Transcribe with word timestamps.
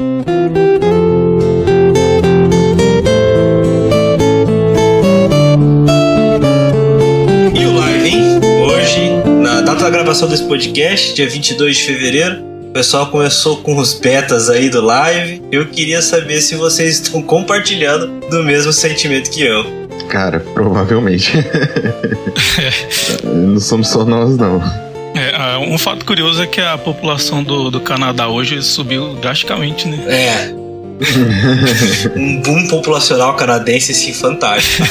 E 0.00 0.02
o 7.64 7.74
live, 7.76 8.08
hein? 8.08 8.40
Hoje, 8.66 9.10
na 9.40 9.60
data 9.60 9.84
da 9.84 9.90
gravação 9.90 10.28
desse 10.28 10.42
podcast, 10.48 11.14
dia 11.14 11.28
22 11.28 11.76
de 11.76 11.82
fevereiro, 11.84 12.42
o 12.42 12.72
pessoal 12.72 13.06
começou 13.06 13.58
com 13.58 13.76
os 13.76 13.94
betas 13.94 14.50
aí 14.50 14.68
do 14.68 14.80
live. 14.80 15.40
Eu 15.52 15.66
queria 15.66 16.02
saber 16.02 16.40
se 16.40 16.56
vocês 16.56 17.00
estão 17.00 17.22
compartilhando 17.22 18.08
do 18.28 18.42
mesmo 18.42 18.72
sentimento 18.72 19.30
que 19.30 19.42
eu. 19.42 19.64
Cara, 20.08 20.40
provavelmente. 20.40 21.30
não 23.22 23.60
somos 23.60 23.86
só 23.88 24.04
nós, 24.04 24.36
não. 24.36 24.60
É, 25.24 25.34
ah, 25.34 25.58
um 25.58 25.78
fato 25.78 26.04
curioso 26.04 26.42
é 26.42 26.46
que 26.46 26.60
a 26.60 26.76
população 26.76 27.42
do, 27.42 27.70
do 27.70 27.80
Canadá 27.80 28.28
hoje 28.28 28.62
subiu 28.62 29.14
drasticamente, 29.14 29.88
né? 29.88 30.04
É. 30.06 30.54
um 32.14 32.42
boom 32.42 32.68
populacional 32.68 33.34
canadense, 33.34 33.92
assim, 33.92 34.12
fantástico. 34.12 34.86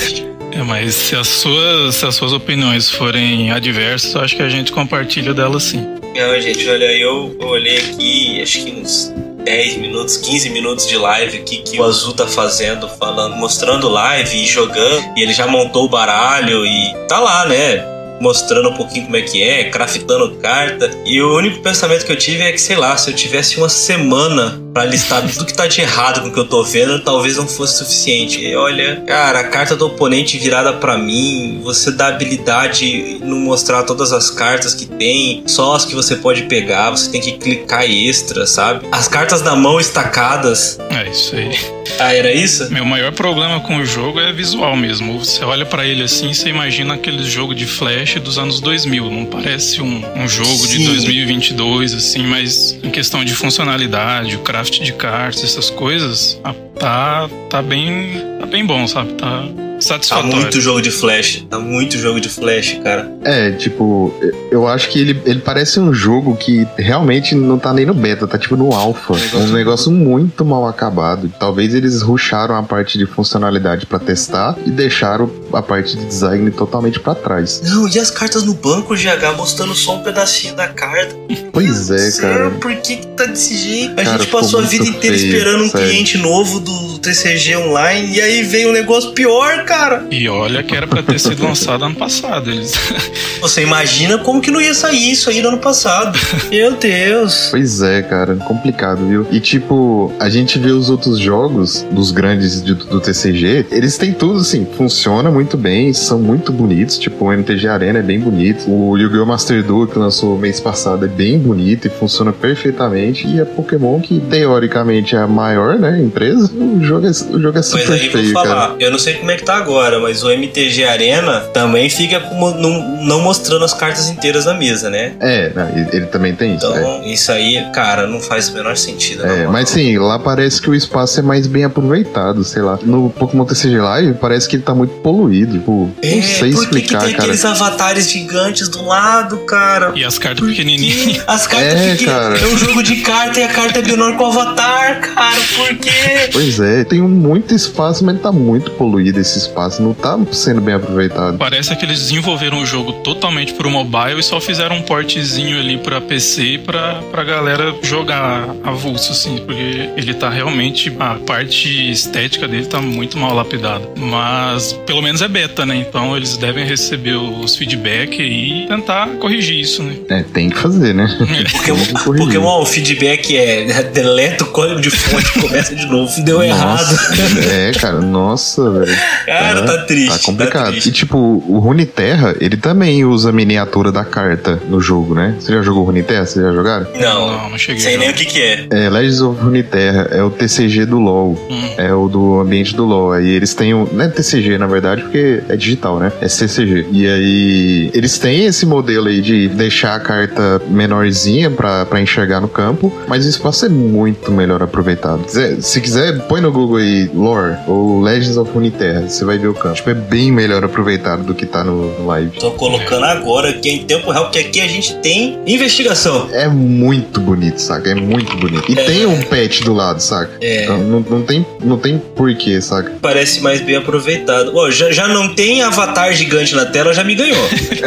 É, 0.52 0.63
mas 0.63 0.95
se 0.95 1.16
as 1.16 1.27
suas, 1.27 1.95
se 1.95 2.05
as 2.05 2.16
suas 2.16 2.34
opiniões 2.34 2.89
forem 2.89 3.52
adversas, 3.52 4.16
eu 4.16 4.22
acho 4.22 4.35
que 4.35 4.41
a 4.41 4.49
gente 4.49 4.72
compartilha 4.72 5.34
delas 5.34 5.63
sim. 5.63 5.85
Não, 6.16 6.41
gente, 6.41 6.67
olha, 6.67 6.91
eu 6.97 7.36
olhei 7.41 7.77
aqui, 7.77 8.41
acho 8.41 8.63
que 8.63 8.72
uns 8.72 9.13
10 9.44 9.77
minutos, 9.77 10.17
15 10.17 10.50
minutos 10.50 10.88
de 10.88 10.97
live 10.97 11.39
aqui 11.39 11.58
que 11.58 11.80
o 11.80 11.84
Azul 11.84 12.13
tá 12.13 12.25
fazendo, 12.27 12.88
falando, 12.88 13.36
mostrando 13.36 13.88
live 13.88 14.44
e 14.44 14.45
jogando, 14.47 15.13
e 15.16 15.22
ele 15.22 15.34
já 15.34 15.45
montou 15.45 15.86
o 15.86 15.89
baralho 15.89 16.66
e 16.66 16.94
tá 17.08 17.20
lá, 17.20 17.45
né? 17.45 17.92
Mostrando 18.22 18.70
um 18.70 18.73
pouquinho 18.73 19.05
como 19.05 19.17
é 19.17 19.22
que 19.22 19.44
é, 19.44 19.70
craftando 19.70 20.35
carta. 20.38 20.90
E 21.05 21.22
o 21.22 21.35
único 21.35 21.62
pensamento 21.62 22.05
que 22.05 22.12
eu 22.12 22.17
tive 22.17 22.44
é 22.44 22.52
que, 22.52 22.62
sei 22.62 22.76
lá, 22.76 22.95
se 22.95 23.12
eu 23.12 23.16
tivesse 23.16 23.58
uma 23.58 23.70
semana 23.70 24.62
para 24.73 24.86
listar 24.86 25.22
tudo 25.32 25.45
que 25.45 25.54
tá 25.54 25.68
de 25.68 25.82
errado 25.82 26.22
com 26.22 26.30
o 26.30 26.34
que 26.34 26.40
eu 26.40 26.48
tô 26.48 26.63
vendo, 26.63 27.00
talvez 27.00 27.38
não 27.38 27.48
fosse 27.48 27.77
suficiente. 27.77 28.42
E 28.42 28.56
olha, 28.56 29.02
cara, 29.06 29.42
a 29.42 29.44
carta 29.44 29.75
do 29.75 29.86
oponente 29.86 30.38
virada 30.38 30.73
para 30.73 30.97
mim, 30.97 31.61
você 31.64 31.92
dá 31.92 32.08
habilidade 32.08 32.86
em 32.86 33.20
não 33.20 33.38
mostrar 33.38 33.84
todas 33.84 34.12
as 34.12 34.31
cartas 34.31 34.73
que 34.73 34.86
tem, 34.86 35.44
só 35.45 35.75
as 35.75 35.86
que 35.86 35.94
você 35.94 36.16
pode 36.16 36.44
pegar, 36.44 36.89
você 36.89 37.12
tem 37.12 37.22
que 37.22 37.34
clicar 37.34 37.84
extra, 37.84 38.47
sabe? 38.47 38.88
As 38.92 39.08
cartas 39.08 39.44
na 39.44 39.56
mão 39.56 39.80
estacadas. 39.80 40.80
É 40.90 41.09
isso 41.09 41.36
aí. 41.36 41.52
Ah, 42.00 42.14
era 42.14 42.34
isso? 42.34 42.72
Meu 42.72 42.86
maior 42.86 43.12
problema 43.12 43.59
com 43.59 43.78
o 43.78 43.86
jogo 43.86 44.19
é 44.19 44.31
visual 44.31 44.75
mesmo. 44.75 45.19
Você 45.19 45.44
olha 45.44 45.66
para 45.66 45.86
ele 45.86 46.03
assim, 46.03 46.34
você 46.34 46.50
imagina 46.50 46.95
aquele 46.95 47.23
jogo 47.23 47.53
de 47.53 47.66
flash 47.67 48.16
dos 48.16 48.38
anos 48.38 48.59
2000. 48.59 49.12
Não 49.12 49.25
parece 49.25 49.81
um, 49.81 50.03
um 50.16 50.28
jogo 50.28 50.50
Sim. 50.50 50.80
de 50.80 50.86
2022, 50.86 51.94
assim, 51.94 52.23
mas 52.23 52.78
em 52.81 52.90
questão 52.90 53.23
de 53.23 53.36
funcionalidade, 53.36 54.36
o 54.36 54.40
craft 54.40 54.62
de 54.69 54.94
cartas, 54.94 55.44
essas 55.44 55.69
coisas, 55.69 56.39
tá, 56.78 57.30
tá, 57.50 57.61
bem, 57.61 58.14
tá 58.39 58.45
bem 58.45 58.66
bom, 58.66 58.88
sabe? 58.88 59.14
Tá 59.14 59.44
Tá 59.84 59.95
satisfatório. 59.95 60.36
muito 60.38 60.62
jogo 60.62 60.81
de 60.81 60.92
flash. 60.92 61.45
Tá 61.50 61.59
muito 61.59 61.98
jogo 61.98 62.20
de 62.20 62.30
flash, 62.30 62.80
cara. 62.84 63.12
É, 63.23 63.52
tipo, 63.52 64.14
eu 64.52 64.67
acho 64.67 64.90
que 64.90 65.00
ele, 65.00 65.22
ele 65.25 65.40
parece 65.40 65.80
um 65.80 65.94
jogo 65.94 66.36
que 66.36 66.67
realmente 66.78 67.36
não 67.36 67.58
tá 67.58 67.73
nem 67.73 67.86
no 67.86 67.94
beta, 67.94 68.28
tá 68.28 68.38
tipo 68.38 68.56
no 68.56 68.73
alpha. 68.73 69.14
É 69.34 69.38
um 69.38 69.52
negócio 69.52 69.92
muito 69.92 70.44
mal 70.45 70.67
acabado. 70.67 71.31
Talvez 71.40 71.73
eles 71.73 72.02
rusharam 72.02 72.56
a 72.56 72.64
parte 72.64 72.98
de 72.98 73.06
funcionalidade 73.06 73.86
pra 73.86 74.00
testar 74.00 74.56
e 74.66 74.72
deixaram 74.72 75.30
a 75.52 75.62
parte 75.62 75.95
de 75.97 76.06
design 76.06 76.50
totalmente 76.52 77.00
pra 77.00 77.16
trás. 77.16 77.62
Não, 77.64 77.88
e 77.88 78.00
as 78.00 78.09
cartas 78.12 78.44
no 78.44 78.53
banco, 78.53 78.95
GH, 78.95 79.38
mostrando 79.38 79.75
só 79.75 79.95
um 79.95 80.03
pedacinho 80.03 80.56
da 80.56 80.68
carta. 80.68 81.16
Pois 81.52 81.90
Meu 81.90 81.97
é, 81.97 82.12
céu, 82.12 82.30
cara. 82.30 82.50
Por 82.52 82.75
que, 82.78 82.97
que 82.97 83.08
tá 83.08 83.25
desse 83.25 83.56
jeito? 83.56 84.00
A 84.00 84.03
Cara, 84.03 84.18
gente 84.18 84.31
passou 84.31 84.59
a 84.59 84.64
vida 84.64 84.86
inteira 84.86 85.18
feio, 85.18 85.30
esperando 85.34 85.64
um 85.64 85.70
sério. 85.70 85.88
cliente 85.88 86.18
novo 86.18 86.59
do 86.59 87.00
TCG 87.00 87.56
online 87.58 88.16
e 88.16 88.22
aí 88.22 88.44
veio 88.44 88.70
um 88.70 88.73
negócio 88.73 89.12
pior, 89.12 89.64
cara. 89.66 89.72
E 90.11 90.29
olha 90.29 90.61
que 90.61 90.75
era 90.75 90.85
pra 90.85 91.02
ter 91.02 91.19
sido 91.19 91.43
lançado 91.43 91.83
ano 91.85 91.95
passado. 91.95 92.50
Eles... 92.51 92.73
Você 93.41 93.61
imagina 93.63 94.17
como 94.19 94.39
que 94.41 94.51
não 94.51 94.61
ia 94.61 94.73
sair 94.73 95.11
isso 95.11 95.29
aí 95.29 95.41
no 95.41 95.50
ano 95.50 95.57
passado. 95.57 96.17
Meu 96.50 96.73
Deus. 96.75 97.47
Pois 97.50 97.81
é, 97.81 98.01
cara, 98.01 98.35
complicado, 98.35 99.06
viu? 99.07 99.28
E 99.31 99.39
tipo, 99.39 100.13
a 100.19 100.29
gente 100.29 100.57
vê 100.59 100.72
os 100.72 100.89
outros 100.89 101.17
jogos 101.19 101.85
dos 101.91 102.12
grandes 102.12 102.63
de- 102.63 102.73
do 102.75 103.00
TCG, 103.00 103.66
eles 103.72 103.97
têm 103.97 104.13
tudo 104.13 104.39
assim, 104.39 104.66
funciona 104.78 105.29
muito 105.31 105.57
bem, 105.57 105.91
são 105.94 106.19
muito 106.19 106.51
bonitos, 106.51 106.97
tipo, 106.97 107.25
o 107.25 107.33
MTG 107.33 107.67
Arena 107.67 108.00
é 108.00 108.01
bem 108.03 108.19
bonito, 108.19 108.69
o 108.69 108.97
Yu-Gi-Oh! 108.97 109.25
Master 109.25 109.63
Duel 109.63 109.88
que 109.88 109.97
lançou 109.97 110.38
mês 110.38 110.59
passado 110.59 111.06
é 111.06 111.07
bem 111.07 111.38
bonito 111.39 111.88
e 111.88 111.89
funciona 111.89 112.31
perfeitamente, 112.31 113.28
e 113.28 113.41
a 113.41 113.45
Pokémon, 113.45 114.00
que 114.00 114.19
teoricamente 114.19 115.16
é 115.16 115.19
a 115.19 115.28
maior, 115.28 115.78
né, 115.79 116.00
empresa, 116.00 116.51
o 116.53 116.81
jogo 116.83 117.07
é, 117.07 117.09
o 117.09 117.39
jogo 117.41 117.57
é 117.57 117.62
Mas 117.62 117.66
super 117.66 117.91
aí 117.94 118.09
vou 118.09 118.22
feio, 118.22 118.33
falar, 118.33 118.56
cara. 118.69 118.75
eu 118.79 118.91
não 118.91 119.00
sei 119.00 119.16
como 119.16 119.31
é 119.31 119.35
que 119.35 119.44
tá 119.44 119.57
agora, 119.63 120.00
mas 120.00 120.24
o 120.24 120.29
MTG 120.29 120.84
Arena 120.85 121.40
também 121.53 121.90
fica 121.90 122.19
não, 122.19 123.03
não 123.03 123.22
mostrando 123.22 123.63
as 123.66 123.74
cartas 123.74 124.09
inteiras 124.09 124.46
na 124.46 124.53
mesa, 124.53 124.90
né? 124.90 125.13
É, 125.19 125.51
ele, 125.94 126.06
também 126.07 126.35
tem 126.35 126.56
isso, 126.56 126.69
né? 126.69 126.79
Então, 126.79 127.03
isso 127.03 127.31
aí, 127.31 127.66
cara, 127.74 128.06
não 128.07 128.19
faz 128.19 128.50
o 128.50 128.53
menor 128.53 128.78
sentido. 128.78 129.25
É, 129.25 129.47
mas 129.47 129.69
sim, 129.69 129.97
lá 129.97 130.19
parece 130.19 130.62
que 130.62 130.69
o 130.69 130.75
espaço 130.75 131.19
é 131.19 131.24
mais 131.24 131.47
bem 131.47 131.63
aproveitado, 131.63 132.44
sei 132.44 132.62
lá. 132.62 132.78
No 132.84 133.09
Pokémon 133.09 133.46
TCG 133.46 133.78
Live 133.79 134.13
parece 134.19 134.47
que 134.47 134.56
ele 134.57 134.63
tá 134.63 134.74
muito 134.75 134.94
poluído. 135.01 135.53
Tipo, 135.53 135.90
É, 136.01 136.16
não 136.16 136.22
sei 136.24 136.40
por 136.40 136.40
que 136.41 136.50
que 136.56 136.63
explicar, 136.80 137.00
tem 137.06 137.12
cara. 137.13 137.24
aqueles 137.24 137.45
avatares 137.45 138.09
gigantes 138.12 138.68
do 138.69 138.85
lado, 138.85 139.38
cara? 139.40 139.91
E 139.95 140.03
as 140.03 140.18
cartas 140.18 140.45
pequenininhas. 140.47 141.24
As 141.28 141.47
cartas 141.47 141.74
É, 141.74 141.91
pequenas. 141.91 142.06
cara. 142.13 142.38
É 142.40 142.45
um 142.47 142.57
jogo 142.57 142.84
de 142.84 142.97
carta 142.97 143.40
e 143.40 143.44
a 143.44 143.47
carta 143.47 143.80
é 143.80 143.81
menor 143.81 144.16
que 144.18 144.22
o 144.24 144.25
avatar, 144.25 145.00
cara. 145.01 145.35
Por 145.56 145.78
quê? 145.78 146.30
Pois 146.31 146.59
é, 146.59 146.84
tem 146.84 147.01
muito 147.01 147.53
espaço, 147.53 148.03
mas 148.03 148.19
tá 148.22 148.31
muito 148.31 148.72
poluído 148.72 149.19
esse 149.19 149.38
espaço. 149.38 149.53
Não 149.80 149.94
tá 149.94 150.18
sendo 150.31 150.62
bem 150.62 150.75
aproveitado. 150.75 151.38
Parece 151.38 151.75
que 151.75 151.86
eles 151.86 152.00
desenvolveram 152.00 152.62
o 152.62 152.66
jogo 152.66 152.94
totalmente 153.03 153.53
pro 153.53 153.69
mobile 153.69 154.19
e 154.19 154.24
só 154.24 154.40
fizeram 154.40 154.78
um 154.78 154.81
portezinho 154.81 155.59
ali 155.59 155.78
pra 155.78 156.02
PC 156.02 156.59
pra, 156.66 157.02
pra 157.12 157.24
galera 157.24 157.74
jogar 157.81 158.50
avulso, 158.63 159.12
assim, 159.12 159.38
porque 159.38 159.90
ele 159.96 160.13
tá 160.13 160.30
realmente. 160.30 160.94
A 161.00 161.16
parte 161.16 161.92
estética 161.92 162.47
dele 162.47 162.66
tá 162.66 162.80
muito 162.81 163.18
mal 163.18 163.34
lapidada. 163.34 163.88
Mas 163.97 164.74
pelo 164.86 165.02
menos 165.02 165.22
é 165.22 165.28
beta, 165.28 165.66
né? 165.66 165.75
Então 165.75 166.16
eles 166.16 166.38
devem 166.38 166.66
receber 166.66 167.16
os 167.16 167.56
feedback 167.56 168.22
e 168.22 168.66
tentar 168.68 169.08
corrigir 169.19 169.59
isso, 169.59 169.84
né? 169.84 169.96
É, 170.09 170.24
tem 170.24 170.50
que 170.50 170.58
fazer, 170.58 170.94
né? 170.94 171.08
Pokémon, 171.52 171.78
Tem 171.78 171.86
que 171.86 172.03
corrigir. 172.03 172.25
Pokémon, 172.28 172.62
o 172.62 172.66
feedback 172.66 173.38
é 173.38 173.84
deleta 173.84 174.44
o 174.44 174.47
código 174.47 174.81
de 174.81 174.90
fonte 174.90 175.38
e 175.38 175.42
começa 175.42 175.75
de 175.75 175.86
novo. 175.86 176.22
Deu 176.24 176.42
errado. 176.44 176.92
Nossa, 176.92 177.52
é, 177.52 177.72
cara, 177.74 178.02
nossa, 178.02 178.72
velho. 178.72 178.97
Cara, 179.44 179.62
tá 179.64 179.78
triste. 179.86 180.09
Tá 180.09 180.20
complicado. 180.26 180.72
triste. 180.72 180.90
e 180.90 180.92
tipo, 180.92 181.18
o 181.18 181.59
Runeterra, 181.59 182.36
ele 182.40 182.58
também 182.58 183.06
usa 183.06 183.30
a 183.30 183.31
miniatura 183.31 183.92
da 183.92 184.04
carta 184.06 184.59
no 184.70 184.80
jogo, 184.81 185.14
né? 185.16 185.36
Você 185.40 185.52
já 185.54 185.62
jogou 185.62 185.84
Runeterra? 185.84 186.26
Vocês 186.26 186.44
já 186.46 186.52
jogaram? 186.52 186.88
Não, 187.00 187.31
Não, 187.31 187.50
não 187.52 187.58
cheguei. 187.58 187.81
sei 187.81 187.98
nem 187.98 188.09
o 188.09 188.14
que 188.14 188.26
que 188.26 188.42
é. 188.42 188.68
É, 188.70 188.90
Legends 188.90 189.22
of 189.22 189.42
Runeterra 189.42 190.08
é 190.12 190.22
o 190.24 190.30
TCG 190.30 190.86
do 190.86 191.00
LoL. 191.00 191.38
Hum. 191.50 191.70
É 191.78 191.94
o 191.94 192.08
do 192.08 192.40
ambiente 192.40 192.76
do 192.76 192.86
LoL. 192.86 193.14
Aí 193.14 193.30
eles 193.30 193.54
têm 193.54 193.74
o. 193.74 193.88
Não 193.92 194.06
é 194.06 194.08
TCG, 194.09 194.58
na 194.58 194.68
verdade, 194.68 195.02
porque 195.04 195.42
é 195.50 195.56
digital, 195.56 196.00
né? 196.00 196.12
É 196.22 196.28
CCG. 196.28 196.88
E 196.92 197.08
aí. 197.08 197.92
Eles 197.94 198.18
têm 198.18 198.46
esse 198.46 198.66
modelo 198.66 199.08
aí 199.08 199.22
de 199.22 199.48
deixar 199.50 199.96
a 199.96 200.00
carta 200.00 200.62
menorzinha 200.70 201.50
pra, 201.50 201.86
pra 201.86 202.02
enxergar 202.02 202.40
no 202.42 202.48
campo, 202.48 202.92
mas 203.08 203.25
o 203.25 203.30
espaço 203.30 203.66
é 203.66 203.70
muito 203.70 204.31
melhor 204.31 204.62
aproveitado. 204.62 205.24
Se 205.62 205.81
quiser, 205.81 206.20
põe 206.28 206.42
no 206.42 206.52
Google 206.52 206.78
aí 206.78 207.10
Lore 207.14 207.56
ou 207.68 208.02
Legends 208.02 208.38
of 208.38 208.52
Runeterra. 208.52 209.08
Você 209.08 209.25
vai 209.25 209.32
ver 209.38 209.47
o 209.47 209.53
campo. 209.53 209.75
Tipo, 209.75 209.89
é 209.89 209.94
bem 209.94 210.31
melhor 210.31 210.63
aproveitado 210.63 211.23
do 211.23 211.33
que 211.33 211.45
tá 211.45 211.63
no 211.63 212.05
live. 212.05 212.38
Tô 212.39 212.51
colocando 212.51 213.05
agora 213.05 213.49
aqui 213.49 213.69
em 213.69 213.83
tempo 213.85 214.11
real, 214.11 214.25
porque 214.25 214.39
aqui 214.39 214.61
a 214.61 214.67
gente 214.67 214.95
tem 214.95 215.39
investigação. 215.45 216.29
É 216.31 216.47
muito 216.47 217.19
bonito, 217.19 217.59
saca? 217.59 217.89
É 217.89 217.95
muito 217.95 218.35
bonito. 218.38 218.71
E 218.71 218.77
É. 218.77 218.83
tem 218.83 219.05
um 219.05 219.21
pet 219.23 219.63
do 219.63 219.73
lado, 219.73 219.99
saca? 220.01 220.31
É. 220.41 220.63
Então 220.63 220.77
não, 220.80 221.00
não 221.00 221.21
tem, 221.24 221.45
não 221.63 221.77
tem 221.77 221.97
porquê, 221.97 222.62
saca? 222.62 222.91
Parece 223.01 223.41
mais 223.41 223.62
bem 223.62 223.75
aproveitado. 223.75 224.51
Ó, 224.56 224.69
já, 224.69 224.91
já 224.91 225.07
não 225.07 225.33
tem 225.33 225.62
avatar 225.62 226.13
gigante 226.13 226.56
na 226.56 226.65
tela, 226.65 226.94
já 226.94 227.03
me 227.03 227.15
ganhou. 227.15 227.44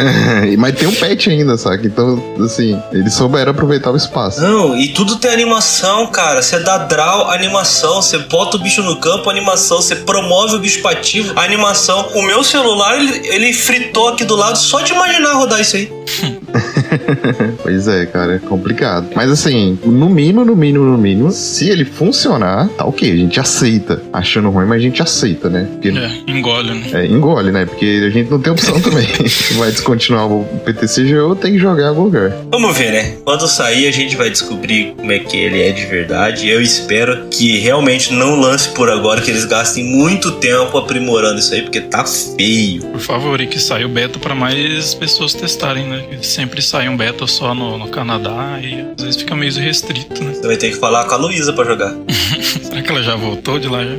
Mas 0.59 0.75
tem 0.75 0.89
um 0.89 0.95
pet 0.95 1.31
ainda, 1.31 1.57
saca? 1.57 1.87
Então, 1.87 2.23
assim, 2.45 2.81
eles 2.93 3.15
souberam 3.15 3.51
aproveitar 3.53 3.91
o 3.91 3.97
espaço. 3.97 4.41
Não, 4.41 4.77
e 4.79 4.89
tudo 4.89 5.17
tem 5.17 5.31
animação, 5.31 6.07
cara. 6.09 6.43
Você 6.43 6.59
dá 6.61 6.79
draw, 6.79 7.31
animação. 7.31 8.03
Você 8.03 8.19
bota 8.19 8.57
o 8.57 8.61
bicho 8.61 8.83
no 8.83 8.97
campo, 8.97 9.29
animação. 9.31 9.81
Você 9.81 9.97
promove 9.97 10.57
o 10.57 10.59
bicho 10.59 10.81
pra 10.83 10.95
ativo, 11.37 11.41
animação. 11.41 12.11
O 12.15 12.23
meu 12.23 12.43
celular, 12.43 12.97
ele, 12.99 13.29
ele 13.29 13.53
fritou 13.53 14.09
aqui 14.09 14.25
do 14.25 14.35
lado 14.35 14.57
só 14.57 14.81
de 14.81 14.93
imaginar 14.93 15.35
rodar 15.35 15.61
isso 15.61 15.77
aí. 15.77 15.91
pois 17.63 17.89
é, 17.89 18.07
cara, 18.07 18.37
é 18.37 18.39
complicado. 18.39 19.09
Mas 19.15 19.31
assim, 19.31 19.79
no 19.85 20.09
mínimo, 20.09 20.45
no 20.45 20.57
mínimo, 20.57 20.85
no 20.85 20.99
mínimo, 20.99 21.31
se 21.31 21.69
ele 21.69 21.85
funcionar, 21.85 22.69
tá 22.69 22.85
ok, 22.85 23.11
a 23.11 23.17
gente 23.17 23.41
aceita. 23.41 24.03
Achando 24.13 24.51
ruim, 24.51 24.67
mas 24.67 24.79
a 24.79 24.83
gente 24.83 25.03
aceita, 25.03 25.49
né? 25.49 25.69
Porque, 25.73 25.89
é, 25.89 26.31
engole, 26.31 26.75
né? 26.75 26.91
É, 26.93 27.07
engole, 27.07 27.51
né? 27.51 27.67
Porque 27.67 28.05
a 28.07 28.11
gente 28.11 28.31
não 28.31 28.41
tem 28.41 28.53
opção 28.53 28.81
também. 28.81 29.07
vai 29.57 29.71
descontinuar 29.71 30.27
o 30.31 30.45
PTCG 30.65 31.19
ou 31.19 31.37
tem 31.37 31.53
que 31.53 31.59
jogar 31.59 31.85
em 31.85 31.89
algum 31.89 32.05
lugar. 32.05 32.33
Vamos 32.51 32.77
ver, 32.77 32.93
né? 32.93 33.17
Quando 33.25 33.47
sair, 33.49 33.87
a 33.87 33.91
gente 33.91 34.17
vai 34.17 34.31
descobrir 34.31 34.95
como 34.97 35.11
é 35.13 35.19
que 35.19 35.37
ele 35.37 35.63
é 35.63 35.71
de 35.71 35.87
verdade. 35.87 36.49
Eu 36.49 36.61
espero 36.61 37.27
que 37.31 37.59
realmente 37.59 38.13
não 38.13 38.41
lance 38.41 38.69
por 38.71 38.91
agora, 38.91 39.21
que 39.21 39.31
eles 39.31 39.45
gastem 39.45 39.85
muito 39.85 40.33
tempo 40.33 40.77
aprimorando 40.79 41.39
isso 41.39 41.55
aí, 41.55 41.63
porque 41.63 41.81
tá 41.81 42.05
feio. 42.05 42.83
Por 42.83 43.01
favor, 43.01 43.41
e 43.41 43.47
que 43.47 43.59
saia 43.59 43.87
o 43.87 43.89
beta 43.89 44.19
para 44.19 44.35
mais 44.35 44.95
pessoas 44.95 45.35
testarem, 45.35 45.87
né? 45.87 46.05
Sempre 46.23 46.61
sai 46.63 46.76
um 46.89 46.97
beta 46.97 47.27
só 47.27 47.55
no, 47.55 47.79
no 47.79 47.89
Canadá 47.89 48.59
e 48.61 48.81
às 48.97 49.03
vezes 49.03 49.17
fica 49.17 49.35
meio 49.35 49.53
restrito, 49.53 50.23
né? 50.23 50.35
Você 50.35 50.47
vai 50.47 50.57
ter 50.57 50.71
que 50.71 50.77
falar 50.77 51.05
com 51.07 51.15
a 51.15 51.17
Luísa 51.17 51.53
pra 51.53 51.65
jogar. 51.65 51.95
Será 52.63 52.83
que 52.83 52.91
ela 52.91 53.03
já 53.03 53.17
voltou 53.17 53.59
de 53.59 53.69
lá 53.69 53.83
já? 53.83 53.97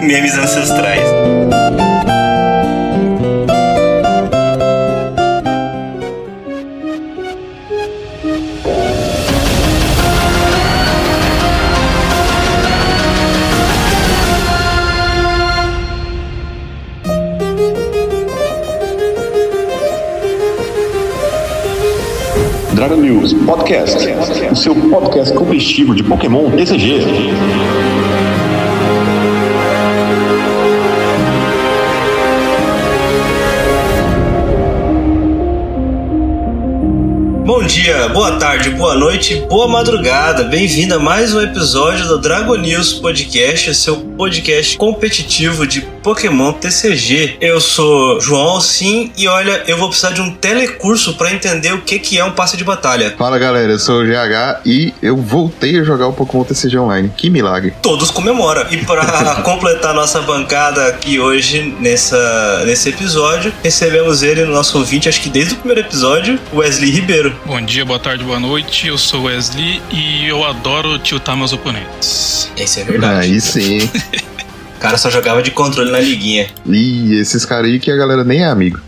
Memes 0.04 0.34
ancestrais. 0.34 1.08
Dragon 22.78 22.98
News 22.98 23.32
Podcast, 23.32 24.06
o 24.52 24.54
seu 24.54 24.72
podcast 24.72 25.34
competitivo 25.34 25.96
de 25.96 26.04
Pokémon 26.04 26.48
TCG. 26.52 27.00
Bom 37.44 37.64
dia, 37.64 38.10
boa 38.10 38.38
tarde, 38.38 38.70
boa 38.70 38.94
noite, 38.94 39.34
boa 39.50 39.66
madrugada. 39.66 40.44
Bem-vindo 40.44 40.94
a 40.94 40.98
mais 41.00 41.34
um 41.34 41.40
episódio 41.40 42.06
do 42.06 42.20
Dragon 42.20 42.54
News 42.58 42.92
Podcast, 42.92 43.74
seu 43.74 43.96
podcast 43.96 44.78
competitivo 44.78 45.66
de 45.66 45.80
Pokémon 46.08 46.54
TCG. 46.54 47.36
Eu 47.38 47.60
sou 47.60 48.18
João 48.18 48.62
Sim 48.62 49.12
e 49.14 49.28
olha, 49.28 49.62
eu 49.66 49.76
vou 49.76 49.90
precisar 49.90 50.10
de 50.10 50.22
um 50.22 50.32
telecurso 50.32 51.18
para 51.18 51.30
entender 51.30 51.74
o 51.74 51.82
que, 51.82 51.98
que 51.98 52.18
é 52.18 52.24
um 52.24 52.30
passe 52.30 52.56
de 52.56 52.64
batalha. 52.64 53.14
Fala 53.18 53.38
galera, 53.38 53.72
eu 53.72 53.78
sou 53.78 54.00
o 54.00 54.06
GH 54.06 54.62
e 54.64 54.94
eu 55.02 55.18
voltei 55.18 55.78
a 55.78 55.84
jogar 55.84 56.06
o 56.06 56.14
Pokémon 56.14 56.44
TCG 56.44 56.78
Online. 56.78 57.12
Que 57.14 57.28
milagre! 57.28 57.74
Todos 57.82 58.10
comemoram. 58.10 58.64
E 58.70 58.78
para 58.78 59.34
completar 59.44 59.92
nossa 59.92 60.22
bancada 60.22 60.86
aqui 60.86 61.20
hoje, 61.20 61.76
nessa, 61.78 62.62
nesse 62.64 62.88
episódio, 62.88 63.52
recebemos 63.62 64.22
ele, 64.22 64.46
nosso 64.46 64.78
ouvinte, 64.78 65.10
acho 65.10 65.20
que 65.20 65.28
desde 65.28 65.52
o 65.52 65.56
primeiro 65.58 65.82
episódio, 65.82 66.40
Wesley 66.54 66.90
Ribeiro. 66.90 67.36
Bom 67.44 67.60
dia, 67.60 67.84
boa 67.84 67.98
tarde, 67.98 68.24
boa 68.24 68.40
noite. 68.40 68.88
Eu 68.88 68.96
sou 68.96 69.24
Wesley 69.24 69.82
e 69.90 70.26
eu 70.26 70.42
adoro 70.42 70.98
tiltar 71.00 71.36
meus 71.36 71.52
oponentes. 71.52 72.50
Isso 72.56 72.80
é 72.80 72.84
verdade. 72.84 73.26
Aí 73.26 73.40
sim. 73.42 73.90
O 74.78 74.80
cara 74.80 74.96
só 74.96 75.10
jogava 75.10 75.42
de 75.42 75.50
controle 75.50 75.90
na 75.90 75.98
liguinha. 75.98 76.46
Ih, 76.64 77.18
esses 77.18 77.44
caras 77.44 77.68
aí 77.68 77.80
que 77.80 77.90
a 77.90 77.96
galera 77.96 78.22
nem 78.22 78.44
é 78.44 78.46
amigo. 78.46 78.78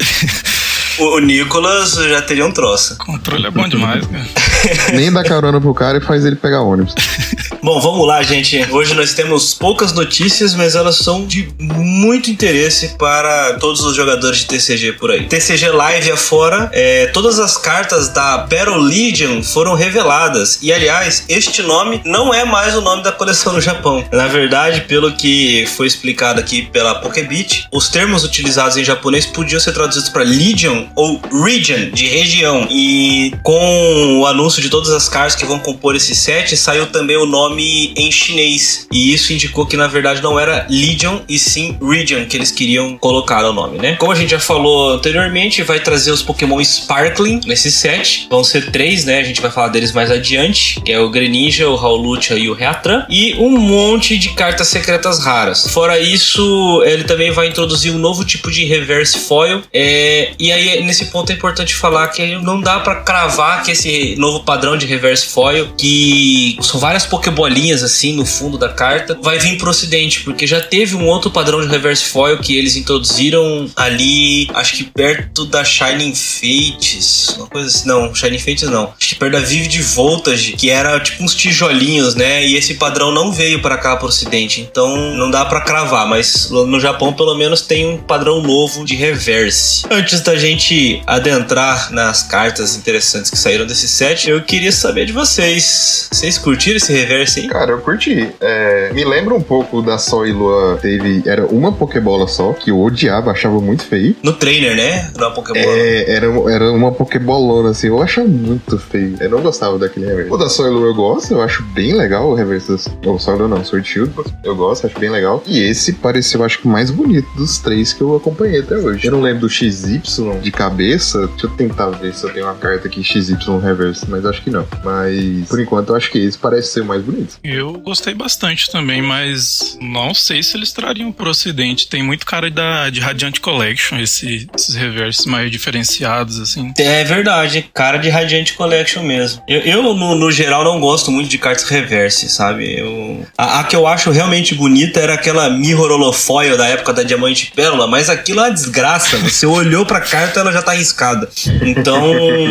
o, 1.00 1.16
o 1.16 1.18
Nicolas 1.18 1.94
já 1.94 2.22
teria 2.22 2.46
um 2.46 2.52
troço. 2.52 2.96
Controle 2.96 3.48
é 3.48 3.50
bom 3.50 3.66
demais, 3.66 4.06
cara. 4.06 4.24
nem 4.94 5.12
dá 5.12 5.22
carona 5.24 5.60
pro 5.60 5.74
cara 5.74 5.98
e 5.98 6.00
faz 6.00 6.24
ele 6.24 6.36
pegar 6.36 6.62
ônibus. 6.62 6.94
Bom, 7.62 7.78
vamos 7.78 8.06
lá, 8.06 8.22
gente. 8.22 8.66
Hoje 8.70 8.94
nós 8.94 9.12
temos 9.12 9.52
poucas 9.52 9.92
notícias, 9.92 10.54
mas 10.54 10.74
elas 10.74 10.96
são 10.96 11.26
de 11.26 11.52
muito 11.58 12.30
interesse 12.30 12.96
para 12.96 13.58
todos 13.58 13.84
os 13.84 13.94
jogadores 13.94 14.38
de 14.38 14.46
TCG 14.46 14.94
por 14.94 15.10
aí. 15.10 15.26
TCG 15.26 15.68
Live 15.68 16.10
afora, 16.10 16.70
é, 16.72 17.06
todas 17.08 17.38
as 17.38 17.58
cartas 17.58 18.08
da 18.08 18.38
Battle 18.38 18.78
Legion 18.78 19.42
foram 19.42 19.74
reveladas. 19.74 20.58
E 20.62 20.72
aliás, 20.72 21.24
este 21.28 21.62
nome 21.62 22.00
não 22.06 22.32
é 22.32 22.46
mais 22.46 22.74
o 22.74 22.80
nome 22.80 23.02
da 23.02 23.12
coleção 23.12 23.52
no 23.52 23.60
Japão. 23.60 24.02
Na 24.10 24.26
verdade, 24.26 24.80
pelo 24.82 25.12
que 25.12 25.66
foi 25.76 25.86
explicado 25.86 26.40
aqui 26.40 26.62
pela 26.62 26.94
Pokebit, 26.94 27.68
os 27.70 27.90
termos 27.90 28.24
utilizados 28.24 28.78
em 28.78 28.84
japonês 28.84 29.26
podiam 29.26 29.60
ser 29.60 29.72
traduzidos 29.72 30.08
para 30.08 30.22
Legion 30.22 30.86
ou 30.96 31.20
Region, 31.44 31.90
de 31.90 32.06
região. 32.06 32.66
E 32.70 33.34
com 33.42 34.20
o 34.20 34.26
anúncio 34.26 34.49
de 34.58 34.70
todas 34.70 34.90
as 34.90 35.08
cartas 35.08 35.34
que 35.34 35.44
vão 35.44 35.58
compor 35.58 35.94
esse 35.94 36.14
set, 36.14 36.56
saiu 36.56 36.86
também 36.86 37.16
o 37.16 37.26
nome 37.26 37.92
em 37.94 38.10
chinês. 38.10 38.86
E 38.90 39.12
isso 39.12 39.32
indicou 39.32 39.66
que 39.66 39.76
na 39.76 39.86
verdade 39.86 40.22
não 40.22 40.40
era 40.40 40.66
Legion 40.70 41.20
e 41.28 41.38
sim 41.38 41.76
Region 41.80 42.24
que 42.26 42.36
eles 42.36 42.50
queriam 42.50 42.96
colocar 42.96 43.44
o 43.44 43.52
nome, 43.52 43.78
né? 43.78 43.96
Como 43.96 44.12
a 44.12 44.14
gente 44.14 44.30
já 44.30 44.40
falou 44.40 44.94
anteriormente, 44.94 45.62
vai 45.62 45.80
trazer 45.80 46.10
os 46.10 46.22
Pokémon 46.22 46.62
Sparkling 46.62 47.40
nesse 47.46 47.70
set. 47.70 48.26
Vão 48.30 48.44
ser 48.44 48.70
três, 48.70 49.04
né? 49.04 49.18
A 49.18 49.24
gente 49.24 49.40
vai 49.40 49.50
falar 49.50 49.68
deles 49.68 49.92
mais 49.92 50.10
adiante, 50.10 50.80
que 50.80 50.92
é 50.92 50.98
o 50.98 51.10
Greninja, 51.10 51.68
o 51.68 51.76
Raulutia 51.76 52.36
e 52.36 52.48
o 52.48 52.54
Reatran. 52.54 53.04
E 53.08 53.34
um 53.34 53.58
monte 53.58 54.16
de 54.16 54.30
cartas 54.30 54.68
secretas 54.68 55.18
raras. 55.18 55.68
Fora 55.68 55.98
isso, 55.98 56.82
ele 56.84 57.04
também 57.04 57.30
vai 57.30 57.48
introduzir 57.48 57.92
um 57.92 57.98
novo 57.98 58.24
tipo 58.24 58.50
de 58.50 58.64
Reverse 58.64 59.18
Foil. 59.18 59.62
É... 59.72 60.32
E 60.38 60.52
aí, 60.52 60.82
nesse 60.84 61.06
ponto 61.06 61.30
é 61.30 61.34
importante 61.34 61.74
falar 61.74 62.08
que 62.08 62.36
não 62.36 62.60
dá 62.60 62.80
para 62.80 62.96
cravar 62.96 63.62
que 63.62 63.72
esse 63.72 64.14
novo 64.16 64.39
padrão 64.42 64.76
de 64.76 64.86
Reverse 64.86 65.26
Foil, 65.26 65.72
que 65.76 66.56
são 66.60 66.78
várias 66.78 67.06
Pokémon 67.06 67.40
bolinhas 67.40 67.82
assim 67.82 68.12
no 68.12 68.26
fundo 68.26 68.58
da 68.58 68.68
carta, 68.68 69.18
vai 69.22 69.38
vir 69.38 69.56
pro 69.56 69.70
ocidente, 69.70 70.20
porque 70.20 70.46
já 70.46 70.60
teve 70.60 70.94
um 70.94 71.06
outro 71.06 71.30
padrão 71.30 71.62
de 71.62 71.68
reverse 71.68 72.04
foil 72.04 72.36
que 72.38 72.54
eles 72.54 72.76
introduziram 72.76 73.70
ali, 73.74 74.46
acho 74.52 74.76
que 74.76 74.84
perto 74.84 75.46
da 75.46 75.64
Shining 75.64 76.14
Fates, 76.14 77.34
uma 77.38 77.46
coisa 77.46 77.68
assim, 77.68 77.88
não, 77.88 78.14
Shining 78.14 78.38
Fates 78.38 78.68
não, 78.68 78.92
acho 78.98 79.08
que 79.08 79.14
perto 79.14 79.32
da 79.32 79.40
Vivid 79.40 79.80
Voltage, 79.80 80.52
que 80.52 80.68
era 80.68 81.00
tipo 81.00 81.24
uns 81.24 81.34
tijolinhos, 81.34 82.14
né? 82.14 82.46
E 82.46 82.56
esse 82.56 82.74
padrão 82.74 83.10
não 83.10 83.32
veio 83.32 83.62
para 83.62 83.78
cá 83.78 83.96
pro 83.96 84.08
ocidente, 84.08 84.60
então 84.60 85.14
não 85.14 85.30
dá 85.30 85.46
para 85.46 85.62
cravar, 85.62 86.06
mas 86.06 86.50
no 86.50 86.78
Japão 86.78 87.14
pelo 87.14 87.34
menos 87.34 87.62
tem 87.62 87.88
um 87.88 87.96
padrão 87.96 88.42
novo 88.42 88.84
de 88.84 88.94
reverse. 88.94 89.84
Antes 89.90 90.20
da 90.20 90.36
gente 90.36 91.02
adentrar 91.06 91.90
nas 91.90 92.22
cartas 92.22 92.76
interessantes 92.76 93.30
que 93.30 93.38
saíram 93.38 93.66
desse 93.66 93.88
set, 93.88 94.29
eu 94.30 94.42
queria 94.42 94.72
saber 94.72 95.06
de 95.06 95.12
vocês. 95.12 96.08
Vocês 96.12 96.38
curtiram 96.38 96.76
esse 96.76 96.92
reverse 96.92 97.40
assim? 97.40 97.48
Cara, 97.48 97.72
eu 97.72 97.80
curti. 97.80 98.28
É, 98.40 98.92
me 98.92 99.04
lembra 99.04 99.34
um 99.34 99.42
pouco 99.42 99.82
da 99.82 99.98
Sol 99.98 100.26
e 100.26 100.32
Lua. 100.32 100.78
Teve. 100.80 101.22
Era 101.26 101.46
uma 101.46 101.72
Pokébola 101.72 102.26
só, 102.26 102.52
que 102.52 102.70
eu 102.70 102.80
odiava, 102.80 103.30
achava 103.30 103.60
muito 103.60 103.84
feio. 103.84 104.16
No 104.22 104.32
trainer, 104.32 104.76
né? 104.76 105.10
Não 105.16 105.28
é 105.28 105.34
Pokébola. 105.34 105.64
É, 105.64 106.10
era, 106.10 106.26
era 106.50 106.72
uma 106.72 106.92
Pokébolona, 106.92 107.70
assim. 107.70 107.88
Eu 107.88 108.02
achava 108.02 108.28
muito 108.28 108.78
feio. 108.78 109.16
Eu 109.20 109.30
não 109.30 109.40
gostava 109.40 109.78
daquele 109.78 110.06
reverso. 110.06 110.34
O 110.34 110.36
da 110.36 110.48
Sol 110.48 110.66
e 110.66 110.70
Lua 110.70 110.88
eu 110.88 110.94
gosto, 110.94 111.34
eu 111.34 111.42
acho 111.42 111.62
bem 111.74 111.94
legal 111.94 112.30
o 112.30 112.34
reverso. 112.34 112.76
Ou 113.04 113.18
Sol 113.18 113.34
e 113.34 113.38
Lua 113.38 113.48
não, 113.48 113.64
Sword 113.64 113.88
Shield. 113.88 114.12
Eu 114.44 114.54
gosto, 114.56 114.86
acho 114.86 114.98
bem 114.98 115.10
legal. 115.10 115.42
E 115.46 115.60
esse 115.60 115.92
pareceu, 115.92 116.44
acho 116.44 116.58
que 116.58 116.66
o 116.66 116.70
mais 116.70 116.90
bonito 116.90 117.28
dos 117.36 117.58
três 117.58 117.92
que 117.92 118.00
eu 118.00 118.16
acompanhei 118.16 118.60
até 118.60 118.76
hoje. 118.76 119.06
Eu 119.06 119.12
não 119.12 119.20
lembro 119.20 119.40
do 119.40 119.48
XY 119.48 120.00
de 120.42 120.50
cabeça. 120.50 121.26
Deixa 121.28 121.46
eu 121.46 121.50
tentar 121.50 121.90
ver 121.90 122.14
se 122.14 122.24
eu 122.24 122.32
tenho 122.32 122.46
uma 122.46 122.54
carta 122.54 122.88
aqui 122.88 123.02
XY 123.02 123.36
reverso, 123.62 124.06
mas 124.08 124.19
acho 124.26 124.42
que 124.42 124.50
não. 124.50 124.66
Mas 124.84 125.48
por 125.48 125.60
enquanto 125.60 125.90
eu 125.90 125.96
acho 125.96 126.10
que 126.10 126.18
esse 126.18 126.38
parece 126.38 126.72
ser 126.72 126.80
o 126.80 126.84
mais 126.84 127.02
bonito 127.02 127.20
bonito. 127.20 127.38
Eu 127.44 127.72
gostei 127.74 128.14
bastante 128.14 128.70
também, 128.70 129.02
mas 129.02 129.76
não 129.80 130.14
sei 130.14 130.42
se 130.42 130.56
eles 130.56 130.72
trariam 130.72 131.12
pro 131.12 131.30
ocidente. 131.30 131.88
Tem 131.88 132.02
muito 132.02 132.24
cara 132.24 132.50
da, 132.50 132.88
de 132.88 133.00
Radiant 133.00 133.38
Collection, 133.40 133.98
esse, 133.98 134.48
esses 134.56 134.74
reversos 134.74 135.26
mais 135.26 135.50
diferenciados, 135.50 136.40
assim. 136.40 136.72
É 136.78 137.04
verdade, 137.04 137.68
cara 137.74 137.98
de 137.98 138.08
Radiant 138.08 138.54
Collection 138.54 139.02
mesmo. 139.02 139.42
Eu, 139.46 139.60
eu 139.60 139.82
no, 139.82 140.14
no, 140.14 140.30
geral, 140.32 140.64
não 140.64 140.80
gosto 140.80 141.10
muito 141.10 141.28
de 141.28 141.38
cartas 141.38 141.64
reverse, 141.64 142.28
sabe? 142.28 142.78
Eu, 142.78 143.26
a, 143.36 143.60
a, 143.60 143.64
que 143.64 143.76
eu 143.76 143.86
acho 143.86 144.10
realmente 144.10 144.54
bonita 144.54 145.00
era 145.00 145.14
aquela 145.14 145.50
Mirror 145.50 145.90
Holofoil 145.92 146.56
da 146.56 146.68
época 146.68 146.92
da 146.92 147.02
Diamante 147.02 147.52
Pérola, 147.54 147.86
mas 147.86 148.08
aquilo 148.08 148.40
é 148.40 148.44
uma 148.44 148.50
desgraça. 148.50 149.18
Você 149.18 149.46
olhou 149.46 149.84
pra 149.84 150.00
carta, 150.00 150.40
ela 150.40 150.52
já 150.52 150.62
tá 150.62 150.72
arriscada. 150.72 151.28
Então, 151.62 152.00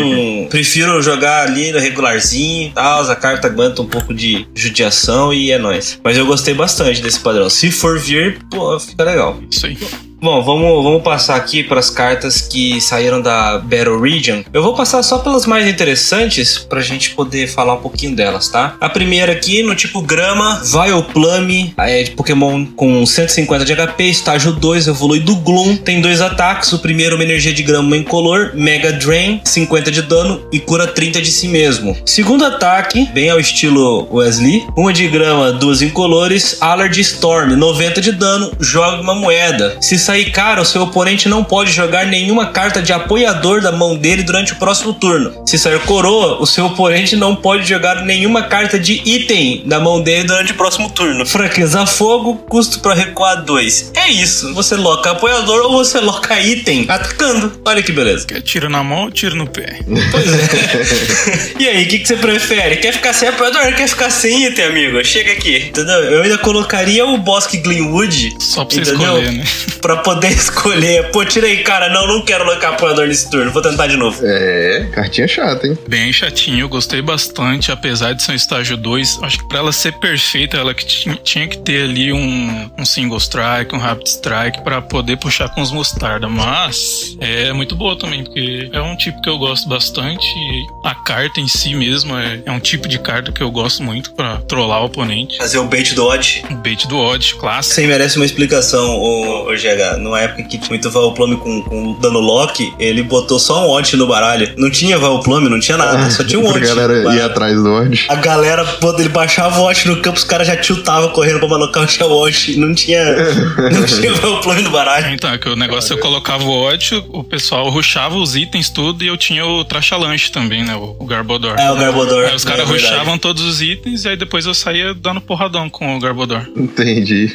prefiro 0.50 1.02
jogar 1.02 1.48
ali 1.48 1.59
no 1.72 1.80
regularzinho 1.80 2.72
tal. 2.74 3.10
A 3.10 3.16
carta 3.16 3.48
aguenta 3.48 3.82
um 3.82 3.88
pouco 3.88 4.14
de 4.14 4.48
judiação 4.54 5.34
e 5.34 5.52
é 5.52 5.58
nóis. 5.58 6.00
Mas 6.04 6.18
eu 6.18 6.26
gostei 6.26 6.54
bastante 6.54 7.02
desse 7.02 7.20
padrão. 7.20 7.50
Se 7.50 7.72
for 7.72 8.00
vir, 8.00 8.40
pô, 8.50 8.80
fica 8.80 9.04
legal. 9.04 9.40
Isso 9.50 9.66
aí. 9.66 9.78
Bom, 10.22 10.44
vamos, 10.44 10.84
vamos 10.84 11.02
passar 11.02 11.38
aqui 11.38 11.64
para 11.64 11.80
as 11.80 11.90
cartas 11.90 12.42
que 12.42 12.82
saíram 12.82 13.22
da 13.22 13.58
Battle 13.58 14.02
Region. 14.02 14.42
Eu 14.52 14.62
vou 14.62 14.76
passar 14.76 15.02
só 15.02 15.20
pelas 15.20 15.46
mais 15.46 15.66
interessantes 15.66 16.58
pra 16.58 16.82
gente 16.82 17.12
poder 17.12 17.48
falar 17.48 17.76
um 17.76 17.82
pouquinho 17.82 18.14
delas, 18.14 18.50
tá? 18.50 18.76
A 18.82 18.90
primeira 18.90 19.32
aqui, 19.32 19.64
no 19.64 19.74
tipo 19.76 20.02
grama, 20.02 20.62
Vileplume, 20.62 21.74
é 21.78 22.04
de 22.04 22.12
Pokémon 22.12 22.66
com 22.66 23.06
150 23.06 23.64
de 23.64 23.74
HP, 23.74 24.04
estágio 24.04 24.52
2, 24.52 24.88
evolui 24.90 25.22
do 25.22 25.38
Gloom, 25.38 25.78
tem 25.78 26.02
dois 26.02 26.20
ataques, 26.20 26.74
o 26.74 26.80
primeiro 26.80 27.16
uma 27.16 27.24
energia 27.24 27.54
de 27.54 27.64
grama 27.64 27.96
incolor, 27.96 28.52
Mega 28.54 28.92
Drain, 28.92 29.40
50 29.46 29.90
de 29.90 30.02
dano 30.02 30.42
e 30.52 30.60
cura 30.60 30.86
30 30.86 31.22
de 31.22 31.32
si 31.32 31.48
mesmo. 31.48 31.96
Segundo 32.06 32.44
ataque, 32.44 33.08
bem 33.14 33.30
ao 33.30 33.40
estilo 33.40 34.06
Wesley, 34.14 34.68
uma 34.76 34.92
de 34.92 35.08
grama, 35.08 35.54
duas 35.54 35.82
incolores, 35.82 36.58
Allard 36.60 37.00
Storm, 37.00 37.56
90 37.56 38.02
de 38.02 38.12
dano, 38.12 38.52
joga 38.60 39.02
uma 39.02 39.16
moeda. 39.16 39.78
Se 39.80 40.09
sair 40.10 40.32
cara, 40.32 40.60
o 40.60 40.66
seu 40.66 40.82
oponente 40.82 41.30
não 41.30 41.44
pode 41.44 41.72
jogar 41.72 42.08
nenhuma 42.08 42.48
carta 42.48 42.82
de 42.82 42.92
apoiador 42.92 43.62
da 43.62 43.72
mão 43.72 43.96
dele 43.96 44.24
durante 44.24 44.54
o 44.54 44.56
próximo 44.56 44.92
turno. 44.92 45.44
Se 45.46 45.60
sair 45.60 45.80
coroa, 45.82 46.42
o 46.42 46.48
seu 46.48 46.66
oponente 46.66 47.16
não 47.16 47.36
pode 47.36 47.70
jogar 47.70 48.04
nenhuma 48.04 48.42
carta 48.42 48.80
de 48.80 49.04
item 49.06 49.62
da 49.68 49.80
mão 49.80 50.02
dele 50.02 50.24
durante 50.24 50.52
o 50.52 50.56
próximo 50.56 50.90
turno. 50.90 51.28
Fraqueza 51.28 51.86
fogo, 51.86 52.38
custo 52.50 52.80
para 52.80 52.96
recuar 52.96 53.44
2. 53.44 53.92
É 53.96 54.08
isso. 54.10 54.52
Você 54.56 54.76
loca 54.76 55.12
apoiador 55.12 55.66
ou 55.66 55.74
você 55.74 56.00
loca 56.00 56.42
item 56.42 56.86
atacando. 56.90 57.62
Olha 57.64 57.84
que 57.84 57.92
beleza. 57.92 58.26
Quer 58.26 58.42
tiro 58.42 58.68
na 58.68 58.84
mão 58.84 59.04
ou 59.04 59.12
tiro 59.12 59.36
no 59.36 59.46
pé? 59.46 59.80
Pois 60.10 60.26
é. 60.34 61.54
e 61.62 61.70
aí, 61.70 61.84
o 61.84 61.88
que, 61.88 62.00
que 62.00 62.08
você 62.08 62.16
prefere? 62.16 62.78
Quer 62.78 62.94
ficar 62.94 63.14
sem 63.14 63.30
apoiador 63.30 63.64
ou 63.64 63.74
quer 63.74 63.88
ficar 63.88 64.10
sem 64.10 64.46
item, 64.46 64.66
amigo? 64.66 65.06
Chega 65.06 65.34
aqui. 65.34 65.68
Entendeu? 65.68 66.04
Eu 66.06 66.24
ainda 66.24 66.40
colocaria 66.40 67.06
o 67.06 67.16
Bosque 67.20 67.58
Glenwood. 67.58 68.34
Só 68.40 68.66
pra 68.66 68.74
você 68.74 68.82
entendeu? 68.82 69.18
escolher, 69.18 69.32
né? 69.34 69.44
Pra 69.80 69.99
poder 70.00 70.32
escolher. 70.34 71.12
Pô, 71.12 71.24
tirei, 71.26 71.58
cara. 71.64 71.90
Não, 71.90 72.08
não 72.08 72.22
quero 72.22 72.44
locar 72.46 72.74
apoiador 72.74 73.08
nesse 73.08 73.30
turno. 73.30 73.52
Vou 73.52 73.62
tentar 73.62 73.88
de 73.88 73.98
novo. 73.98 74.20
É, 74.24 74.90
cartinha 74.92 75.28
chata, 75.28 75.68
hein? 75.68 75.78
Bem 75.88 76.12
chatinho, 76.12 76.62
eu 76.62 76.70
gostei 76.70 77.02
bastante, 77.02 77.72
apesar 77.72 78.14
de 78.14 78.24
ser 78.24 78.32
um 78.34 78.36
estágio 78.36 78.78
2. 78.78 79.20
Acho 79.24 79.38
que 79.40 79.48
pra 79.48 79.60
ela 79.60 79.72
ser 79.72 79.94
perfeita, 79.94 80.58
ela 80.58 80.74
que 80.74 80.86
tinha, 80.86 81.48
que 81.48 81.58
ter 81.60 81.84
ali 81.84 82.12
um, 82.14 82.72
um 82.78 82.86
single 82.86 83.18
strike, 83.18 83.74
um 83.76 83.80
rapid 83.80 84.08
strike 84.08 84.64
pra 84.64 84.82
poder 84.82 85.18
puxar 85.18 85.50
com 85.50 85.62
os 85.62 85.72
mostarda. 85.72 86.28
Mas 86.28 87.16
é 87.20 87.52
muito 87.54 87.76
boa 87.76 87.98
também, 87.98 88.24
porque 88.24 88.70
é 88.72 88.82
um 88.82 88.96
tipo 88.96 89.22
que 89.22 89.30
eu 89.30 89.38
gosto 89.38 89.68
bastante. 89.68 90.26
e 90.26 90.66
A 90.88 90.96
carta 90.96 91.40
em 91.40 91.48
si 91.48 91.74
mesmo 91.76 92.18
é, 92.18 92.42
é 92.46 92.52
um 92.52 92.60
tipo 92.60 92.88
de 92.88 93.00
carta 93.00 93.32
que 93.32 93.42
eu 93.42 93.52
gosto 93.52 93.84
muito 93.84 94.14
pra 94.14 94.38
trollar 94.48 94.82
o 94.82 94.86
oponente. 94.86 95.38
Fazer 95.38 95.58
o 95.60 95.66
bait 95.66 95.94
do 95.94 96.06
odd. 96.06 96.44
O 96.50 96.56
bait 96.56 96.88
do 96.88 96.98
odd, 96.98 97.36
clássico. 97.36 97.76
Você 97.76 97.88
merece 97.88 98.18
uma 98.18 98.26
explicação, 98.26 98.96
ô, 98.98 99.50
ô 99.50 99.54
GH. 99.54 99.89
Numa 99.98 100.20
época 100.20 100.44
que 100.44 100.58
tinha 100.58 100.70
muito 100.70 100.90
Valplume 100.90 101.38
com, 101.38 101.62
com 101.64 101.94
dano 102.00 102.20
lock, 102.20 102.74
ele 102.80 103.04
botou 103.04 103.40
só 103.40 103.66
um 103.66 103.70
odd 103.72 103.96
no 103.98 104.08
baralho. 104.08 104.52
Não 104.58 104.70
tinha 104.70 104.98
Valplume, 104.98 105.50
não 105.50 105.60
tinha 105.60 105.78
nada, 105.78 106.10
só 106.12 106.24
tinha 106.24 106.40
um 106.40 106.48
odd. 106.50 106.60
galera 106.60 106.94
no 106.94 107.00
ir 107.00 107.04
baralho. 107.04 107.26
atrás 107.26 107.56
do 107.56 107.72
odd. 107.72 108.06
A 108.10 108.16
galera, 108.16 108.66
quando 108.82 109.00
ele 109.00 109.10
baixava 109.10 109.60
o 109.60 109.64
Watch 109.64 109.88
no 109.88 109.98
campo, 110.02 110.18
os 110.18 110.24
caras 110.24 110.48
já 110.48 110.56
tiltavam 110.56 111.10
correndo 111.10 111.40
pra 111.40 111.48
malocar 111.48 111.88
o 112.02 112.20
Watch. 112.20 112.58
Não 112.58 112.74
tinha. 112.74 113.00
Não 113.72 113.86
tinha 113.86 114.12
o 114.14 114.42
plano 114.42 114.64
do 114.64 114.70
baralho. 114.70 115.14
Então, 115.14 115.32
é 115.32 115.38
que 115.38 115.50
o 115.50 115.56
negócio 115.56 115.94
eu 115.94 115.98
colocava 116.00 116.44
o 116.44 116.52
odd, 116.52 117.04
o 117.10 117.24
pessoal 117.24 117.70
ruxava 117.70 118.16
os 118.16 118.36
itens 118.36 118.70
tudo 118.70 119.04
e 119.04 119.08
eu 119.08 119.18
tinha 119.18 119.46
o 119.46 119.64
trachalanche 119.64 120.32
também, 120.32 120.64
né? 120.64 120.76
O, 120.76 120.96
o 121.00 121.06
Garbodor. 121.06 121.56
É, 121.60 121.72
o 121.72 121.76
Garbodor. 121.76 122.26
Aí 122.26 122.36
os 122.36 122.44
caras 122.44 122.62
é 122.68 122.72
rushavam 122.72 123.18
todos 123.18 123.44
os 123.44 123.62
itens 123.62 124.06
e 124.06 124.10
aí 124.10 124.18
depois 124.18 124.46
eu 124.46 124.54
saía 124.54 124.94
dando 124.94 125.22
porradão 125.22 125.70
com 125.70 125.96
o 125.96 126.00
Garbodor. 126.00 126.42
Entendi. 126.56 127.34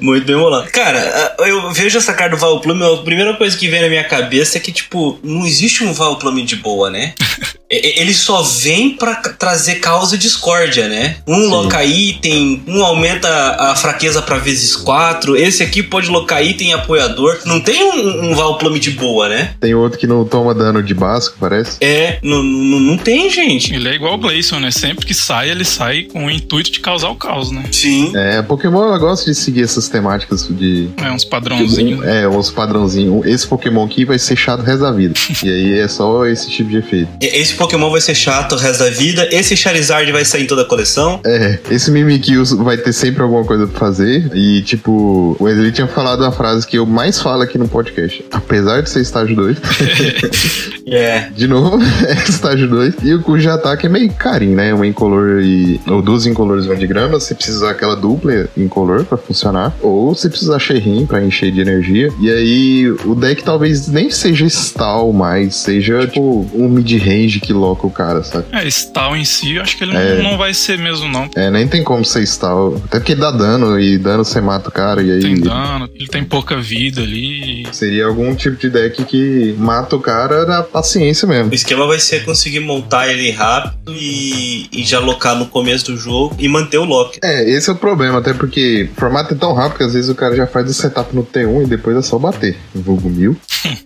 Muito 0.00 0.26
bem 0.26 0.36
bolado. 0.36 0.70
Cara, 0.70 1.34
eu 1.40 1.70
vejo 1.72 1.93
essa 1.98 2.12
carta 2.14 2.36
do 2.36 2.40
Valplume, 2.40 2.82
a 2.84 2.96
primeira 2.98 3.34
coisa 3.34 3.56
que 3.56 3.68
vem 3.68 3.80
na 3.82 3.88
minha 3.88 4.04
cabeça 4.04 4.58
é 4.58 4.60
que, 4.60 4.72
tipo, 4.72 5.18
não 5.22 5.44
existe 5.46 5.84
um 5.84 5.92
Valplume 5.92 6.42
de 6.44 6.56
boa, 6.56 6.90
né? 6.90 7.14
Ele 7.70 8.14
só 8.14 8.40
vem 8.42 8.90
pra 8.90 9.20
c- 9.20 9.32
trazer 9.32 9.76
causa 9.76 10.14
e 10.14 10.18
discórdia, 10.18 10.86
né? 10.86 11.16
Um 11.26 11.48
loca 11.48 11.82
item, 11.84 12.62
um 12.68 12.84
aumenta 12.84 13.26
a 13.58 13.74
fraqueza 13.74 14.22
pra 14.22 14.38
vezes 14.38 14.76
4, 14.76 15.34
esse 15.36 15.62
aqui 15.62 15.82
pode 15.82 16.08
locar 16.08 16.44
item 16.44 16.70
e 16.70 16.72
apoiador. 16.72 17.36
Não 17.46 17.58
tem 17.60 17.82
um, 17.82 18.30
um 18.30 18.34
Valplume 18.34 18.78
de 18.78 18.92
boa, 18.92 19.28
né? 19.28 19.54
Tem 19.58 19.74
outro 19.74 19.98
que 19.98 20.06
não 20.06 20.24
toma 20.24 20.54
dano 20.54 20.82
de 20.84 20.94
básico, 20.94 21.36
parece. 21.40 21.78
É, 21.80 22.20
não, 22.22 22.42
não, 22.44 22.78
não 22.80 22.96
tem, 22.96 23.28
gente. 23.28 23.74
Ele 23.74 23.88
é 23.88 23.94
igual 23.94 24.14
o 24.14 24.18
Gleison, 24.18 24.60
né? 24.60 24.70
Sempre 24.70 25.04
que 25.06 25.14
sai, 25.14 25.50
ele 25.50 25.64
sai 25.64 26.02
com 26.02 26.26
o 26.26 26.30
intuito 26.30 26.70
de 26.70 26.78
causar 26.80 27.08
o 27.08 27.16
caos, 27.16 27.50
né? 27.50 27.64
Sim. 27.72 28.12
É, 28.14 28.40
Pokémon 28.42 28.96
gosta 29.00 29.28
de 29.30 29.34
seguir 29.36 29.64
essas 29.64 29.88
temáticas 29.88 30.46
de. 30.48 30.90
É 31.02 31.10
uns 31.10 31.24
de 31.24 31.64
padrãozinhos. 31.84 32.00
um- 32.00 32.04
é, 32.04 32.28
uns 32.28 32.50
padrãozinhos. 32.50 33.26
Esse 33.26 33.46
Pokémon 33.46 33.84
aqui 33.84 34.04
vai 34.04 34.18
ser 34.18 34.36
chato 34.36 34.60
o 34.60 34.62
resto 34.62 34.80
da 34.82 34.92
vida. 34.92 35.14
e 35.42 35.48
aí 35.48 35.78
é 35.78 35.88
só 35.88 36.26
esse 36.26 36.50
tipo 36.50 36.70
de 36.70 36.78
efeito. 36.78 37.08
Esse 37.20 37.54
Pokémon 37.54 37.90
vai 37.90 38.00
ser 38.00 38.14
chato 38.14 38.52
o 38.54 38.56
resto 38.56 38.84
da 38.84 38.90
vida. 38.90 39.28
Esse 39.30 39.56
Charizard 39.56 40.10
vai 40.12 40.24
sair 40.24 40.44
em 40.44 40.46
toda 40.46 40.62
a 40.62 40.64
coleção. 40.64 41.20
É, 41.24 41.58
esse 41.70 41.90
Mimikyu 41.90 42.44
vai 42.64 42.76
ter 42.76 42.92
sempre 42.92 43.22
alguma 43.22 43.44
coisa 43.44 43.66
pra 43.66 43.78
fazer. 43.78 44.30
E, 44.34 44.62
tipo, 44.62 45.36
o 45.38 45.44
Wesley 45.44 45.72
tinha 45.72 45.86
falado 45.86 46.24
a 46.24 46.32
frase 46.32 46.66
que 46.66 46.78
eu 46.78 46.86
mais 46.86 47.20
falo 47.20 47.42
aqui 47.42 47.58
no 47.58 47.68
podcast. 47.68 48.24
Apesar 48.30 48.80
de 48.82 48.90
ser 48.90 49.00
estágio 49.00 49.34
2. 49.36 49.56
É. 50.86 51.30
de 51.34 51.46
novo, 51.48 51.78
é 52.06 52.12
estágio 52.28 52.68
2. 52.68 52.96
E 53.02 53.14
o 53.14 53.22
custo 53.22 53.40
de 53.40 53.48
ataque 53.48 53.86
é 53.86 53.88
meio 53.88 54.12
carinho, 54.12 54.54
né? 54.54 54.72
Uma 54.74 54.86
incolor 54.86 55.40
e. 55.42 55.80
Ou 55.88 56.02
duas 56.02 56.26
incolores 56.26 56.66
uma 56.66 56.76
de 56.76 56.86
grama. 56.86 57.18
Você 57.18 57.34
precisa 57.34 57.70
aquela 57.70 57.96
dupla 57.96 58.46
incolor 58.56 59.04
pra 59.04 59.16
funcionar. 59.16 59.74
Ou 59.80 60.14
você 60.14 60.28
precisa 60.28 60.50
usar 60.50 60.58
Sherrin 60.58 61.06
pra 61.06 61.24
encher 61.24 61.50
de 61.50 61.63
energia. 61.64 62.12
E 62.20 62.30
aí, 62.30 62.90
o 63.04 63.14
deck 63.14 63.42
talvez 63.42 63.88
nem 63.88 64.10
seja 64.10 64.46
stall 64.46 65.12
mais. 65.12 65.56
Seja, 65.56 66.06
tipo, 66.06 66.48
um 66.54 66.68
mid-range 66.68 67.40
que 67.40 67.52
loca 67.52 67.86
o 67.86 67.90
cara, 67.90 68.22
sabe? 68.22 68.46
É, 68.52 68.66
Stall 68.68 69.16
em 69.16 69.24
si, 69.24 69.54
eu 69.56 69.62
acho 69.62 69.76
que 69.76 69.84
ele 69.84 69.96
É. 69.96 70.16
não, 70.22 70.30
não 70.32 70.38
vai 70.38 70.52
ser 70.54 70.78
mesmo, 70.78 71.08
não. 71.08 71.28
É, 71.34 71.50
nem 71.50 71.66
tem 71.66 71.82
como 71.82 72.04
ser 72.04 72.22
stall. 72.22 72.80
Até 72.84 72.98
porque 72.98 73.14
dá 73.14 73.30
dano, 73.30 73.78
e 73.78 73.98
dano 73.98 74.24
você 74.24 74.40
mata 74.40 74.68
o 74.68 74.72
cara, 74.72 75.02
e 75.02 75.10
aí. 75.10 75.20
Tem 75.20 75.40
dano, 75.40 75.88
ele 75.94 76.08
tem 76.08 76.24
pouca 76.24 76.56
vida 76.60 77.00
ali. 77.02 77.66
Seria 77.72 78.06
algum 78.06 78.34
tipo 78.34 78.56
de 78.56 78.68
deck 78.70 79.04
que 79.04 79.54
mata 79.58 79.96
o 79.96 80.00
cara 80.00 80.44
na 80.46 80.62
paciência 80.62 81.26
mesmo. 81.26 81.50
O 81.50 81.54
esquema 81.54 81.86
vai 81.86 81.98
ser 81.98 82.24
conseguir 82.24 82.60
montar 82.60 83.08
ele 83.08 83.30
rápido 83.30 83.92
e, 83.92 84.66
e 84.72 84.82
já 84.84 84.98
locar 84.98 85.36
no 85.36 85.46
começo 85.46 85.86
do 85.86 85.96
jogo 85.96 86.34
e 86.38 86.48
manter 86.48 86.78
o 86.78 86.84
lock. 86.84 87.18
É, 87.22 87.48
esse 87.48 87.68
é 87.70 87.72
o 87.72 87.76
problema, 87.76 88.18
até 88.18 88.32
porque 88.32 88.88
o 88.96 89.00
formato 89.00 89.34
é 89.34 89.36
tão 89.36 89.52
rápido 89.52 89.78
que 89.78 89.84
às 89.84 89.94
vezes 89.94 90.10
o 90.10 90.14
cara 90.14 90.34
já 90.36 90.46
faz 90.46 90.68
o 90.68 90.74
setup 90.74 91.14
no 91.14 91.24
T1 91.24 91.53
e 91.62 91.66
depois 91.66 91.96
é 91.96 92.02
só 92.02 92.18
bater. 92.18 92.56
Vulgo 92.74 93.08
mil. 93.08 93.36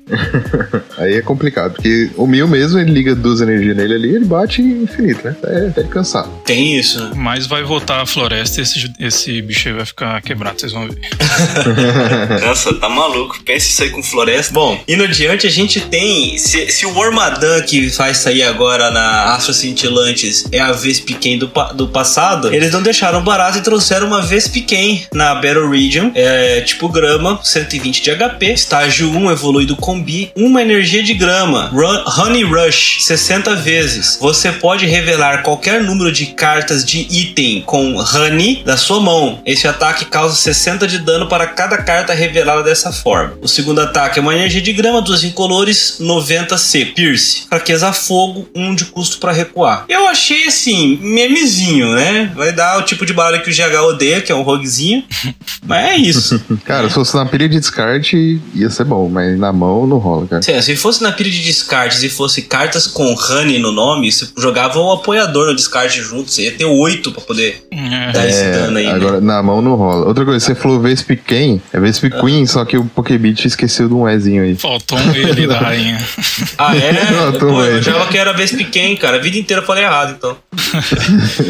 Aí 0.96 1.14
é 1.14 1.22
complicado, 1.22 1.74
porque 1.74 2.10
o 2.16 2.26
mil 2.26 2.48
mesmo, 2.48 2.78
ele 2.78 2.90
liga 2.90 3.14
duas 3.14 3.40
energias 3.40 3.76
nele 3.76 3.94
ali, 3.94 4.14
ele 4.16 4.24
bate 4.24 4.60
infinito, 4.60 5.24
né? 5.24 5.36
É, 5.44 5.68
até 5.68 5.80
ele 5.82 5.88
cansar. 5.88 6.26
Tem 6.44 6.76
isso, 6.76 7.00
né? 7.00 7.12
Mas 7.14 7.46
vai 7.46 7.62
voltar 7.62 8.00
a 8.00 8.06
floresta 8.06 8.60
e 8.60 8.62
esse, 8.62 8.92
esse 8.98 9.42
bicho 9.42 9.68
aí 9.68 9.74
vai 9.74 9.86
ficar 9.86 10.20
quebrado, 10.22 10.60
vocês 10.60 10.72
vão 10.72 10.88
ver. 10.88 10.98
Nossa, 12.44 12.74
tá 12.74 12.88
maluco. 12.88 13.38
Pensa 13.44 13.68
isso 13.68 13.82
aí 13.82 13.90
com 13.90 14.02
floresta. 14.02 14.52
Bom, 14.52 14.80
indo 14.88 15.04
adiante, 15.04 15.46
a 15.46 15.50
gente 15.50 15.80
tem. 15.80 16.36
Se, 16.38 16.70
se 16.70 16.86
o 16.86 16.94
Wormadan 16.94 17.62
que 17.62 17.88
vai 17.88 18.14
sair 18.14 18.42
agora 18.42 18.90
na 18.90 19.34
Astro 19.34 19.54
Cintilantes 19.54 20.46
é 20.50 20.58
a 20.58 20.72
Vespiquen 20.72 21.38
do, 21.38 21.50
do 21.74 21.88
passado, 21.88 22.52
eles 22.52 22.72
não 22.72 22.82
deixaram 22.82 23.22
barato 23.22 23.58
e 23.58 23.62
trouxeram 23.62 24.06
uma 24.06 24.22
Vespiquen 24.22 25.06
na 25.12 25.34
Battle 25.34 25.70
Region. 25.70 26.10
É 26.14 26.60
tipo 26.62 26.88
grama, 26.88 27.38
120 27.62 28.02
de 28.02 28.10
HP. 28.14 28.52
Estágio 28.52 29.10
1 29.10 29.30
evolui 29.30 29.66
do 29.66 29.76
combi. 29.76 30.30
Uma 30.36 30.62
energia 30.62 31.02
de 31.02 31.14
grama. 31.14 31.66
Run- 31.72 32.04
Honey 32.06 32.44
Rush, 32.44 32.98
60 33.02 33.56
vezes. 33.56 34.18
Você 34.20 34.52
pode 34.52 34.86
revelar 34.86 35.42
qualquer 35.42 35.82
número 35.82 36.12
de 36.12 36.26
cartas 36.26 36.84
de 36.84 37.00
item 37.10 37.62
com 37.62 37.96
Honey 37.96 38.62
da 38.64 38.76
sua 38.76 39.00
mão. 39.00 39.40
Esse 39.44 39.66
ataque 39.66 40.04
causa 40.04 40.34
60 40.36 40.86
de 40.86 40.98
dano 40.98 41.28
para 41.28 41.46
cada 41.46 41.78
carta 41.78 42.14
revelada 42.14 42.62
dessa 42.62 42.92
forma. 42.92 43.34
O 43.42 43.48
segundo 43.48 43.80
ataque 43.80 44.18
é 44.18 44.22
uma 44.22 44.34
energia 44.34 44.60
de 44.62 44.72
grama, 44.72 45.02
duas 45.02 45.24
incolores, 45.24 45.96
90 45.98 46.56
C. 46.58 46.84
Pierce. 46.86 47.42
Fraqueza 47.48 47.92
fogo, 47.92 48.48
1 48.54 48.74
de 48.74 48.84
custo 48.86 49.18
para 49.18 49.32
recuar. 49.32 49.84
Eu 49.88 50.06
achei 50.06 50.46
assim, 50.46 50.98
memezinho, 51.02 51.94
né? 51.94 52.30
Vai 52.34 52.52
dar 52.52 52.78
o 52.78 52.82
tipo 52.82 53.04
de 53.04 53.12
baralho 53.12 53.42
que 53.42 53.50
o 53.50 53.54
GH 53.54 53.74
odeia, 53.88 54.20
que 54.20 54.30
é 54.30 54.34
um 54.34 54.42
roguezinho. 54.42 55.02
Mas 55.66 55.88
é 55.90 55.96
isso. 55.96 56.40
Cara, 56.64 56.88
se 56.88 56.94
fosse 56.94 57.14
na 57.16 57.26
pilha 57.26 57.47
de 57.48 57.58
descarte, 57.60 58.40
ia 58.54 58.70
ser 58.70 58.84
bom, 58.84 59.08
mas 59.08 59.38
na 59.38 59.52
mão 59.52 59.86
não 59.86 59.98
rola, 59.98 60.26
cara. 60.26 60.42
Se, 60.42 60.60
se 60.62 60.76
fosse 60.76 61.02
na 61.02 61.12
pilha 61.12 61.30
de 61.30 61.42
descartes 61.42 62.02
e 62.02 62.08
fosse 62.08 62.42
cartas 62.42 62.86
com 62.86 63.14
Honey 63.14 63.58
no 63.58 63.72
nome, 63.72 64.10
você 64.12 64.28
jogava 64.38 64.78
o 64.78 64.92
apoiador 64.92 65.46
no 65.46 65.54
descarte 65.56 66.00
junto. 66.02 66.30
Você 66.30 66.42
ia 66.44 66.52
ter 66.52 66.64
oito 66.64 67.10
pra 67.12 67.20
poder 67.22 67.62
É, 67.72 68.12
dar 68.12 68.28
esse 68.28 68.44
dano 68.50 68.78
aí. 68.78 68.84
né? 68.86 68.92
agora 68.92 69.20
na 69.20 69.42
mão 69.42 69.60
não 69.62 69.74
rola. 69.74 70.06
Outra 70.06 70.24
coisa, 70.24 70.44
você 70.44 70.54
falou 70.54 70.80
Vesp 70.80 71.10
Quem? 71.26 71.60
É 71.72 71.80
Vesp 71.80 72.04
Queen, 72.20 72.46
só 72.46 72.64
que 72.64 72.76
o 72.76 72.84
Pokébit 72.84 73.46
esqueceu 73.46 73.88
de 73.88 73.94
um 73.94 74.08
Ezinho 74.08 74.42
aí. 74.42 74.54
Faltou 74.56 74.98
um 74.98 75.14
ele 75.14 75.46
da 75.46 75.58
rainha. 75.58 75.98
Ah, 76.58 76.76
é? 76.76 76.92
Não, 77.12 77.32
tô 77.32 77.46
Pô, 77.48 77.62
eu 77.64 77.78
achava 77.78 78.06
que 78.08 78.18
era 78.18 78.32
Vespiquen, 78.32 78.96
cara. 78.96 79.16
A 79.16 79.20
vida 79.20 79.38
inteira 79.38 79.62
eu 79.62 79.66
falei 79.66 79.84
errado, 79.84 80.14
então. 80.18 80.36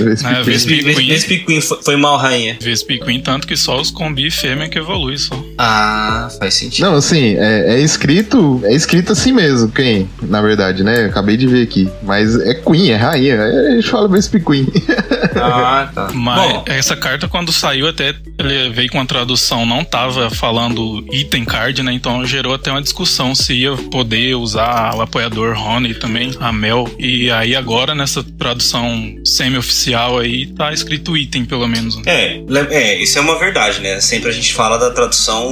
Vesp 0.04 0.26
É, 0.26 0.42
Queen. 0.42 0.44
Vesp- 0.44 0.68
Queen. 0.96 1.08
Vespiquen 1.08 1.60
foi, 1.60 1.82
foi 1.82 1.96
mal, 1.96 2.16
rainha. 2.16 2.56
Vesp 2.60 2.88
Queen, 3.04 3.20
tanto 3.20 3.46
que 3.46 3.56
só 3.56 3.80
os 3.80 3.90
combi 3.90 4.30
fêmea 4.30 4.68
que 4.68 4.78
evolui 4.78 5.18
só. 5.18 5.38
Ah, 5.56 5.87
Ah, 5.88 6.28
faz 6.38 6.54
sentido. 6.54 6.84
Não, 6.84 6.96
assim, 6.96 7.36
é, 7.38 7.74
é 7.76 7.80
escrito. 7.80 8.60
É 8.64 8.74
escrito 8.74 9.12
assim 9.12 9.32
mesmo, 9.32 9.70
quem? 9.70 10.08
Na 10.22 10.42
verdade, 10.42 10.82
né? 10.84 11.04
Eu 11.04 11.08
acabei 11.08 11.36
de 11.36 11.46
ver 11.46 11.62
aqui. 11.62 11.88
Mas 12.02 12.38
é 12.40 12.54
Queen, 12.54 12.90
é 12.90 12.96
rainha. 12.96 13.34
É, 13.34 13.68
a 13.68 13.74
gente 13.76 13.88
fala 13.88 14.08
Vesp 14.08 14.34
Queen. 14.40 14.66
Ah, 15.40 15.88
tá. 15.94 16.08
Mas 16.12 16.52
Bom, 16.52 16.64
essa 16.66 16.96
carta, 16.96 17.28
quando 17.28 17.52
saiu, 17.52 17.86
até 17.86 18.12
ele 18.38 18.70
veio 18.70 18.90
com 18.90 19.00
a 19.00 19.04
tradução, 19.04 19.64
não 19.64 19.84
tava 19.84 20.30
falando 20.30 21.04
item 21.12 21.44
card, 21.44 21.80
né? 21.82 21.92
Então 21.92 22.24
gerou 22.26 22.54
até 22.54 22.72
uma 22.72 22.82
discussão 22.82 23.34
se 23.36 23.52
ia 23.54 23.76
poder 23.76 24.34
usar 24.34 24.94
o 24.96 25.00
apoiador 25.00 25.56
Rony 25.56 25.94
também, 25.94 26.34
a 26.40 26.52
Mel. 26.52 26.88
E 26.98 27.30
aí 27.30 27.54
agora, 27.54 27.94
nessa 27.94 28.24
tradução 28.24 29.14
semi-oficial 29.24 30.18
aí, 30.18 30.46
tá 30.46 30.72
escrito 30.72 31.16
item, 31.16 31.44
pelo 31.44 31.68
menos. 31.68 31.96
né? 31.96 32.02
É, 32.06 32.42
é, 32.70 33.02
isso 33.02 33.18
é 33.18 33.20
uma 33.20 33.38
verdade, 33.38 33.80
né? 33.80 34.00
Sempre 34.00 34.30
a 34.30 34.32
gente 34.32 34.52
fala 34.52 34.76
da 34.76 34.90
tradução, 34.90 35.48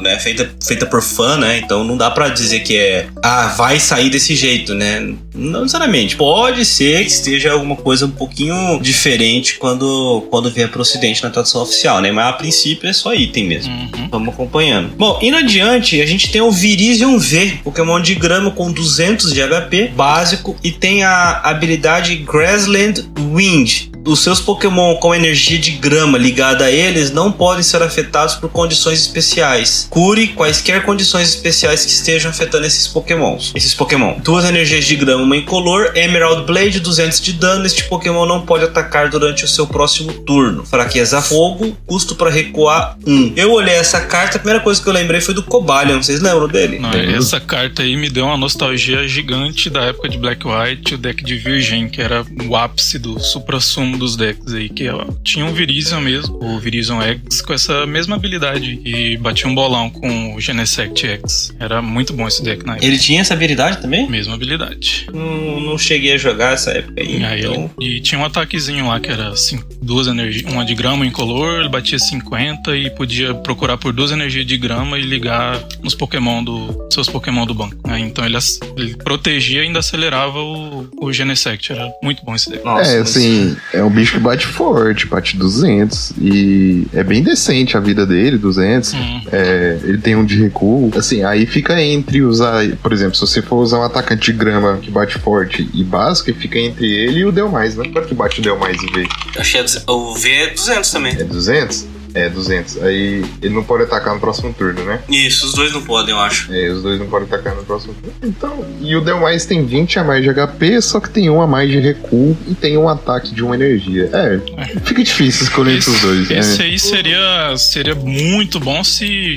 né, 0.00 0.18
feita, 0.18 0.50
feita 0.64 0.86
por 0.86 1.02
fã, 1.02 1.36
né? 1.36 1.58
Então 1.58 1.84
não 1.84 1.96
dá 1.96 2.10
pra 2.10 2.28
dizer 2.28 2.60
que 2.60 2.76
é, 2.76 3.06
ah, 3.22 3.54
vai 3.56 3.78
sair 3.78 4.10
desse 4.10 4.34
jeito, 4.34 4.74
né? 4.74 5.00
Não 5.34 5.62
necessariamente. 5.62 6.16
Pode 6.16 6.64
ser 6.64 7.02
que 7.02 7.10
esteja 7.10 7.52
alguma 7.52 7.76
coisa 7.76 8.06
um 8.06 8.10
pouquinho 8.10 8.78
diferente 8.80 9.58
quando, 9.58 10.26
quando 10.30 10.50
vier 10.50 10.68
pro 10.68 10.82
ocidente 10.82 11.22
na 11.22 11.30
tradução 11.30 11.62
oficial, 11.62 12.00
né? 12.00 12.10
Mas 12.10 12.26
a 12.26 12.32
princípio 12.32 12.88
é 12.88 12.92
só 12.92 13.14
item 13.14 13.44
mesmo. 13.44 13.72
Uhum. 13.72 14.08
Vamos 14.10 14.34
acompanhando. 14.34 14.90
Bom, 14.96 15.18
indo 15.22 15.36
adiante, 15.36 16.00
a 16.00 16.06
gente 16.06 16.30
tem 16.30 16.40
o 16.40 16.50
Virizion 16.50 17.18
V, 17.18 17.58
Pokémon 17.64 18.00
de 18.00 18.14
grama 18.14 18.50
com 18.50 18.72
200 18.72 19.32
de 19.32 19.40
HP, 19.40 19.88
básico, 19.94 20.56
e 20.62 20.70
tem 20.70 21.04
a 21.04 21.40
habilidade 21.44 22.16
Grassland 22.16 23.04
Wind. 23.34 23.90
Os 24.08 24.20
seus 24.20 24.40
Pokémon 24.40 24.96
com 24.96 25.14
energia 25.14 25.58
de 25.58 25.72
grama 25.72 26.16
ligada 26.16 26.64
a 26.64 26.70
eles 26.70 27.10
não 27.10 27.30
podem 27.30 27.62
ser 27.62 27.82
afetados 27.82 28.36
por 28.36 28.48
condições 28.48 29.00
especiais. 29.00 29.86
Cure 29.90 30.28
quaisquer 30.28 30.82
condições 30.82 31.28
especiais 31.28 31.84
que 31.84 31.90
estejam 31.90 32.30
afetando 32.30 32.64
esses 32.64 32.88
Pokémons. 32.88 33.52
Esses 33.54 33.74
Pokémon. 33.74 34.18
Duas 34.24 34.46
energias 34.46 34.86
de 34.86 34.96
grama, 34.96 35.24
uma 35.24 35.36
incolor, 35.36 35.92
Emerald 35.94 36.46
Blade, 36.46 36.80
200 36.80 37.20
de 37.20 37.34
dano. 37.34 37.66
Este 37.66 37.84
Pokémon 37.84 38.24
não 38.24 38.46
pode 38.46 38.64
atacar 38.64 39.10
durante 39.10 39.44
o 39.44 39.48
seu 39.48 39.66
próximo 39.66 40.10
turno. 40.10 40.64
Fraqueza 40.64 41.20
fogo, 41.20 41.76
custo 41.84 42.14
para 42.14 42.30
recuar 42.30 42.96
1. 43.06 43.34
Eu 43.36 43.52
olhei 43.52 43.74
essa 43.74 44.00
carta, 44.00 44.38
a 44.38 44.40
primeira 44.40 44.64
coisa 44.64 44.82
que 44.82 44.88
eu 44.88 44.92
lembrei 44.94 45.20
foi 45.20 45.34
do 45.34 45.42
Cobalion. 45.42 46.02
Vocês 46.02 46.22
lembram 46.22 46.48
dele? 46.48 46.78
Não, 46.78 46.92
essa 46.92 47.38
carta 47.40 47.82
aí 47.82 47.94
me 47.94 48.08
deu 48.08 48.24
uma 48.24 48.38
nostalgia 48.38 49.06
gigante 49.06 49.68
da 49.68 49.82
época 49.82 50.08
de 50.08 50.16
Black 50.16 50.46
White, 50.48 50.94
o 50.94 50.98
deck 50.98 51.22
de 51.22 51.36
Virgem, 51.36 51.90
que 51.90 52.00
era 52.00 52.24
o 52.48 52.56
ápice 52.56 52.98
do 52.98 53.20
supra-sumo 53.20 53.97
dos 53.98 54.16
decks 54.16 54.52
aí, 54.54 54.68
que 54.68 54.88
ó, 54.88 55.04
tinha 55.22 55.44
um 55.44 55.52
Virizion 55.52 56.00
mesmo, 56.00 56.38
o 56.42 56.58
Virizion 56.58 57.00
X, 57.02 57.42
com 57.42 57.52
essa 57.52 57.86
mesma 57.86 58.16
habilidade, 58.16 58.80
e 58.84 59.16
batia 59.18 59.48
um 59.48 59.54
bolão 59.54 59.90
com 59.90 60.34
o 60.34 60.40
Genesect 60.40 61.06
X. 61.06 61.54
Era 61.58 61.82
muito 61.82 62.12
bom 62.12 62.26
esse 62.26 62.42
deck 62.42 62.64
na 62.64 62.72
época. 62.74 62.86
Ele 62.86 62.98
tinha 62.98 63.20
essa 63.20 63.34
habilidade 63.34 63.80
também? 63.82 64.08
Mesma 64.08 64.34
habilidade. 64.34 65.06
Não, 65.12 65.60
não 65.60 65.78
cheguei 65.78 66.12
a 66.14 66.18
jogar 66.18 66.54
essa 66.54 66.70
época 66.70 67.00
aí. 67.00 67.18
E, 67.20 67.24
aí 67.24 67.40
então... 67.40 67.70
ele- 67.78 67.96
e 67.96 68.00
tinha 68.00 68.18
um 68.20 68.24
ataquezinho 68.24 68.86
lá 68.88 69.00
que 69.00 69.10
era 69.10 69.34
cinco, 69.36 69.64
duas 69.82 70.06
energias, 70.06 70.50
uma 70.52 70.64
de 70.64 70.74
grama 70.74 71.04
incolor, 71.06 71.60
ele 71.60 71.68
batia 71.68 71.98
50 71.98 72.76
e 72.76 72.90
podia 72.90 73.34
procurar 73.34 73.76
por 73.76 73.92
duas 73.92 74.10
energias 74.10 74.46
de 74.46 74.56
grama 74.56 74.98
e 74.98 75.02
ligar 75.02 75.58
nos 75.82 75.94
Pokémon 75.94 76.42
do 76.44 76.86
seus 76.92 77.08
Pokémon 77.08 77.46
do 77.46 77.54
banco. 77.54 77.76
né? 77.86 77.98
Então 78.00 78.24
ele, 78.24 78.36
ele 78.76 78.96
protegia 78.96 79.60
e 79.62 79.66
ainda 79.66 79.78
acelerava 79.80 80.38
o, 80.40 80.88
o 81.00 81.12
Genesect. 81.12 81.72
Era 81.72 81.90
muito 82.02 82.24
bom 82.24 82.34
esse 82.34 82.50
deck. 82.50 82.64
Nossa, 82.64 82.90
é, 82.90 82.98
mas- 83.00 83.16
assim, 83.16 83.56
é 83.72 83.82
um 83.82 83.87
bicho 83.90 84.12
que 84.14 84.20
bate 84.20 84.46
forte, 84.46 85.06
bate 85.06 85.36
200. 85.36 86.12
E 86.20 86.86
é 86.92 87.02
bem 87.04 87.22
decente 87.22 87.76
a 87.76 87.80
vida 87.80 88.04
dele, 88.06 88.38
200. 88.38 88.94
Hum, 88.94 89.20
É, 89.30 89.78
ele 89.84 89.98
tem 89.98 90.16
um 90.16 90.24
de 90.24 90.40
recuo. 90.40 90.90
Assim, 90.96 91.22
aí 91.22 91.46
fica 91.46 91.80
entre 91.82 92.22
usar, 92.22 92.66
por 92.82 92.92
exemplo, 92.92 93.14
se 93.14 93.20
você 93.20 93.42
for 93.42 93.56
usar 93.56 93.78
um 93.78 93.82
atacante 93.82 94.32
de 94.32 94.38
grama 94.38 94.78
que 94.78 94.90
bate 94.90 95.18
forte 95.18 95.68
e 95.74 95.84
básico, 95.84 96.32
fica 96.34 96.58
entre 96.58 96.86
ele 96.86 97.20
e 97.20 97.24
o 97.24 97.32
Deu 97.32 97.48
Mais, 97.48 97.76
né? 97.76 97.84
Quanto 97.92 98.08
que 98.08 98.14
bate 98.14 98.40
o 98.40 98.42
Deu 98.42 98.58
Mais 98.58 98.76
e 98.82 98.86
V? 98.86 99.06
Acho 99.36 99.52
que 99.52 99.58
é 99.58 99.64
o 99.90 100.14
V 100.14 100.30
é 100.30 100.50
200 100.50 100.90
também. 100.90 101.12
É 101.12 101.24
200? 101.24 101.97
É, 102.14 102.28
200. 102.28 102.82
Aí 102.82 103.24
ele 103.42 103.54
não 103.54 103.62
pode 103.64 103.84
atacar 103.84 104.14
no 104.14 104.20
próximo 104.20 104.52
turno, 104.52 104.82
né? 104.84 105.00
Isso, 105.08 105.46
os 105.46 105.54
dois 105.54 105.72
não 105.72 105.82
podem, 105.82 106.14
eu 106.14 106.20
acho. 106.20 106.52
É, 106.52 106.68
os 106.70 106.82
dois 106.82 106.98
não 106.98 107.06
podem 107.06 107.26
atacar 107.26 107.54
no 107.54 107.62
próximo 107.64 107.94
turno. 107.94 108.14
Então, 108.22 108.64
e 108.80 108.94
o 108.96 109.00
Deu 109.00 109.20
Mais 109.20 109.44
tem 109.46 109.64
20 109.64 109.98
a 109.98 110.04
mais 110.04 110.22
de 110.22 110.30
HP, 110.32 110.80
só 110.82 111.00
que 111.00 111.10
tem 111.10 111.28
um 111.30 111.40
a 111.40 111.46
mais 111.46 111.70
de 111.70 111.78
recuo 111.78 112.36
e 112.46 112.54
tem 112.54 112.76
um 112.76 112.88
ataque 112.88 113.34
de 113.34 113.42
uma 113.42 113.54
energia. 113.54 114.10
É, 114.12 114.40
fica 114.84 115.02
difícil 115.02 115.44
escolher 115.44 115.76
entre 115.76 115.90
os 115.90 116.00
dois, 116.00 116.28
né? 116.28 116.38
Esse 116.38 116.62
aí 116.62 116.78
seria, 116.78 117.56
seria 117.56 117.94
muito 117.94 118.58
bom 118.60 118.82
se 118.82 119.36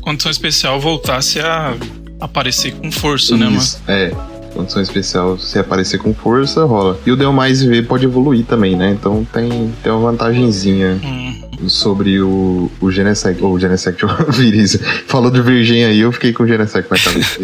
condição 0.00 0.30
especial 0.30 0.80
voltasse 0.80 1.40
a 1.40 1.74
aparecer 2.20 2.72
com 2.72 2.90
força, 2.92 3.36
né, 3.36 3.46
mano? 3.46 3.58
Isso, 3.58 3.80
É. 3.88 4.10
Condição 4.52 4.82
especial, 4.82 5.38
se 5.38 5.58
aparecer 5.60 5.98
com 5.98 6.12
força, 6.12 6.64
rola. 6.64 6.98
E 7.06 7.12
o 7.12 7.16
Deu 7.16 7.32
Mais 7.32 7.62
V 7.62 7.82
pode 7.82 8.04
evoluir 8.04 8.44
também, 8.44 8.74
né? 8.74 8.90
Então 8.98 9.24
tem, 9.32 9.72
tem 9.80 9.92
uma 9.92 10.10
vantagenzinha 10.10 10.98
Hum, 11.02 11.29
sobre 11.68 12.20
o, 12.20 12.70
o 12.80 12.90
Genesect. 12.90 13.42
Ou 13.42 13.54
o 13.54 13.60
Genesect, 13.60 14.04
o 14.04 14.08
Viriz. 14.32 14.78
Falou 15.06 15.30
de 15.30 15.40
Virgem 15.40 15.84
aí, 15.84 16.00
eu 16.00 16.12
fiquei 16.12 16.32
com 16.32 16.44
o 16.44 16.46
Genesect 16.46 16.90
na 16.90 16.98
cabeça. 16.98 17.40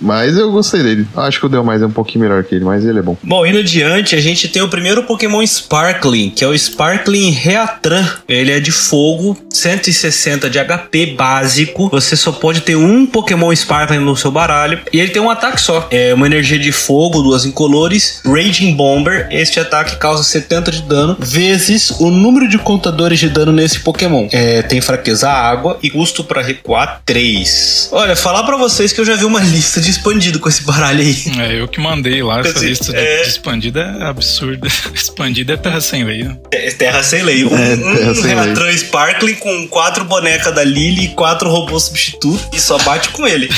Mas 0.00 0.36
eu 0.36 0.50
gostei 0.50 0.82
dele. 0.82 1.06
Acho 1.16 1.40
que 1.40 1.46
o 1.46 1.48
Deu 1.48 1.62
Mais 1.62 1.82
é 1.82 1.86
um 1.86 1.90
pouquinho 1.90 2.24
melhor 2.24 2.42
que 2.44 2.54
ele, 2.54 2.64
mas 2.64 2.84
ele 2.84 2.98
é 2.98 3.02
bom. 3.02 3.16
Bom, 3.22 3.44
indo 3.44 3.58
adiante, 3.58 4.14
a 4.16 4.20
gente 4.20 4.48
tem 4.48 4.62
o 4.62 4.68
primeiro 4.68 5.02
Pokémon 5.04 5.42
Sparkling, 5.46 6.30
que 6.30 6.44
é 6.44 6.48
o 6.48 6.56
Sparkling 6.56 7.30
Reatran. 7.30 8.06
Ele 8.28 8.50
é 8.50 8.60
de 8.60 8.72
fogo, 8.72 9.36
160 9.50 10.48
de 10.48 10.58
HP 10.58 11.14
básico. 11.16 11.88
Você 11.90 12.16
só 12.16 12.32
pode 12.32 12.62
ter 12.62 12.76
um 12.76 13.06
Pokémon 13.06 13.52
Sparkling 13.54 13.98
no 13.98 14.16
seu 14.16 14.30
baralho. 14.30 14.80
E 14.92 15.00
ele 15.00 15.10
tem 15.10 15.20
um 15.20 15.30
ataque 15.30 15.60
só. 15.60 15.86
É 15.90 16.14
uma 16.14 16.26
energia 16.26 16.58
de 16.58 16.72
fogo, 16.72 17.22
duas 17.22 17.44
incolores. 17.44 18.20
Raging 18.24 18.74
Bomber. 18.74 19.28
Este 19.30 19.60
ataque 19.60 19.96
causa 19.96 20.22
70 20.22 20.70
de 20.72 20.82
dano, 20.82 21.16
vezes 21.18 21.90
o 22.00 22.10
número 22.10 22.48
de 22.48 22.58
contadores 22.58 23.18
de 23.18 23.28
dano 23.28 23.52
nesse 23.52 23.80
Pokémon. 23.80 24.28
É, 24.32 24.62
tem 24.62 24.80
fraqueza 24.80 25.28
água 25.28 25.78
e 25.82 25.90
custo 25.90 26.24
pra 26.24 26.42
recuar 26.42 27.02
3. 27.04 27.90
Olha, 27.92 28.16
falar 28.16 28.44
pra 28.44 28.56
vocês 28.56 28.92
que 28.92 29.00
eu 29.00 29.04
já 29.04 29.16
vi 29.16 29.24
uma 29.24 29.40
lista 29.44 29.80
de 29.80 29.89
expandido 29.90 30.38
com 30.38 30.48
esse 30.48 30.62
baralho 30.62 31.00
aí. 31.00 31.16
é 31.38 31.60
eu 31.60 31.68
que 31.68 31.80
mandei 31.80 32.22
lá 32.22 32.40
essa 32.40 32.58
lista 32.64 32.92
de, 32.92 32.98
é- 32.98 33.22
de 33.22 33.28
expandida 33.28 33.80
é 34.00 34.04
absurda. 34.04 34.68
expandida 34.94 35.54
é 35.54 35.56
terra 35.56 35.80
sem 35.80 36.04
lei, 36.04 36.24
né? 36.24 36.36
É 36.52 36.70
Terra 36.70 37.02
sem 37.02 37.22
lei. 37.22 37.44
Um, 37.44 37.54
É, 37.56 37.76
Terra 37.76 38.10
um 38.10 38.14
sem 38.14 38.24
lei. 38.24 38.34
Reatran 38.34 38.72
Sparkling 38.76 39.34
com 39.34 39.68
quatro 39.68 40.04
bonecas 40.04 40.54
da 40.54 40.64
Lily 40.64 41.06
e 41.06 41.08
quatro 41.08 41.48
robôs 41.50 41.84
substitutos 41.84 42.46
e 42.52 42.60
só 42.60 42.78
bate 42.78 43.08
com 43.10 43.26
ele. 43.26 43.48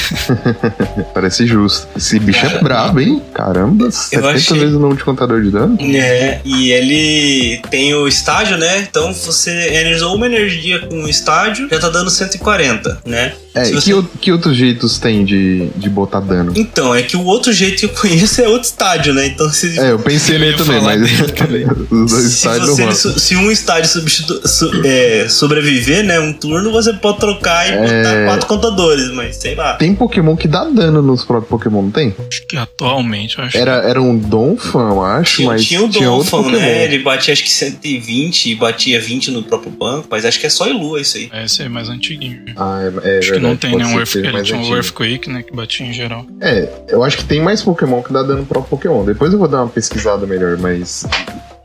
Parece 1.14 1.46
justo. 1.46 1.86
Esse 1.96 2.18
bicho 2.18 2.44
é 2.46 2.58
brabo, 2.60 3.00
hein? 3.00 3.22
Caramba, 3.34 3.90
70 3.90 4.28
achei- 4.30 4.58
vezes 4.58 4.74
o 4.74 4.78
número 4.78 4.96
de 4.98 5.04
contador 5.04 5.42
de 5.42 5.50
dano. 5.50 5.76
É, 5.80 6.40
e 6.44 6.70
ele 6.70 7.60
tem 7.70 7.94
o 7.94 8.06
estágio, 8.08 8.56
né? 8.56 8.78
Então 8.88 9.12
você 9.12 9.50
energizou 9.50 10.14
uma 10.14 10.26
energia 10.26 10.80
com 10.86 11.04
o 11.04 11.08
estágio, 11.08 11.68
já 11.70 11.78
tá 11.78 11.88
dando 11.88 12.10
140, 12.10 13.00
né? 13.04 13.32
É, 13.54 13.68
e 13.68 13.72
você- 13.74 13.92
que, 13.92 14.08
que 14.20 14.32
outro 14.32 14.54
jeitos 14.54 14.98
tem 14.98 15.24
de, 15.24 15.68
de 15.76 15.90
botar 15.90 16.20
dano? 16.22 16.52
Então, 16.56 16.94
é 16.94 17.02
que 17.02 17.16
o 17.16 17.24
outro 17.24 17.52
jeito 17.52 17.78
que 17.80 17.84
eu 17.86 17.90
conheço 17.90 18.40
é 18.40 18.48
outro 18.48 18.66
estádio, 18.68 19.12
né? 19.14 19.26
Então 19.26 19.48
se. 19.50 19.78
É, 19.78 19.90
eu 19.90 19.98
pensei 19.98 20.38
nele 20.38 20.56
também, 20.56 20.80
mas 20.80 21.00
dele 21.00 21.32
também. 21.32 21.66
os 21.90 22.10
dois 22.10 22.22
Se, 22.24 22.28
estádios 22.28 22.68
você- 22.70 22.80
não 22.82 22.92
rolam. 22.92 22.94
se- 22.94 23.20
se 23.20 23.36
um 23.36 23.50
estádio 23.50 23.90
substitu- 23.90 24.48
su- 24.48 24.70
é, 24.84 25.26
sobreviver, 25.28 26.04
né? 26.04 26.18
Um 26.20 26.32
turno, 26.32 26.70
você 26.72 26.92
pode 26.92 27.18
trocar 27.18 27.68
e 27.68 27.72
botar 27.72 28.14
É. 28.14 28.24
quatro 28.26 28.46
contadores, 28.46 29.10
mas 29.12 29.36
sei 29.36 29.54
lá. 29.54 29.74
Tem 29.74 29.94
Pokémon 29.94 30.36
que 30.36 30.48
dá 30.48 30.64
dano 30.64 31.02
nos 31.02 31.24
próprios 31.24 31.48
Pokémon, 31.50 31.82
não 31.82 31.90
tem? 31.90 32.14
Acho 32.28 32.46
que 32.46 32.56
atualmente, 32.56 33.38
eu 33.38 33.44
acho 33.44 33.56
Era, 33.56 33.72
era 33.88 34.00
um 34.00 34.16
Donphan, 34.16 34.88
eu 34.90 35.02
acho, 35.02 35.36
Tinha, 35.36 35.48
mas 35.48 35.64
tinha 35.64 35.82
o 35.82 35.88
tinha 35.88 36.08
Pokémon. 36.08 36.50
né? 36.50 36.84
Ele 36.84 36.98
batia 37.00 37.32
acho 37.32 37.42
que 37.42 37.50
120 37.50 38.50
e 38.50 38.54
batia 38.54 39.00
20 39.00 39.30
no 39.30 39.42
próprio 39.42 39.70
banco, 39.70 40.06
mas 40.10 40.24
acho 40.24 40.38
que 40.38 40.46
é 40.46 40.50
só 40.50 40.66
Ilua 40.68 41.00
isso 41.00 41.16
aí. 41.16 41.28
que 41.28 41.36
esse 41.36 41.62
é 41.62 41.68
mais 41.68 41.88
antiguinho. 41.88 42.42
Ah, 42.56 42.80
é, 43.04 43.16
é 43.16 43.18
Acho 43.18 43.32
que 43.32 43.38
não 43.38 43.50
verdade, 43.50 43.58
tem 43.58 43.76
nenhum 43.76 43.98
Earth, 43.98 44.14
ele 44.16 44.42
tinha 44.42 44.58
um. 44.58 44.74
Earthquake, 44.74 45.28
né, 45.30 45.42
que 45.42 45.54
batia 45.54 45.86
em 45.86 45.92
geral. 45.92 46.11
É, 46.40 46.68
eu 46.88 47.02
acho 47.04 47.16
que 47.18 47.24
tem 47.24 47.40
mais 47.40 47.62
Pokémon 47.62 48.02
que 48.02 48.12
dá 48.12 48.22
dano 48.22 48.44
pro 48.46 48.62
Pokémon. 48.62 49.04
Depois 49.04 49.32
eu 49.32 49.38
vou 49.38 49.48
dar 49.48 49.58
uma 49.62 49.68
pesquisada 49.68 50.26
melhor, 50.26 50.56
mas. 50.58 51.06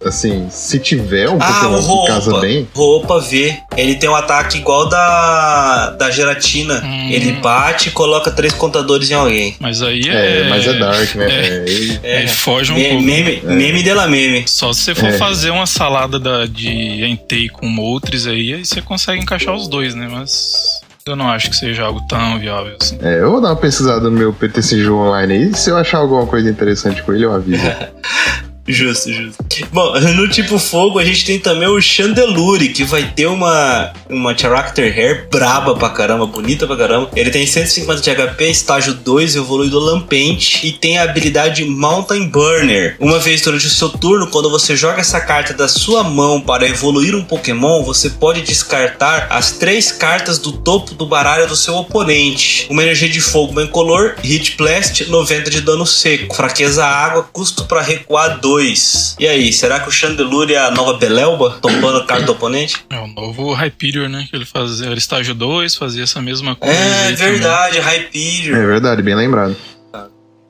Assim, 0.06 0.48
se 0.52 0.78
tiver 0.78 1.28
um 1.28 1.38
Ah, 1.42 1.54
Pokémon 1.54 1.80
o 1.80 2.02
que 2.04 2.08
casa 2.08 2.32
roupa. 2.32 2.46
bem. 2.46 2.68
Roupa 2.74 3.20
V. 3.20 3.58
Ele 3.76 3.96
tem 3.96 4.08
um 4.08 4.16
ataque 4.16 4.60
igual 4.60 4.88
da 4.88 5.90
da 5.98 6.12
gelatina. 6.12 6.82
Hum. 6.86 7.10
Ele 7.10 7.32
bate 7.34 7.90
e 7.90 7.92
coloca 7.92 8.30
três 8.30 8.54
contadores 8.54 9.10
em 9.10 9.16
alguém. 9.16 9.56
Mas 9.60 9.82
aí 9.82 10.08
É, 10.08 10.42
é. 10.42 10.50
mas 10.50 10.68
é 10.68 10.74
Dark, 10.74 11.16
né? 11.16 11.26
É, 11.28 11.66
É, 12.04 12.18
Aí 12.20 12.28
foge 12.28 12.72
um 12.72 12.76
Me- 12.76 12.90
pouco. 12.90 13.04
meme, 13.04 13.42
meme 13.44 13.84
dela 13.84 14.08
meme. 14.08 14.44
Só 14.48 14.72
se 14.72 14.84
você 14.84 14.96
for 14.96 15.10
É. 15.10 15.18
fazer 15.18 15.50
uma 15.50 15.66
salada 15.66 16.20
da, 16.20 16.46
de 16.46 16.70
Entei 17.04 17.50
com 17.50 17.68
Moltres 17.68 18.28
aí, 18.28 18.54
aí 18.54 18.64
você 18.66 18.82
consegue 18.84 19.20
encaixar 19.22 19.56
os 19.56 19.68
dois, 19.68 19.96
né? 19.96 20.08
Mas 20.10 20.80
eu 21.08 21.15
não 21.15 21.30
acho 21.30 21.50
que 21.50 21.56
seja 21.56 21.84
algo 21.84 22.02
tão 22.08 22.39
viável 22.39 22.76
assim. 22.80 22.98
é, 23.02 23.20
eu 23.22 23.32
vou 23.32 23.41
dar 23.41 23.50
uma 23.50 23.56
pesquisada 23.56 24.10
no 24.10 24.12
meu 24.12 24.34
PTCG 24.34 24.89
online 24.89 25.34
aí. 25.34 25.54
Se 25.56 25.70
eu 25.70 25.78
achar 25.78 26.00
alguma 26.00 26.26
coisa 26.26 26.50
interessante 26.50 27.02
com 27.04 27.13
ele, 27.13 27.26
eu 27.26 27.34
aviso. 27.34 27.63
Justo, 28.70 29.13
justo. 29.13 29.46
Bom, 29.72 30.00
no 30.00 30.28
tipo 30.28 30.60
fogo 30.60 31.00
a 31.00 31.06
gente 31.06 31.26
tem 31.26 31.39
também 31.39 31.67
o 31.67 31.82
Chandelure, 31.82 32.70
que 32.70 32.84
vai 32.84 33.04
ter 33.04 33.28
uma, 33.28 33.91
uma 34.10 34.38
Character 34.38 34.93
Hair 34.93 35.28
braba 35.32 35.76
pra 35.76 35.89
caramba, 35.89 36.26
bonita 36.26 36.67
pra 36.67 36.76
caramba. 36.76 37.10
Ele 37.15 37.30
tem 37.30 37.46
150 37.46 38.02
de 38.02 38.15
HP, 38.15 38.50
estágio 38.50 38.93
2, 38.93 39.36
evoluído 39.36 39.80
Lampente 39.80 40.65
e 40.65 40.72
tem 40.72 40.98
a 40.98 41.04
habilidade 41.04 41.63
Mountain 41.65 42.28
Burner. 42.30 42.96
Uma 43.00 43.20
vez 43.20 43.41
durante 43.41 43.67
o 43.67 43.70
seu 43.70 43.89
turno, 43.89 44.28
quando 44.28 44.50
você 44.50 44.76
joga 44.76 45.02
essa 45.02 45.20
carta 45.20 45.54
da 45.54 45.67
sua 45.67 46.04
mão 46.04 46.41
para 46.41 46.67
evoluir 46.67 47.15
um 47.15 47.24
Pokémon, 47.24 47.84
você 47.84 48.10
pode 48.10 48.41
descartar 48.41 49.28
as 49.30 49.54
três 49.54 49.91
cartas 49.91 50.39
do 50.39 50.52
topo 50.52 50.93
do 50.93 51.06
baralho 51.06 51.48
do 51.48 51.56
seu 51.56 51.76
oponente. 51.76 52.67
Uma 52.70 52.84
energia 52.84 53.10
de 53.10 53.22
fogo 53.22 53.60
incolor, 53.62 54.15
Hit 54.24 54.56
Blast, 54.58 55.06
90 55.10 55.50
de 55.50 55.62
dano 55.62 55.86
seco, 55.86 56.36
fraqueza 56.36 56.86
água, 56.86 57.28
custo 57.32 57.65
para 57.65 57.82
recuar 57.82 58.39
2. 58.39 58.58
2. 58.58 59.15
E 59.20 59.28
aí, 59.28 59.47
será 59.52 59.80
que 59.80 59.90
o 59.90 59.92
Chandelure 59.92 60.54
é 60.54 60.60
a 60.60 60.72
nova 60.72 60.94
Belelba, 60.94 61.58
tombando 61.62 62.06
carta 62.06 62.26
do 62.26 62.32
oponente? 62.34 62.86
É 62.90 63.00
o 63.00 63.08
novo 63.08 63.54
Hyperior, 63.54 64.10
né? 64.10 64.26
Que 64.30 64.36
ele 64.36 64.46
fazia, 64.46 64.88
era 64.88 64.98
estágio 64.98 65.34
2, 65.34 65.76
fazia 65.76 66.04
essa 66.04 66.22
mesma 66.22 66.56
coisa. 66.56 66.76
É 66.76 67.12
verdade, 67.14 67.80
Hyperior. 67.80 68.58
É 68.58 68.66
verdade, 68.66 69.02
bem 69.02 69.16
lembrado. 69.16 69.56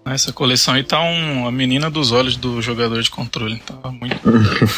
Essa 0.05 0.31
coleção 0.31 0.73
aí 0.73 0.83
tá 0.83 1.01
um, 1.01 1.45
a 1.47 1.51
menina 1.51 1.89
dos 1.89 2.11
olhos 2.13 2.37
do 2.37 2.61
jogador 2.61 3.01
de 3.01 3.09
controle. 3.09 3.61
Tá 3.65 3.91
muito. 3.91 4.15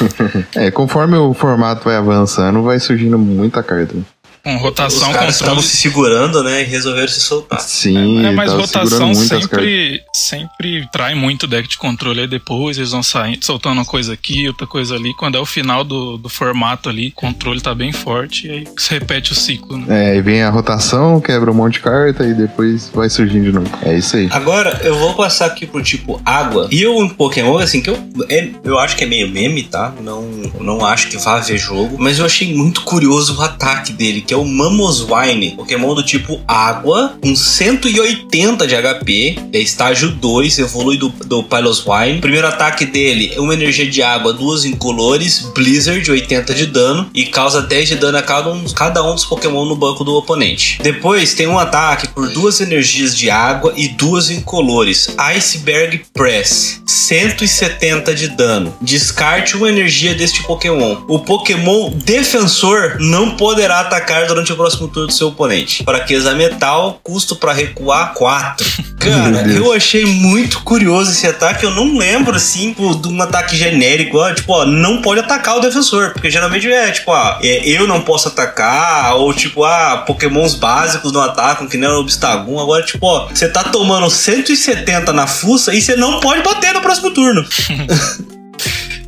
é, 0.58 0.72
conforme 0.72 1.18
o 1.18 1.34
formato 1.34 1.84
vai 1.86 1.96
avançando, 1.96 2.64
vai 2.64 2.80
surgindo 2.80 3.18
muita 3.18 3.62
carta. 3.62 3.96
Com 4.43 4.58
rotação, 4.58 4.97
Os 5.10 5.15
caras 5.15 5.15
controle. 5.15 5.32
estavam 5.32 5.62
se 5.62 5.78
segurando, 5.78 6.43
né? 6.43 6.62
E 6.62 6.65
resolveram 6.65 7.08
se 7.08 7.19
soltar. 7.19 7.60
Sim, 7.60 8.25
É, 8.25 8.32
mas 8.32 8.49
tava 8.49 8.62
rotação 8.62 9.13
sempre, 9.13 10.02
sempre 10.13 10.88
trai 10.91 11.13
muito 11.15 11.43
o 11.43 11.47
deck 11.47 11.67
de 11.67 11.78
controle. 11.78 12.21
Aí 12.21 12.28
depois 12.28 12.78
eles 12.78 12.91
vão 12.91 13.04
saindo, 13.04 13.43
soltando 13.45 13.73
uma 13.73 13.86
coisa 13.86 14.13
aqui, 14.13 14.47
outra 14.47 14.65
coisa 14.65 14.95
ali. 14.95 15.13
Quando 15.15 15.36
é 15.38 15.39
o 15.39 15.45
final 15.45 15.84
do, 15.84 16.17
do 16.17 16.30
formato 16.30 16.89
ali, 16.89 17.10
o 17.10 17.12
controle 17.13 17.60
tá 17.62 17.73
bem 17.75 17.91
forte 17.91 18.47
e 18.47 18.52
aí 18.52 18.67
se 18.78 18.91
repete 18.91 19.32
o 19.32 19.36
ciclo. 19.36 19.78
Né? 19.78 20.13
É, 20.13 20.17
e 20.17 20.21
vem 20.21 20.41
a 20.41 20.49
rotação, 20.49 21.19
quebra 21.19 21.52
um 21.52 21.54
monte 21.54 21.73
de 21.73 21.80
carta 21.82 22.23
e 22.25 22.34
depois 22.34 22.89
vai 22.93 23.10
surgindo 23.10 23.43
de 23.45 23.52
novo. 23.52 23.69
É 23.84 23.97
isso 23.97 24.15
aí. 24.15 24.30
Agora, 24.32 24.80
eu 24.84 24.97
vou 24.97 25.13
passar 25.15 25.45
aqui 25.47 25.65
pro 25.65 25.82
tipo 25.84 26.21
água. 26.25 26.67
E 26.71 26.88
um 26.88 27.10
Pokémon, 27.10 27.58
assim, 27.58 27.82
que 27.82 27.89
eu, 27.89 27.97
é, 28.30 28.49
eu 28.63 28.80
acho 28.80 28.95
que 28.95 29.04
é 29.04 29.08
meio 29.08 29.28
meme, 29.30 29.63
tá? 29.63 29.93
Não, 30.02 30.23
não 30.60 30.86
acho 30.86 31.10
que 31.10 31.17
vá 31.17 31.36
haver 31.38 31.58
jogo. 31.58 31.97
Mas 31.99 32.19
eu 32.19 32.25
achei 32.25 32.54
muito 32.54 32.82
curioso 32.82 33.38
o 33.38 33.41
ataque 33.41 33.91
dele, 33.93 34.21
que 34.30 34.34
é 34.36 34.38
o 34.38 34.46
Mamoswine. 34.46 35.56
Pokémon 35.56 35.96
do 35.96 36.04
tipo 36.04 36.39
água, 36.48 37.18
com 37.20 37.36
180 37.36 38.68
de 38.68 38.76
HP. 38.76 39.39
É 39.52 39.58
estágio 39.58 40.12
2, 40.12 40.60
evolui 40.60 40.98
do, 40.98 41.10
do 41.10 41.42
Piloswine. 41.42 42.22
Primeiro 42.22 42.46
ataque 42.46 42.86
dele 42.86 43.34
é 43.36 43.42
uma 43.42 43.56
energia 43.56 43.89
de 43.89 44.04
água, 44.04 44.32
duas 44.32 44.65
incolores, 44.65 45.52
Blizzard, 45.56 46.12
80 46.12 46.54
de 46.54 46.68
dano. 46.68 47.10
E 47.12 47.26
causa 47.26 47.60
10 47.60 47.89
de 47.89 47.96
dano 47.96 48.20
a 48.20 48.22
cada 48.22 48.52
um, 48.52 48.63
cada 48.65 49.04
um 49.04 49.15
dos 49.15 49.26
Pokémon 49.26 49.65
no 49.65 49.76
banco 49.76 50.04
do 50.04 50.13
oponente. 50.13 50.78
Depois 50.84 51.34
tem 51.34 51.48
um 51.48 51.58
ataque 51.58 52.10
por 52.10 52.30
duas 52.30 52.62
energias 52.62 53.18
de 53.18 53.32
água 53.32 53.74
e 53.76 53.88
duas 53.88 54.30
incolores. 54.30 55.12
Iceberg 55.18 56.04
Press, 56.13 56.84
170 56.86 58.13
de 58.13 58.28
dano. 58.28 58.76
Descarte 58.80 59.58
uma 59.58 59.70
energia 59.70 60.13
deste 60.13 60.44
Pokémon. 60.44 60.98
O 61.08 61.18
Pokémon 61.18 61.89
defensor 62.06 62.98
não 63.00 63.32
poderá 63.32 63.80
atacar 63.80 64.19
durante 64.28 64.52
o 64.54 64.56
próximo 64.56 64.88
turno 64.88 65.08
do 65.08 65.14
seu 65.14 65.28
oponente. 65.30 65.84
Fraqueza 65.84 66.34
metal, 66.34 67.00
custo 67.04 67.36
para 67.36 67.54
recuar 67.54 68.14
4. 68.14 68.66
Cara, 69.00 69.48
eu 69.50 69.72
achei 69.72 70.06
muito 70.06 70.62
curioso 70.62 71.12
esse 71.12 71.26
ataque. 71.26 71.66
Eu 71.66 71.72
não 71.72 71.98
lembro 71.98 72.36
assim 72.36 72.74
de 72.74 73.08
um 73.08 73.22
ataque 73.22 73.56
genérico. 73.56 74.18
ó, 74.18 74.34
Tipo, 74.34 74.54
ó, 74.54 74.66
não 74.66 75.02
pode 75.02 75.22
atacar 75.22 75.58
o 75.58 75.62
defensor. 75.62 76.12
Porque 76.12 76.30
geralmente 76.30 76.70
é 76.72 76.92
tipo, 76.92 77.12
ah, 77.12 77.40
é, 77.42 77.68
eu 77.68 77.88
não 77.88 78.02
posso 78.02 78.28
atacar. 78.28 79.16
Ou 79.16 79.34
tipo, 79.34 79.64
ah, 79.64 80.04
pokémons 80.06 80.56
básicos 80.56 81.12
não 81.12 81.22
atacam, 81.22 81.68
que 81.68 81.78
nem 81.78 81.90
o 81.90 82.00
Obstagoon. 82.00 82.60
Agora, 82.60 82.84
tipo, 82.84 83.06
ó, 83.06 83.28
você 83.28 83.48
tá 83.48 83.64
tomando 83.64 84.10
170 84.10 85.14
na 85.14 85.28
fuça 85.28 85.74
e 85.74 85.82
você 85.82 85.96
não 85.96 86.20
pode 86.20 86.42
bater 86.44 86.74
no 86.74 86.82
próximo 86.82 87.12
turno. 87.12 87.46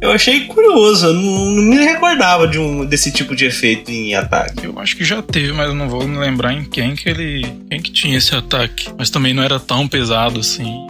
Eu 0.02 0.12
achei 0.12 0.46
curioso, 0.46 1.14
não, 1.14 1.46
não 1.46 1.64
me 1.64 1.78
recordava 1.78 2.48
de 2.48 2.58
um, 2.58 2.84
desse 2.84 3.12
tipo 3.12 3.36
de 3.36 3.46
efeito 3.46 3.92
em 3.92 4.16
ataque. 4.16 4.66
Eu 4.66 4.80
acho 4.80 4.98
que 4.98 5.06
já 5.06 5.22
teve, 5.22 5.54
mas 5.54 5.68
eu 5.68 5.76
não 5.76 5.88
vou 5.88 6.08
me 6.08 6.18
lembrar 6.18 6.54
em 6.54 6.66
quem 6.66 6.96
que 6.96 7.08
ele. 7.08 7.46
quem 7.70 7.80
que 7.80 7.92
tinha 7.92 8.18
esse 8.18 8.34
ataque. 8.34 8.90
Mas 8.98 9.12
também 9.12 9.32
não 9.32 9.44
era 9.44 9.60
tão 9.60 9.88
pesado 9.88 10.40
assim. 10.40 10.88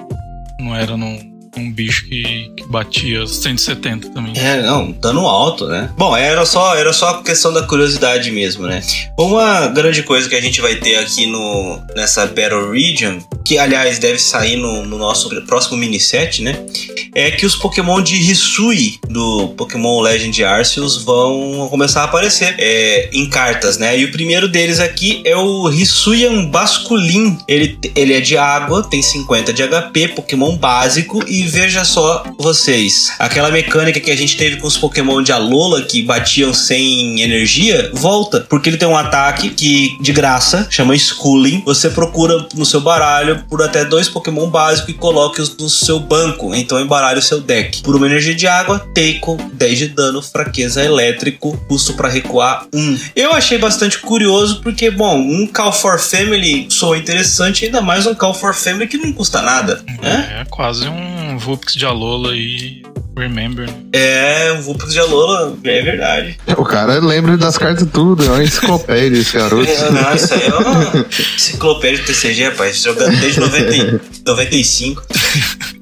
Não 0.58 0.74
era 0.74 0.96
num, 0.96 1.31
um 1.58 1.72
bicho 1.72 2.06
que, 2.06 2.52
que 2.56 2.66
batia 2.68 3.28
170 3.28 4.10
também. 4.10 4.34
É, 4.38 4.62
não, 4.62 4.92
dano 4.92 5.28
alto, 5.28 5.68
né? 5.68 5.90
Bom, 5.98 6.16
era 6.16 6.46
só, 6.46 6.76
era 6.76 6.94
só 6.94 7.22
questão 7.22 7.52
da 7.52 7.64
curiosidade 7.64 8.32
mesmo, 8.32 8.66
né? 8.68 8.82
Uma 9.18 9.68
grande 9.68 10.04
coisa 10.04 10.30
que 10.30 10.36
a 10.36 10.42
gente 10.42 10.62
vai 10.62 10.76
ter 10.76 10.96
aqui 10.96 11.26
no, 11.26 11.80
nessa 11.96 12.26
Battle 12.26 12.72
Region, 12.72 13.20
que 13.44 13.58
aliás 13.58 14.00
deve 14.00 14.20
sair 14.20 14.56
no, 14.56 14.86
no 14.86 14.98
nosso 14.98 15.30
próximo 15.46 15.78
mini 15.78 16.00
set, 16.00 16.42
né? 16.42 16.66
É 17.14 17.32
que 17.32 17.46
os 17.46 17.56
Pokémon 17.56 18.02
de 18.02 18.16
Hisui 18.16 19.00
do 19.10 19.50
Pokémon 19.58 20.00
Legend 20.00 20.44
Arceus 20.46 21.04
vão 21.04 21.68
começar 21.70 22.02
a 22.02 22.06
aparecer 22.06 22.56
é, 22.58 23.10
em 23.12 23.30
cartas, 23.30 23.78
né? 23.78 23.98
E 23.98 24.06
o 24.06 24.12
primeiro 24.12 24.48
deles 24.48 24.80
aqui 24.80 25.22
é 25.26 25.36
o 25.36 25.70
Hisuian 25.70 26.46
Basculin. 26.46 27.38
Ele, 27.48 27.78
ele 27.96 28.14
é 28.14 28.22
de 28.22 28.38
água, 28.38 28.84
tem 28.84 29.02
50 29.02 29.52
de 29.52 29.68
HP, 29.68 30.10
Pokémon 30.10 30.56
básico 30.56 31.22
e 31.28 31.41
veja 31.48 31.84
só 31.84 32.24
vocês, 32.38 33.12
aquela 33.20 33.52
mecânica 33.52 34.00
que 34.00 34.12
a 34.12 34.16
gente 34.16 34.38
teve 34.38 34.58
com 34.58 34.68
os 34.68 34.78
Pokémon 34.78 35.22
de 35.22 35.32
Alola 35.32 35.82
que 35.84 36.02
batiam 36.04 36.54
sem 36.54 37.22
energia, 37.22 37.92
volta, 37.94 38.46
porque 38.50 38.70
ele 38.70 38.78
tem 38.78 38.88
um 38.88 38.98
ataque 38.98 39.50
que 39.50 39.98
de 40.02 40.12
graça 40.12 40.68
chama 40.70 40.98
Schooling. 40.98 41.62
Você 41.66 41.90
procura 41.90 42.46
no 42.56 42.66
seu 42.66 42.82
baralho 42.82 43.44
por 43.50 43.62
até 43.62 43.86
dois 43.86 44.08
Pokémon 44.08 44.50
básicos 44.50 44.90
e 44.90 44.94
coloque-os 44.94 45.56
no 45.58 45.70
seu 45.70 46.00
banco, 46.00 46.54
então 46.54 46.80
embaralhe 46.80 47.20
o 47.20 47.24
seu 47.24 47.40
deck. 47.40 47.82
Por 47.82 47.96
uma 47.96 48.06
energia 48.06 48.36
de 48.36 48.48
água, 48.48 48.80
Teiko, 48.94 49.38
10 49.54 49.78
de 49.78 49.88
dano, 49.90 50.22
fraqueza 50.22 50.84
elétrico, 50.84 51.58
custo 51.68 51.94
para 51.94 52.10
recuar 52.10 52.66
1. 52.74 53.00
Eu 53.16 53.34
achei 53.34 53.58
bastante 53.58 54.00
curioso 54.00 54.62
porque, 54.62 54.90
bom, 54.90 55.18
um 55.18 55.48
Call 55.48 55.72
for 55.72 56.00
Family 56.00 56.68
soa 56.70 56.98
interessante, 56.98 57.66
ainda 57.66 57.82
mais 57.82 58.06
um 58.06 58.16
Call 58.16 58.34
for 58.34 58.54
Family 58.54 58.88
que 58.88 58.98
não 58.98 59.14
custa 59.14 59.42
nada, 59.42 59.84
né? 60.02 60.42
É 60.42 60.46
quase 60.50 60.88
um 60.88 61.31
Vulpix 61.38 61.74
de 61.74 61.86
Alola 61.86 62.36
e 62.36 62.84
Remember. 63.18 63.68
né? 63.70 63.76
É, 63.94 64.52
o 64.58 64.62
Vulpix 64.62 64.94
de 64.94 65.00
Alola, 65.00 65.56
é 65.64 65.82
verdade. 65.82 66.38
O 66.58 66.64
cara 66.64 67.00
lembra 67.00 67.38
das 67.38 67.58
cartas 67.58 67.88
tudo, 67.92 68.24
é 68.24 68.28
uma 68.30 68.44
enciclopédia 68.44 69.20
esse 69.20 69.34
garoto. 69.38 69.70
É, 69.70 69.92
não, 69.92 70.16
isso 70.16 70.34
aí 70.34 70.44
é 70.48 70.54
uma 70.56 71.06
enciclopédia 71.36 72.00
do 72.00 72.06
TCG, 72.06 72.44
rapaz, 72.46 72.82
jogando 72.82 73.20
desde 73.20 73.40
90, 73.40 73.76
e- 73.76 74.00
95. 74.26 75.04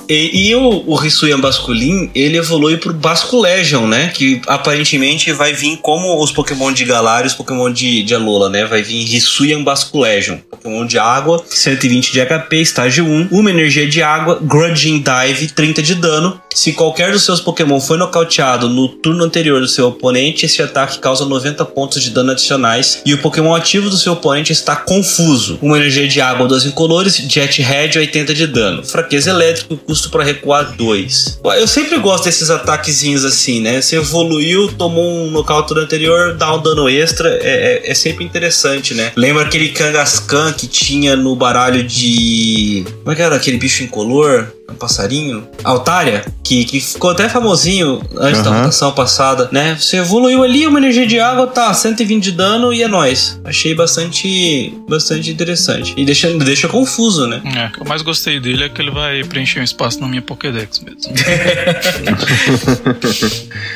E, 0.09 0.49
e 0.49 0.55
o, 0.55 0.83
o 0.87 1.05
Hisuian 1.05 1.39
Basculin, 1.39 2.09
ele 2.15 2.37
evolui 2.37 2.77
pro 2.77 2.91
Basculegion, 2.91 3.85
né? 3.85 4.07
Que 4.07 4.41
aparentemente 4.47 5.31
vai 5.31 5.53
vir 5.53 5.77
como 5.77 6.21
os 6.21 6.31
Pokémon 6.31 6.71
de 6.73 6.83
Galar 6.83 7.23
e 7.23 7.27
os 7.27 7.35
Pokémon 7.35 7.71
de, 7.71 8.01
de 8.01 8.15
Alola, 8.15 8.49
né? 8.49 8.65
Vai 8.65 8.81
vir 8.81 9.03
Hisuian 9.13 9.63
Basculegion. 9.63 10.37
Pokémon 10.49 10.83
de 10.85 10.97
água, 10.97 11.43
120 11.47 12.11
de 12.11 12.25
HP, 12.25 12.55
estágio 12.57 13.05
1, 13.05 13.27
uma 13.31 13.51
energia 13.51 13.87
de 13.87 14.01
água, 14.01 14.39
Grudging 14.41 15.03
Dive, 15.03 15.47
30 15.49 15.83
de 15.83 15.93
dano. 15.93 16.41
Se 16.55 16.73
qualquer 16.73 17.11
dos 17.11 17.23
seus 17.23 17.39
Pokémon 17.39 17.79
foi 17.79 17.97
nocauteado 17.97 18.67
no 18.67 18.89
turno 18.89 19.23
anterior 19.23 19.61
do 19.61 19.67
seu 19.67 19.89
oponente, 19.89 20.47
esse 20.47 20.61
ataque 20.61 20.97
causa 20.97 21.23
90 21.23 21.63
pontos 21.65 22.01
de 22.01 22.09
dano 22.09 22.31
adicionais. 22.31 23.01
E 23.05 23.13
o 23.13 23.19
Pokémon 23.19 23.53
ativo 23.53 23.89
do 23.89 23.97
seu 23.97 24.13
oponente 24.13 24.51
está 24.51 24.75
confuso. 24.75 25.59
Uma 25.61 25.77
energia 25.77 26.07
de 26.07 26.19
água, 26.19 26.47
duas 26.47 26.65
incolores, 26.65 27.17
Jet 27.17 27.61
Head, 27.61 27.99
80 27.99 28.33
de 28.33 28.47
dano. 28.47 28.83
Fraqueza 28.83 29.29
elétrica, 29.29 29.77
custo 29.77 29.98
para 30.07 30.23
recuar 30.23 30.75
2. 30.75 31.39
Eu 31.57 31.67
sempre 31.67 31.97
gosto 31.99 32.25
desses 32.25 32.49
ataquezinhos 32.49 33.25
assim, 33.25 33.59
né? 33.59 33.81
Você 33.81 33.95
evoluiu, 33.97 34.71
tomou 34.73 35.03
um 35.03 35.31
nocaute 35.31 35.73
no 35.73 35.81
anterior, 35.81 36.35
dá 36.35 36.53
um 36.55 36.61
dano 36.61 36.87
extra, 36.87 37.27
é, 37.41 37.81
é- 37.85 37.91
é 37.91 37.93
sempre 37.93 38.23
interessante, 38.23 38.93
né? 38.93 39.11
Lembra 39.15 39.43
aquele 39.43 39.69
Kangaskhan 39.69 40.53
que 40.53 40.67
tinha 40.67 41.15
no 41.15 41.35
baralho 41.35 41.83
de. 41.83 42.85
Como 43.03 43.11
é 43.11 43.15
que 43.15 43.21
era 43.21 43.35
aquele 43.35 43.57
bicho 43.57 43.83
incolor? 43.83 44.53
Um 44.71 44.75
passarinho? 44.75 45.47
Altaria? 45.63 46.23
Que, 46.43 46.63
que 46.65 46.79
ficou 46.79 47.11
até 47.11 47.27
famosinho 47.29 48.01
antes 48.17 48.41
da 48.41 48.49
Aham. 48.49 48.59
rotação 48.61 48.91
passada, 48.91 49.49
né? 49.51 49.75
Você 49.79 49.97
evoluiu 49.97 50.43
ali, 50.43 50.65
uma 50.67 50.79
energia 50.79 51.05
de 51.05 51.19
água, 51.19 51.47
tá, 51.47 51.73
120 51.73 52.23
de 52.23 52.31
dano 52.31 52.73
e 52.73 52.81
é 52.83 52.87
nóis. 52.87 53.39
Achei 53.43 53.73
bastante, 53.75 54.73
bastante 54.87 55.29
interessante. 55.31 55.93
E 55.97 56.05
deixa, 56.05 56.29
deixa 56.37 56.67
confuso, 56.67 57.27
né? 57.27 57.41
É, 57.55 57.65
o 57.67 57.71
que 57.71 57.81
eu 57.81 57.85
mais 57.87 58.01
gostei 58.01 58.39
dele 58.39 58.63
é 58.65 58.69
que 58.69 58.81
ele 58.81 58.91
vai 58.91 59.23
preencher 59.23 59.59
um 59.59 59.63
espaço 59.63 59.99
na 60.01 60.07
minha 60.07 60.21
Pokédex 60.21 60.79
mesmo. 60.79 60.99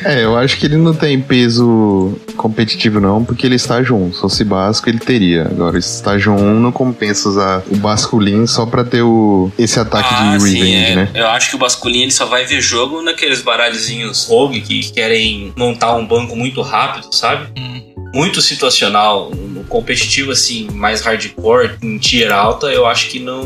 É, 0.05 0.23
eu 0.23 0.37
acho 0.37 0.57
que 0.57 0.65
ele 0.65 0.75
não 0.77 0.93
tem 0.93 1.19
peso 1.21 2.17
competitivo 2.35 2.99
não, 2.99 3.23
porque 3.23 3.45
ele 3.47 3.55
é 3.55 3.57
estágio 3.57 3.95
1. 3.95 4.13
Se 4.13 4.19
fosse 4.19 4.43
básico, 4.43 4.89
ele 4.89 4.99
teria. 4.99 5.43
Agora, 5.43 5.77
estágio 5.77 6.33
1 6.33 6.59
não 6.59 6.71
compensa 6.71 7.29
usar 7.29 7.63
o 7.71 7.75
basculin 7.77 8.45
só 8.45 8.65
pra 8.65 8.83
ter 8.83 9.01
o, 9.01 9.49
esse 9.57 9.79
ataque 9.79 10.09
Ah, 10.11 10.35
de 10.37 10.43
sim, 10.43 10.55
Revenge. 10.57 10.82
É, 10.83 10.95
né? 10.95 11.11
Eu 11.13 11.27
acho 11.27 11.49
que 11.49 11.55
o 11.55 11.59
Basculin 11.59 12.01
ele 12.01 12.11
só 12.11 12.25
vai 12.25 12.45
ver 12.45 12.61
jogo 12.61 13.01
naqueles 13.01 13.41
baralhozinhos 13.41 14.27
rogue 14.27 14.61
que 14.61 14.91
querem 14.91 15.53
montar 15.55 15.95
um 15.95 16.05
banco 16.05 16.35
muito 16.35 16.61
rápido, 16.61 17.13
sabe? 17.13 17.47
Hum. 17.59 17.81
Muito 18.13 18.41
situacional. 18.41 19.31
Competitivo, 19.67 20.31
assim, 20.31 20.67
mais 20.71 21.01
hardcore, 21.01 21.71
em 21.81 21.97
tier 21.97 22.31
alta, 22.31 22.67
eu 22.67 22.85
acho 22.85 23.09
que 23.09 23.19
não. 23.19 23.43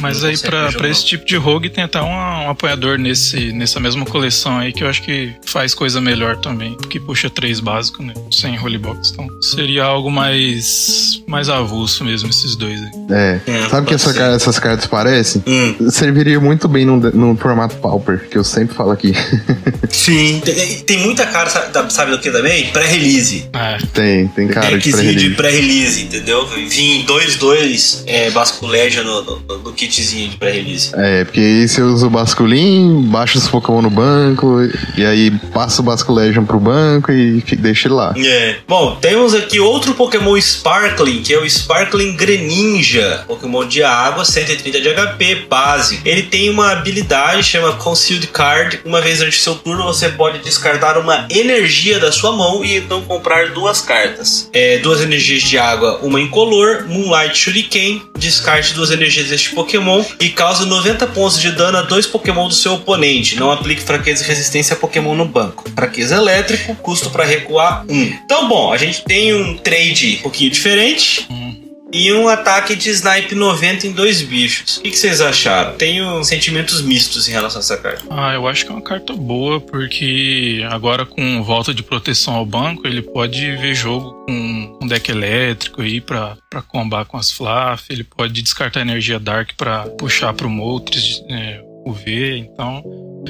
Mas 0.00 0.22
não 0.22 0.30
aí, 0.30 0.38
pra, 0.38 0.72
pra 0.72 0.88
esse 0.88 1.04
tipo 1.04 1.24
de 1.24 1.36
rogue, 1.36 1.68
tem 1.68 1.84
até 1.84 2.00
um, 2.00 2.06
um 2.06 2.50
apoiador 2.50 2.98
nesse, 2.98 3.52
nessa 3.52 3.78
mesma 3.78 4.04
coleção 4.04 4.58
aí 4.58 4.72
que 4.72 4.82
eu 4.82 4.88
acho 4.88 5.02
que 5.02 5.32
faz 5.44 5.74
coisa 5.74 6.00
melhor 6.00 6.36
também. 6.36 6.74
Porque 6.74 6.98
puxa 6.98 7.28
três 7.28 7.60
básico, 7.60 8.02
né? 8.02 8.14
Sem 8.30 8.58
holy 8.58 8.78
box. 8.78 9.10
Então 9.12 9.26
seria 9.40 9.84
algo 9.84 10.10
mais, 10.10 11.22
mais 11.26 11.48
avulso 11.48 12.04
mesmo, 12.04 12.30
esses 12.30 12.56
dois 12.56 12.80
aí. 12.80 12.90
É. 13.10 13.40
É, 13.46 13.68
Sabe 13.68 13.82
o 13.82 13.88
que 13.88 13.94
essa 13.94 14.10
essas 14.34 14.58
cartas 14.58 14.86
parecem? 14.86 15.42
Hum. 15.46 15.90
Serviria 15.90 16.40
muito 16.40 16.68
bem 16.68 16.84
num, 16.84 16.96
num 16.98 17.36
formato 17.36 17.76
Pauper, 17.76 18.28
que 18.28 18.36
eu 18.36 18.44
sempre 18.44 18.74
falo 18.74 18.90
aqui. 18.90 19.12
Sim. 19.90 20.40
Tem, 20.44 20.78
tem 20.80 20.98
muita 20.98 21.26
cara, 21.26 21.50
sabe, 21.50 21.92
sabe 21.92 22.10
do 22.12 22.18
que 22.18 22.30
também? 22.30 22.66
Pré-release. 22.68 23.48
É, 23.52 23.78
tem, 23.92 24.28
tem 24.28 24.48
cara 24.48 24.78
de 24.78 24.90
pré-release. 24.90 25.34
Pré-release, 25.40 26.02
entendeu? 26.02 26.46
Vim 26.46 27.04
dois, 27.04 27.36
dois 27.36 28.04
é, 28.06 28.30
Basculegia 28.30 29.02
no, 29.02 29.22
no, 29.22 29.58
no 29.58 29.72
kitzinho 29.72 30.30
de 30.30 30.36
pré-release. 30.36 30.92
É, 30.94 31.24
porque 31.24 31.40
aí 31.40 31.68
você 31.68 31.82
usa 31.82 32.06
o 32.06 32.10
Basculin, 32.10 33.02
baixa 33.08 33.38
os 33.38 33.48
Pokémon 33.48 33.82
no 33.82 33.90
banco, 33.90 34.58
e 34.96 35.04
aí 35.04 35.30
passa 35.52 35.80
o 35.80 35.84
Basculegion 35.84 36.44
pro 36.44 36.60
banco 36.60 37.12
e 37.12 37.42
deixa 37.56 37.88
ele 37.88 37.94
lá. 37.94 38.14
É. 38.16 38.56
Bom, 38.68 38.96
temos 39.00 39.34
aqui 39.34 39.60
outro 39.60 39.94
Pokémon 39.94 40.36
Sparkling, 40.36 41.22
que 41.22 41.32
é 41.32 41.38
o 41.38 41.48
Sparkling 41.48 42.16
Greninja. 42.16 43.24
Pokémon 43.26 43.66
de 43.66 43.82
água, 43.82 44.24
130 44.24 44.80
de 44.80 44.88
HP, 44.94 45.46
base. 45.48 46.00
Ele 46.04 46.22
tem 46.22 46.50
uma 46.50 46.72
habilidade, 46.72 47.42
chama 47.42 47.72
Concealed 47.74 48.26
Card. 48.28 48.80
Uma 48.84 49.00
vez 49.00 49.18
durante 49.18 49.40
seu 49.40 49.54
turno, 49.54 49.84
você 49.84 50.08
pode 50.08 50.38
descartar 50.40 50.98
uma 50.98 51.26
energia 51.30 51.98
da 51.98 52.12
sua 52.12 52.32
mão 52.32 52.64
e 52.64 52.76
então 52.76 53.02
comprar 53.02 53.50
duas 53.50 53.80
cartas. 53.80 54.48
É, 54.52 54.78
duas 54.78 55.00
energias 55.00 55.29
de 55.38 55.58
água, 55.58 56.00
uma 56.02 56.20
incolor, 56.20 56.86
Moonlight 56.88 57.36
Shuriken. 57.36 58.02
Descarte 58.18 58.74
duas 58.74 58.90
energias 58.90 59.28
deste 59.28 59.50
Pokémon 59.50 60.04
e 60.18 60.28
causa 60.30 60.66
90 60.66 61.06
pontos 61.08 61.40
de 61.40 61.52
dano 61.52 61.78
a 61.78 61.82
dois 61.82 62.06
Pokémon 62.06 62.48
do 62.48 62.54
seu 62.54 62.74
oponente. 62.74 63.36
Não 63.36 63.50
aplique 63.50 63.82
fraqueza 63.82 64.24
e 64.24 64.26
resistência 64.26 64.74
a 64.74 64.78
Pokémon 64.78 65.14
no 65.14 65.24
banco. 65.24 65.64
Fraqueza 65.74 66.16
elétrico, 66.16 66.74
custo 66.76 67.10
para 67.10 67.24
recuar 67.24 67.84
1. 67.88 68.02
Então, 68.24 68.48
bom, 68.48 68.72
a 68.72 68.76
gente 68.76 69.04
tem 69.04 69.34
um 69.34 69.56
trade 69.56 70.16
um 70.18 70.22
pouquinho 70.22 70.50
diferente. 70.50 71.26
Hum. 71.30 71.59
E 71.92 72.12
um 72.12 72.28
ataque 72.28 72.76
de 72.76 72.88
snipe 72.90 73.34
90 73.34 73.86
em 73.86 73.92
dois 73.92 74.22
bichos. 74.22 74.76
O 74.78 74.82
que, 74.82 74.96
vocês 74.96 75.20
acharam? 75.20 75.76
Tenho 75.76 76.22
sentimentos 76.22 76.82
mistos 76.82 77.28
em 77.28 77.32
relação 77.32 77.60
a 77.60 77.64
essa 77.64 77.76
carta. 77.76 78.04
Ah, 78.10 78.32
eu 78.34 78.46
acho 78.46 78.64
que 78.64 78.70
é 78.70 78.74
uma 78.74 78.82
carta 78.82 79.12
boa, 79.14 79.60
porque 79.60 80.64
agora 80.70 81.04
com 81.04 81.42
volta 81.42 81.74
de 81.74 81.82
proteção 81.82 82.34
ao 82.34 82.46
banco, 82.46 82.86
ele 82.86 83.02
pode 83.02 83.56
ver 83.56 83.74
jogo 83.74 84.24
com 84.24 84.78
um 84.82 84.86
deck 84.86 85.10
elétrico 85.10 85.82
aí 85.82 86.00
pra, 86.00 86.36
pra 86.48 86.62
combar 86.62 87.04
com 87.04 87.16
as 87.16 87.30
Fluff, 87.32 87.84
ele 87.90 88.04
pode 88.04 88.40
descartar 88.40 88.80
energia 88.80 89.18
Dark 89.18 89.50
pra 89.56 89.86
puxar 89.98 90.32
pro 90.32 90.48
Moltres, 90.48 91.22
é, 91.28 91.60
o 91.84 91.92
V, 91.92 92.38
então 92.38 92.82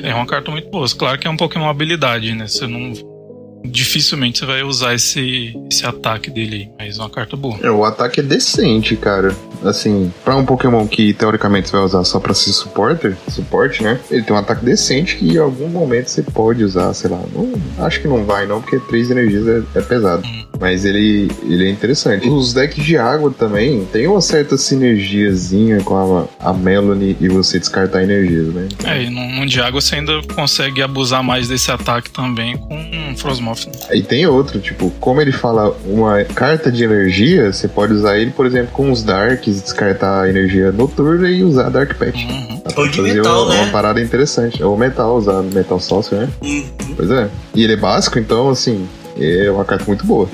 é 0.03 0.15
uma 0.15 0.27
carta 0.27 0.51
muito 0.51 0.71
boa. 0.71 0.87
Claro 0.89 1.19
que 1.19 1.27
é 1.27 1.31
um 1.31 1.37
Pokémon 1.37 1.69
habilidade, 1.69 2.35
né? 2.35 2.47
Você 2.47 2.67
não. 2.67 2.93
Dificilmente 3.65 4.41
você 4.41 4.47
vai 4.47 4.63
usar 4.63 4.95
esse, 4.95 5.55
esse 5.71 5.85
ataque 5.87 6.31
dele 6.31 6.57
aí, 6.57 6.71
mas 6.79 6.99
é 6.99 7.01
uma 7.01 7.11
carta 7.11 7.37
boa. 7.37 7.59
É, 7.63 7.71
o 7.71 7.85
ataque 7.85 8.21
é 8.21 8.23
decente, 8.23 8.97
cara. 8.97 9.35
Assim, 9.65 10.13
pra 10.25 10.37
um 10.37 10.45
Pokémon 10.45 10.87
que 10.87 11.13
teoricamente 11.13 11.69
você 11.69 11.77
vai 11.77 11.85
usar 11.85 12.05
só 12.05 12.19
pra 12.19 12.33
ser 12.33 12.53
supporter, 12.53 13.17
suporte, 13.29 13.83
né? 13.83 14.01
Ele 14.11 14.23
tem 14.23 14.35
um 14.35 14.39
ataque 14.39 14.65
decente 14.65 15.17
que 15.17 15.35
em 15.35 15.39
algum 15.39 15.69
momento 15.69 16.09
você 16.09 16.23
pode 16.23 16.65
usar, 16.65 16.93
sei 16.95 17.11
lá. 17.11 17.21
Não, 17.35 17.53
acho 17.85 18.01
que 18.01 18.09
não 18.09 18.25
vai, 18.25 18.47
não, 18.47 18.63
porque 18.63 18.79
três 18.79 19.11
energias 19.11 19.47
é, 19.47 19.79
é 19.79 19.83
pesado. 19.83 20.27
Hum. 20.27 20.45
Mas 20.59 20.85
ele, 20.85 21.31
ele 21.43 21.67
é 21.67 21.71
interessante. 21.71 22.29
Os 22.29 22.53
decks 22.53 22.85
de 22.85 22.97
água 22.97 23.31
também 23.31 23.85
tem 23.87 24.07
uma 24.07 24.21
certa 24.21 24.59
sinergiazinha 24.59 25.83
com 25.83 26.29
a, 26.41 26.51
a 26.51 26.53
Melanie 26.53 27.17
e 27.19 27.29
você 27.29 27.59
descartar 27.59 28.03
energias, 28.03 28.53
né? 28.53 28.69
É, 28.85 29.03
e 29.03 29.11
num, 29.11 29.37
num 29.37 29.47
de 29.47 29.61
água 29.61 29.81
você 29.81 29.97
ainda 29.97 30.21
consegue 30.35 30.83
abusar 30.83 31.23
mais 31.23 31.49
desse 31.49 31.71
ataque 31.71 32.11
também 32.11 32.59
com 32.59 32.80
um? 32.93 33.15
E 33.93 34.03
tem 34.03 34.27
outro, 34.27 34.61
tipo, 34.61 34.91
como 35.01 35.21
ele 35.21 35.33
fala 35.33 35.77
uma 35.85 36.25
carta 36.25 36.71
de 36.71 36.85
energia, 36.85 37.53
você 37.53 37.69
pode 37.69 37.93
usar 37.93 38.19
ele, 38.19 38.31
por 38.31 38.47
exemplo, 38.47 38.71
com 38.73 38.91
os 38.91 39.03
Darks, 39.03 39.63
descartar 39.63 40.23
a 40.23 40.29
energia 40.29 40.73
noturna 40.73 41.31
e 41.31 41.43
usar 41.45 41.71
Dark 41.71 41.95
Patch. 41.97 42.25
Uhum. 42.25 42.63
Ou 42.77 42.89
de 42.89 42.97
fazer 42.97 43.15
metal, 43.15 43.45
uma, 43.45 43.55
né? 43.55 43.63
uma 43.63 43.73
parada 43.73 44.01
interessante. 44.01 44.63
Ou 44.63 44.77
metal, 44.77 45.17
usar 45.17 45.43
metal 45.43 45.81
sócio, 45.81 46.17
né? 46.17 46.29
Hum. 46.43 46.65
Pois 46.97 47.11
é. 47.11 47.29
E 47.55 47.65
ele 47.65 47.75
é 47.75 47.77
básico, 47.77 48.19
então, 48.19 48.49
assim, 48.49 48.87
é 49.19 49.51
uma 49.51 49.65
carta 49.65 49.85
muito 49.87 50.05
boa. 50.07 50.29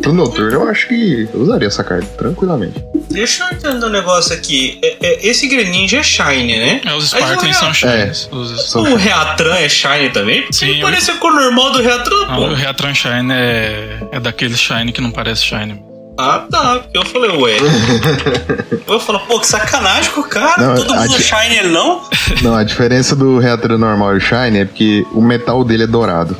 Pro 0.00 0.12
noturno, 0.12 0.50
eu 0.52 0.68
acho 0.68 0.88
que 0.88 1.28
eu 1.32 1.40
usaria 1.42 1.68
essa 1.68 1.84
carta 1.84 2.06
tranquilamente. 2.18 2.82
Deixa 3.10 3.44
eu 3.44 3.50
entender 3.56 3.84
um 3.86 3.90
negócio 3.90 4.34
aqui. 4.34 4.78
É- 4.82 4.96
é- 5.00 5.26
esse 5.28 5.46
Greninja 5.46 5.98
é 5.98 6.02
Shine, 6.02 6.58
né? 6.58 6.80
É, 6.84 6.94
os 6.94 7.06
Sparklings 7.06 7.56
o 7.56 7.60
são 7.60 7.70
Rea- 7.72 8.04
shines. 8.06 8.28
Os, 8.32 8.74
O 8.74 8.94
Reatran 8.96 9.54
é 9.56 9.68
Shine 9.68 10.10
também? 10.10 10.40
Porque 10.42 10.54
Sim, 10.54 10.68
ele 10.70 10.80
eu- 10.80 10.86
parece 10.86 11.12
com 11.12 11.28
o 11.28 11.34
normal 11.34 11.70
do 11.72 11.82
Reatran, 11.82 12.26
não, 12.26 12.34
pô. 12.36 12.42
o 12.48 12.54
Reatran 12.54 12.94
Shine 12.94 13.32
é, 13.32 13.98
é 14.12 14.20
daquele 14.20 14.56
Shine 14.56 14.92
que 14.92 15.00
não 15.00 15.10
parece 15.10 15.44
Shine. 15.44 15.82
Ah, 16.18 16.44
tá. 16.50 16.80
Porque 16.80 16.98
eu 16.98 17.04
falei, 17.06 17.30
ué. 17.30 17.56
eu 18.86 19.00
falo, 19.00 19.20
pô, 19.20 19.40
que 19.40 19.46
sacanagem 19.46 20.10
com 20.10 20.20
o 20.20 20.24
cara. 20.28 20.62
Não, 20.68 20.74
Todo 20.74 20.94
mundo 20.94 21.16
ti- 21.16 21.22
Shine, 21.22 21.56
ele 21.56 21.68
não? 21.68 22.02
Não, 22.42 22.54
a 22.54 22.62
diferença 22.64 23.14
do 23.16 23.38
Reatran 23.38 23.78
normal 23.78 24.14
e 24.14 24.18
o 24.18 24.20
Shine 24.20 24.58
é 24.60 24.64
porque 24.64 25.06
o 25.12 25.20
metal 25.22 25.64
dele 25.64 25.84
é 25.84 25.86
dourado. 25.86 26.36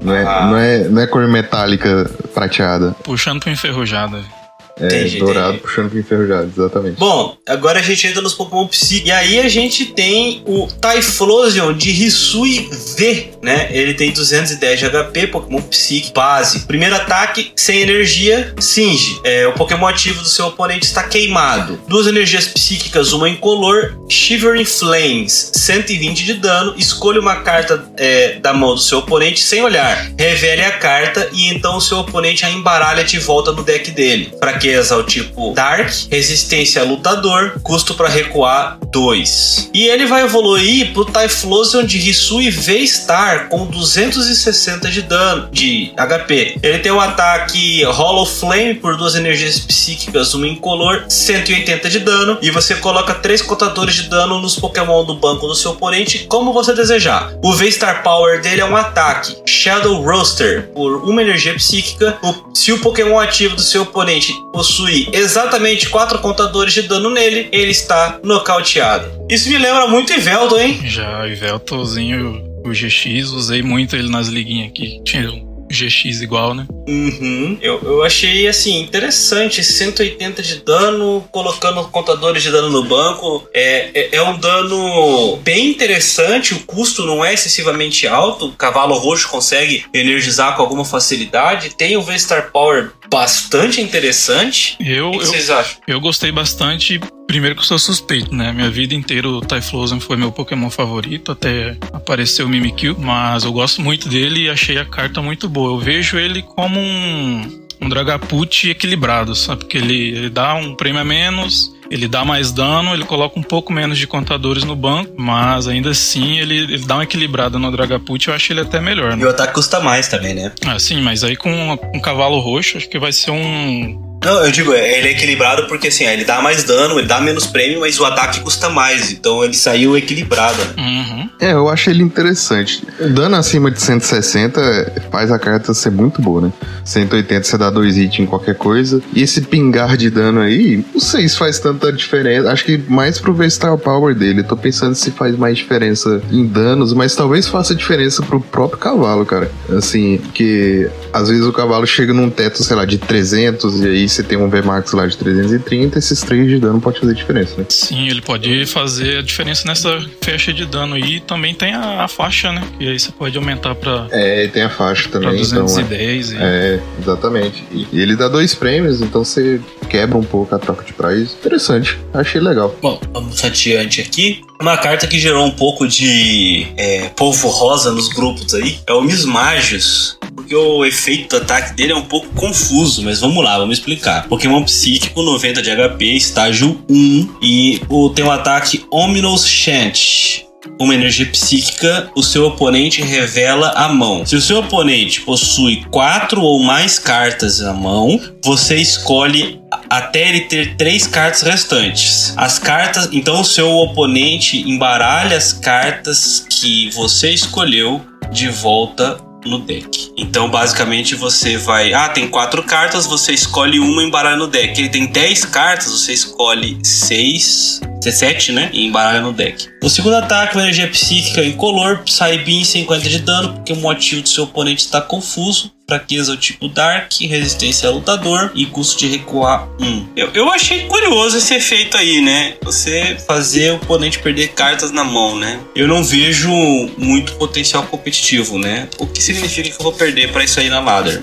Não 0.00 0.14
é, 0.14 0.22
Ah. 0.24 0.46
não 0.46 0.56
é, 0.56 0.88
não 0.88 1.02
é 1.02 1.06
cor 1.06 1.26
metálica 1.28 2.08
prateada. 2.34 2.94
Puxando 3.02 3.40
pro 3.40 4.37
É 4.80 4.86
Entendi, 4.86 5.18
dourado 5.18 5.48
entendi. 5.48 5.62
puxando 5.62 5.90
pro 5.90 5.98
enferrujado, 5.98 6.52
exatamente. 6.56 6.98
Bom, 6.98 7.36
agora 7.46 7.80
a 7.80 7.82
gente 7.82 8.06
entra 8.06 8.22
nos 8.22 8.34
Pokémon 8.34 8.66
Psíquicos. 8.66 9.08
E 9.08 9.12
aí 9.12 9.38
a 9.40 9.48
gente 9.48 9.86
tem 9.86 10.42
o 10.46 10.66
Typhlosion 10.66 11.72
de 11.72 11.90
Hisui 11.90 12.68
V, 12.96 13.30
né? 13.42 13.68
Ele 13.70 13.94
tem 13.94 14.12
210 14.12 14.80
de 14.80 14.90
HP, 14.90 15.26
Pokémon 15.28 15.60
Psíquico 15.62 16.14
base. 16.14 16.66
Primeiro 16.66 16.94
ataque, 16.94 17.52
sem 17.56 17.80
energia, 17.80 18.54
Singe. 18.58 19.20
É, 19.24 19.46
o 19.46 19.52
Pokémon 19.52 19.86
ativo 19.86 20.22
do 20.22 20.28
seu 20.28 20.46
oponente 20.46 20.84
está 20.84 21.04
queimado. 21.04 21.80
Duas 21.88 22.06
energias 22.06 22.46
psíquicas, 22.46 23.12
uma 23.12 23.28
incolor, 23.28 23.96
Shivering 24.08 24.64
Flames, 24.64 25.52
120 25.54 26.24
de 26.24 26.34
dano. 26.34 26.74
Escolha 26.76 27.20
uma 27.20 27.36
carta 27.36 27.90
é, 27.96 28.38
da 28.40 28.52
mão 28.52 28.74
do 28.74 28.80
seu 28.80 28.98
oponente 28.98 29.40
sem 29.40 29.62
olhar. 29.62 30.10
Revele 30.18 30.62
a 30.62 30.72
carta 30.72 31.28
e 31.32 31.48
então 31.48 31.76
o 31.76 31.80
seu 31.80 31.98
oponente 31.98 32.44
a 32.44 32.50
embaralha 32.50 33.04
de 33.04 33.18
volta 33.18 33.52
no 33.52 33.62
deck 33.62 33.90
dele. 33.90 34.32
Fraqueza 34.68 34.94
ao 34.94 35.02
tipo 35.02 35.54
Dark, 35.54 35.90
resistência 36.10 36.84
lutador, 36.84 37.58
custo 37.62 37.94
para 37.94 38.08
recuar 38.08 38.78
2. 38.90 39.70
E 39.72 39.86
ele 39.86 40.04
vai 40.04 40.24
evoluir 40.24 40.92
pro 40.92 41.06
Typhlosion 41.06 41.84
de 41.84 42.10
Hisui 42.10 42.50
V-Star 42.50 43.48
com 43.48 43.64
260 43.64 44.90
de 44.90 45.02
dano 45.02 45.48
de 45.50 45.92
HP. 45.96 46.58
Ele 46.62 46.78
tem 46.80 46.92
o 46.92 47.00
ataque 47.00 47.82
Hollow 47.84 48.26
Flame 48.26 48.74
por 48.74 48.96
duas 48.96 49.14
energias 49.14 49.58
psíquicas, 49.58 50.34
uma 50.34 50.46
incolor, 50.46 51.04
180 51.08 51.88
de 51.88 52.00
dano. 52.00 52.38
E 52.42 52.50
você 52.50 52.74
coloca 52.74 53.14
três 53.14 53.40
contadores 53.40 53.94
de 53.94 54.02
dano 54.04 54.38
nos 54.38 54.56
Pokémon 54.56 55.02
do 55.04 55.14
banco 55.14 55.46
do 55.46 55.54
seu 55.54 55.70
oponente, 55.70 56.26
como 56.28 56.52
você 56.52 56.74
desejar. 56.74 57.32
O 57.42 57.54
V-Star 57.54 58.02
Power 58.02 58.42
dele 58.42 58.60
é 58.60 58.64
um 58.66 58.76
ataque 58.76 59.36
Shadow 59.46 60.02
Roaster 60.02 60.68
por 60.74 61.04
uma 61.04 61.22
energia 61.22 61.54
psíquica. 61.54 62.18
Se 62.52 62.70
o 62.70 62.80
Pokémon 62.80 63.18
ativo 63.18 63.56
do 63.56 63.62
seu 63.62 63.82
oponente 63.82 64.32
possui 64.58 65.08
exatamente 65.12 65.88
quatro 65.88 66.18
contadores 66.18 66.74
de 66.74 66.82
dano 66.82 67.10
nele, 67.10 67.48
ele 67.52 67.70
está 67.70 68.18
nocauteado. 68.24 69.08
Isso 69.30 69.48
me 69.48 69.56
lembra 69.56 69.86
muito 69.86 70.12
Iveldo, 70.12 70.58
hein? 70.58 70.80
Já 70.84 71.28
Iveltozinho, 71.28 72.42
o 72.64 72.70
GX, 72.70 73.30
usei 73.30 73.62
muito 73.62 73.94
ele 73.94 74.10
nas 74.10 74.26
liguinhas 74.26 74.70
aqui. 74.70 75.00
Tinha 75.04 75.47
GX 75.70 76.20
igual, 76.22 76.54
né? 76.54 76.66
Uhum. 76.88 77.58
Eu, 77.60 77.80
eu 77.82 78.02
achei 78.04 78.46
assim 78.48 78.80
interessante, 78.80 79.62
180 79.62 80.42
de 80.42 80.60
dano, 80.64 81.26
colocando 81.30 81.82
contadores 81.88 82.42
de 82.42 82.50
dano 82.50 82.70
no 82.70 82.84
banco. 82.84 83.46
É, 83.54 83.90
é, 83.94 84.16
é 84.16 84.22
um 84.22 84.38
dano 84.38 85.36
bem 85.38 85.70
interessante, 85.70 86.54
o 86.54 86.60
custo 86.60 87.04
não 87.04 87.24
é 87.24 87.34
excessivamente 87.34 88.06
alto. 88.06 88.46
O 88.46 88.52
cavalo 88.52 88.94
roxo 88.98 89.28
consegue 89.28 89.84
energizar 89.92 90.56
com 90.56 90.62
alguma 90.62 90.84
facilidade. 90.84 91.70
Tem 91.76 91.96
o 91.96 92.02
V-Star 92.02 92.50
Power 92.50 92.92
bastante 93.10 93.80
interessante. 93.80 94.76
Eu, 94.80 95.08
O 95.08 95.12
que, 95.12 95.18
que 95.18 95.24
eu, 95.24 95.28
vocês 95.28 95.50
acham? 95.50 95.78
eu 95.86 96.00
gostei 96.00 96.32
bastante. 96.32 97.00
Primeiro 97.28 97.54
que 97.54 97.60
eu 97.60 97.66
sou 97.66 97.78
suspeito, 97.78 98.34
né? 98.34 98.52
Minha 98.52 98.70
vida 98.70 98.94
inteira 98.94 99.28
o 99.28 99.42
Typhlosion 99.42 100.00
foi 100.00 100.16
meu 100.16 100.32
Pokémon 100.32 100.70
favorito, 100.70 101.30
até 101.30 101.76
apareceu 101.92 102.46
o 102.46 102.48
Mimikyu, 102.48 102.96
mas 102.98 103.44
eu 103.44 103.52
gosto 103.52 103.82
muito 103.82 104.08
dele 104.08 104.44
e 104.44 104.48
achei 104.48 104.78
a 104.78 104.84
carta 104.86 105.20
muito 105.20 105.46
boa. 105.46 105.72
Eu 105.72 105.78
vejo 105.78 106.18
ele 106.18 106.40
como 106.40 106.80
um, 106.80 107.62
um 107.82 107.88
Dragapult 107.90 108.70
equilibrado, 108.70 109.34
sabe? 109.34 109.60
Porque 109.60 109.76
ele, 109.76 110.08
ele 110.08 110.30
dá 110.30 110.54
um 110.54 110.74
prêmio 110.74 111.02
a 111.02 111.04
menos, 111.04 111.70
ele 111.90 112.08
dá 112.08 112.24
mais 112.24 112.50
dano, 112.50 112.94
ele 112.94 113.04
coloca 113.04 113.38
um 113.38 113.42
pouco 113.42 113.74
menos 113.74 113.98
de 113.98 114.06
contadores 114.06 114.64
no 114.64 114.74
banco, 114.74 115.12
mas 115.18 115.68
ainda 115.68 115.90
assim 115.90 116.38
ele, 116.38 116.56
ele 116.56 116.78
dá 116.78 116.94
uma 116.94 117.04
equilibrada 117.04 117.58
no 117.58 117.70
Dragapult, 117.70 118.26
eu 118.26 118.32
acho 118.32 118.54
ele 118.54 118.60
até 118.60 118.80
melhor. 118.80 119.14
Né? 119.14 119.22
E 119.22 119.26
o 119.26 119.28
ataque 119.28 119.52
custa 119.52 119.80
mais 119.80 120.08
também, 120.08 120.32
né? 120.32 120.50
Ah, 120.66 120.78
sim, 120.78 121.02
mas 121.02 121.22
aí 121.22 121.36
com 121.36 121.78
um 121.94 122.00
cavalo 122.00 122.40
roxo, 122.40 122.78
acho 122.78 122.88
que 122.88 122.98
vai 122.98 123.12
ser 123.12 123.32
um 123.32 124.07
não, 124.24 124.44
eu 124.44 124.50
digo, 124.50 124.72
ele 124.72 125.08
é 125.08 125.10
equilibrado 125.12 125.66
porque 125.66 125.88
assim, 125.88 126.04
ele 126.04 126.24
dá 126.24 126.40
mais 126.40 126.64
dano, 126.64 126.98
ele 126.98 127.06
dá 127.06 127.20
menos 127.20 127.46
prêmio, 127.46 127.80
mas 127.80 127.98
o 128.00 128.04
ataque 128.04 128.40
custa 128.40 128.68
mais. 128.68 129.12
Então 129.12 129.44
ele 129.44 129.54
saiu 129.54 129.96
equilibrado. 129.96 130.58
Uhum. 130.76 131.28
É, 131.40 131.52
eu 131.52 131.68
acho 131.68 131.88
ele 131.88 132.02
interessante. 132.02 132.82
Dano 133.14 133.36
acima 133.36 133.70
de 133.70 133.80
160 133.80 134.92
faz 135.10 135.30
a 135.30 135.38
carta 135.38 135.72
ser 135.72 135.90
muito 135.90 136.20
boa, 136.20 136.40
né? 136.40 136.52
180 136.84 137.44
você 137.44 137.56
dá 137.56 137.70
dois 137.70 137.96
hits 137.96 138.18
em 138.18 138.26
qualquer 138.26 138.56
coisa. 138.56 139.00
E 139.14 139.22
esse 139.22 139.40
pingar 139.42 139.96
de 139.96 140.10
dano 140.10 140.40
aí, 140.40 140.84
não 140.92 141.00
sei 141.00 141.28
se 141.28 141.36
faz 141.38 141.60
tanta 141.60 141.92
diferença. 141.92 142.50
Acho 142.50 142.64
que 142.64 142.78
mais 142.88 143.18
pro 143.20 143.32
Vestal 143.32 143.78
Power 143.78 144.14
dele. 144.14 144.42
Tô 144.42 144.56
pensando 144.56 144.94
se 144.94 145.12
faz 145.12 145.36
mais 145.36 145.56
diferença 145.56 146.20
em 146.30 146.44
danos, 146.44 146.92
mas 146.92 147.14
talvez 147.14 147.46
faça 147.46 147.74
diferença 147.74 148.22
pro 148.22 148.40
próprio 148.40 148.78
cavalo, 148.78 149.24
cara. 149.24 149.50
Assim, 149.70 150.18
porque 150.18 150.90
às 151.12 151.28
vezes 151.28 151.44
o 151.44 151.52
cavalo 151.52 151.86
chega 151.86 152.12
num 152.12 152.30
teto, 152.30 152.64
sei 152.64 152.74
lá, 152.74 152.84
de 152.84 152.98
300 152.98 153.80
e 153.80 153.86
aí 153.86 154.07
você 154.08 154.22
tem 154.22 154.38
um 154.38 154.48
VMAX 154.48 154.92
lá 154.92 155.06
de 155.06 155.16
330, 155.16 155.98
esses 155.98 156.20
3 156.20 156.48
de 156.48 156.58
dano 156.58 156.80
pode 156.80 157.00
fazer 157.00 157.14
diferença, 157.14 157.56
né? 157.56 157.66
Sim, 157.68 158.08
ele 158.08 158.20
pode 158.20 158.66
fazer 158.66 159.18
a 159.18 159.22
diferença 159.22 159.66
nessa 159.66 160.04
faixa 160.20 160.52
de 160.52 160.66
dano. 160.66 160.98
E 160.98 161.20
também 161.20 161.54
tem 161.54 161.74
a, 161.74 162.04
a 162.04 162.08
faixa, 162.08 162.52
né? 162.52 162.62
E 162.78 162.88
aí 162.88 162.98
você 162.98 163.12
pode 163.12 163.36
aumentar 163.36 163.74
pra. 163.74 164.06
É, 164.10 164.46
tem 164.48 164.62
a 164.62 164.70
faixa 164.70 165.08
também. 165.08 165.30
Pra 165.30 165.38
210. 165.38 166.32
Então, 166.32 166.42
é, 166.42 166.44
e... 166.44 166.76
é, 166.76 166.82
exatamente. 167.00 167.64
E, 167.70 167.88
e 167.92 168.00
ele 168.00 168.16
dá 168.16 168.28
dois 168.28 168.54
prêmios, 168.54 169.00
então 169.00 169.24
você 169.24 169.60
quebra 169.88 170.16
um 170.18 170.24
pouco 170.24 170.54
a 170.54 170.58
troca 170.58 170.84
de 170.84 170.92
prize. 170.92 171.34
Interessante, 171.34 171.98
achei 172.12 172.40
legal. 172.40 172.74
Bom, 172.80 173.00
vamos 173.12 173.44
adiante 173.44 174.00
aqui. 174.00 174.42
Uma 174.60 174.76
carta 174.76 175.06
que 175.06 175.18
gerou 175.18 175.46
um 175.46 175.50
pouco 175.50 175.86
de 175.86 176.66
é, 176.76 177.08
polvo 177.10 177.48
rosa 177.48 177.92
nos 177.92 178.08
grupos 178.08 178.54
aí 178.54 178.78
é 178.86 178.92
o 178.92 179.02
Mismagios 179.02 180.18
porque 180.48 180.54
o 180.54 180.82
efeito 180.84 181.36
do 181.36 181.42
ataque 181.42 181.74
dele 181.74 181.92
é 181.92 181.96
um 181.96 182.04
pouco 182.04 182.28
confuso, 182.28 183.02
mas 183.02 183.20
vamos 183.20 183.44
lá, 183.44 183.58
vamos 183.58 183.78
explicar. 183.78 184.26
Pokémon 184.28 184.62
psíquico 184.62 185.20
90 185.20 185.60
de 185.60 185.70
HP, 185.70 186.04
estágio 186.04 186.82
1, 186.88 187.38
e 187.42 187.82
o, 187.88 188.08
tem 188.08 188.24
o 188.24 188.30
ataque 188.30 188.86
Ominous 188.90 189.46
Chant. 189.46 190.47
Uma 190.80 190.94
energia 190.94 191.26
psíquica, 191.26 192.10
o 192.14 192.22
seu 192.22 192.46
oponente 192.46 193.02
revela 193.02 193.70
a 193.70 193.88
mão. 193.88 194.24
Se 194.24 194.36
o 194.36 194.40
seu 194.40 194.58
oponente 194.58 195.20
possui 195.22 195.84
quatro 195.90 196.40
ou 196.40 196.62
mais 196.62 196.98
cartas 196.98 197.60
na 197.60 197.72
mão, 197.72 198.20
você 198.44 198.76
escolhe 198.76 199.60
até 199.90 200.28
ele 200.28 200.42
ter 200.42 200.76
três 200.76 201.06
cartas 201.06 201.42
restantes. 201.42 202.34
As 202.36 202.58
cartas, 202.58 203.08
então 203.12 203.40
o 203.40 203.44
seu 203.44 203.70
oponente 203.70 204.68
embaralha 204.68 205.36
as 205.36 205.52
cartas 205.52 206.46
que 206.48 206.90
você 206.90 207.30
escolheu 207.30 208.00
de 208.30 208.48
volta 208.48 209.27
no 209.44 209.58
deck. 209.60 210.12
Então, 210.16 210.50
basicamente, 210.50 211.14
você 211.14 211.56
vai. 211.56 211.92
Ah, 211.92 212.08
tem 212.08 212.28
quatro 212.28 212.62
cartas, 212.62 213.06
você 213.06 213.32
escolhe 213.32 213.78
uma 213.78 214.02
e 214.02 214.06
embaralha 214.06 214.36
no 214.36 214.46
deck. 214.46 214.78
Ele 214.78 214.88
tem 214.88 215.06
dez 215.06 215.44
cartas, 215.44 215.90
você 215.92 216.12
escolhe 216.12 216.78
seis. 216.82 217.80
17, 217.98 218.52
né? 218.52 218.70
E 218.72 218.86
embaralha 218.86 219.20
no 219.20 219.32
deck. 219.32 219.68
O 219.82 219.90
segundo 219.90 220.14
ataque, 220.14 220.54
uma 220.56 220.62
energia 220.62 220.88
psíquica 220.88 221.44
incolor, 221.44 222.02
sai 222.06 222.38
bem 222.38 222.62
50 222.62 223.08
de 223.08 223.18
dano, 223.18 223.54
porque 223.54 223.72
o 223.72 223.76
motivo 223.76 224.22
do 224.22 224.28
seu 224.28 224.44
oponente 224.44 224.84
está 224.84 225.00
confuso 225.00 225.72
fraqueza 225.88 226.32
ao 226.32 226.36
tipo 226.36 226.68
Dark, 226.68 227.10
resistência 227.22 227.88
a 227.88 227.92
lutador 227.92 228.50
e 228.54 228.66
custo 228.66 228.98
de 228.98 229.08
recuar 229.08 229.66
1. 229.80 230.08
Eu, 230.14 230.28
eu 230.34 230.52
achei 230.52 230.86
curioso 230.86 231.38
esse 231.38 231.54
efeito 231.54 231.96
aí, 231.96 232.20
né? 232.20 232.54
Você 232.62 233.16
fazer 233.26 233.72
o 233.72 233.76
oponente 233.76 234.18
perder 234.18 234.48
cartas 234.48 234.90
na 234.92 235.02
mão, 235.02 235.38
né? 235.38 235.58
Eu 235.74 235.88
não 235.88 236.04
vejo 236.04 236.50
muito 236.98 237.32
potencial 237.36 237.84
competitivo, 237.84 238.58
né? 238.58 238.86
O 238.98 239.06
que 239.06 239.22
significa 239.22 239.70
que 239.70 239.74
eu 239.80 239.82
vou 239.82 239.92
perder 239.92 240.30
para 240.30 240.44
isso 240.44 240.60
aí 240.60 240.68
na 240.68 240.80
ladder? 240.80 241.22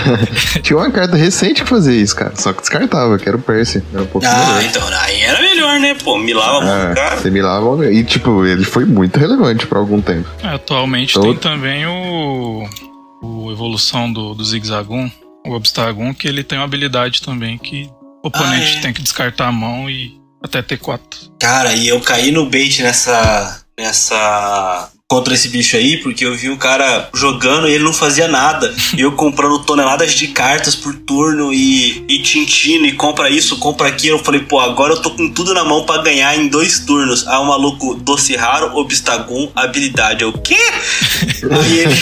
Tinha 0.62 0.78
uma 0.78 0.90
carta 0.90 1.16
recente 1.16 1.62
que 1.62 1.68
fazia 1.68 1.94
isso, 1.94 2.14
cara. 2.14 2.34
Só 2.36 2.52
que 2.52 2.60
descartava, 2.60 3.18
que 3.18 3.26
era 3.26 3.38
o 3.38 3.40
Percy. 3.40 3.82
Era 3.90 4.02
um 4.02 4.06
pouco 4.06 4.26
Ah, 4.26 4.58
melhor. 4.58 4.64
então 4.64 4.88
aí 5.00 5.22
era 5.22 5.40
melhor, 5.40 5.80
né? 5.80 5.96
Pô, 6.04 6.18
milava 6.18 6.58
ah, 6.58 6.84
muito, 6.84 6.94
cara. 6.96 7.16
Você 7.16 7.30
milava 7.30 7.90
e, 7.90 8.04
tipo, 8.04 8.44
ele 8.44 8.64
foi 8.64 8.84
muito 8.84 9.18
relevante 9.18 9.66
por 9.66 9.78
algum 9.78 10.02
tempo. 10.02 10.28
É, 10.42 10.48
atualmente 10.48 11.14
Todo... 11.14 11.24
tem 11.24 11.36
também 11.36 11.86
o 11.86 12.68
o 13.24 13.50
Evolução 13.50 14.12
do, 14.12 14.34
do 14.34 14.44
Zigzagoon, 14.44 15.10
o 15.46 15.52
Obstagoon, 15.52 16.14
que 16.14 16.28
ele 16.28 16.44
tem 16.44 16.58
uma 16.58 16.64
habilidade 16.64 17.22
também 17.22 17.58
que 17.58 17.90
o 18.22 18.28
oponente 18.28 18.76
ah, 18.76 18.78
é. 18.78 18.80
tem 18.80 18.92
que 18.92 19.02
descartar 19.02 19.48
a 19.48 19.52
mão 19.52 19.88
e 19.88 20.20
até 20.42 20.62
ter 20.62 20.78
quatro. 20.78 21.32
Cara, 21.40 21.74
e 21.74 21.88
eu 21.88 22.00
caí 22.00 22.30
no 22.30 22.48
bait 22.48 22.82
nessa. 22.82 23.64
nessa 23.78 24.90
contra 25.08 25.34
esse 25.34 25.48
bicho 25.48 25.76
aí, 25.76 25.98
porque 25.98 26.24
eu 26.24 26.34
vi 26.34 26.48
um 26.48 26.56
cara 26.56 27.10
jogando 27.14 27.68
e 27.68 27.72
ele 27.72 27.84
não 27.84 27.92
fazia 27.92 28.26
nada. 28.26 28.74
E 28.96 29.02
eu 29.02 29.12
comprando 29.12 29.58
toneladas 29.60 30.14
de 30.14 30.28
cartas 30.28 30.74
por 30.74 30.94
turno 30.94 31.52
e, 31.52 32.04
e 32.08 32.22
tintino, 32.22 32.86
e 32.86 32.92
compra 32.92 33.28
isso, 33.28 33.58
compra 33.58 33.88
aquilo. 33.88 34.16
Eu 34.18 34.24
falei, 34.24 34.40
pô, 34.40 34.58
agora 34.58 34.94
eu 34.94 35.02
tô 35.02 35.10
com 35.10 35.30
tudo 35.30 35.52
na 35.52 35.64
mão 35.64 35.84
para 35.84 36.02
ganhar 36.02 36.34
em 36.36 36.48
dois 36.48 36.78
turnos. 36.80 37.28
Aí 37.28 37.36
o 37.36 37.44
maluco, 37.44 37.94
doce 37.94 38.34
raro, 38.34 38.74
obstagoon, 38.76 39.50
habilidade. 39.54 40.22
Eu, 40.22 40.30
o 40.30 40.38
quê? 40.38 40.56
aí 41.50 41.80
ele. 41.80 41.94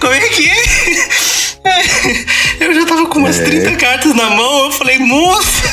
Como 0.00 0.12
é 0.12 0.28
que 0.28 0.50
é? 0.50 1.34
Eu 2.60 2.74
já 2.74 2.86
tava 2.86 3.06
com 3.06 3.18
umas 3.18 3.40
é. 3.40 3.44
30 3.44 3.76
cartas 3.76 4.14
na 4.14 4.30
mão, 4.30 4.66
eu 4.66 4.72
falei, 4.72 4.98
moça! 4.98 5.64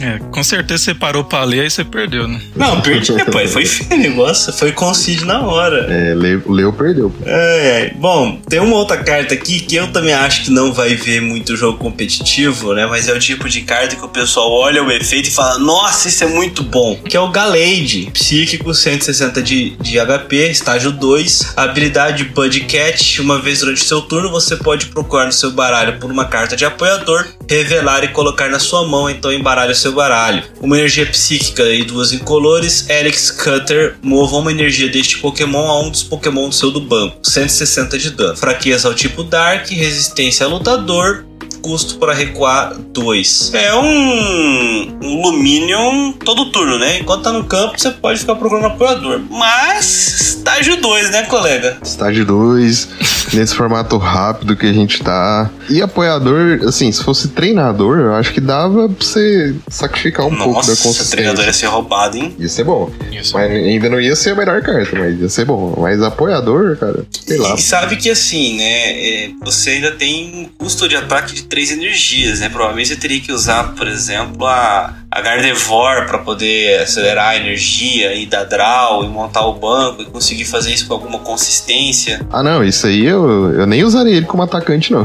É, 0.00 0.18
com 0.30 0.42
certeza 0.42 0.84
você 0.84 0.94
parou 0.94 1.24
pra 1.24 1.44
ler 1.44 1.66
e 1.66 1.70
você 1.70 1.84
perdeu, 1.84 2.26
né? 2.26 2.40
Não, 2.56 2.80
perdi, 2.80 3.12
pai. 3.30 3.46
Foi 3.48 3.66
feio 3.66 4.00
o 4.00 4.02
negócio, 4.02 4.52
foi 4.52 4.72
concede 4.72 5.24
na 5.24 5.42
hora. 5.42 5.86
É, 5.92 6.14
leu, 6.14 6.42
leu 6.48 6.72
perdeu. 6.72 7.12
É, 7.24 7.82
é. 7.82 7.94
Bom, 7.96 8.40
tem 8.48 8.60
uma 8.60 8.76
outra 8.76 8.96
carta 8.96 9.34
aqui 9.34 9.60
que 9.60 9.76
eu 9.76 9.88
também 9.88 10.14
acho 10.14 10.44
que 10.44 10.50
não 10.50 10.72
vai 10.72 10.94
ver 10.94 11.20
muito 11.20 11.56
jogo 11.56 11.78
competitivo, 11.78 12.72
né? 12.72 12.86
Mas 12.86 13.08
é 13.08 13.12
o 13.12 13.18
tipo 13.18 13.48
de 13.48 13.62
carta 13.62 13.96
que 13.96 14.04
o 14.04 14.08
pessoal 14.08 14.50
olha 14.50 14.82
o 14.82 14.90
efeito 14.90 15.28
e 15.28 15.32
fala, 15.32 15.58
nossa, 15.58 16.08
isso 16.08 16.24
é 16.24 16.26
muito 16.26 16.62
bom. 16.62 16.96
Que 16.96 17.16
é 17.16 17.20
o 17.20 17.28
Galade, 17.30 18.10
psíquico, 18.12 18.72
160 18.72 19.42
de, 19.42 19.70
de 19.76 19.98
HP, 19.98 20.50
estágio 20.50 20.92
2, 20.92 21.54
habilidade 21.56 22.24
Bud 22.24 22.60
Cat. 22.60 23.20
Uma 23.20 23.40
vez 23.40 23.60
durante 23.60 23.82
o 23.82 23.84
seu 23.84 24.00
turno, 24.02 24.30
você 24.30 24.56
pode 24.56 24.86
procurar 24.86 25.26
no 25.26 25.32
seu 25.32 25.50
baralho 25.50 25.98
por 25.98 26.10
uma 26.10 26.19
carta 26.24 26.56
de 26.56 26.64
apoiador, 26.64 27.26
revelar 27.48 28.04
e 28.04 28.08
colocar 28.08 28.48
na 28.48 28.58
sua 28.58 28.86
mão, 28.86 29.08
então 29.08 29.32
embaralha 29.32 29.74
seu 29.74 29.92
baralho. 29.92 30.42
Uma 30.60 30.78
energia 30.78 31.06
psíquica 31.06 31.64
e 31.64 31.84
duas 31.84 32.12
incolores, 32.12 32.88
Alex 32.88 33.30
Cutter, 33.30 33.96
mova 34.02 34.36
uma 34.36 34.50
energia 34.50 34.88
deste 34.88 35.18
Pokémon 35.18 35.68
a 35.68 35.80
um 35.80 35.90
dos 35.90 36.02
Pokémon 36.02 36.48
do 36.48 36.54
seu 36.54 36.70
do 36.70 36.80
banco, 36.80 37.18
160 37.22 37.98
de 37.98 38.10
dano. 38.10 38.36
Fraqueza 38.36 38.88
ao 38.88 38.94
tipo 38.94 39.22
Dark, 39.22 39.68
resistência 39.70 40.46
a 40.46 40.48
lutador, 40.48 41.24
custo 41.60 41.96
para 41.96 42.12
recuar 42.12 42.74
2. 42.74 43.54
É 43.54 43.74
um, 43.74 44.98
um 45.02 45.22
Luminion 45.22 46.12
todo 46.12 46.50
turno, 46.50 46.78
né? 46.78 46.98
Enquanto 46.98 47.22
tá 47.22 47.32
no 47.32 47.44
campo, 47.44 47.78
você 47.78 47.90
pode 47.90 48.20
ficar 48.20 48.34
procurando 48.34 48.66
apoiador. 48.66 49.20
Mas 49.30 50.20
estágio 50.20 50.80
2, 50.80 51.10
né, 51.10 51.22
colega? 51.24 51.78
Estágio 51.82 52.24
2, 52.24 52.88
nesse 53.32 53.54
formato 53.54 53.96
rápido 53.96 54.56
que 54.56 54.66
a 54.66 54.72
gente 54.72 55.02
tá. 55.02 55.50
E 55.68 55.80
apoiador, 55.82 56.60
assim, 56.66 56.90
se 56.90 57.02
fosse 57.02 57.28
treinador, 57.28 57.98
eu 57.98 58.14
acho 58.14 58.32
que 58.32 58.40
dava 58.40 58.88
pra 58.88 59.04
você 59.06 59.54
sacrificar 59.68 60.26
um 60.26 60.30
Nossa, 60.30 60.44
pouco 60.44 60.60
da 60.60 60.66
consistência. 60.76 61.10
treinador 61.10 61.44
ia 61.44 61.52
ser 61.52 61.66
roubado, 61.66 62.16
hein? 62.16 62.34
Ia 62.38 62.48
ser 62.48 62.64
bom. 62.64 62.90
Isso. 63.12 63.34
Mas 63.34 63.50
ainda 63.50 63.88
não 63.88 64.00
ia 64.00 64.16
ser 64.16 64.30
a 64.30 64.34
melhor 64.34 64.62
carta, 64.62 64.98
mas 64.98 65.20
ia 65.20 65.28
ser 65.28 65.44
bom. 65.44 65.74
Mas 65.78 66.02
apoiador, 66.02 66.76
cara, 66.76 67.04
sei 67.26 67.38
lá. 67.38 67.54
E 67.54 67.60
sabe 67.60 67.96
que 67.96 68.10
assim, 68.10 68.56
né? 68.58 69.24
É, 69.24 69.30
você 69.44 69.70
ainda 69.70 69.92
tem 69.92 70.50
um 70.58 70.64
custo 70.64 70.88
de 70.88 70.96
ataque 70.96 71.34
de 71.34 71.44
três 71.44 71.70
energias, 71.70 72.40
né? 72.40 72.48
Provavelmente 72.48 72.88
você 72.88 72.96
teria 72.96 73.20
que 73.20 73.32
usar, 73.32 73.74
por 73.74 73.86
exemplo, 73.86 74.46
a, 74.46 74.94
a 75.10 75.20
Gardevoir 75.20 76.06
para 76.06 76.18
poder 76.18 76.80
acelerar 76.80 77.30
a 77.30 77.36
energia 77.36 78.14
e 78.14 78.26
dar 78.26 78.44
draw 78.44 79.02
e 79.04 79.08
montar 79.08 79.44
o 79.46 79.54
banco 79.54 80.02
e 80.02 80.04
conseguir 80.04 80.44
fazer 80.44 80.72
isso 80.72 80.86
com 80.86 80.94
alguma 80.94 81.18
consistência. 81.18 82.24
Ah, 82.30 82.42
não, 82.42 82.62
isso 82.62 82.86
aí 82.86 83.04
eu, 83.04 83.52
eu 83.52 83.66
nem 83.66 83.82
usaria 83.82 84.16
ele 84.16 84.26
como 84.26 84.42
atacante, 84.42 84.92
não. 84.92 85.04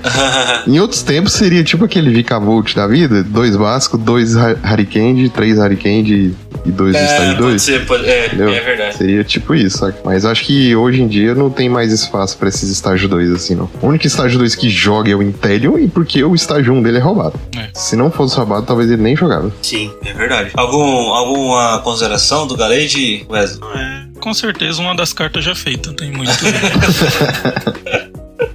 em 0.66 0.80
outros 0.80 1.02
tempos 1.02 1.34
seria 1.34 1.62
tipo 1.62 1.84
aquele 1.84 2.10
Vicavolt 2.10 2.74
da 2.74 2.86
vida: 2.86 3.22
dois 3.22 3.54
Vasco, 3.54 3.98
dois 3.98 4.34
Hurricane, 4.34 5.28
três 5.28 5.58
Hurricane 5.58 6.34
e 6.64 6.70
dois 6.70 6.94
é, 6.94 7.04
estágio 7.04 7.36
2. 7.36 7.62
Ser, 7.62 7.86
pode, 7.86 8.06
é, 8.06 8.26
é 8.26 8.60
verdade. 8.60 8.96
Seria 8.96 9.22
tipo 9.22 9.54
isso, 9.54 9.78
sabe? 9.78 9.96
Mas 10.04 10.24
acho 10.24 10.44
que 10.44 10.74
hoje 10.74 11.02
em 11.02 11.08
dia 11.08 11.34
não 11.34 11.50
tem 11.50 11.68
mais 11.68 11.92
espaço 11.92 12.36
para 12.38 12.48
esses 12.48 12.70
estágio 12.70 13.08
2 13.08 13.32
assim, 13.32 13.54
não. 13.54 13.68
O 13.82 13.88
único 13.88 14.06
estágio 14.06 14.38
2 14.38 14.54
que 14.54 14.70
joga 14.70 15.10
é 15.10 15.14
o 15.14 15.22
Intelion 15.22 15.78
e 15.78 15.88
porque 15.88 16.24
o 16.24 16.34
estágio 16.34 16.72
1 16.72 16.76
um 16.76 16.82
dele 16.82 16.98
é 16.98 17.00
roubado. 17.00 17.38
É. 17.56 17.68
Se 17.74 17.96
não 17.96 18.10
fosse 18.10 18.36
roubado, 18.36 18.64
talvez 18.66 18.90
ele 18.90 19.02
nem 19.02 19.14
Sim, 19.62 19.92
é 20.04 20.12
verdade. 20.12 20.50
Algum, 20.54 21.12
alguma 21.12 21.78
consideração 21.80 22.46
do 22.46 22.56
Galade, 22.56 23.26
Wesley? 23.28 23.70
É, 23.74 24.04
com 24.20 24.32
certeza 24.34 24.80
uma 24.80 24.94
das 24.94 25.12
cartas 25.12 25.44
já 25.44 25.54
feitas, 25.54 25.94
tem 25.94 26.10
muito. 26.12 26.32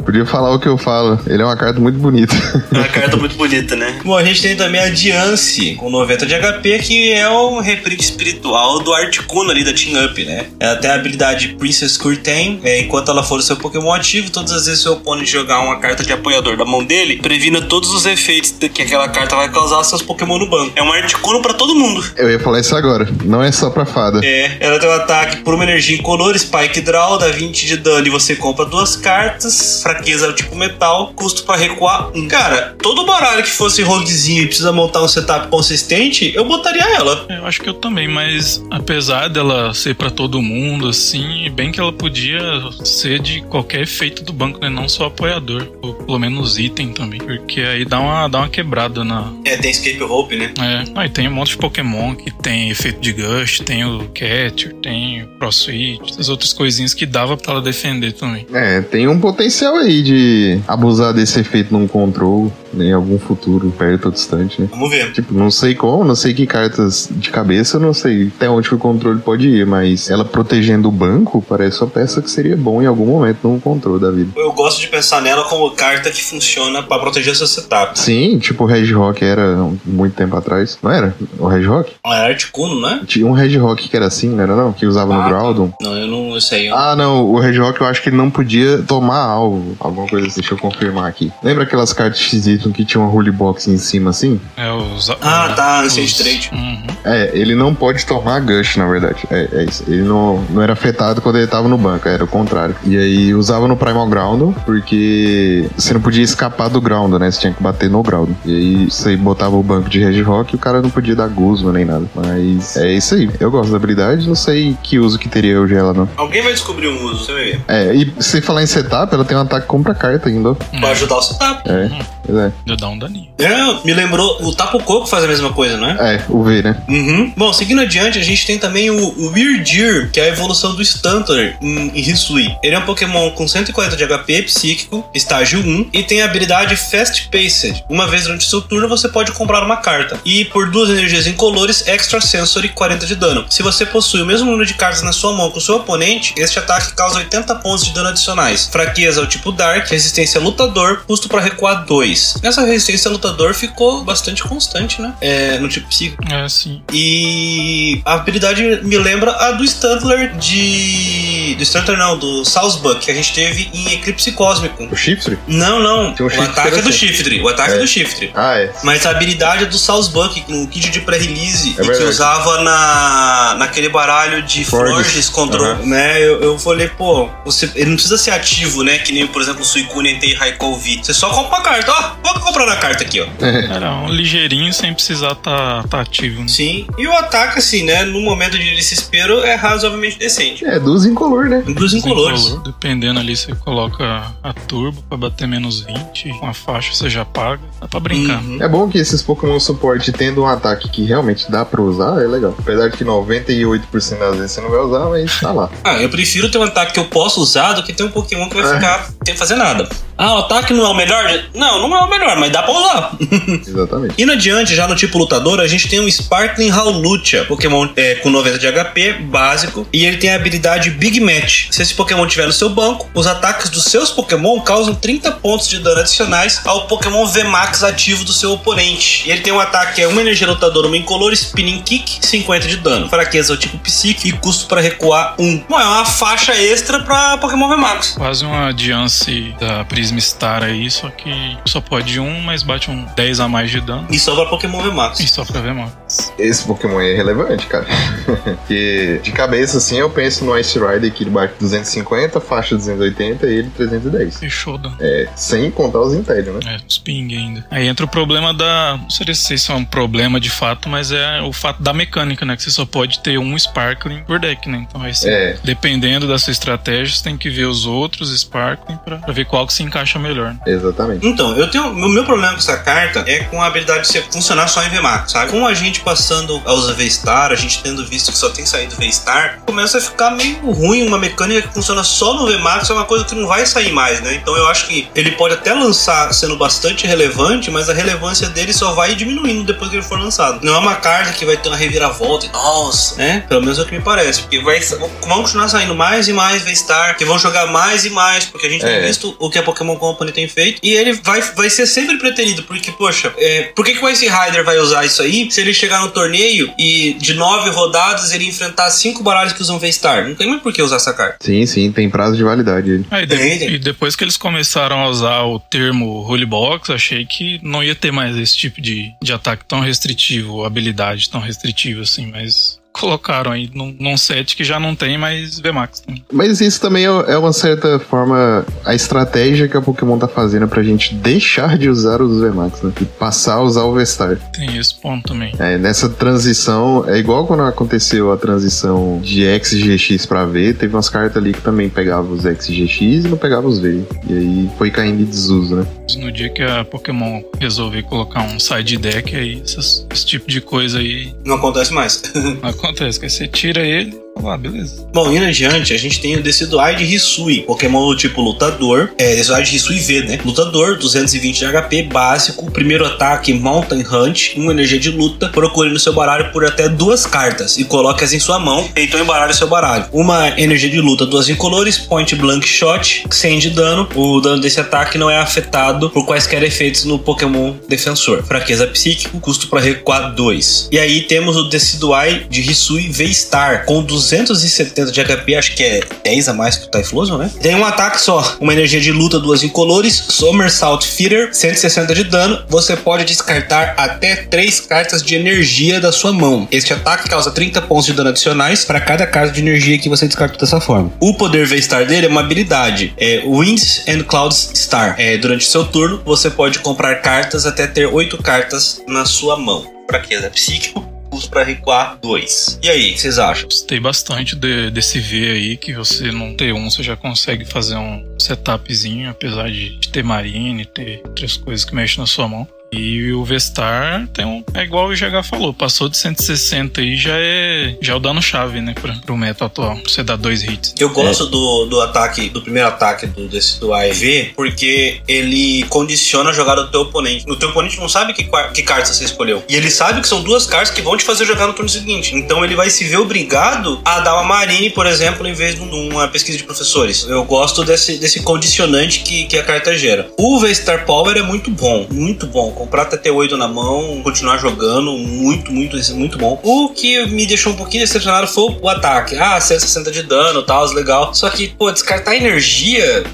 Podia 0.10 0.26
falar 0.26 0.56
o 0.56 0.58
que 0.58 0.68
eu 0.68 0.76
falo. 0.76 1.20
Ele 1.28 1.44
é 1.44 1.46
uma 1.46 1.56
carta 1.56 1.80
muito 1.80 2.00
bonita. 2.00 2.34
É 2.74 2.78
uma 2.80 2.88
carta 2.88 3.16
muito 3.16 3.36
bonita, 3.36 3.76
né? 3.76 4.00
Bom, 4.04 4.18
a 4.18 4.24
gente 4.24 4.42
tem 4.42 4.56
também 4.56 4.82
a 4.82 4.90
Diance, 4.90 5.76
com 5.76 5.88
90 5.88 6.26
de 6.26 6.34
HP, 6.34 6.80
que 6.80 7.12
é 7.12 7.30
o 7.30 7.60
reprint 7.60 8.02
espiritual 8.02 8.80
do 8.80 8.92
Articuno 8.92 9.52
ali 9.52 9.64
da 9.64 9.72
Team 9.72 10.04
Up, 10.04 10.26
né? 10.26 10.48
Ela 10.60 10.78
tem 10.78 10.90
a 10.90 10.96
habilidade 10.96 11.50
Princess 11.50 11.96
Curtain. 11.96 12.60
É, 12.64 12.80
enquanto 12.82 13.12
ela 13.12 13.22
for 13.22 13.38
o 13.38 13.42
seu 13.44 13.56
Pokémon 13.56 13.94
ativo, 13.94 14.32
todas 14.32 14.52
as 14.52 14.66
vezes 14.66 14.82
seu 14.82 14.94
oponente 14.94 15.32
jogar 15.32 15.60
uma 15.60 15.78
carta 15.78 16.04
de 16.04 16.12
apoiador 16.12 16.58
da 16.58 16.66
mão 16.66 16.84
dele, 16.84 17.18
previna 17.18 17.62
todos 17.62 17.94
os 17.94 18.08
efeitos 18.08 18.56
que 18.74 18.82
aquela 18.82 19.08
carta 19.10 19.36
vai 19.36 19.52
causar 19.52 19.76
aos 19.76 19.90
seus 19.90 20.02
Pokémon 20.02 20.40
no 20.40 20.50
banco. 20.50 20.72
É 20.76 20.82
um 20.82 20.92
Articuno 20.92 21.40
pra 21.40 21.54
todo 21.54 21.76
mundo. 21.76 22.04
Eu 22.18 22.32
ia 22.32 22.40
falar 22.40 22.60
isso 22.60 22.76
agora. 22.76 23.08
Não 23.24 23.44
é 23.44 23.52
só 23.52 23.70
pra 23.70 23.86
fada. 23.86 24.26
É, 24.26 24.58
ela 24.60 24.80
tem 24.80 24.90
um 24.90 24.94
ataque 24.94 25.38
por 25.44 25.54
uma 25.54 25.64
energia 25.64 25.96
incolor, 25.96 26.36
Spike 26.38 26.82
Draw, 26.82 27.20
dá 27.20 27.28
20 27.28 27.68
de 27.68 27.78
dano 27.78 28.08
e 28.08 28.10
você 28.10 28.36
compra 28.36 28.66
duas 28.66 28.96
cartas. 28.96 29.82
Fraqueza 29.84 29.99
tipo 30.34 30.56
metal, 30.56 31.14
custo 31.16 31.44
pra 31.44 31.56
recuar 31.56 32.12
1. 32.16 32.28
Cara, 32.28 32.76
todo 32.82 33.06
baralho 33.06 33.44
que 33.44 33.50
fosse 33.50 33.82
roguezinho 33.82 34.44
e 34.44 34.48
precisa 34.48 34.72
montar 34.72 35.04
um 35.04 35.08
setup 35.08 35.48
consistente, 35.48 36.32
eu 36.36 36.46
botaria 36.46 36.84
ela. 36.96 37.26
Eu 37.30 37.46
acho 37.46 37.62
que 37.62 37.70
eu 37.70 37.74
também, 37.74 38.08
mas 38.08 38.64
apesar 38.70 39.30
dela 39.30 39.74
ser 39.74 39.96
pra 39.96 40.10
todo 40.10 40.42
mundo, 40.42 40.88
assim, 40.88 41.50
bem 41.52 41.72
que 41.72 41.80
ela 41.80 41.94
podia 41.94 42.42
ser 42.84 43.20
de 43.20 43.42
qualquer 43.42 43.82
efeito 43.82 44.24
do 44.24 44.34
banco, 44.34 44.60
né? 44.60 44.70
Não 44.70 44.88
só 44.88 45.06
apoiador, 45.06 45.68
ou 45.82 45.94
pelo 45.94 46.20
menos 46.20 46.58
item 46.58 46.90
também. 46.90 47.20
Porque 47.20 47.62
aí 47.62 47.86
dá 47.86 48.00
uma, 48.00 48.28
dá 48.28 48.40
uma 48.40 48.50
quebrada 48.50 49.04
na. 49.04 49.32
É, 49.46 49.58
tem 49.58 49.72
Escape 49.72 50.02
Hope, 50.04 50.36
né? 50.36 50.54
É, 50.60 51.00
aí 51.00 51.10
tem 51.10 51.28
um 51.28 51.32
monte 51.32 51.50
de 51.50 51.58
Pokémon 51.58 52.16
que 52.16 52.32
tem 52.32 52.70
efeito 52.70 53.00
de 53.00 53.14
Gust, 53.14 53.62
tem 53.64 53.86
o 53.86 54.10
Catcher, 54.10 54.74
tem 54.82 55.24
o 55.24 55.28
Crossfit, 55.40 56.02
as 56.20 56.30
outras 56.30 56.54
coisinhas 56.54 56.94
que 56.94 57.06
dava 57.06 57.38
pra 57.38 57.54
ela 57.54 57.62
defender 57.62 58.14
também. 58.14 58.46
É, 58.54 58.82
tem 58.82 59.08
um 59.08 59.20
potencial 59.20 59.79
aí 59.80 60.02
de 60.02 60.60
abusar 60.68 61.14
desse 61.14 61.40
efeito 61.40 61.74
num 61.74 61.88
control 61.88 62.52
em 62.78 62.92
algum 62.92 63.18
futuro 63.20 63.72
perto 63.78 64.06
ou 64.06 64.12
distante, 64.12 64.62
né? 64.62 64.68
Vamos 64.72 64.90
ver. 64.90 65.12
Tipo, 65.12 65.34
não 65.34 65.50
sei 65.52 65.76
como, 65.76 66.04
não 66.04 66.16
sei 66.16 66.34
que 66.34 66.46
cartas 66.46 67.08
de 67.12 67.30
cabeça, 67.30 67.80
não 67.80 67.94
sei 67.94 68.32
até 68.36 68.50
onde 68.50 68.74
o 68.74 68.78
controle 68.78 69.20
pode 69.20 69.48
ir, 69.48 69.66
mas 69.66 70.10
ela 70.10 70.24
protegendo 70.26 70.88
o 70.90 70.92
banco 70.92 71.44
parece 71.48 71.82
uma 71.82 71.90
peça 71.90 72.22
que 72.22 72.30
seria 72.30 72.56
bom 72.58 72.82
em 72.82 72.86
algum 72.86 73.06
momento 73.06 73.40
num 73.48 73.60
controle 73.60 74.00
da 74.02 74.12
vida. 74.12 74.32
Eu 74.36 74.52
gosto 74.54 74.80
de 74.80 74.88
pensar 74.88 75.22
nela 75.22 75.44
como 75.46 75.70
carta 75.72 76.10
que 76.12 76.24
funciona 76.24 76.84
pra 76.84 77.00
proteger 77.00 77.36
seu 77.36 77.48
setup. 77.48 77.98
Sim, 78.00 78.38
tipo 78.40 78.64
o 78.64 78.68
Red 78.68 78.92
Rock 78.92 79.24
era 79.24 79.56
muito 79.86 80.16
tempo 80.16 80.36
atrás. 80.36 80.78
Não 80.82 80.92
era? 80.92 81.16
O 81.38 81.48
Red 81.48 81.66
Rock? 81.66 81.94
Ah, 82.06 82.18
é 82.18 82.30
Articuno, 82.30 82.82
né? 82.82 83.02
Tinha 83.06 83.26
um 83.26 83.32
Red 83.32 83.58
Rock 83.58 83.88
que 83.90 83.96
era 83.96 84.08
assim, 84.08 84.30
não 84.30 84.42
era 84.44 84.56
não? 84.56 84.74
Que 84.74 84.86
usava 84.86 85.14
no 85.14 85.22
Ah, 85.22 85.28
Groudon. 85.30 85.72
Não, 85.82 85.98
eu 85.98 86.08
não 86.08 86.40
sei. 86.40 86.70
Eu... 86.70 86.76
Ah, 86.76 86.96
não, 86.96 87.26
o 87.26 87.40
Red 87.40 87.58
Rock 87.58 87.82
eu 87.82 87.88
acho 87.88 88.02
que 88.02 88.10
ele 88.10 88.18
não 88.18 88.30
podia 88.30 88.80
tomar 88.80 89.20
alvo, 89.20 89.76
alguma 89.80 90.08
coisa 90.08 90.28
assim, 90.28 90.42
deixa 90.42 90.54
eu 90.54 90.58
confirmar 90.58 91.08
aqui. 91.08 91.32
Lembra 91.44 91.64
aquelas 91.64 91.94
cartas 91.94 92.20
XY 92.20 92.59
que 92.72 92.84
tinha 92.86 93.02
uma 93.02 93.12
Holy 93.12 93.32
Box 93.32 93.68
em 93.68 93.78
cima 93.78 94.10
assim? 94.10 94.40
É 94.58 94.72
os. 94.72 95.10
Ah, 95.22 95.54
tá, 95.56 95.80
os- 95.86 95.94
Ancient 95.98 96.14
Trade. 96.18 96.50
Uhum. 96.54 96.84
É, 97.06 97.32
ele 97.34 97.56
não 97.56 97.74
pode 97.74 98.06
tomar 98.06 98.40
Gush, 98.42 98.76
na 98.78 98.86
verdade. 98.88 99.24
É, 99.32 99.48
é 99.54 99.64
isso. 99.64 99.84
Ele 99.88 100.02
não, 100.02 100.44
não 100.50 100.62
era 100.62 100.74
afetado 100.74 101.22
quando 101.22 101.38
ele 101.38 101.48
tava 101.48 101.68
no 101.68 101.78
banco, 101.78 102.08
era 102.10 102.24
o 102.24 102.28
contrário. 102.28 102.76
E 102.84 102.98
aí 102.98 103.34
usava 103.34 103.68
no 103.68 103.76
Primal 103.78 104.08
Ground, 104.08 104.54
porque 104.66 105.70
você 105.78 105.94
não 105.94 106.02
podia 106.02 106.24
escapar 106.24 106.70
do 106.70 106.82
Ground, 106.82 107.14
né? 107.14 107.32
Você 107.32 107.40
tinha 107.42 107.54
que 107.54 107.62
bater 107.64 107.90
no 107.90 108.04
Ground. 108.04 108.30
E 108.46 108.52
aí 108.56 108.86
você 108.86 109.16
botava 109.16 109.56
o 109.56 109.64
banco 109.64 109.90
de 109.90 110.00
Red 110.00 110.22
Rock 110.22 110.54
e 110.54 110.56
o 110.56 110.60
cara 110.60 110.82
não 110.82 110.90
podia 110.90 111.16
dar 111.16 111.28
Guzma 111.30 111.72
nem 111.72 111.86
nada. 111.86 112.06
Mas 112.16 112.76
é 112.78 112.92
isso 112.94 113.16
aí. 113.16 113.30
Eu 113.40 113.50
gosto 113.52 113.72
da 113.72 113.78
habilidade, 113.78 114.28
não 114.28 114.36
sei 114.36 114.76
que 114.84 115.00
uso 115.00 115.18
que 115.18 115.30
teria 115.30 115.60
hoje 115.60 115.76
ela, 115.76 115.94
não. 115.94 116.08
Alguém 116.18 116.42
vai 116.42 116.52
descobrir 116.52 116.88
um 116.88 117.04
uso, 117.06 117.26
você 117.26 117.32
vai 117.34 117.44
ver. 117.44 117.62
É, 117.68 117.94
e 117.96 118.14
se 118.20 118.42
falar 118.42 118.64
em 118.64 118.68
setup, 118.68 119.14
ela 119.14 119.24
tem 119.26 119.38
um 119.38 119.42
ataque 119.42 119.68
compra 119.68 119.94
carta 119.94 120.30
ainda. 120.30 120.50
ó. 120.50 120.56
Pra 120.80 120.90
ajudar 120.90 121.16
o 121.18 121.22
setup. 121.22 121.62
É, 121.70 121.90
pois 122.30 122.46
é. 122.46 122.52
Deu 122.66 122.78
dar 122.78 122.90
um 122.90 122.98
daninho. 122.98 123.30
É, 123.38 123.86
me 123.86 123.94
lembrou, 123.94 124.44
o 124.44 124.54
Tapo 124.54 124.80
Coco 124.84 125.08
faz 125.08 125.24
a 125.24 125.28
mesma 125.28 125.54
coisa, 125.54 125.78
né? 125.78 125.98
É, 126.00 126.26
o 126.30 126.44
V, 126.44 126.62
né? 126.62 126.84
Uhum. 126.88 127.34
Bom, 127.36 127.54
seguindo 127.54 127.82
adiante, 127.82 128.20
a 128.20 128.24
gente 128.24 128.46
tem 128.46 128.58
também 128.58 128.90
o, 128.90 129.30
Weirdir, 129.32 130.12
que 130.12 130.20
é 130.20 130.24
a 130.26 130.28
evolução 130.28 130.76
do 130.76 130.84
Stunter 130.84 131.58
em, 131.62 131.90
em 131.90 132.00
Hisui. 132.00 132.56
Ele 132.64 132.76
é 132.76 132.80
um 132.80 132.84
Pokémon 132.84 133.32
com 133.32 133.48
140 133.48 133.96
de 133.96 134.06
HP 134.06 134.44
psíquico, 134.44 135.10
estágio 135.14 135.60
1, 135.60 135.90
e 135.94 136.04
tem 136.04 136.22
a 136.22 136.26
habilidade 136.26 136.76
Fast 136.76 137.30
Paced. 137.32 137.84
Uma 137.90 138.08
vez 138.08 138.24
durante 138.24 138.46
seu 138.46 138.62
turno, 138.62 138.88
você 138.88 139.08
pode 139.08 139.32
comprar 139.32 139.64
uma 139.64 139.78
carta. 139.78 140.20
E 140.26 140.46
por 140.46 140.70
duas 140.70 140.90
energias 140.90 141.28
incolores, 141.28 141.88
Extra 141.88 142.22
Sensory 142.22 142.70
40 142.70 143.06
de 143.06 143.16
dano. 143.16 143.46
Se 143.50 143.64
você 143.64 143.86
possui 143.86 144.22
o 144.22 144.26
mesmo 144.26 144.46
número 144.46 144.66
de 144.66 144.74
cartas 144.74 145.02
na 145.02 145.12
sua 145.12 145.34
mão 145.34 145.52
que 145.52 145.58
o 145.58 145.62
seu 145.62 145.76
oponente, 145.76 146.34
este 146.38 146.60
ataque 146.60 146.94
causa 146.94 147.20
80 147.20 147.56
pontos 147.56 147.86
de 147.86 147.94
dano 147.94 148.10
adicionais. 148.10 148.68
Fraqueza 148.72 149.22
ao 149.22 149.28
tipo 149.28 149.52
Dark, 149.52 149.90
resistência 149.90 150.40
lutador, 150.40 151.04
custo 151.08 151.30
para 151.30 151.42
recuar 151.42 151.86
2. 151.86 152.19
Nessa 152.42 152.64
resistência 152.66 153.10
lutador 153.10 153.54
ficou 153.54 154.04
bastante 154.04 154.44
constante, 154.44 155.02
né? 155.02 155.14
É, 155.22 155.58
no 155.60 155.68
tipo 155.68 155.88
psíquico. 155.88 156.24
É 156.30 156.42
assim. 156.42 156.82
E 156.92 158.02
a 158.06 158.14
habilidade 158.14 158.82
me 158.84 158.98
lembra 158.98 159.32
a 159.32 159.52
do 159.52 159.66
Stuntler 159.66 160.36
de. 160.38 161.56
Do 161.58 161.66
Stuntler 161.66 161.98
não, 161.98 162.18
do 162.18 162.46
Salzbuck, 162.46 163.00
que 163.06 163.12
a 163.12 163.14
gente 163.14 163.34
teve 163.34 163.70
em 163.74 163.94
Eclipse 163.94 164.32
Cósmico. 164.32 164.84
O 164.92 164.96
Shiftry? 164.96 165.38
Não, 165.48 165.80
não. 165.80 166.14
Tem 166.14 166.26
um 166.26 166.28
o 166.28 166.32
Shiftry 166.32 166.50
ataque 166.52 166.68
é 166.68 166.82
do 166.82 166.90
assim. 166.90 166.98
Shiftry. 166.98 167.42
O 167.42 167.48
ataque 167.48 167.72
é, 167.72 167.76
É. 167.76 167.80
do 167.80 167.88
Shiftry. 167.88 168.32
Ah, 168.36 168.58
é. 168.58 168.72
Mas 168.84 169.06
a 169.06 169.12
habilidade 169.12 169.64
é 169.64 169.68
do 169.68 169.78
Salzbuck, 169.78 170.44
no 170.48 170.68
kit 170.68 170.90
de 170.90 171.02
pré-release, 171.02 171.70
e 171.70 171.74
que 171.74 172.04
usava 172.04 172.62
na, 172.64 173.56
naquele 173.58 173.90
baralho 173.90 174.44
de 174.44 174.64
Forges. 174.64 175.30
Contra. 175.30 175.60
Aham. 175.60 175.86
Né? 175.86 176.22
Eu, 176.22 176.42
eu 176.42 176.60
falei, 176.60 176.88
pô, 176.88 177.30
você, 177.46 177.70
ele 177.76 177.90
não 177.90 177.96
precisa 177.96 178.18
ser 178.18 178.32
ativo, 178.32 178.84
né? 178.84 178.98
Que 179.00 179.12
nem, 179.12 179.28
por 179.28 179.42
exemplo, 179.42 179.62
o 179.62 179.66
Suicune 179.66 180.20
tem 180.20 180.34
Raikou 180.34 180.78
V. 180.78 181.00
Você 181.04 181.14
só 181.14 181.30
compra 181.30 181.58
a 181.60 181.62
carta. 181.62 181.92
Ó, 181.92 182.09
vou 182.24 182.34
comprar 182.42 182.66
na 182.66 182.76
carta 182.78 183.04
aqui, 183.04 183.22
ó. 183.22 183.28
Era 183.74 183.94
um 183.96 184.10
ligeirinho 184.10 184.72
sem 184.74 184.94
precisar 184.94 185.36
tá, 185.36 185.84
tá 185.90 186.02
ativo. 186.02 186.42
Né? 186.42 186.48
Sim. 186.48 186.88
E 186.98 187.08
o 187.08 187.14
ataque, 187.14 187.60
assim, 187.60 187.84
né? 187.84 188.04
No 188.06 188.20
momento 188.22 188.58
de 188.58 188.76
desespero, 188.76 189.40
é 189.44 189.56
razoavelmente 189.56 190.18
decente. 190.18 190.66
É, 190.66 190.80
duas 190.80 191.06
incolor, 191.06 191.46
né? 191.46 191.64
Inclusive 191.68 192.00
em 192.00 192.04
Sem 192.04 192.12
colores. 192.14 192.42
color, 192.50 192.64
Dependendo 192.64 193.20
ali, 193.20 193.36
você 193.36 193.54
coloca 193.56 194.34
a 194.44 194.54
turbo 194.54 195.02
pra 195.08 195.18
bater 195.18 195.48
menos 195.48 195.82
20. 195.82 196.30
Com 196.40 196.48
a 196.48 196.54
faixa 196.54 196.94
você 196.94 197.10
já 197.10 197.24
paga. 197.26 197.62
Dá 197.82 197.88
pra 197.88 198.00
brincar. 198.00 198.42
Uhum. 198.44 198.58
É 198.62 198.68
bom 198.68 198.90
que 198.90 198.98
esses 198.98 199.22
Pokémon 199.22 199.60
suporte 199.60 200.12
tendo 200.12 200.42
um 200.44 200.48
ataque 200.48 200.90
que 200.90 201.04
realmente 201.06 201.50
dá 201.52 201.64
pra 201.66 201.82
usar, 201.82 202.22
é 202.22 202.28
legal. 202.28 202.56
Apesar 202.58 202.90
de 202.90 202.98
que 202.98 203.04
98% 203.06 204.20
das 204.20 204.36
vezes 204.38 204.52
você 204.52 204.62
não 204.62 204.70
vai 204.70 204.80
usar, 204.80 205.06
mas 205.10 205.40
tá 205.40 205.52
lá. 205.52 205.70
Ah, 205.84 206.02
eu 206.02 206.10
prefiro 206.10 206.50
ter 206.50 206.58
um 206.58 206.64
ataque 206.64 206.94
que 206.94 207.00
eu 207.00 207.06
posso 207.06 207.42
usar 207.42 207.74
do 207.74 207.84
que 207.84 207.94
ter 207.94 208.04
um 208.04 208.12
Pokémon 208.12 208.50
que 208.50 208.56
vai 208.62 208.72
É. 208.72 208.76
ficar 208.76 209.10
sem 209.26 209.36
fazer 209.36 209.56
nada. 209.56 209.88
Ah, 210.18 210.36
o 210.36 210.38
ataque 210.40 210.74
não 210.74 210.86
é 210.86 210.90
o 210.90 210.94
melhor? 210.94 211.26
Não, 211.56 211.82
não 211.82 211.89
é 211.96 212.02
o 212.02 212.10
melhor, 212.10 212.38
mas 212.38 212.52
dá 212.52 212.64
pra 212.64 212.72
usar. 212.72 213.18
Exatamente. 213.68 214.22
Indo 214.22 214.32
adiante, 214.32 214.76
já 214.76 214.88
no 214.88 214.96
tipo 214.96 215.18
lutador, 215.18 215.60
a 215.60 215.68
gente 215.68 215.88
tem 215.88 216.00
um 216.00 216.08
Sparkling 216.08 216.72
Howlucha, 216.72 217.46
Pokémon 217.46 217.88
é, 217.96 218.16
com 218.16 218.30
90 218.30 218.60
de 218.60 218.72
HP, 218.72 219.14
básico, 219.14 219.88
e 219.92 220.06
ele 220.06 220.18
tem 220.18 220.32
a 220.32 220.36
habilidade 220.36 220.92
Big 220.92 221.20
Match. 221.20 221.68
Se 221.72 221.82
esse 221.82 221.94
Pokémon 221.94 222.26
tiver 222.28 222.46
no 222.46 222.54
seu 222.54 222.70
banco, 222.70 223.10
os 223.14 223.28
ataques 223.28 223.70
dos 223.70 223.86
seus 223.86 224.12
Pokémon 224.12 224.60
causam 224.62 224.96
30 224.96 225.32
pontos 225.34 225.68
de 225.68 225.80
dano 225.80 226.00
adicionais 226.00 226.62
ao 226.66 226.88
Pokémon 226.88 227.26
VMAX 227.26 227.84
ativo 227.84 228.24
do 228.24 228.34
seu 228.34 228.54
oponente. 228.54 229.28
E 229.28 229.32
ele 229.32 229.42
tem 229.42 229.54
um 229.54 229.60
ataque 229.60 229.96
que 229.96 230.02
é 230.02 230.08
uma 230.08 230.22
energia 230.22 230.48
lutadora, 230.48 230.88
uma 230.88 230.98
incolor, 230.98 231.34
Spinning 231.34 231.82
Kick, 231.82 232.26
50 232.26 232.68
de 232.68 232.78
dano. 232.78 233.10
Fraqueza 233.10 233.54
ao 233.54 233.58
tipo 233.58 233.78
psíquico 233.80 234.28
e 234.28 234.32
custo 234.34 234.68
para 234.68 234.82
recuar 234.82 235.36
1. 235.40 235.64
Bom, 235.70 235.80
é 235.80 235.86
uma 235.86 236.06
faixa 236.06 236.54
extra 236.54 237.00
para 237.00 237.38
Pokémon 237.38 237.68
VMAX. 237.70 238.16
Quase 238.18 238.46
uma 238.46 238.74
Diance 238.74 239.54
da 239.60 239.86
Prism 239.86 240.18
Star 240.20 240.64
aí, 240.64 240.90
só 240.90 241.10
que 241.10 241.58
só 241.66 241.79
pode 241.82 242.20
um, 242.20 242.42
mas 242.42 242.64
bate 242.64 242.90
um 242.92 243.06
10 243.16 243.40
a 243.40 243.48
mais 243.48 243.70
de 243.72 243.82
dano. 243.82 244.08
E 244.10 244.20
só 244.20 244.36
para 244.36 244.46
Pokémon 244.50 244.82
VMAX. 244.82 245.20
E 245.20 245.28
só 245.28 245.44
pra 245.46 245.62
ver 245.62 245.74
mais. 245.74 245.92
Esse 246.38 246.66
Pokémon 246.66 247.00
é 247.02 247.14
relevante, 247.16 247.66
cara. 247.68 247.86
Porque 248.44 249.20
de 249.24 249.32
cabeça, 249.32 249.78
assim, 249.78 249.98
eu 249.98 250.10
penso 250.10 250.44
no 250.46 250.58
Ice 250.58 250.78
Rider 250.80 251.12
que 251.12 251.24
ele 251.24 251.30
bate 251.30 251.54
250, 251.60 252.40
faixa 252.40 252.76
280 252.76 253.48
e 253.48 253.54
ele 253.58 253.70
310. 253.76 254.40
Fechou 254.40 254.78
dano. 254.78 254.98
É, 255.00 255.28
sem 255.36 255.70
contar 255.72 256.00
os 256.02 256.14
intério, 256.14 256.54
né? 256.54 256.60
É, 256.66 256.78
os 256.88 256.98
ping 256.98 257.36
ainda. 257.36 257.66
Aí 257.70 257.88
entra 257.88 258.06
o 258.06 258.10
problema 258.10 258.54
da. 258.54 258.98
Não 259.02 259.10
sei 259.10 259.34
se 259.34 259.54
isso 259.54 259.72
é 259.72 259.76
um 259.76 259.86
problema 259.86 260.40
de 260.40 260.50
fato, 260.50 260.90
mas 260.90 261.12
é 261.12 261.42
o 261.42 261.52
fato 261.54 261.82
da 261.82 261.94
mecânica, 261.94 262.46
né? 262.46 262.56
Que 262.56 262.64
você 262.64 262.72
só 262.72 262.86
pode 262.86 263.20
ter 263.20 263.38
um 263.38 263.58
Sparkling 263.58 264.24
por 264.24 264.40
deck, 264.40 264.68
né? 264.70 264.86
Então 264.88 265.02
aí 265.02 265.14
você, 265.14 265.30
É. 265.30 265.58
dependendo 265.64 266.28
da 266.28 266.38
sua 266.40 266.52
estratégia, 266.52 267.16
você 267.16 267.24
tem 267.24 267.38
que 267.38 267.50
ver 267.50 267.66
os 267.66 267.86
outros 267.86 268.32
Sparkling 268.40 268.98
pra, 268.98 269.18
pra 269.18 269.34
ver 269.34 269.46
qual 269.46 269.66
que 269.68 269.74
se 269.74 269.84
encaixa 269.84 270.18
melhor. 270.20 270.54
Né? 270.54 270.60
Exatamente. 270.68 271.26
Então, 271.28 271.56
eu 271.58 271.69
tenho. 271.70 271.90
O 271.92 272.10
meu 272.10 272.24
problema 272.24 272.54
com 272.54 272.60
essa 272.60 272.78
carta 272.78 273.24
é 273.28 273.44
com 273.46 273.62
a 273.62 273.68
habilidade 273.68 274.12
de 274.12 274.22
funcionar 274.32 274.68
só 274.68 274.84
em 274.84 274.90
VMAX, 274.90 275.32
sabe? 275.32 275.52
Com 275.52 275.66
a 275.66 275.74
gente 275.74 276.02
passando 276.02 276.62
a 276.66 276.74
usar 276.74 276.94
V-Star, 276.94 277.52
a 277.52 277.56
gente 277.56 277.82
tendo 277.82 278.06
visto 278.06 278.32
que 278.32 278.38
só 278.38 278.50
tem 278.50 278.66
saído 278.66 278.96
V-Star, 278.96 279.60
começa 279.66 279.98
a 279.98 280.02
ficar 280.02 280.32
meio 280.32 280.60
ruim 280.72 281.06
uma 281.08 281.18
mecânica 281.18 281.68
que 281.68 281.74
funciona 281.74 282.04
só 282.04 282.34
no 282.34 282.46
VMAX, 282.48 282.90
é 282.90 282.94
uma 282.94 283.06
coisa 283.06 283.26
que 283.26 283.36
não 283.36 283.48
vai 283.48 283.66
sair 283.66 283.92
mais, 283.92 284.22
né? 284.22 284.34
Então 284.36 284.56
eu 284.56 284.68
acho 284.68 284.88
que 284.88 285.08
ele 285.16 285.32
pode 285.32 285.54
até 285.56 285.74
lançar 285.74 286.34
sendo 286.34 286.56
bastante 286.58 287.06
relevante, 287.08 287.70
mas 287.72 287.90
a 287.90 287.94
relevância 287.94 288.50
dele 288.50 288.74
só 288.74 288.94
vai 288.94 289.16
diminuindo 289.16 289.64
depois 289.64 289.90
que 289.90 289.98
ele 289.98 290.04
for 290.04 290.20
lançado. 290.20 290.60
Não 290.64 290.76
é 290.76 290.78
uma 290.78 290.96
carta 290.96 291.34
que 291.34 291.46
vai 291.46 291.58
ter 291.58 291.70
uma 291.70 291.78
reviravolta 291.78 292.46
e 292.46 292.50
nossa, 292.50 293.16
né? 293.16 293.46
Pelo 293.48 293.62
menos 293.62 293.78
é 293.80 293.82
o 293.82 293.86
que 293.86 293.94
me 293.96 294.02
parece. 294.02 294.42
Porque 294.42 294.60
vai, 294.60 294.80
vão 294.80 295.10
continuar 295.44 295.68
saindo 295.70 295.96
mais 295.96 296.28
e 296.28 296.34
mais 296.34 296.64
V-Star, 296.64 297.18
que 297.18 297.26
vão 297.26 297.38
jogar 297.40 297.68
mais 297.68 298.06
e 298.06 298.10
mais, 298.10 298.46
porque 298.46 298.68
a 298.68 298.70
gente 298.70 298.86
É. 298.86 299.00
tem 299.00 299.08
visto 299.08 299.36
o 299.40 299.50
que 299.50 299.58
a 299.60 299.64
Pokémon 299.64 299.96
Company 299.98 300.32
tem 300.32 300.48
feito. 300.48 300.80
E 300.84 300.94
ele 300.94 301.14
vai, 301.14 301.42
vai 301.60 301.70
ser 301.70 301.86
sempre 301.86 302.18
preterido, 302.18 302.64
porque, 302.64 302.92
poxa, 302.92 303.34
é, 303.38 303.64
por 303.76 303.86
que, 303.86 303.94
que 303.94 304.04
o 304.04 304.10
Ice 304.10 304.28
Rider 304.28 304.64
vai 304.64 304.78
usar 304.80 305.06
isso 305.06 305.22
aí 305.22 305.50
se 305.52 305.60
ele 305.62 305.74
chegar 305.74 306.02
no 306.02 306.10
torneio 306.10 306.74
e 306.78 307.16
de 307.20 307.34
nove 307.34 307.70
rodadas 307.70 308.32
ele 308.32 308.46
enfrentar 308.46 308.90
cinco 308.92 309.22
baralhos 309.22 309.54
que 309.54 309.62
usam 309.62 309.78
V-Star? 309.78 310.28
Não 310.28 310.36
tem 310.36 310.48
mais 310.48 310.62
por 310.62 310.72
que 310.74 310.82
usar 310.82 310.96
essa 310.96 311.14
carta. 311.14 311.38
Sim, 311.42 311.66
sim, 311.66 311.92
tem 311.92 312.10
prazo 312.10 312.36
de 312.38 312.44
validade. 312.44 313.06
Aí, 313.12 313.26
de- 313.26 313.38
Tem, 313.38 313.60
tem. 313.60 313.70
E 313.74 313.78
depois 313.80 314.16
que 314.16 314.24
eles 314.24 314.38
começaram 314.38 315.00
a 315.02 315.10
usar 315.10 315.44
o 315.44 315.60
termo 315.60 316.26
Holy 316.28 316.46
Box, 316.46 316.92
achei 316.92 317.26
que 317.26 317.60
não 317.62 317.84
ia 317.84 317.94
ter 317.96 318.12
mais 318.12 318.36
esse 318.38 318.56
tipo 318.58 318.82
de, 318.82 319.12
de 319.22 319.34
ataque 319.34 319.66
tão 319.66 319.80
restritivo, 319.82 320.54
ou 320.56 320.66
habilidade 320.66 321.30
tão 321.30 321.42
restritiva 321.42 322.02
assim, 322.04 322.26
mas 322.28 322.79
colocaram 322.92 323.52
aí 323.52 323.70
num, 323.74 323.96
num 324.00 324.18
set 324.18 324.56
que 324.56 324.64
já 324.64 324.80
não 324.80 324.96
tem 324.96 325.18
mais 325.18 325.60
VMAX. 325.60 326.04
Né? 326.08 326.18
Mas 326.32 326.60
isso 326.62 326.82
também 326.82 327.06
é 327.06 327.10
é 327.30 327.38
uma 327.38 327.54
certa 327.54 328.00
forma 328.00 328.66
a 328.86 328.94
estratégia 328.96 329.68
que 329.68 329.76
a 329.78 329.82
Pokémon 329.82 330.18
tá 330.18 330.28
fazendo 330.28 330.68
pra 330.68 330.82
gente 330.84 331.14
deixar 331.16 331.78
de 331.78 331.90
usar 331.90 332.22
os 332.22 332.40
VMAX, 332.42 332.82
né? 332.82 332.92
E 333.02 333.06
passar 333.06 333.56
a 333.56 333.62
usar 333.62 333.84
o 333.84 333.94
V-Star. 333.94 334.38
Tem 334.54 334.78
esse 334.78 334.96
ponto 335.00 335.30
também. 335.30 335.54
É, 335.60 335.78
nessa 335.78 336.10
transição, 336.10 337.04
é 337.08 337.18
igual 337.18 337.46
quando 337.48 337.64
aconteceu 337.64 338.32
a 338.32 338.38
transição 338.38 339.20
de 339.22 339.46
X 339.46 339.74
e 339.74 339.98
GX 339.98 340.26
pra 340.26 340.46
V, 340.46 340.74
teve 340.74 340.96
umas 340.96 341.10
cartas 341.10 341.38
ali 341.38 341.54
que 341.54 341.62
também 341.62 341.90
pegavam 341.90 342.32
os 342.32 342.46
X 342.46 342.70
e 342.70 342.86
GX 342.86 343.26
e 343.26 343.28
não 343.30 343.38
pegavam 343.38 343.70
os 343.70 343.80
V. 343.80 344.04
E 344.30 344.34
aí 344.34 344.70
foi 344.78 344.90
caindo 344.92 345.22
em 345.22 345.26
desuso, 345.26 345.76
né? 345.76 345.86
No 346.18 346.32
dia 346.32 346.50
que 346.50 346.64
a 346.64 346.84
Pokémon 346.84 347.42
resolver 347.60 348.04
colocar 348.04 348.42
um 348.42 348.60
side 348.60 348.98
deck, 348.98 349.36
aí 349.36 349.62
essas- 349.64 350.06
esse 350.12 350.26
tipo 350.26 350.48
de 350.50 350.60
coisa 350.62 351.00
aí 351.00 351.34
Não 351.46 351.56
acontece 351.56 351.94
mais. 351.94 352.22
acontece. 352.80 353.20
Que 353.20 353.30
você 353.30 353.48
tira 353.48 353.86
ele 353.86 354.29
beleza. 354.58 355.08
Bom, 355.14 355.32
indo 355.32 355.46
adiante, 355.46 355.94
a 355.94 355.98
gente 355.98 356.20
tem 356.20 356.36
o 356.36 356.44
Decidueye 356.44 356.96
de 356.96 357.62
Pokémon 357.66 358.08
do 358.08 358.16
tipo 358.16 358.42
lutador. 358.42 359.12
É, 359.18 359.36
Decidueye 359.36 359.66
de 359.66 360.00
V, 360.00 360.22
né? 360.22 360.40
Lutador, 360.44 360.98
220 360.98 361.60
de 361.60 361.66
HP, 361.66 362.04
básico, 362.04 362.72
primeiro 362.72 363.06
ataque 363.06 363.54
Mountain 363.54 364.06
Hunt, 364.10 364.56
uma 364.56 364.72
energia 364.72 365.00
de 365.00 365.12
luta. 365.12 365.50
Procure 365.50 365.90
no 365.90 366.00
seu 366.00 366.14
baralho 366.14 366.52
por 366.52 366.66
até 366.66 366.88
duas 366.88 367.26
cartas 367.26 367.78
e 367.78 367.84
coloque-as 367.84 368.34
em 368.34 368.40
sua 368.40 368.60
mão. 368.60 368.88
Então 368.96 369.20
embaralhe 369.20 369.54
seu 369.54 369.68
baralho. 369.68 370.06
Uma 370.12 370.60
energia 370.60 370.90
de 370.90 371.02
luta, 371.02 371.26
duas 371.26 371.50
incolores, 371.50 371.98
Point 371.98 372.36
Blank 372.36 372.68
Shot, 372.68 373.26
100 373.30 373.60
de 373.60 373.70
dano. 373.72 374.08
O 374.16 374.40
dano 374.40 374.62
desse 374.62 374.80
ataque 374.80 375.18
não 375.18 375.30
é 375.30 375.38
afetado 375.38 376.10
por 376.10 376.26
quaisquer 376.26 376.64
efeitos 376.64 377.04
no 377.04 377.20
Pokémon 377.20 377.74
defensor. 377.88 378.44
Fraqueza 378.44 378.88
psíquico, 378.88 379.40
custo 379.40 379.68
para 379.68 379.80
recuar 379.80 380.34
2. 380.34 380.90
E 380.92 381.00
aí 381.00 381.22
temos 381.22 381.58
o 381.58 381.64
Decidueye 381.64 382.46
de 382.50 382.62
Hisui 382.62 383.10
V-Star, 383.10 383.86
com 383.86 384.04
270 384.38 385.12
de 385.12 385.24
HP, 385.24 385.56
acho 385.56 385.76
que 385.76 385.84
é 385.84 386.02
10 386.24 386.50
a 386.50 386.54
mais 386.54 386.78
que 386.78 386.86
o 386.86 386.90
Typhlosion, 386.90 387.38
né? 387.38 387.50
Tem 387.62 387.76
um 387.76 387.86
ataque 387.86 388.22
só, 388.22 388.58
uma 388.60 388.74
energia 388.74 389.02
de 389.02 389.12
luta, 389.12 389.40
duas 389.40 389.64
incolores, 389.64 390.14
Somersault 390.30 391.06
Feeder, 391.06 391.50
160 391.54 392.14
de 392.14 392.24
dano. 392.26 392.64
Você 392.68 392.96
pode 392.96 393.26
descartar 393.26 393.94
até 393.98 394.36
3 394.36 394.82
cartas 394.82 395.24
de 395.24 395.36
energia 395.36 396.00
da 396.00 396.12
sua 396.12 396.32
mão. 396.32 396.68
Este 396.72 396.94
ataque 396.94 397.30
causa 397.30 397.52
30 397.52 397.82
pontos 397.84 398.06
de 398.06 398.14
dano 398.14 398.30
adicionais 398.30 398.86
para 398.86 399.02
cada 399.02 399.26
carta 399.26 399.52
de 399.52 399.62
energia 399.62 399.98
que 399.98 400.10
você 400.10 400.28
descarta 400.28 400.58
dessa 400.58 400.80
forma. 400.80 401.12
O 401.20 401.34
poder 401.34 401.66
V-Star 401.66 402.06
dele 402.06 402.28
é 402.28 402.30
uma 402.30 402.42
habilidade, 402.42 403.14
é 403.18 403.44
Winds 403.46 404.04
and 404.08 404.24
Clouds 404.24 404.72
Star. 404.76 405.16
É, 405.18 405.38
durante 405.38 405.66
seu 405.66 405.86
turno, 405.86 406.22
você 406.26 406.50
pode 406.50 406.80
comprar 406.80 407.16
cartas 407.16 407.66
até 407.66 407.88
ter 407.88 408.06
8 408.06 408.38
cartas 408.42 409.02
na 409.08 409.26
sua 409.26 409.58
mão. 409.58 409.86
Fraqueza 410.08 410.50
psíquico, 410.50 411.08
custo 411.40 411.50
para 411.50 411.64
recuar 411.64 412.18
2. 412.22 412.80
E 412.84 412.90
aí, 412.90 413.12
o 413.12 413.14
que 413.14 413.22
vocês 413.22 413.40
acham? 413.40 413.66
Gostei 413.66 414.00
bastante 414.00 414.56
de- 414.56 414.92
desse 414.92 415.20
V 415.20 415.52
aí, 415.52 415.78
que 415.78 415.94
você 415.94 416.32
não 416.32 416.54
ter 416.54 416.74
um, 416.74 416.90
você 416.90 417.02
já 417.02 417.16
consegue 417.16 417.64
fazer 417.66 417.96
um 417.96 418.26
setupzinho, 418.38 419.30
apesar 419.30 419.70
de 419.72 419.98
ter 420.12 420.24
marine, 420.24 420.86
ter 420.86 421.22
outras 421.26 421.56
coisas 421.58 421.86
que 421.86 421.96
mexem 421.96 422.20
na 422.20 422.26
sua 422.28 422.48
mão. 422.48 422.68
E 422.92 423.32
o 423.34 423.44
V-Star 423.44 424.28
tem 424.34 424.46
um. 424.46 424.64
É 424.74 424.82
igual 424.84 425.08
o 425.10 425.14
GH 425.14 425.44
falou, 425.48 425.72
passou 425.74 426.10
de 426.10 426.18
160 426.18 427.02
aí 427.02 427.16
já 427.16 427.34
é. 427.36 427.96
Já 428.02 428.14
é 428.14 428.16
o 428.16 428.20
dano 428.20 428.42
chave, 428.42 428.82
né? 428.82 428.96
Pra, 429.00 429.14
pro 429.26 429.38
meta 429.38 429.66
atual. 429.66 429.98
Você 430.08 430.24
dá 430.24 430.36
dois 430.36 430.64
hits. 430.64 430.96
Eu 431.00 431.10
gosto 431.12 431.46
do, 431.46 431.86
do 431.86 432.02
ataque, 432.02 432.50
do 432.50 432.62
primeiro 432.62 432.88
ataque 432.88 433.28
do, 433.28 433.48
desse 433.48 433.80
do 433.80 433.94
AEV, 433.94 434.54
porque 434.56 435.22
ele 435.28 435.84
condiciona 435.84 436.50
a 436.50 436.54
jogada 436.54 436.84
do 436.84 436.92
teu 436.92 437.02
oponente. 437.02 437.46
O 437.48 437.56
teu 437.56 437.70
oponente 437.70 438.00
não 438.00 438.10
sabe 438.10 438.34
que, 438.34 438.44
que 438.74 438.82
carta 438.84 439.14
você 439.14 439.24
escolheu. 439.24 439.64
E 439.70 439.76
ele 439.76 439.92
sabe 439.92 440.22
que 440.22 440.28
são 440.28 440.42
duas 440.42 440.66
cartas 440.66 440.90
que 440.90 441.02
vão 441.02 441.16
te 441.16 441.24
fazer 441.24 441.46
jogar 441.46 441.68
no 441.68 441.74
turno 441.74 441.90
seguinte. 441.90 442.36
Então 442.36 442.66
ele 442.66 442.76
vai 442.76 442.90
se 442.90 443.04
ver 443.04 443.18
obrigado 443.18 444.02
a 444.04 444.20
dar 444.22 444.34
uma 444.36 444.44
Marine, 444.50 444.90
por 444.90 445.06
exemplo, 445.06 445.48
em 445.48 445.54
vez 445.54 445.76
de 445.76 445.82
um- 445.82 446.10
uma 446.10 446.28
pesquisa 446.28 446.58
de 446.58 446.64
professores. 446.64 447.24
Eu 447.30 447.44
gosto 447.46 447.84
desse, 447.84 448.18
desse 448.18 448.42
condicionante 448.42 449.20
que, 449.20 449.46
que 449.46 449.58
a 449.58 449.64
carta 449.64 449.96
gera. 449.96 450.28
O 450.38 450.60
V-Star 450.60 451.06
Power 451.06 451.38
é 451.38 451.44
muito 451.44 451.70
bom, 451.70 452.08
muito 452.10 452.48
bom. 452.48 452.79
Comprar 452.80 453.02
até 453.02 453.18
T8 453.18 453.58
na 453.58 453.68
mão, 453.68 454.22
continuar 454.24 454.58
jogando, 454.58 455.12
muito, 455.12 455.70
muito, 455.70 455.98
muito 456.14 456.38
bom. 456.38 456.58
O 456.64 456.94
que 456.94 457.26
me 457.26 457.46
deixou 457.46 457.74
um 457.74 457.76
pouquinho 457.76 458.06
decepcionado 458.06 458.48
foi 458.48 458.78
o 458.82 458.88
ataque. 458.88 459.36
Ah, 459.38 459.60
160 459.60 460.10
de 460.10 460.24
dano, 460.24 460.64
tal, 460.64 460.86
legal. 460.94 461.34
Só 461.34 461.50
que, 461.50 461.68
pô, 461.68 461.92
descartar 461.92 462.38
energia. 462.38 463.26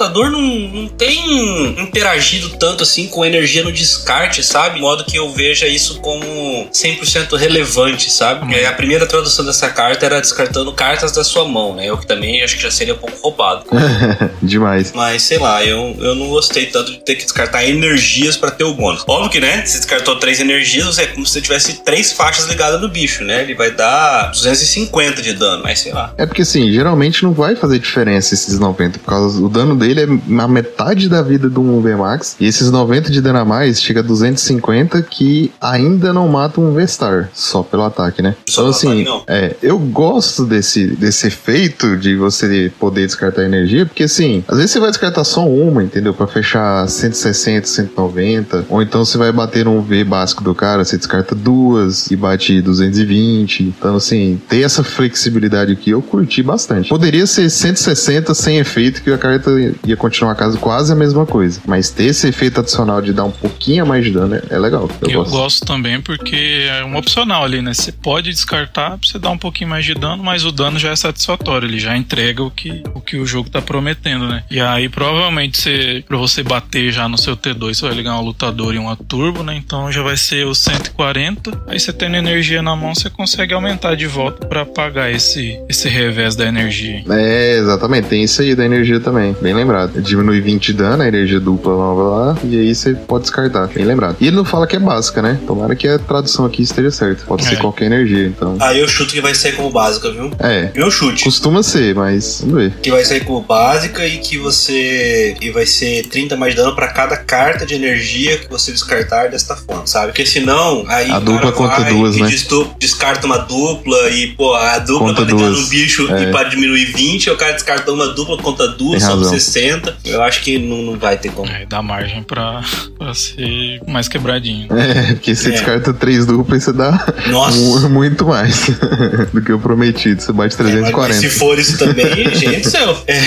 O 0.00 0.02
computador 0.02 0.30
não, 0.30 0.40
não 0.40 0.88
tem 0.88 1.78
interagido 1.78 2.48
tanto 2.58 2.84
assim 2.84 3.06
com 3.06 3.22
energia 3.22 3.62
no 3.62 3.70
descarte, 3.70 4.42
sabe? 4.42 4.76
De 4.76 4.80
modo 4.80 5.04
que 5.04 5.18
eu 5.18 5.30
veja 5.30 5.66
isso 5.66 6.00
como 6.00 6.24
100% 6.72 7.36
relevante, 7.36 8.10
sabe? 8.10 8.46
Hum. 8.46 8.66
A 8.66 8.72
primeira 8.72 9.04
tradução 9.06 9.44
dessa 9.44 9.68
carta 9.68 10.06
era 10.06 10.18
descartando 10.18 10.72
cartas 10.72 11.12
da 11.12 11.22
sua 11.22 11.44
mão, 11.44 11.74
né? 11.74 11.84
Eu 11.84 11.98
que 11.98 12.06
também 12.06 12.42
acho 12.42 12.56
que 12.56 12.62
já 12.62 12.70
seria 12.70 12.94
um 12.94 12.96
pouco 12.96 13.18
roubado. 13.20 13.64
Demais. 14.40 14.92
Mas 14.94 15.22
sei 15.22 15.38
lá, 15.38 15.62
eu, 15.62 15.94
eu 15.98 16.14
não 16.14 16.28
gostei 16.28 16.66
tanto 16.66 16.92
de 16.92 17.00
ter 17.00 17.16
que 17.16 17.24
descartar 17.24 17.66
energias 17.66 18.38
pra 18.38 18.50
ter 18.50 18.64
o 18.64 18.72
bônus. 18.72 19.04
Óbvio 19.06 19.30
que, 19.30 19.40
né? 19.40 19.66
Se 19.66 19.76
descartou 19.78 20.16
três 20.16 20.40
energias, 20.40 20.98
é 20.98 21.08
como 21.08 21.26
se 21.26 21.34
você 21.34 21.42
tivesse 21.42 21.84
três 21.84 22.10
faixas 22.10 22.46
ligadas 22.46 22.80
no 22.80 22.88
bicho, 22.88 23.22
né? 23.22 23.42
Ele 23.42 23.54
vai 23.54 23.70
dar 23.70 24.30
250 24.30 25.20
de 25.20 25.34
dano, 25.34 25.62
mas 25.62 25.80
sei 25.80 25.92
lá. 25.92 26.14
É 26.16 26.24
porque 26.24 26.40
assim, 26.42 26.72
geralmente 26.72 27.22
não 27.22 27.34
vai 27.34 27.54
fazer 27.54 27.78
diferença 27.78 28.32
esses 28.32 28.58
90, 28.58 28.98
por 29.00 29.06
causa 29.06 29.38
o 29.44 29.48
dano 29.48 29.76
dele 29.76 29.89
é 29.98 30.06
na 30.26 30.46
metade 30.46 31.08
da 31.08 31.22
vida 31.22 31.48
do 31.48 31.60
1 31.60 31.80
V-Max, 31.80 32.36
e 32.38 32.46
esses 32.46 32.70
90 32.70 33.10
de 33.10 33.20
dano 33.20 33.38
a 33.38 33.44
mais 33.44 33.80
chega 33.80 34.00
a 34.00 34.02
250 34.02 35.02
que 35.02 35.50
ainda 35.60 36.12
não 36.12 36.28
mata 36.28 36.60
um 36.60 36.72
V-Star, 36.72 37.30
só 37.32 37.62
pelo 37.62 37.84
ataque, 37.84 38.22
né? 38.22 38.34
Só 38.48 38.62
então 38.62 38.70
assim, 38.70 39.02
ataque, 39.02 39.24
é, 39.26 39.56
eu 39.62 39.78
gosto 39.78 40.44
desse, 40.44 40.86
desse 40.86 41.28
efeito 41.28 41.96
de 41.96 42.16
você 42.16 42.72
poder 42.78 43.06
descartar 43.06 43.44
energia, 43.44 43.86
porque 43.86 44.04
assim, 44.04 44.44
às 44.46 44.56
vezes 44.56 44.72
você 44.72 44.80
vai 44.80 44.90
descartar 44.90 45.24
só 45.24 45.46
uma, 45.46 45.82
entendeu? 45.82 46.12
Pra 46.12 46.26
fechar 46.26 46.86
160, 46.88 47.66
190, 47.66 48.66
ou 48.68 48.82
então 48.82 49.04
você 49.04 49.16
vai 49.16 49.32
bater 49.32 49.66
um 49.66 49.80
V 49.80 50.04
básico 50.04 50.42
do 50.44 50.54
cara, 50.54 50.84
você 50.84 50.96
descarta 50.96 51.34
duas 51.34 52.10
e 52.10 52.16
bate 52.16 52.60
220. 52.60 53.62
Então, 53.62 53.96
assim, 53.96 54.40
ter 54.48 54.62
essa 54.62 54.82
flexibilidade 54.82 55.72
aqui 55.72 55.90
eu 55.90 56.02
curti 56.02 56.42
bastante. 56.42 56.88
Poderia 56.88 57.26
ser 57.26 57.48
160 57.48 58.34
sem 58.34 58.58
efeito, 58.58 59.02
que 59.02 59.10
a 59.10 59.18
carta 59.18 59.50
ia 59.84 59.96
continuar 59.96 60.34
caso 60.34 60.58
quase 60.58 60.92
a 60.92 60.96
mesma 60.96 61.26
coisa. 61.26 61.60
Mas 61.66 61.90
ter 61.90 62.04
esse 62.04 62.28
efeito 62.28 62.60
adicional 62.60 63.00
de 63.00 63.12
dar 63.12 63.24
um 63.24 63.30
pouquinho 63.30 63.82
a 63.84 63.86
mais 63.86 64.04
de 64.04 64.10
dano 64.10 64.40
é, 64.48 64.58
legal. 64.58 64.88
Eu, 65.00 65.08
Eu 65.10 65.18
gosto. 65.20 65.30
gosto 65.32 65.66
também 65.66 66.00
porque 66.00 66.66
é 66.68 66.84
um 66.84 66.96
opcional 66.96 67.44
ali, 67.44 67.62
né? 67.62 67.72
Você 67.74 67.92
pode 67.92 68.30
descartar 68.30 68.98
pra 68.98 68.98
você 69.02 69.18
dar 69.18 69.30
um 69.30 69.38
pouquinho 69.38 69.70
mais 69.70 69.84
de 69.84 69.94
dano, 69.94 70.22
mas 70.22 70.44
o 70.44 70.52
dano 70.52 70.78
já 70.78 70.90
é 70.90 70.96
satisfatório, 70.96 71.66
ele 71.68 71.78
já 71.78 71.96
entrega 71.96 72.42
o 72.42 72.50
que 72.50 72.82
o, 72.94 73.00
que 73.00 73.16
o 73.16 73.26
jogo 73.26 73.48
tá 73.50 73.60
prometendo, 73.62 74.28
né? 74.28 74.42
E 74.50 74.60
aí 74.60 74.88
provavelmente 74.88 75.58
você, 75.58 76.04
pra 76.06 76.16
você 76.16 76.42
bater 76.42 76.92
já 76.92 77.08
no 77.08 77.18
seu 77.18 77.36
T2, 77.36 77.74
você 77.74 77.86
vai 77.86 77.94
ligar 77.94 78.12
uma 78.12 78.22
lutador 78.22 78.74
e 78.74 78.78
uma 78.78 78.96
turbo, 78.96 79.42
né? 79.42 79.54
Então 79.56 79.90
já 79.90 80.02
vai 80.02 80.16
ser 80.16 80.46
os 80.46 80.58
140. 80.58 81.64
Aí 81.66 81.78
você 81.78 81.92
tendo 81.92 82.16
energia 82.16 82.62
na 82.62 82.74
mão, 82.76 82.94
você 82.94 83.08
consegue 83.10 83.54
aumentar 83.54 83.94
de 83.94 84.06
volta 84.06 84.46
pra 84.46 84.64
pagar 84.64 85.10
esse, 85.10 85.58
esse 85.68 85.88
revés 85.88 86.34
da 86.36 86.46
energia. 86.46 87.02
É, 87.10 87.58
exatamente. 87.58 88.08
Tem 88.08 88.22
isso 88.22 88.42
aí 88.42 88.54
da 88.54 88.64
energia 88.64 89.00
também. 89.00 89.34
Bem 89.40 89.54
lembrado. 89.60 90.00
Diminui 90.02 90.40
20 90.40 90.66
de 90.66 90.72
dano, 90.74 91.02
a 91.02 91.08
energia 91.08 91.40
dupla 91.40 91.76
nova 91.76 92.02
lá, 92.02 92.38
e 92.44 92.58
aí 92.58 92.74
você 92.74 92.94
pode 92.94 93.22
descartar. 93.22 93.68
Bem 93.68 93.84
lembrado. 93.84 94.16
E 94.20 94.26
ele 94.26 94.36
não 94.36 94.44
fala 94.44 94.66
que 94.66 94.76
é 94.76 94.78
básica, 94.78 95.22
né? 95.22 95.38
Tomara 95.46 95.74
que 95.76 95.86
a 95.88 95.98
tradução 95.98 96.44
aqui 96.44 96.62
esteja 96.62 96.90
certa. 96.90 97.24
Pode 97.24 97.44
ser 97.44 97.54
É. 97.54 97.56
qualquer 97.56 97.86
energia, 97.86 98.26
então. 98.26 98.56
Aí 98.60 98.80
eu 98.80 98.88
chuto 98.88 99.12
que 99.12 99.20
vai 99.20 99.34
sair 99.34 99.52
como 99.52 99.70
básica, 99.70 100.10
viu? 100.10 100.30
É. 100.38 100.70
Meu 100.74 100.90
chute. 100.90 101.24
Costuma 101.24 101.62
ser, 101.62 101.94
mas 101.94 102.40
vamos 102.40 102.56
ver. 102.56 102.72
Que 102.82 102.90
vai 102.90 103.04
sair 103.04 103.24
como 103.24 103.40
básica 103.42 104.06
e 104.06 104.18
que 104.18 104.38
você. 104.38 105.36
E 105.40 105.50
vai 105.50 105.66
ser 105.66 106.06
30 106.08 106.36
mais 106.36 106.54
de 106.54 106.60
dano 106.60 106.74
pra 106.74 106.88
cada 106.88 107.16
carta 107.16 107.64
de 107.66 107.74
energia 107.74 108.38
que 108.38 108.48
você 108.48 108.72
descartar 108.72 109.28
desta 109.30 109.56
forma, 109.56 109.86
sabe? 109.86 110.08
Porque 110.08 110.26
senão, 110.26 110.84
aí. 110.88 111.10
A 111.10 111.18
dupla 111.18 111.52
conta 111.52 111.82
duas, 111.84 112.16
e 112.16 112.22
né? 112.22 112.30
descarta 112.78 113.26
uma 113.26 113.38
dupla 113.38 114.08
e, 114.10 114.28
pô, 114.28 114.54
a 114.54 114.78
dupla 114.78 115.08
Conta 115.08 115.24
pra 115.24 115.24
ligar 115.34 115.48
duas. 115.48 115.60
no 115.60 115.66
bicho 115.68 116.12
É. 116.12 116.24
e 116.24 116.32
para 116.32 116.48
diminuir 116.48 116.84
20, 116.86 117.30
o 117.30 117.36
cara 117.36 117.52
descartou 117.52 117.94
uma 117.94 118.08
dupla, 118.08 118.36
conta 118.38 118.68
duas, 118.68 118.92
Tem 118.92 119.00
só 119.00 119.16
pra 119.16 119.26
você 119.28 119.40
60. 119.50 119.96
Eu 120.04 120.22
acho 120.22 120.40
que 120.42 120.58
não, 120.58 120.82
não 120.82 120.98
vai 120.98 121.16
ter 121.16 121.30
como. 121.32 121.50
É, 121.50 121.66
dá 121.66 121.82
margem 121.82 122.22
pra, 122.22 122.62
pra 122.98 123.12
ser 123.14 123.80
mais 123.86 124.08
quebradinho. 124.08 124.68
É, 124.76 125.12
porque 125.14 125.34
você 125.34 125.48
É. 125.48 125.52
descarta 125.52 125.92
três 125.92 126.26
duplas, 126.26 126.64
você 126.64 126.72
dá 126.72 127.06
Nossa. 127.28 127.58
mu- 127.58 127.88
muito 127.90 128.26
mais 128.26 128.66
do 129.32 129.42
que 129.42 129.52
o 129.52 129.58
prometido. 129.58 130.20
Você 130.20 130.32
bate 130.32 130.54
É, 130.54 130.62
mas 130.62 130.72
340. 130.72 131.20
se 131.20 131.28
for 131.30 131.58
isso 131.58 131.78
também, 131.78 132.30
gente 132.34 132.60
do 132.60 132.70
céu. 132.70 132.96
É, 133.06 133.20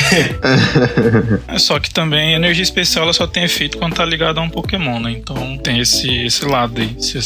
É 1.55 1.59
só 1.59 1.80
que 1.80 1.89
também 1.89 2.34
a 2.34 2.38
energia 2.38 2.63
especial 2.63 3.03
ela 3.05 3.13
só 3.13 3.26
tem 3.28 3.43
efeito 3.43 3.78
quando 3.78 3.93
tá 3.95 4.05
ligada 4.05 4.39
a 4.39 4.43
um 4.43 4.49
Pokémon, 4.49 4.99
né? 4.99 5.11
Então 5.11 5.57
tem 5.57 5.80
esse, 5.80 6.09
esse 6.26 6.45
lado 6.45 6.80
aí. 6.82 6.95
Se, 6.99 7.19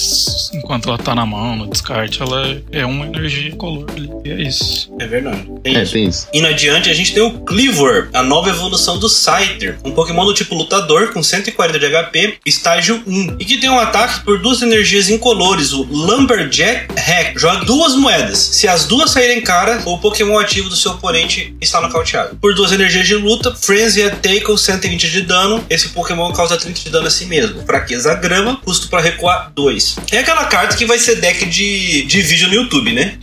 enquanto 0.56 0.90
ela 0.90 0.98
tá 0.98 1.14
na 1.16 1.26
mão, 1.26 1.56
no 1.56 1.68
descarte, 1.68 2.22
ela 2.22 2.58
é 2.72 2.86
uma 2.86 3.06
energia 3.06 3.56
color 3.56 3.86
ali. 3.96 4.10
E 4.26 4.32
é 4.32 4.42
isso. 4.42 4.92
é 5.00 5.08
verdade. 5.08 5.48
Tem 5.64 5.76
É, 5.76 5.84
isso. 5.84 5.94
tem 5.94 6.06
isso. 6.08 6.28
Indo 6.34 6.48
adiante, 6.48 6.90
a 6.90 6.94
gente 6.94 7.14
tem 7.14 7.24
o 7.24 7.32
Cleaver, 7.40 8.10
a 8.14 8.24
nova 8.24 8.50
evolução 8.50 8.87
do 8.96 9.10
Scyther, 9.10 9.78
um 9.84 9.92
Pokémon 9.92 10.26
do 10.26 10.34
tipo 10.34 10.56
lutador 10.56 11.12
com 11.12 11.22
140 11.22 11.80
de 11.80 11.90
HP, 11.90 12.38
estágio 12.46 13.04
1, 13.06 13.36
e 13.40 13.46
que 13.46 13.58
tem 13.58 13.70
um 13.70 13.80
ataque 13.80 14.24
por 14.24 14.40
duas 14.40 14.62
energias 14.62 15.10
incolores, 15.10 15.74
o 15.74 15.84
Lumberjack 15.84 16.88
Hack. 16.98 17.38
Joga 17.38 17.66
duas 17.66 17.96
moedas. 17.96 18.38
Se 18.38 18.68
as 18.68 18.86
duas 18.86 19.12
saírem 19.12 19.42
cara, 19.42 19.82
o 19.86 19.98
Pokémon 19.98 20.40
ativo 20.40 20.70
do 20.70 20.76
seu 20.76 20.92
oponente 20.92 21.56
está 21.60 21.82
nocauteado. 21.82 22.38
Por 22.38 22.54
duas 22.54 22.72
energias 22.72 23.08
de 23.08 23.16
luta, 23.16 23.54
Frenzy 23.56 24.02
e 24.02 24.10
Tackle 24.10 24.58
120 24.58 25.10
de 25.10 25.22
dano, 25.22 25.66
esse 25.70 25.90
Pokémon 25.90 26.32
causa 26.32 26.58
30 26.58 26.80
de 26.80 26.90
dano 26.90 27.08
a 27.08 27.10
si 27.10 27.26
mesmo. 27.26 27.64
Fraqueza 27.66 28.14
grama, 28.16 28.58
custo 28.64 28.88
para 28.90 29.02
recuar 29.02 29.52
2. 29.56 29.98
É 30.12 30.20
aquela 30.20 30.46
carta 30.46 30.76
que 30.76 30.86
vai 30.86 31.00
ser 31.00 31.16
deck 31.16 31.46
de, 31.46 32.04
de 32.04 32.22
vídeo 32.22 32.48
no 32.48 32.54
YouTube, 32.54 32.94
né? 32.94 33.18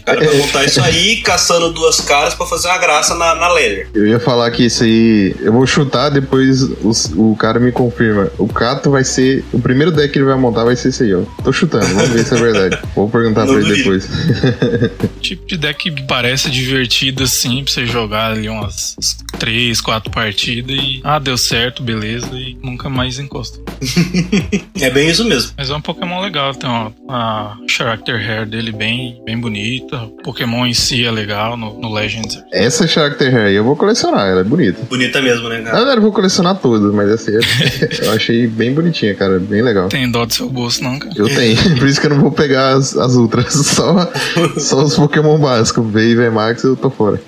O 0.00 0.04
cara 0.04 0.24
vai 0.24 0.36
montar 0.36 0.64
isso 0.64 0.80
aí, 0.82 1.18
caçando 1.18 1.72
duas 1.72 2.00
caras 2.00 2.34
pra 2.34 2.46
fazer 2.46 2.68
uma 2.68 2.78
graça 2.78 3.14
na, 3.14 3.34
na 3.34 3.48
Leather. 3.48 3.88
Eu 3.94 4.06
ia 4.06 4.20
falar 4.20 4.50
que 4.50 4.64
isso 4.64 4.84
aí. 4.84 4.99
Eu 5.40 5.52
vou 5.52 5.66
chutar, 5.66 6.10
depois 6.10 6.62
os- 6.62 7.12
o, 7.16 7.34
cara 7.36 7.58
me 7.60 7.72
confirma. 7.72 8.30
O 8.38 8.46
Cato 8.48 8.90
vai 8.90 9.04
ser. 9.04 9.44
O 9.52 9.60
primeiro 9.60 9.90
deck 9.92 10.12
que 10.12 10.18
ele 10.18 10.26
vai 10.26 10.36
montar 10.36 10.64
vai 10.64 10.76
ser 10.76 10.88
esse 10.88 11.04
aí, 11.04 11.14
ó. 11.14 11.22
Tô 11.44 11.52
chutando, 11.52 11.86
vamos 11.86 12.10
ver 12.10 12.24
se 12.24 12.34
é 12.34 12.38
verdade. 12.38 12.78
Vou 12.94 13.08
perguntar 13.08 13.44
Não 13.46 13.54
pra 13.54 13.62
ele 13.62 13.68
duvido. 13.68 13.78
depois. 13.98 14.08
Tipo 15.20 15.46
de 15.46 15.56
deck 15.56 15.90
que 15.90 16.02
parece 16.02 16.50
divertido 16.50 17.22
assim, 17.24 17.62
pra 17.64 17.72
você 17.72 17.86
jogar 17.86 18.32
ali 18.32 18.48
umas 18.48 18.96
três, 19.38 19.80
quatro 19.80 20.10
partidas 20.10 20.74
e. 20.76 21.00
Ah, 21.04 21.18
deu 21.18 21.36
certo, 21.36 21.82
beleza, 21.82 22.28
e 22.32 22.56
nunca 22.62 22.88
mais 22.88 23.18
encosta. 23.18 23.58
É 24.80 24.88
bem 24.90 25.10
isso 25.10 25.24
mesmo. 25.24 25.52
Mas 25.58 25.68
é 25.70 25.74
um 25.74 25.80
Pokémon 25.80 26.20
legal, 26.22 26.54
tem 26.54 26.68
uma, 26.68 26.92
a 27.08 27.56
Character 27.68 28.14
Hair 28.16 28.46
dele 28.46 28.72
bem, 28.72 29.20
bem 29.24 29.38
bonita. 29.38 30.04
O 30.04 30.22
Pokémon 30.22 30.64
em 30.66 30.72
si 30.74 31.04
é 31.04 31.10
legal 31.10 31.56
no, 31.56 31.78
no 31.78 31.92
Legends. 31.92 32.42
Essa 32.52 32.86
Character 32.86 33.28
Hair 33.34 33.46
aí 33.48 33.54
eu 33.54 33.64
vou 33.64 33.76
colecionar, 33.76 34.26
ela 34.28 34.40
é 34.40 34.44
bonita. 34.44 34.78
Bonita 34.90 35.22
mesmo, 35.22 35.48
né, 35.48 35.58
Na 35.58 35.64
cara? 35.64 35.76
verdade, 35.78 35.96
eu 35.98 36.02
vou 36.02 36.12
colecionar 36.12 36.56
todas, 36.56 36.92
mas 36.92 37.08
essa 37.08 37.30
é- 37.32 38.06
eu 38.06 38.12
achei 38.12 38.46
bem 38.46 38.74
bonitinha, 38.74 39.14
cara. 39.14 39.38
Bem 39.38 39.62
legal. 39.62 39.88
Tem 39.88 40.10
dó 40.10 40.26
do 40.26 40.34
seu 40.34 40.48
bolso, 40.50 40.82
não, 40.82 40.98
cara? 40.98 41.12
Eu 41.16 41.28
tenho, 41.28 41.56
por 41.78 41.86
isso 41.86 42.00
que 42.00 42.06
eu 42.06 42.10
não 42.10 42.20
vou 42.20 42.32
pegar 42.32 42.74
as, 42.74 42.96
as 42.96 43.14
ultras, 43.14 43.54
só, 43.66 44.10
só 44.58 44.82
os 44.82 44.96
Pokémon 44.96 45.38
básicos. 45.38 45.88
V 45.90 46.00
e 46.10 46.14
V 46.16 46.28
Max 46.30 46.64
eu 46.64 46.76
tô 46.76 46.90
fora. 46.90 47.20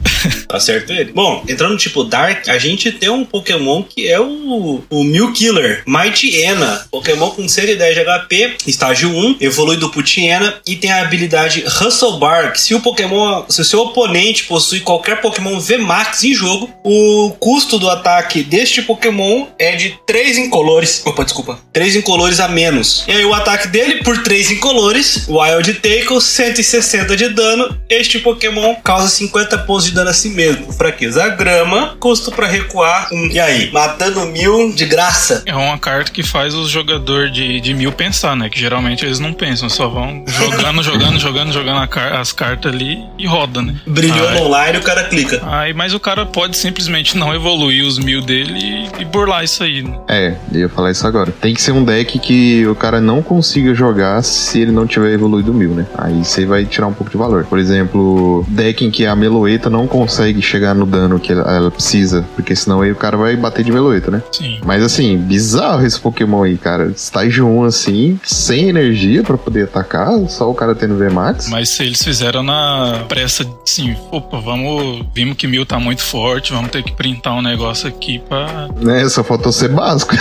Tá 0.48 0.58
certo 0.60 0.92
ele. 0.92 1.12
Bom, 1.12 1.42
entrando 1.48 1.72
no 1.72 1.78
tipo 1.78 2.04
Dark, 2.04 2.48
a 2.48 2.58
gente 2.58 2.90
tem 2.92 3.08
um 3.08 3.24
Pokémon 3.24 3.82
que 3.82 4.08
é 4.08 4.20
o, 4.20 4.82
o 4.90 5.04
Mew 5.04 5.32
Killer, 5.32 5.82
Mighty 5.86 6.36
Ena. 6.42 6.82
Pokémon 6.90 7.30
com 7.30 7.48
110 7.48 7.94
de 7.94 8.04
HP, 8.04 8.56
estágio 8.66 9.08
1, 9.10 9.36
evolui 9.40 9.76
do 9.76 9.88
Putiena 9.88 10.54
e 10.66 10.74
tem 10.76 10.90
a 10.90 11.02
habilidade 11.02 11.64
Hustle 11.64 12.18
Bark. 12.18 12.56
Se 12.56 12.74
o 12.74 12.80
Pokémon, 12.80 13.44
se 13.48 13.60
o 13.60 13.64
seu 13.64 13.80
oponente 13.80 14.44
possui 14.44 14.80
qualquer 14.80 15.20
Pokémon 15.20 15.58
VMAX 15.60 16.24
em 16.24 16.34
jogo, 16.34 16.68
o 16.84 17.30
custo 17.53 17.78
do 17.78 17.90
ataque 17.90 18.42
deste 18.42 18.80
Pokémon 18.80 19.46
é 19.59 19.76
de 19.76 19.94
3 20.07 20.38
incolores. 20.38 21.03
Opa, 21.05 21.22
desculpa. 21.22 21.59
3 21.70 21.96
incolores 21.96 22.40
a 22.40 22.48
menos. 22.48 23.05
E 23.07 23.12
aí 23.12 23.24
o 23.26 23.34
ataque 23.34 23.68
dele, 23.68 24.03
por 24.03 24.22
3 24.22 24.53
incolores, 24.53 25.26
Wild 25.28 25.74
Tackle, 25.74 26.18
160 26.18 27.14
de 27.14 27.28
dano. 27.28 27.78
Este 27.90 28.18
Pokémon 28.20 28.74
causa 28.76 29.07
50 29.09 29.59
pontos 29.59 29.84
de 29.84 29.90
dano 29.90 30.09
a 30.09 30.14
si 30.14 30.30
mesmo. 30.30 30.72
Fraqueza 30.72 31.28
grama, 31.28 31.94
custo 32.00 32.32
pra 32.32 32.46
recuar. 32.46 33.09
um. 33.12 33.26
E 33.30 33.38
aí, 33.38 33.70
matando 33.70 34.24
mil 34.28 34.72
de 34.72 34.86
graça. 34.86 35.42
É 35.44 35.55
uma 35.55 35.76
carta 35.78 36.11
que 36.11 36.22
faz 36.22 36.55
os 36.55 36.70
jogadores 36.70 37.30
de, 37.34 37.61
de 37.61 37.74
mil 37.74 37.92
pensar, 37.92 38.34
né? 38.34 38.48
Que 38.48 38.59
geralmente 38.59 39.05
eles 39.05 39.18
não 39.18 39.34
pensam, 39.34 39.68
só 39.68 39.88
vão 39.88 40.24
jogando, 40.26 40.80
jogando, 40.82 41.18
jogando, 41.18 41.53
jogando 41.53 41.86
car- 41.88 42.14
as 42.14 42.32
cartas 42.32 42.72
ali 42.72 42.98
e 43.18 43.26
roda, 43.26 43.61
né? 43.61 43.76
Brilhou 43.86 44.30
no 44.30 44.44
online, 44.46 44.78
o 44.78 44.82
cara 44.82 45.05
clica. 45.05 45.42
Aí, 45.46 45.74
mas 45.74 45.92
o 45.92 46.00
cara 46.00 46.24
pode 46.24 46.57
simplesmente 46.57 47.14
não 47.14 47.28
evoluir 47.28 47.41
os 47.43 47.99
mil 47.99 48.22
dele 48.22 48.59
e, 48.99 49.03
e 49.03 49.05
burlar 49.05 49.45
isso 49.45 49.62
aí, 49.62 49.82
né? 49.82 49.99
É, 50.09 50.36
eu 50.53 50.61
ia 50.61 50.68
falar 50.68 50.90
isso 50.90 51.07
agora. 51.07 51.32
Tem 51.32 51.55
que 51.55 51.62
ser 51.62 51.72
um 51.72 51.84
deck 51.84 52.18
que 52.18 52.66
o 52.66 52.74
cara 52.74 53.01
não 53.01 53.22
consiga 53.22 53.74
jogar 53.74 54.22
se 54.22 54.61
ele 54.61 54.72
não 54.72 54.86
tiver 54.86 55.12
evoluído 55.12 55.53
mil, 55.53 55.70
né? 55.70 55.86
Aí 55.97 56.24
você 56.24 56.47
vai 56.47 56.64
tirar 56.64 56.86
um 56.86 56.93
pouco 56.93 57.11
de 57.11 57.16
valor. 57.16 57.45
Por 57.45 57.59
exemplo, 57.59 58.45
deck 58.49 58.84
em 58.84 58.90
que 58.90 59.07
a 59.07 59.16
Meloeta 59.16 59.68
não 59.68 59.86
consegue 59.86 60.40
chegar 60.40 60.74
no 60.74 60.86
dano 60.86 61.18
que 61.18 61.32
ela, 61.32 61.51
ela 61.51 61.70
precisa, 61.70 62.24
porque 62.34 62.55
senão 62.55 62.82
aí 62.82 62.93
o 62.93 62.97
cara 62.97 63.16
vai 63.16 63.36
bater 63.36 63.64
de 63.64 63.72
Meloeta, 63.72 64.11
né? 64.11 64.22
Sim. 64.32 64.61
Mas 64.64 64.82
assim, 64.82 65.16
bizarro 65.16 65.84
esse 65.84 65.99
Pokémon 65.99 66.43
aí, 66.43 66.57
cara. 66.57 66.86
Estágio 66.86 67.47
1 67.47 67.64
assim, 67.64 68.20
sem 68.22 68.68
energia 68.68 69.22
pra 69.22 69.36
poder 69.36 69.64
atacar, 69.64 70.12
só 70.28 70.51
o 70.51 70.55
cara 70.55 70.74
tendo 70.74 70.97
VMAX. 70.97 71.49
Mas 71.49 71.70
se 71.70 71.82
eles 71.82 72.03
fizeram 72.03 72.43
na 72.43 73.05
pressa, 73.09 73.47
assim, 73.66 73.97
opa, 74.11 74.38
vamos. 74.38 75.05
Vimos 75.14 75.36
que 75.36 75.47
mil 75.47 75.66
tá 75.66 75.78
muito 75.78 76.03
forte, 76.03 76.53
vamos 76.53 76.70
ter 76.70 76.82
que 76.82 76.93
printar 76.93 77.32
um 77.35 77.43
negócio 77.43 77.89
aqui 77.89 78.18
pra. 78.28 78.68
Né, 78.80 79.09
só 79.09 79.22
faltou 79.24 79.53
ser 79.53 79.68
básico. 79.68 80.14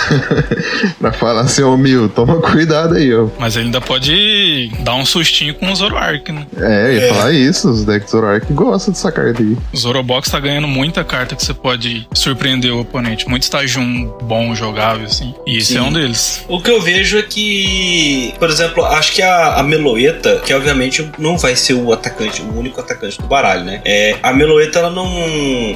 pra 1.00 1.12
falar 1.12 1.42
assim, 1.42 1.62
ô 1.62 1.76
Mil, 1.76 2.08
toma 2.08 2.36
cuidado 2.40 2.94
aí, 2.94 3.14
ó. 3.14 3.28
Mas 3.38 3.56
ele 3.56 3.66
ainda 3.66 3.80
pode 3.80 4.70
dar 4.80 4.94
um 4.94 5.04
sustinho 5.04 5.54
com 5.54 5.70
o 5.70 5.74
Zoroark, 5.76 6.30
né? 6.32 6.46
É, 6.56 6.86
eu 6.88 6.92
ia 6.94 7.02
É. 7.06 7.14
falar 7.14 7.32
isso, 7.32 7.70
os 7.70 7.84
decks 7.84 8.10
Zoroark 8.10 8.52
gostam 8.52 8.92
dessa 8.92 9.10
carta 9.10 9.42
aí. 9.42 9.56
O 9.72 9.76
Zorobox 9.76 10.30
tá 10.30 10.38
ganhando 10.40 10.68
muita 10.68 11.04
carta 11.04 11.34
que 11.34 11.44
você 11.44 11.54
pode 11.54 12.06
surpreender 12.14 12.72
o 12.72 12.80
oponente. 12.80 13.28
Muito 13.28 13.42
estágio 13.42 13.80
um 13.80 14.06
bom, 14.22 14.54
jogável, 14.54 15.06
assim. 15.06 15.34
E 15.46 15.58
esse 15.58 15.72
Sim. 15.72 15.78
é 15.78 15.82
um 15.82 15.92
deles. 15.92 16.44
O 16.48 16.60
que 16.60 16.70
eu 16.70 16.80
vejo 16.80 17.18
é 17.18 17.22
que, 17.22 18.34
por 18.38 18.48
exemplo, 18.48 18.84
acho 18.84 19.12
que 19.12 19.22
a, 19.22 19.56
a 19.56 19.62
Meloeta, 19.62 20.40
que 20.44 20.52
obviamente 20.54 21.08
não 21.18 21.36
vai 21.38 21.56
ser 21.56 21.74
o 21.74 21.92
atacante, 21.92 22.42
o 22.42 22.58
único 22.58 22.80
atacante 22.80 23.20
do 23.20 23.26
baralho, 23.26 23.64
né? 23.64 23.80
É, 23.84 24.16
a 24.22 24.32
Meloeta, 24.32 24.78
ela 24.78 24.90
não. 24.90 25.06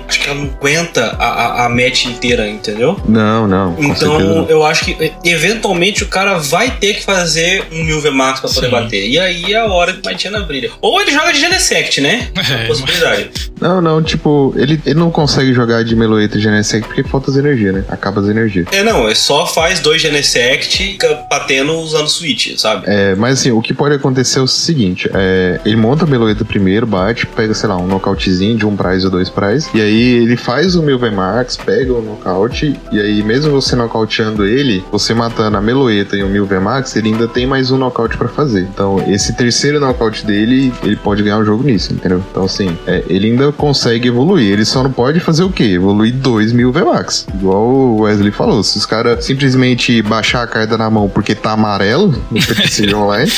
Acho 0.09 0.21
que 0.21 0.29
ela 0.29 0.39
não 0.39 0.51
aguenta 0.51 1.16
a, 1.19 1.27
a, 1.27 1.67
a 1.67 1.69
match 1.69 2.07
inteira, 2.07 2.49
entendeu? 2.49 3.01
Não, 3.07 3.47
não. 3.47 3.77
Então, 3.79 4.19
não. 4.19 4.49
eu 4.49 4.65
acho 4.65 4.85
que 4.85 5.13
eventualmente 5.25 6.03
o 6.03 6.09
cara 6.09 6.39
vai 6.39 6.71
ter 6.71 6.95
que 6.95 7.05
fazer 7.05 7.65
um 7.73 7.85
mil 7.85 8.01
VMAX 8.01 8.41
pra 8.41 8.51
poder 8.51 8.67
Sim. 8.67 8.73
bater. 8.73 9.09
E 9.09 9.19
aí 9.19 9.53
é 9.53 9.59
a 9.59 9.67
hora 9.67 9.93
que 9.93 10.03
vai 10.03 10.17
na 10.31 10.41
brilha. 10.41 10.71
Ou 10.81 11.01
ele 11.01 11.13
joga 11.13 11.33
de 11.33 11.39
Genesect, 11.39 12.01
né? 12.01 12.29
É, 12.47 12.67
Possibilidade. 12.67 13.31
Não, 13.61 13.81
não, 13.81 14.03
tipo, 14.03 14.55
ele, 14.57 14.81
ele 14.87 14.99
não 14.99 15.11
consegue 15.11 15.53
jogar 15.53 15.83
de 15.83 15.97
Meloeta 15.97 16.39
e 16.39 16.41
Genesect 16.41 16.87
porque 16.87 17.03
falta 17.03 17.31
as 17.31 17.37
energia, 17.37 17.73
né? 17.73 17.85
Acaba 17.89 18.21
as 18.21 18.29
energias. 18.29 18.67
É, 18.71 18.85
não, 18.85 19.09
é 19.09 19.15
só 19.15 19.47
faz 19.47 19.81
dois 19.81 20.01
Genesect 20.01 20.97
batendo 21.29 21.73
usando 21.81 22.09
Switch, 22.09 22.57
sabe? 22.57 22.85
É, 22.87 23.15
mas 23.17 23.41
assim, 23.41 23.51
o 23.51 23.61
que 23.61 23.75
pode 23.75 23.95
acontecer 23.95 24.39
é 24.39 24.43
o 24.43 24.47
seguinte: 24.47 25.11
é, 25.13 25.61
ele 25.65 25.77
monta 25.77 26.05
a 26.05 26.07
Meloeta 26.07 26.45
primeiro, 26.45 26.87
bate, 26.87 27.27
pega, 27.27 27.53
sei 27.55 27.69
lá, 27.69 27.77
um 27.77 27.87
nocautezinho 27.87 28.57
de 28.57 28.67
um 28.67 28.77
prize 28.77 29.05
ou 29.05 29.11
dois 29.11 29.29
prize, 29.29 29.69
e 29.75 29.81
aí 29.81 30.03
ele 30.23 30.37
faz 30.37 30.77
o 30.77 30.83
Mil 30.83 30.99
VMAX, 31.11 31.57
pega 31.57 31.93
o 31.93 32.03
nocaute, 32.03 32.79
e 32.91 33.01
aí 33.01 33.23
mesmo 33.23 33.53
você 33.53 33.77
nocauteando 33.77 34.45
ele, 34.45 34.85
você 34.91 35.15
matando 35.15 35.57
a 35.57 35.61
Meloeta 35.61 36.17
e 36.17 36.23
o 36.23 36.29
Mil 36.29 36.47
VMAX, 36.47 36.97
ele 36.97 37.09
ainda 37.09 37.29
tem 37.29 37.47
mais 37.47 37.71
um 37.71 37.77
nocaute 37.77 38.17
pra 38.17 38.29
fazer. 38.29 38.63
Então, 38.63 39.03
esse 39.09 39.35
terceiro 39.35 39.81
nocaute 39.81 40.25
dele, 40.25 40.73
ele 40.83 40.97
pode 40.97 41.23
ganhar 41.23 41.39
o 41.39 41.45
jogo 41.45 41.63
nisso, 41.63 41.93
entendeu? 41.93 42.23
Então, 42.31 42.45
assim, 42.45 42.77
é, 42.87 43.05
ele 43.09 43.29
ainda 43.29 43.53
consegue 43.53 44.09
evoluir, 44.09 44.53
ele 44.53 44.65
só 44.65 44.83
não 44.83 44.93
pode 44.93 45.21
fazer 45.21 45.43
o 45.43 45.51
quê? 45.51 45.65
Evoluir 45.65 46.13
2 46.15 46.53
mil 46.53 46.73
VMAX. 46.73 47.27
Igual 47.35 47.67
o 47.67 48.01
Wesley 48.01 48.33
falou, 48.33 48.63
se 48.63 48.79
os 48.79 48.87
caras 48.87 49.25
simplesmente 49.25 50.03
baixar 50.03 50.43
a 50.43 50.47
carta 50.47 50.77
na 50.77 50.91
mão 50.91 51.09
porque 51.09 51.35
tá 51.35 51.53
amarelo 51.53 52.09
no 52.31 52.41
PTC 52.41 52.93
online, 52.95 53.31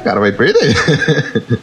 cara 0.04 0.20
vai 0.20 0.32
perder. 0.32 0.74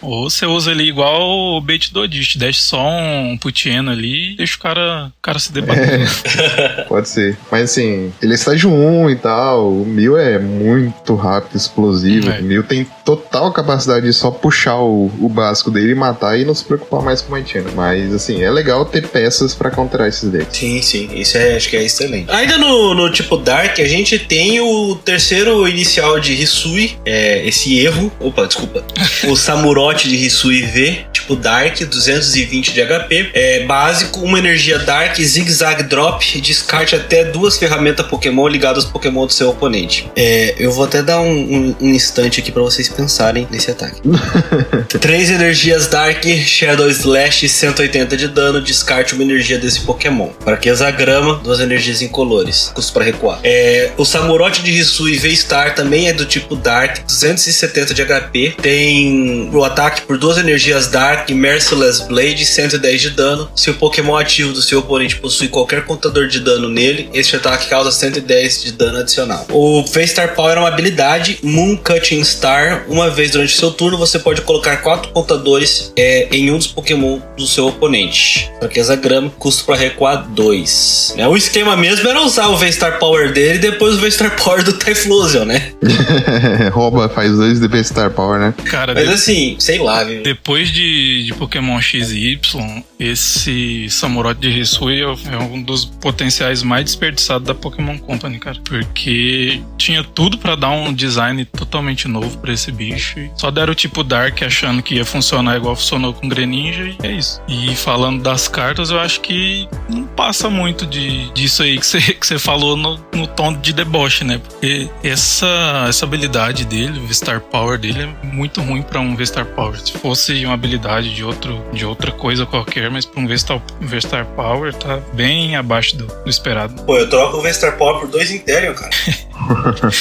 Ou 0.02 0.30
você 0.30 0.46
usa 0.46 0.72
ele 0.72 0.84
igual 0.84 1.58
o 1.58 1.62
bait 1.62 1.92
do 1.92 2.02
Odist, 2.02 2.38
deixa 2.38 2.62
só 2.62 2.82
um 2.82 3.38
Putieno 3.38 3.92
ali 3.92 4.34
e 4.34 4.36
deixa 4.36 4.56
o 4.56 4.60
cara, 4.60 5.11
o 5.20 5.22
cara 5.22 5.40
se 5.40 5.52
debater. 5.52 6.08
Pode 6.88 7.08
ser. 7.10 7.38
Mas 7.52 7.72
assim, 7.72 8.12
ele 8.22 8.34
é 8.34 8.36
estágio 8.36 8.72
1 8.72 9.10
e 9.10 9.16
tal. 9.16 9.72
O 9.72 9.86
Mil 9.86 10.18
é 10.18 10.38
muito 10.38 11.16
rápido, 11.16 11.56
explosivo. 11.56 12.30
É. 12.30 12.40
O 12.40 12.44
Mil 12.44 12.64
tem 12.64 12.86
total 13.06 13.52
capacidade 13.52 14.06
de 14.06 14.14
só 14.14 14.30
puxar 14.30 14.78
o, 14.78 15.12
o 15.20 15.30
básico 15.30 15.72
dele 15.72 15.92
e 15.92 15.96
matar 15.96 16.38
e 16.40 16.46
não 16.46 16.54
se 16.54 16.64
preocupar 16.66 17.02
mais 17.02 17.22
com 17.22 17.30
o 17.30 17.32
Mantina. 17.32 17.70
Mas 17.76 18.14
assim, 18.14 18.44
é 18.44 18.52
legal 18.52 18.86
ter 18.86 19.08
peças 19.08 19.54
pra 19.56 19.72
counterar 19.72 20.08
esses 20.08 20.30
decks. 20.30 20.58
Sim, 20.58 20.82
sim, 20.82 21.10
isso 21.16 21.38
é, 21.38 21.56
acho 21.56 21.70
que 21.70 21.78
é 21.78 21.84
excelente. 21.84 22.30
Ainda 22.32 22.58
no, 22.58 22.94
no 22.94 23.12
tipo 23.12 23.38
Dark, 23.38 23.80
a 23.80 23.88
gente 23.88 24.20
tem 24.20 24.60
o 24.60 24.96
terceiro 24.96 25.68
inicial 25.68 26.20
de 26.20 26.34
Hisui, 26.34 26.98
é, 27.06 27.46
esse 27.48 27.80
erro. 27.80 28.12
Opa, 28.20 28.46
desculpa. 28.46 28.84
o 29.28 29.36
Samurote 29.36 30.10
de 30.10 30.26
Hisui 30.26 30.62
V, 30.62 31.06
tipo 31.12 31.32
tipo 31.32 31.36
Dark, 31.36 31.80
220 31.80 32.74
de 32.74 32.82
HP. 32.86 33.32
É 33.34 33.66
básico, 33.66 34.20
uma 34.20 34.40
energia 34.40 34.80
Dark, 34.80 35.01
Zigzag 35.10 35.84
Drop, 35.84 36.42
descarte 36.42 36.96
até 36.96 37.26
duas 37.26 37.58
ferramentas 37.58 38.06
Pokémon 38.06 38.48
ligadas 38.48 38.84
aos 38.84 38.92
Pokémon 38.92 39.26
do 39.26 39.34
seu 39.34 39.50
oponente. 39.50 40.10
É, 40.16 40.56
eu 40.58 40.72
vou 40.72 40.86
até 40.86 41.02
dar 41.02 41.20
um, 41.22 41.32
um, 41.32 41.76
um 41.82 41.90
instante 41.90 42.40
aqui 42.40 42.52
para 42.52 42.62
vocês 42.62 42.88
pensarem 42.90 43.48
nesse 43.50 43.72
ataque. 43.72 44.02
Três 45.00 45.30
energias 45.30 45.88
Dark, 45.88 46.24
Shadow 46.46 46.90
Slash, 46.90 47.48
180 47.48 48.18
de 48.18 48.28
dano, 48.28 48.62
descarte 48.62 49.14
uma 49.14 49.24
energia 49.24 49.58
desse 49.58 49.82
Pokémon. 49.82 50.30
Fraqueza 50.44 50.90
Grama, 50.92 51.36
duas 51.44 51.60
energias 51.60 52.02
incolores, 52.02 52.72
custo 52.74 52.94
para 52.94 53.06
recuar. 53.06 53.40
É, 53.44 53.92
o 53.98 54.06
Samurote 54.06 54.62
de 54.62 54.72
Hisui 54.72 55.18
V-Star 55.18 55.76
também 55.76 56.08
é 56.08 56.14
do 56.14 56.26
tipo 56.26 56.56
Dark, 56.56 57.00
270 57.08 57.94
de 57.94 58.06
HP. 58.06 58.56
Tem 58.62 59.50
o 59.54 59.64
ataque 59.64 60.02
por 60.02 60.18
duas 60.18 60.38
energias 60.38 60.88
Dark, 60.88 61.30
Merciless 61.30 62.08
Blade, 62.08 62.46
110 62.46 63.02
de 63.02 63.10
dano. 63.12 63.50
Se 63.56 63.70
o 63.70 63.74
Pokémon 63.76 64.16
ativo 64.16 64.54
do 64.54 64.62
seu 64.62 64.82
oponente 64.92 65.16
possui 65.18 65.48
qualquer 65.48 65.86
contador 65.86 66.28
de 66.28 66.40
dano 66.42 66.68
nele, 66.68 67.10
este 67.14 67.36
ataque 67.36 67.70
causa 67.70 67.92
110 67.92 68.64
de 68.64 68.72
dano 68.74 69.00
adicional. 69.00 69.46
O 69.50 69.84
V-Star 69.86 70.36
Power 70.36 70.58
é 70.58 70.60
uma 70.60 70.68
habilidade 70.68 71.40
Moon 71.42 71.78
Cutting 71.78 72.24
Star. 72.24 72.84
Uma 72.90 73.10
vez 73.10 73.32
durante 73.32 73.54
seu 73.56 73.72
turno, 73.72 73.98
você 73.98 74.20
pode 74.20 74.42
colocar 74.42 74.78
quatro 74.78 75.12
contadores 75.12 75.94
é, 75.96 76.28
em 76.32 76.52
um 76.52 76.58
dos 76.58 76.68
Pokémon 76.68 77.20
do 77.38 77.48
seu 77.48 77.68
oponente. 77.68 78.50
Fraqueza 78.60 78.96
Grama, 78.98 79.30
custo 79.40 79.64
para 79.66 79.76
recuar 79.78 80.28
2. 80.30 81.16
É, 81.18 81.28
o 81.28 81.38
esquema 81.38 81.78
mesmo 81.78 82.08
era 82.10 82.22
usar 82.22 82.48
o 82.50 82.58
V-Star 82.58 83.00
Power 83.00 83.32
dele 83.32 83.56
e 83.56 83.60
depois 83.60 83.96
o 83.96 84.00
V-Star 84.00 84.36
Power 84.36 84.64
do 84.64 84.74
Typhlosion, 84.74 85.46
né? 85.46 85.72
Rouba, 86.74 87.08
faz 87.10 87.32
dois 87.32 87.60
de 87.60 87.68
V-Star 87.68 88.12
Power, 88.12 88.40
né? 88.40 88.54
Cara, 88.66 88.94
Mas 88.94 89.08
de- 89.08 89.14
assim, 89.14 89.56
sei 89.60 89.80
lá, 89.80 90.04
viu? 90.04 90.22
depois 90.24 90.70
de, 90.72 91.24
de 91.26 91.34
Pokémon 91.34 91.80
X 91.80 92.12
e 92.12 92.32
Y, 92.34 92.84
esse 93.00 93.88
Samurai 93.90 94.34
de 94.34 94.50
Hisui 94.60 94.81
é 94.90 95.02
é 95.02 95.38
um 95.38 95.62
dos 95.62 95.86
potenciais 95.86 96.64
mais 96.64 96.86
desperdiçados 96.86 97.48
da 97.48 97.54
Pokémon 97.54 97.98
Company, 97.98 98.40
cara. 98.40 98.60
Porque 98.64 99.62
tinha 99.78 100.04
tudo 100.04 100.38
pra 100.38 100.56
dar 100.56 100.70
um 100.70 100.94
design 100.94 101.44
totalmente 101.46 102.08
novo 102.08 102.38
pra 102.38 102.54
esse 102.54 102.72
bicho. 102.72 103.20
Só 103.36 103.52
deram 103.52 103.74
o 103.74 103.76
tipo 103.76 104.04
Dark 104.04 104.42
achando 104.44 104.82
que 104.82 104.96
ia 104.96 105.06
funcionar 105.06 105.58
igual 105.58 105.76
funcionou 105.76 106.14
com 106.14 106.28
Greninja 106.28 106.88
e 106.88 106.98
é 107.04 107.12
isso. 107.12 107.42
E 107.48 107.76
falando 107.76 108.22
das 108.22 108.48
cartas, 108.48 108.90
eu 108.90 109.00
acho 109.00 109.22
que 109.22 109.68
não 109.90 110.04
passa 110.04 110.50
muito 110.50 110.86
de, 110.86 111.32
disso 111.32 111.64
aí 111.64 111.78
que 111.78 111.86
você 111.86 112.02
que 112.14 112.26
você 112.26 112.38
falou 112.38 112.78
no, 112.78 113.00
no 113.14 113.28
tom 113.28 113.54
de 113.54 113.74
deboche, 113.74 114.24
né? 114.24 114.38
Porque 114.38 114.90
essa, 115.04 115.86
essa 115.88 116.06
habilidade 116.06 116.66
dele, 116.66 117.00
o 117.00 117.08
V-Star 117.08 117.42
Power 117.42 117.78
dele, 117.78 118.04
é 118.04 118.26
muito 118.26 118.62
ruim 118.62 118.82
pra 118.82 119.00
um 119.00 119.16
V-Star 119.16 119.46
Power. 119.46 119.80
Se 119.80 119.94
fosse 119.94 120.46
uma 120.46 120.54
habilidade 120.54 121.14
de, 121.14 121.24
outro, 121.24 121.64
de 121.74 121.86
outra 121.86 122.12
coisa 122.12 122.46
qualquer, 122.46 122.90
mas 122.90 123.06
pra 123.06 123.22
um 123.22 123.28
V-Star, 123.28 123.62
V-Star 123.80 124.26
Power 124.28 124.71
tá 124.74 125.00
bem 125.14 125.56
abaixo 125.56 125.96
do, 125.98 126.06
do 126.08 126.30
esperado. 126.30 126.82
Pô, 126.84 126.98
eu 126.98 127.10
troco 127.10 127.38
o 127.38 127.42
V-Star 127.42 127.78
Power 127.78 128.00
por 128.02 128.08
dois 128.10 128.32
Interior, 128.32 128.74
cara. 128.76 128.92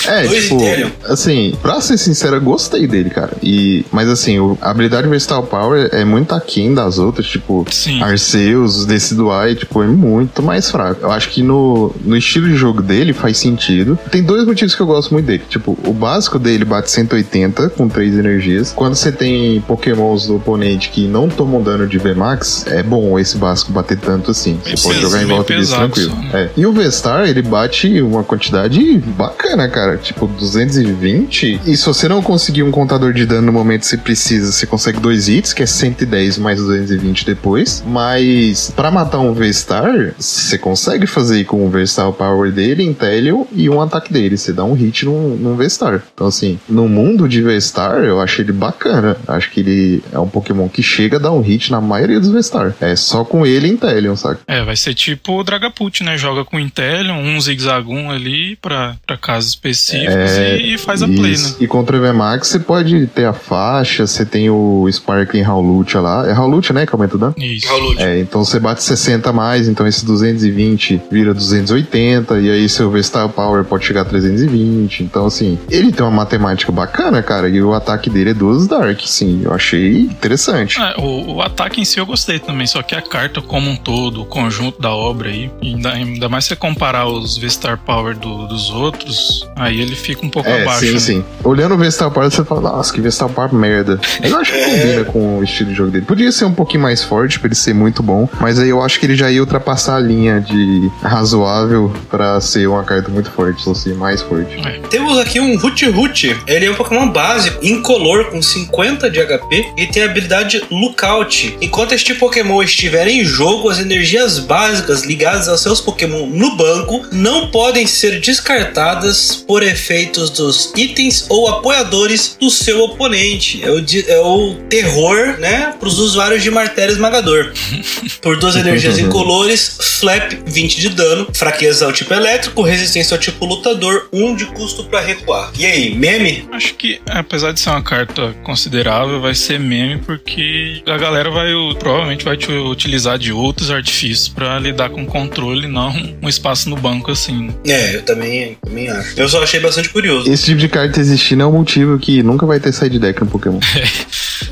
É, 0.06 0.26
Dois 0.26 0.42
tipo, 0.44 0.60
assim, 1.06 1.56
pra 1.62 1.80
ser 1.80 1.96
sincero, 1.96 2.36
eu 2.36 2.40
gostei 2.42 2.86
dele, 2.86 3.08
cara. 3.08 3.32
E, 3.42 3.84
mas 3.90 4.06
assim, 4.08 4.38
o- 4.38 4.56
a 4.60 4.70
habilidade 4.70 5.08
Versatile 5.08 5.46
Power 5.48 5.88
é 5.92 6.04
muito 6.04 6.34
aquém 6.34 6.74
das 6.74 6.98
outras, 6.98 7.26
tipo, 7.26 7.64
Sim. 7.70 8.02
Arceus, 8.02 8.84
Decidueye, 8.84 9.56
tipo, 9.56 9.82
é 9.82 9.86
muito 9.86 10.42
mais 10.42 10.70
fraco. 10.70 11.00
Eu 11.02 11.10
acho 11.10 11.30
que 11.30 11.42
no, 11.42 11.90
no 12.04 12.16
estilo 12.16 12.48
de 12.48 12.54
jogo 12.54 12.82
dele 12.82 13.14
faz 13.14 13.38
sentido. 13.38 13.98
Tem 14.10 14.22
dois 14.22 14.44
motivos 14.44 14.74
que 14.74 14.82
eu 14.82 14.86
gosto 14.86 15.12
muito 15.14 15.24
dele. 15.26 15.42
Tipo, 15.48 15.76
o 15.86 15.92
básico 15.92 16.38
dele 16.38 16.64
bate 16.66 16.90
180 16.90 17.70
com 17.70 17.88
três 17.88 18.14
energias. 18.18 18.72
Quando 18.76 18.94
você 18.94 19.10
tem 19.10 19.60
pokémons 19.62 20.26
do 20.26 20.36
oponente 20.36 20.90
que 20.90 21.06
não 21.06 21.28
tomam 21.30 21.62
dano 21.62 21.86
de 21.86 21.96
VMAX, 21.98 22.66
é 22.66 22.82
bom 22.82 23.18
esse 23.18 23.38
básico 23.38 23.72
bater 23.72 23.98
tanto 23.98 24.30
assim. 24.32 24.59
Você 24.64 24.88
pode 24.88 25.00
jogar 25.00 25.22
em 25.22 25.26
volta 25.26 25.54
disso 25.56 25.74
tranquilo. 25.74 26.10
só, 26.10 26.16
né? 26.16 26.30
É. 26.32 26.50
E 26.56 26.66
o 26.66 26.72
V-Star, 26.72 27.28
ele 27.28 27.42
bate 27.42 28.00
uma 28.00 28.22
quantidade 28.22 28.98
bacana, 28.98 29.68
cara. 29.68 29.96
Tipo, 29.96 30.26
220. 30.26 31.60
E 31.64 31.76
se 31.76 31.86
você 31.86 32.08
não 32.08 32.22
conseguir 32.22 32.62
um 32.62 32.70
contador 32.70 33.12
de 33.12 33.26
dano 33.26 33.46
no 33.46 33.52
momento 33.52 33.80
que 33.80 33.86
você 33.86 33.96
precisa, 33.96 34.52
você 34.52 34.66
consegue 34.66 35.00
dois 35.00 35.28
hits, 35.28 35.52
que 35.52 35.62
é 35.62 35.66
110 35.66 36.38
mais 36.38 36.58
220 36.58 37.24
depois. 37.24 37.82
Mas 37.86 38.72
pra 38.74 38.90
matar 38.90 39.18
um 39.18 39.32
V-Star, 39.32 40.14
você 40.18 40.58
consegue 40.58 41.06
fazer 41.06 41.44
com 41.44 41.64
o 41.66 41.70
V-Star 41.70 42.12
Power 42.12 42.52
dele, 42.52 42.84
Intellion 42.84 43.44
e 43.52 43.68
um 43.68 43.80
ataque 43.80 44.12
dele. 44.12 44.36
Você 44.36 44.52
dá 44.52 44.64
um 44.64 44.74
hit 44.74 45.04
num, 45.04 45.36
num 45.36 45.56
V-Star. 45.56 46.02
Então, 46.14 46.26
assim, 46.26 46.58
no 46.68 46.88
mundo 46.88 47.28
de 47.28 47.42
V-Star, 47.42 47.98
eu 48.02 48.20
acho 48.20 48.42
ele 48.42 48.52
bacana. 48.52 49.16
Acho 49.26 49.50
que 49.50 49.60
ele 49.60 50.02
é 50.12 50.18
um 50.18 50.28
Pokémon 50.28 50.68
que 50.68 50.82
chega 50.82 51.16
a 51.16 51.20
dar 51.20 51.32
um 51.32 51.40
hit 51.40 51.70
na 51.70 51.80
maioria 51.80 52.20
dos 52.20 52.30
V-Star. 52.30 52.74
É 52.80 52.94
só 52.96 53.24
com 53.24 53.46
ele 53.46 53.68
e 53.68 53.70
Intellion, 53.70 54.16
saca? 54.16 54.40
É, 54.50 54.64
vai 54.64 54.74
ser 54.74 54.94
tipo 54.94 55.38
o 55.38 55.44
Dragapult, 55.44 56.02
né? 56.02 56.18
Joga 56.18 56.44
com 56.44 56.58
Intellion, 56.58 57.14
um 57.16 57.40
zigzagum 57.40 58.10
ali 58.10 58.56
pra, 58.56 58.96
pra 59.06 59.16
casos 59.16 59.50
específicos 59.50 60.12
É, 60.12 60.58
e, 60.58 60.74
e 60.74 60.78
faz 60.78 61.02
a 61.02 61.06
play, 61.06 61.32
Isso. 61.32 61.50
né? 61.50 61.56
E 61.60 61.66
contra 61.68 61.96
o 61.96 62.00
VMAX 62.00 62.48
você 62.48 62.58
pode 62.58 63.06
ter 63.06 63.26
a 63.26 63.32
faixa, 63.32 64.06
você 64.06 64.26
tem 64.26 64.50
o 64.50 64.88
Sparkling 64.90 65.44
Howlucha 65.44 66.00
lá. 66.00 66.28
É 66.28 66.32
Howlucha, 66.32 66.72
né? 66.72 66.84
Que 66.84 66.92
aumenta 66.92 67.14
o 67.14 67.18
dano? 67.18 67.34
Isso. 67.38 67.68
Raulud. 67.68 68.02
É, 68.02 68.18
então 68.18 68.44
você 68.44 68.58
bate 68.58 68.82
60 68.82 69.30
a 69.30 69.32
mais, 69.32 69.68
então 69.68 69.86
esse 69.86 70.04
220 70.04 71.00
vira 71.10 71.32
280, 71.32 72.40
e 72.40 72.50
aí 72.50 72.68
seu 72.68 72.90
V-Star 72.90 73.28
Power 73.28 73.64
pode 73.64 73.84
chegar 73.84 74.02
a 74.02 74.04
320. 74.04 75.04
Então, 75.04 75.26
assim, 75.26 75.58
ele 75.70 75.92
tem 75.92 76.04
uma 76.04 76.10
matemática 76.10 76.72
bacana, 76.72 77.22
cara, 77.22 77.48
e 77.48 77.62
o 77.62 77.72
ataque 77.72 78.10
dele 78.10 78.30
é 78.30 78.34
duas 78.34 78.66
Dark, 78.66 79.00
sim. 79.04 79.42
Eu 79.44 79.52
achei 79.52 80.00
interessante. 80.00 80.80
É, 80.80 80.94
o, 80.98 81.34
o 81.34 81.42
ataque 81.42 81.80
em 81.80 81.84
si 81.84 81.98
eu 81.98 82.06
gostei 82.06 82.38
também, 82.38 82.66
só 82.66 82.82
que 82.82 82.94
a 82.94 83.02
carta 83.02 83.40
como 83.40 83.70
um 83.70 83.76
todo, 83.76 84.24
conjunto 84.30 84.80
da 84.80 84.90
obra 84.90 85.28
aí, 85.28 85.50
e 85.60 85.74
ainda, 85.74 85.90
ainda 85.92 86.28
mais 86.28 86.44
se 86.44 86.48
você 86.50 86.56
comparar 86.56 87.06
os 87.06 87.36
V-Star 87.36 87.78
Power 87.84 88.16
do- 88.16 88.46
dos 88.46 88.70
outros, 88.70 89.46
aí 89.56 89.80
ele 89.80 89.94
fica 89.94 90.24
um 90.24 90.30
pouco 90.30 90.48
É, 90.48 90.62
abaixo. 90.62 90.86
sim, 90.86 90.92
né? 90.92 90.98
sim. 90.98 91.24
Olhando 91.44 91.74
o 91.74 91.78
V-Star 91.78 92.10
Power, 92.10 92.30
você 92.30 92.44
fala, 92.44 92.62
nossa, 92.62 92.92
que 92.92 93.00
V-Star 93.00 93.28
Power 93.28 93.52
merda. 93.54 94.00
Eu 94.22 94.38
acho 94.38 94.52
que 94.52 94.64
combina 94.64 95.04
com 95.04 95.38
o 95.38 95.44
estilo 95.44 95.70
de 95.70 95.76
jogo 95.76 95.90
dele. 95.90 96.06
Podia 96.06 96.32
ser 96.32 96.44
um 96.46 96.52
pouquinho 96.54 96.82
mais 96.82 97.02
forte 97.02 97.38
pra 97.38 97.48
ele 97.48 97.54
ser 97.54 97.74
muito 97.74 98.02
bom, 98.02 98.28
mas 98.40 98.58
aí 98.58 98.68
eu 98.68 98.80
acho 98.82 98.98
que 99.00 99.06
ele 99.06 99.16
já 99.16 99.30
ia 99.30 99.40
ultrapassar 99.40 99.96
a 99.96 100.00
linha 100.00 100.40
de 100.40 100.90
razoável 101.02 101.92
pra 102.08 102.40
ser 102.40 102.66
uma 102.68 102.82
carta 102.84 103.08
muito 103.10 103.30
forte, 103.30 103.62
ou 103.68 103.74
ser 103.74 103.94
mais 103.94 104.22
forte. 104.22 104.56
Temos 104.90 105.18
aqui 105.18 105.40
um 105.40 105.54
Hut 105.56 105.86
Hut. 105.88 106.36
Ele 106.46 106.66
é 106.66 106.70
um 106.70 106.74
Pokémon 106.74 107.08
básico, 107.08 107.64
incolor, 107.64 108.26
com 108.30 108.40
50 108.42 109.10
de 109.10 109.20
HP 109.20 109.72
e 109.76 109.86
tem 109.86 110.02
a 110.02 110.06
habilidade 110.06 110.62
Lookout. 110.70 111.56
Enquanto 111.60 111.92
este 111.92 112.14
Pokémon 112.14 112.62
estiver 112.62 113.06
em 113.08 113.24
jogo, 113.24 113.68
as 113.68 113.78
energias 113.78 114.19
básicas 114.40 115.04
ligadas 115.04 115.48
aos 115.48 115.62
seus 115.62 115.80
Pokémon 115.80 116.26
no 116.26 116.56
banco 116.56 117.06
não 117.12 117.50
podem 117.50 117.86
ser 117.86 118.20
descartadas 118.20 119.44
por 119.46 119.62
efeitos 119.62 120.30
dos 120.30 120.72
itens 120.76 121.26
ou 121.28 121.48
apoiadores 121.48 122.36
do 122.38 122.50
seu 122.50 122.82
oponente. 122.82 123.62
É 123.64 123.70
o, 123.70 123.78
é 123.78 124.20
o 124.20 124.54
terror, 124.68 125.38
né, 125.38 125.74
para 125.78 125.88
os 125.88 125.98
usuários 125.98 126.42
de 126.42 126.50
martelo 126.50 126.92
esmagador. 126.92 127.52
Por 128.20 128.38
duas 128.38 128.56
energias 128.56 128.98
incolores, 128.98 129.78
Flap 130.00 130.32
20 130.46 130.80
de 130.80 130.88
dano, 130.90 131.28
fraqueza 131.32 131.86
ao 131.86 131.92
tipo 131.92 132.12
elétrico, 132.12 132.62
resistência 132.62 133.14
ao 133.14 133.20
tipo 133.20 133.46
lutador, 133.46 134.08
1 134.12 134.36
de 134.36 134.46
custo 134.46 134.84
pra 134.84 135.00
recuar. 135.00 135.50
E 135.58 135.64
aí, 135.64 135.94
meme? 135.94 136.48
Acho 136.52 136.74
que, 136.74 137.00
apesar 137.08 137.52
de 137.52 137.60
ser 137.60 137.70
uma 137.70 137.82
carta 137.82 138.34
considerável, 138.42 139.20
vai 139.20 139.34
ser 139.34 139.58
meme 139.58 139.98
porque 139.98 140.82
a 140.86 140.96
galera 140.96 141.30
vai 141.30 141.50
provavelmente 141.78 142.24
vai 142.24 142.36
te 142.36 142.50
utilizar 142.50 143.18
de 143.18 143.32
outros 143.32 143.70
artifícios 143.70 144.09
pra 144.28 144.58
lidar 144.58 144.90
com 144.90 145.04
controle, 145.06 145.66
não 145.66 145.90
um 146.22 146.28
espaço 146.28 146.68
no 146.68 146.76
banco 146.76 147.10
assim. 147.10 147.46
né? 147.46 147.54
É, 147.66 147.96
eu 147.96 148.02
também, 148.02 148.56
também 148.62 148.88
acho. 148.88 149.18
Eu 149.18 149.28
só 149.28 149.42
achei 149.42 149.60
bastante 149.60 149.88
curioso. 149.88 150.30
Esse 150.30 150.44
tipo 150.46 150.58
de 150.58 150.68
carta 150.68 151.00
existindo 151.00 151.42
é 151.42 151.46
um 151.46 151.52
motivo 151.52 151.98
que 151.98 152.22
nunca 152.22 152.46
vai 152.46 152.60
ter 152.60 152.72
side 152.72 152.98
deck 152.98 153.20
no 153.20 153.26
Pokémon. 153.26 153.60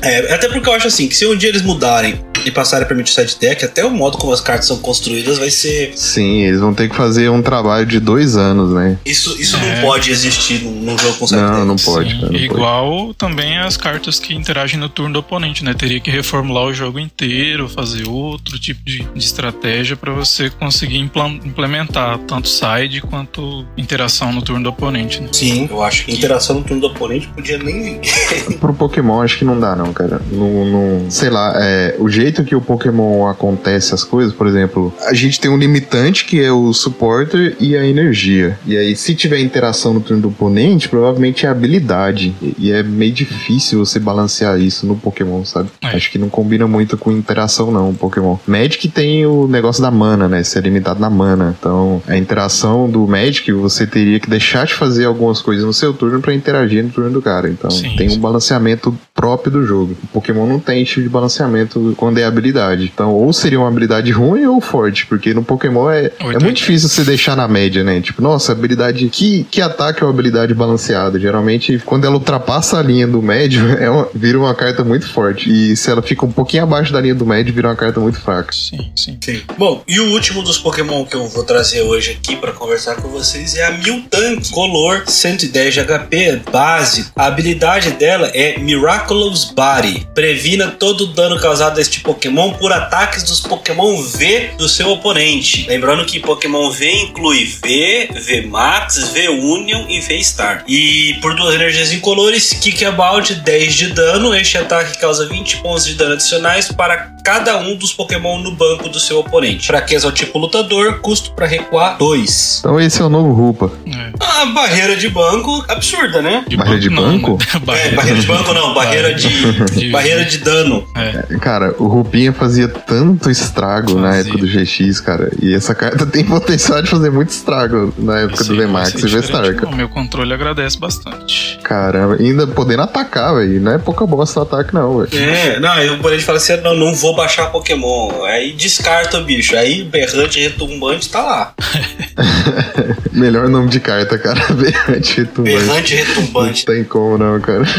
É, 0.01 0.33
até 0.33 0.47
porque 0.47 0.69
eu 0.69 0.73
acho 0.73 0.87
assim, 0.87 1.07
que 1.09 1.15
se 1.15 1.25
um 1.25 1.35
dia 1.35 1.49
eles 1.49 1.61
mudarem 1.61 2.23
e 2.45 2.51
passarem 2.51 2.85
a 2.85 2.87
permitir 2.87 3.11
side 3.13 3.37
deck, 3.39 3.63
até 3.65 3.83
o 3.85 3.91
modo 3.91 4.17
como 4.17 4.31
as 4.33 4.41
cartas 4.41 4.67
são 4.67 4.77
construídas 4.79 5.37
vai 5.37 5.49
ser... 5.49 5.91
Sim, 5.95 6.43
eles 6.43 6.59
vão 6.59 6.73
ter 6.73 6.89
que 6.89 6.95
fazer 6.95 7.29
um 7.29 7.41
trabalho 7.41 7.85
de 7.85 7.99
dois 7.99 8.35
anos, 8.37 8.73
né? 8.73 8.97
Isso, 9.05 9.39
isso 9.41 9.55
É. 9.57 9.75
não 9.75 9.81
pode 9.87 10.11
existir 10.11 10.63
num, 10.63 10.97
jogo 10.97 11.17
com 11.17 11.27
side 11.27 11.41
Não, 11.41 11.53
deck. 11.55 11.65
não 11.67 11.75
pode, 11.75 12.15
cara, 12.15 12.31
não 12.31 12.39
igual 12.39 13.13
também 13.13 13.57
as 13.57 13.77
cartas 13.77 14.19
que 14.19 14.33
interagem 14.33 14.79
no 14.79 14.89
turno 14.89 15.13
do 15.13 15.19
oponente, 15.19 15.63
né? 15.63 15.73
Teria 15.73 15.99
que 15.99 16.09
reformular 16.11 16.65
o 16.65 16.73
jogo 16.73 16.99
inteiro, 16.99 17.67
fazer 17.69 18.07
outro 18.07 18.57
tipo 18.59 18.81
de, 18.85 18.99
de 19.03 19.19
estratégia 19.23 19.95
pra 19.95 20.11
você 20.11 20.49
conseguir 20.49 20.97
implementar 21.43 22.17
tanto 22.19 22.47
side 22.47 23.01
quanto 23.01 23.65
interação 23.77 24.31
no 24.31 24.41
turno 24.41 24.63
do 24.63 24.69
oponente, 24.69 25.21
né? 25.21 25.29
Sim, 25.31 25.67
eu 25.69 25.81
acho 25.81 26.05
que 26.05 26.11
interação 26.13 26.57
no 26.57 26.63
turno 26.63 26.81
do 26.81 26.87
oponente 26.87 27.27
podia 27.27 27.57
nem 27.57 27.99
vir. 28.01 28.57
Pro 28.59 28.73
Pokémon 28.73 29.21
acho 29.21 29.37
que 29.37 29.45
não 29.45 29.59
dá, 29.59 29.75
não, 29.75 29.93
cara. 29.93 30.21
Não, 30.31 30.65
não- 30.65 31.11
sei 31.11 31.29
lá, 31.29 31.53
é, 31.55 31.95
o 31.99 32.09
jeito 32.09 32.28
jeito 32.29 32.43
que 32.43 32.55
o 32.55 32.61
Pokémon 32.61 33.27
acontece 33.27 33.93
as 33.93 34.03
coisas, 34.03 34.33
por 34.33 34.47
exemplo, 34.47 34.93
a 35.05 35.13
gente 35.13 35.39
tem 35.39 35.49
um 35.49 35.57
limitante 35.57 36.25
que 36.25 36.41
é 36.41 36.51
o 36.51 36.71
supporter 36.71 37.55
e 37.59 37.75
a 37.75 37.85
energia. 37.85 38.57
E 38.65 38.77
aí, 38.77 38.95
se 38.95 39.15
tiver 39.15 39.39
interação 39.39 39.93
no 39.93 40.01
turno 40.01 40.21
do 40.21 40.27
oponente, 40.29 40.87
provavelmente 40.87 41.45
é 41.45 41.49
habilidade. 41.49 42.35
E 42.57 42.71
é 42.71 42.83
meio 42.83 43.11
difícil 43.11 43.79
você 43.79 43.99
balancear 43.99 44.59
isso 44.59 44.85
no 44.85 44.95
Pokémon, 44.95 45.43
sabe? 45.43 45.69
É. 45.81 45.87
Acho 45.87 46.11
que 46.11 46.17
não 46.17 46.29
combina 46.29 46.67
muito 46.67 46.97
com 46.97 47.11
interação, 47.11 47.71
não, 47.71 47.89
o 47.89 47.93
Pokémon. 47.93 48.37
Magic 48.45 48.87
tem 48.89 49.25
o 49.25 49.47
negócio 49.47 49.81
da 49.81 49.89
mana, 49.89 50.27
né? 50.27 50.43
Ser 50.43 50.63
limitado 50.63 50.99
na 50.99 51.09
mana. 51.09 51.55
Então, 51.59 52.01
a 52.07 52.15
interação 52.15 52.89
do 52.89 53.07
Magic, 53.07 53.51
você 53.51 53.87
teria 53.87 54.19
que 54.19 54.29
deixar 54.29 54.65
de 54.65 54.73
fazer 54.73 55.05
algumas 55.05 55.41
coisas 55.41 55.65
no 55.65 55.73
seu 55.73 55.93
turno 55.93 56.21
pra 56.21 56.33
interagir 56.33 56.83
no 56.83 56.89
turno 56.89 57.11
do 57.11 57.21
cara. 57.21 57.49
Então, 57.49 57.71
Sim, 57.71 57.95
tem 57.95 58.11
um 58.11 58.19
balanceamento 58.19 58.95
próprio 59.15 59.51
do 59.51 59.65
jogo. 59.65 59.95
O 60.03 60.07
Pokémon 60.07 60.45
não 60.45 60.59
tem 60.59 60.83
tipo 60.83 61.01
de 61.01 61.09
balanceamento 61.09 61.93
quando 61.97 62.18
é 62.19 62.25
habilidade. 62.25 62.91
Então, 62.93 63.11
ou 63.13 63.31
seria 63.33 63.59
uma 63.59 63.67
habilidade 63.67 64.11
ruim 64.11 64.45
ou 64.45 64.59
forte, 64.61 65.05
porque 65.05 65.33
no 65.33 65.43
Pokémon 65.43 65.89
é, 65.89 66.11
é 66.19 66.39
muito 66.39 66.57
difícil 66.57 66.89
você 66.89 67.03
deixar 67.03 67.35
na 67.35 67.47
média, 67.47 67.83
né? 67.83 68.01
Tipo, 68.01 68.21
nossa, 68.21 68.51
habilidade. 68.51 69.07
Que, 69.09 69.45
que 69.49 69.61
ataque 69.61 70.01
é 70.01 70.05
uma 70.05 70.11
habilidade 70.13 70.53
balanceada? 70.53 71.19
Geralmente, 71.19 71.81
quando 71.85 72.05
ela 72.05 72.15
ultrapassa 72.15 72.79
a 72.79 72.83
linha 72.83 73.07
do 73.07 73.21
médio, 73.21 73.69
é 73.79 73.89
uma- 73.89 74.07
vira 74.13 74.37
uma 74.39 74.53
carta 74.55 74.83
muito 74.83 75.07
forte. 75.09 75.49
E 75.49 75.75
se 75.75 75.89
ela 75.89 76.01
fica 76.01 76.25
um 76.25 76.31
pouquinho 76.31 76.63
abaixo 76.63 76.91
da 76.93 76.99
linha 77.01 77.15
do 77.15 77.25
médio, 77.25 77.53
vira 77.53 77.67
uma 77.69 77.75
carta 77.75 77.99
muito 77.99 78.19
fraca. 78.19 78.51
Sim, 78.53 78.91
sim. 78.95 79.17
Sim. 79.23 79.41
Bom, 79.57 79.83
e 79.87 79.99
o 79.99 80.11
último 80.11 80.41
dos 80.41 80.57
Pokémon 80.57 81.05
que 81.05 81.15
eu 81.15 81.27
vou 81.27 81.43
trazer 81.43 81.81
hoje 81.81 82.11
aqui 82.11 82.35
pra 82.35 82.51
conversar 82.51 82.95
com 82.95 83.07
vocês 83.09 83.55
é 83.55 83.65
a 83.65 83.71
Miltank, 83.71 84.49
color 84.51 85.03
110 85.07 85.73
de 85.73 85.83
HP, 85.83 86.41
básico. 86.51 87.11
A 87.15 87.25
habilidade 87.27 87.91
dela 87.91 88.27
é 88.33 88.57
Miraculous 88.59 89.45
Body. 89.55 90.07
Previna 90.13 90.67
todo 90.67 91.01
o 91.05 91.07
dano 91.07 91.39
causado 91.39 91.77
a 91.77 91.81
este 91.81 92.01
Pokémon 92.09 92.53
por 92.53 92.73
ataques 92.73 93.21
dos 93.21 93.39
Pokémon 93.39 94.01
V 94.01 94.53
do 94.57 94.67
seu 94.67 94.89
oponente. 94.89 95.67
Lembrando 95.67 96.03
que 96.05 96.19
Pokémon 96.19 96.71
V 96.71 96.91
inclui 96.91 97.45
V, 97.45 98.09
V 98.11 98.41
Max, 98.47 99.11
V 99.13 99.29
Union 99.29 99.85
e 99.87 99.99
V 99.99 100.17
Star. 100.21 100.63
E 100.67 101.19
por 101.21 101.35
duas 101.35 101.53
energias 101.53 101.93
incolores, 101.93 102.51
Kick 102.51 102.83
About 102.83 103.31
10 103.35 103.75
de 103.75 103.87
dano. 103.93 104.33
Este 104.33 104.57
ataque 104.57 104.97
causa 104.97 105.27
20 105.27 105.57
pontos 105.57 105.85
de 105.85 105.93
dano 105.93 106.13
adicionais 106.13 106.71
para 106.71 107.13
cada 107.29 107.59
um 107.59 107.75
dos 107.75 107.93
Pokémon 107.93 108.39
no 108.39 108.51
banco 108.55 108.89
do 108.89 108.99
seu 108.99 109.19
oponente. 109.19 109.67
Fraqueza 109.67 110.07
ao 110.07 110.11
tipo 110.11 110.39
lutador, 110.39 110.99
custo 110.99 111.31
para 111.33 111.45
recuar 111.45 111.95
2. 111.99 112.57
Então, 112.61 112.79
esse 112.79 112.99
é 112.99 113.05
o 113.05 113.09
novo 113.09 113.31
Rupa. 113.33 113.71
É. 113.85 114.09
A 114.19 114.45
barreira 114.47 114.95
de 114.95 115.09
banco 115.09 115.63
absurda, 115.67 116.23
né? 116.23 116.43
Barreira 116.57 116.79
de 116.79 116.89
não, 116.89 117.03
banco? 117.19 117.37
né? 117.37 117.61
É, 117.85 117.91
barreira 117.91 118.19
de 118.19 118.25
banco 118.25 118.51
não, 118.53 118.73
barreira 118.73 119.13
de, 119.13 119.29
De- 119.77 119.89
barreira 119.91 120.25
de 120.25 120.39
dano. 120.39 120.83
É, 120.95 121.37
Cara, 121.37 121.75
o 121.77 121.85
Rupinha 121.87 122.33
fazia 122.33 122.67
tanto 122.67 123.29
estrago 123.29 123.93
na 123.99 124.09
Fazia. 124.13 124.21
época 124.31 124.37
do 124.39 124.47
GX, 124.47 124.99
cara. 124.99 125.29
E 125.39 125.53
essa 125.53 125.75
carta 125.75 126.07
tem 126.07 126.23
potencial 126.23 126.81
de 126.81 126.89
fazer 126.89 127.11
muito 127.11 127.29
estrago 127.29 127.93
na 127.97 128.21
época 128.21 128.41
esse 128.41 128.49
do 128.49 128.55
VMAX 128.55 128.89
e 128.95 129.01
V-Star, 129.07 129.21
diferente, 129.21 129.55
cara. 129.59 129.69
não. 129.69 129.77
Meu 129.77 129.89
controle 129.89 130.33
agradece 130.33 130.79
bastante. 130.79 131.59
Caramba, 131.63 132.15
ainda 132.19 132.47
podendo 132.47 132.81
atacar, 132.81 133.35
velho. 133.35 133.61
Não 133.61 133.73
é 133.73 133.77
pouca 133.77 134.05
bosta 134.07 134.39
o 134.39 134.43
ataque, 134.43 134.73
não, 134.73 134.97
velho. 134.99 135.09
É, 135.23 135.59
não, 135.59 135.69
aí 135.71 135.87
o 135.89 135.95
oponente 135.95 136.23
fala 136.23 136.37
assim: 136.39 136.57
não, 136.57 136.73
não 136.75 136.93
vou 136.95 137.15
baixar 137.19 137.51
Pokémon. 137.51 138.23
Aí 138.23 138.53
descarta 138.53 139.17
o 139.17 139.23
bicho. 139.25 139.55
Aí 139.55 139.83
berrante 139.83 140.39
retumbante 140.39 141.09
tá 141.09 141.21
lá. 141.21 141.53
Melhor 143.11 143.49
nome 143.49 143.69
de 143.69 143.79
carta, 143.81 144.17
cara. 144.17 144.41
Berrante 144.55 145.17
retumbante. 145.17 145.57
Berrante 145.57 145.95
retumbante. 145.95 146.65
Não 146.67 146.75
tem 146.75 146.83
como, 146.85 147.17
não, 147.17 147.39
cara. 147.41 147.63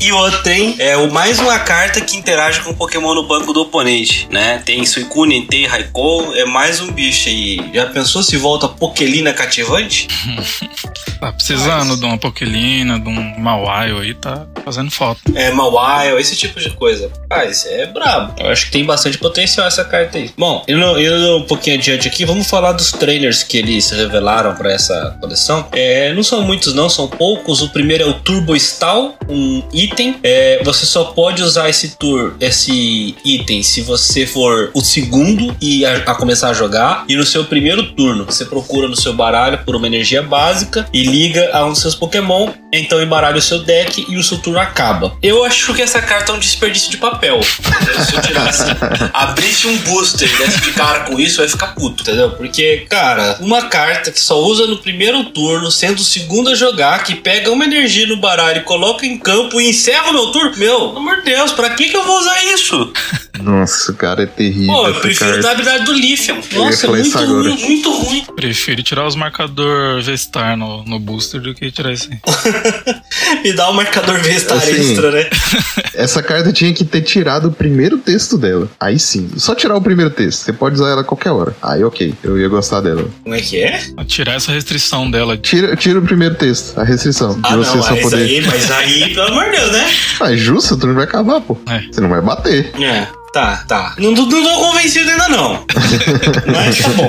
E 0.00 0.12
outra 0.12 0.38
tem 0.42 0.76
é 0.78 0.96
o 0.96 1.10
mais 1.10 1.38
uma 1.38 1.58
carta 1.58 2.00
que 2.00 2.16
interage 2.16 2.60
com 2.60 2.70
o 2.70 2.76
Pokémon 2.76 3.14
no 3.14 3.26
banco 3.26 3.52
do 3.52 3.62
oponente, 3.62 4.28
né? 4.30 4.60
Tem 4.64 4.84
Suicune, 4.84 5.46
tem 5.46 5.66
Raikou, 5.66 6.34
é 6.34 6.44
mais 6.44 6.80
um 6.80 6.90
bicho 6.92 7.28
aí. 7.28 7.58
Já 7.72 7.86
pensou 7.86 8.22
se 8.22 8.36
volta 8.36 8.68
Pokelina 8.68 9.32
cativante? 9.32 10.08
Tá 11.20 11.32
precisando 11.32 11.96
de 11.96 12.04
uma 12.04 12.18
Pokelina, 12.18 13.00
de 13.00 13.08
um 13.08 13.38
Mawile 13.38 14.00
aí, 14.00 14.14
tá 14.14 14.46
fazendo 14.64 14.90
falta. 14.90 15.20
É, 15.34 15.50
Mawile, 15.52 16.20
esse 16.20 16.34
tipo 16.34 16.58
de 16.58 16.70
coisa. 16.70 17.10
Ah, 17.30 17.44
isso 17.44 17.68
é 17.68 17.86
brabo. 17.86 18.34
Eu 18.38 18.48
acho 18.48 18.66
que 18.66 18.72
tem 18.72 18.84
bastante 18.84 19.18
potencial 19.18 19.66
essa 19.66 19.84
carta 19.84 20.18
aí. 20.18 20.30
Bom, 20.36 20.64
indo, 20.68 21.00
indo 21.00 21.36
um 21.38 21.42
pouquinho 21.42 21.76
adiante 21.76 22.08
aqui, 22.08 22.24
vamos 22.24 22.48
falar 22.48 22.72
dos 22.72 22.92
trainers 22.92 23.42
que 23.42 23.58
eles 23.58 23.90
revelaram 23.90 24.54
pra 24.54 24.72
essa 24.72 25.16
coleção. 25.20 25.66
É, 25.72 26.12
não 26.12 26.22
são 26.22 26.42
muitos, 26.42 26.74
não, 26.74 26.88
são 26.88 27.06
poucos. 27.08 27.62
O 27.62 27.68
primeiro 27.70 28.04
é 28.04 28.06
o 28.06 28.14
Turbo 28.14 28.56
Stall, 28.56 29.16
um 29.28 29.62
item. 29.72 30.16
É, 30.22 30.62
você 30.64 30.86
só 30.86 31.04
pode 31.04 31.42
usar 31.42 31.68
esse 31.68 31.96
tour, 31.96 32.34
esse 32.40 33.14
item, 33.24 33.62
se 33.62 33.82
você 33.82 34.26
for 34.26 34.70
o 34.74 34.80
segundo 34.80 35.54
e 35.60 35.84
a, 35.84 35.96
a 35.96 36.14
começar 36.14 36.50
a 36.50 36.54
jogar. 36.54 37.04
E 37.08 37.16
no 37.16 37.24
seu 37.24 37.44
primeiro 37.44 37.92
turno, 37.94 38.24
você 38.24 38.44
procura 38.44 38.88
no 38.88 38.96
seu 38.96 39.12
baralho 39.12 39.58
por 39.64 39.76
uma 39.76 39.86
energia 39.86 40.22
básica 40.22 40.86
e 40.92 41.02
liga 41.02 41.50
a 41.52 41.64
um 41.64 41.70
dos 41.70 41.80
seus 41.80 41.94
Pokémon. 41.94 42.48
Então 42.78 43.00
embaralha 43.02 43.38
o 43.38 43.42
seu 43.42 43.60
deck 43.60 44.04
e 44.08 44.16
o 44.16 44.22
seu 44.22 44.38
turno 44.38 44.58
acaba. 44.58 45.16
Eu 45.22 45.44
acho 45.44 45.72
que 45.74 45.82
essa 45.82 46.00
carta 46.02 46.32
é 46.32 46.34
um 46.34 46.38
desperdício 46.38 46.90
de 46.90 46.96
papel. 46.96 47.40
Se 47.42 48.14
eu 48.14 48.20
tirasse, 48.20 48.64
abrisse 49.14 49.66
um 49.66 49.76
booster 49.78 50.28
e 50.28 50.38
desse 50.38 50.60
de 50.60 50.72
cara 50.72 51.00
com 51.00 51.18
isso, 51.18 51.40
ia 51.40 51.48
ficar 51.48 51.68
puto, 51.68 52.02
entendeu? 52.02 52.30
Porque, 52.32 52.86
cara, 52.88 53.38
uma 53.40 53.62
carta 53.68 54.10
que 54.10 54.20
só 54.20 54.40
usa 54.40 54.66
no 54.66 54.78
primeiro 54.78 55.24
turno, 55.26 55.70
sendo 55.70 55.98
o 55.98 56.04
segundo 56.04 56.50
a 56.50 56.54
jogar, 56.54 57.04
que 57.04 57.14
pega 57.14 57.50
uma 57.50 57.64
energia 57.64 58.06
no 58.06 58.16
baralho 58.16 58.64
coloca 58.64 59.06
em 59.06 59.18
campo 59.18 59.60
e 59.60 59.68
encerra 59.68 60.10
o 60.10 60.12
meu 60.12 60.26
turno. 60.32 60.56
Meu, 60.56 60.78
pelo 60.88 60.98
amor 60.98 61.16
de 61.16 61.22
Deus, 61.22 61.52
pra 61.52 61.70
que, 61.70 61.88
que 61.88 61.96
eu 61.96 62.04
vou 62.04 62.18
usar 62.18 62.44
isso? 62.46 62.92
Nossa, 63.40 63.92
o 63.92 63.94
cara 63.94 64.22
é 64.22 64.26
terrível. 64.26 64.72
Pô, 64.72 64.88
eu 64.88 64.94
prefiro 64.94 65.30
carta. 65.30 65.42
dar 65.42 65.48
a 65.48 65.52
habilidade 65.52 65.84
do 65.84 65.92
Lithium. 65.92 66.40
Nossa, 66.52 66.86
é 66.86 66.90
muito 66.90 67.18
ruim, 67.18 67.58
muito 67.58 67.92
ruim. 67.92 68.24
Prefiro 68.36 68.82
tirar 68.82 69.06
os 69.06 69.14
marcador 69.14 70.00
V-Star 70.02 70.56
no, 70.56 70.84
no 70.84 70.98
booster 70.98 71.40
do 71.40 71.54
que 71.54 71.70
tirar 71.70 71.92
esse 71.92 72.10
aí. 72.12 72.18
Me 73.42 73.52
dá 73.54 73.70
um 73.70 73.74
marcador 73.74 74.18
Vestar 74.20 74.58
Assim, 74.58 74.90
extra, 74.90 75.10
né? 75.10 75.26
Essa 75.94 76.22
carta 76.22 76.52
tinha 76.52 76.72
que 76.72 76.84
ter 76.84 77.02
tirado 77.02 77.48
o 77.48 77.52
primeiro 77.52 77.98
texto 77.98 78.36
dela. 78.36 78.68
Aí 78.80 78.98
sim. 78.98 79.30
Só 79.36 79.54
tirar 79.54 79.76
o 79.76 79.80
primeiro 79.80 80.10
texto. 80.10 80.40
Você 80.40 80.52
pode 80.52 80.74
usar 80.76 80.90
ela 80.90 81.00
a 81.02 81.04
qualquer 81.04 81.30
hora. 81.30 81.54
Aí, 81.62 81.84
ok. 81.84 82.14
Eu 82.22 82.38
ia 82.38 82.48
gostar 82.48 82.80
dela. 82.80 83.08
Como 83.22 83.34
é 83.34 83.40
que 83.40 83.62
é? 83.62 83.80
Tirar 84.06 84.34
essa 84.34 84.52
restrição 84.52 85.10
dela. 85.10 85.36
Tira, 85.36 85.76
tira 85.76 85.98
o 85.98 86.02
primeiro 86.02 86.34
texto, 86.34 86.78
a 86.78 86.84
restrição. 86.84 87.38
Ah, 87.42 87.50
de 87.50 87.56
você 87.56 87.76
não, 87.76 87.82
só 87.82 87.90
mas 87.90 88.02
poder. 88.02 88.16
aí, 88.16 88.40
mas 88.42 88.70
aí, 88.70 89.14
pelo 89.14 89.26
amor 89.28 89.44
de 89.44 89.50
Deus, 89.52 89.72
né? 89.72 89.90
Ah, 90.20 90.32
é 90.32 90.36
justo, 90.36 90.76
tu 90.76 90.86
não 90.86 90.94
vai 90.94 91.04
acabar, 91.04 91.40
pô. 91.40 91.58
É. 91.68 91.80
Você 91.90 92.00
não 92.00 92.08
vai 92.08 92.20
bater. 92.20 92.70
É, 92.80 93.08
tá, 93.34 93.64
tá. 93.66 93.94
Não, 93.98 94.12
não, 94.12 94.26
não 94.26 94.44
tô 94.44 94.60
convencido 94.60 95.10
ainda 95.10 95.28
não. 95.28 95.66
Mas 96.46 96.78
tá 96.78 96.88
bom. 96.90 97.08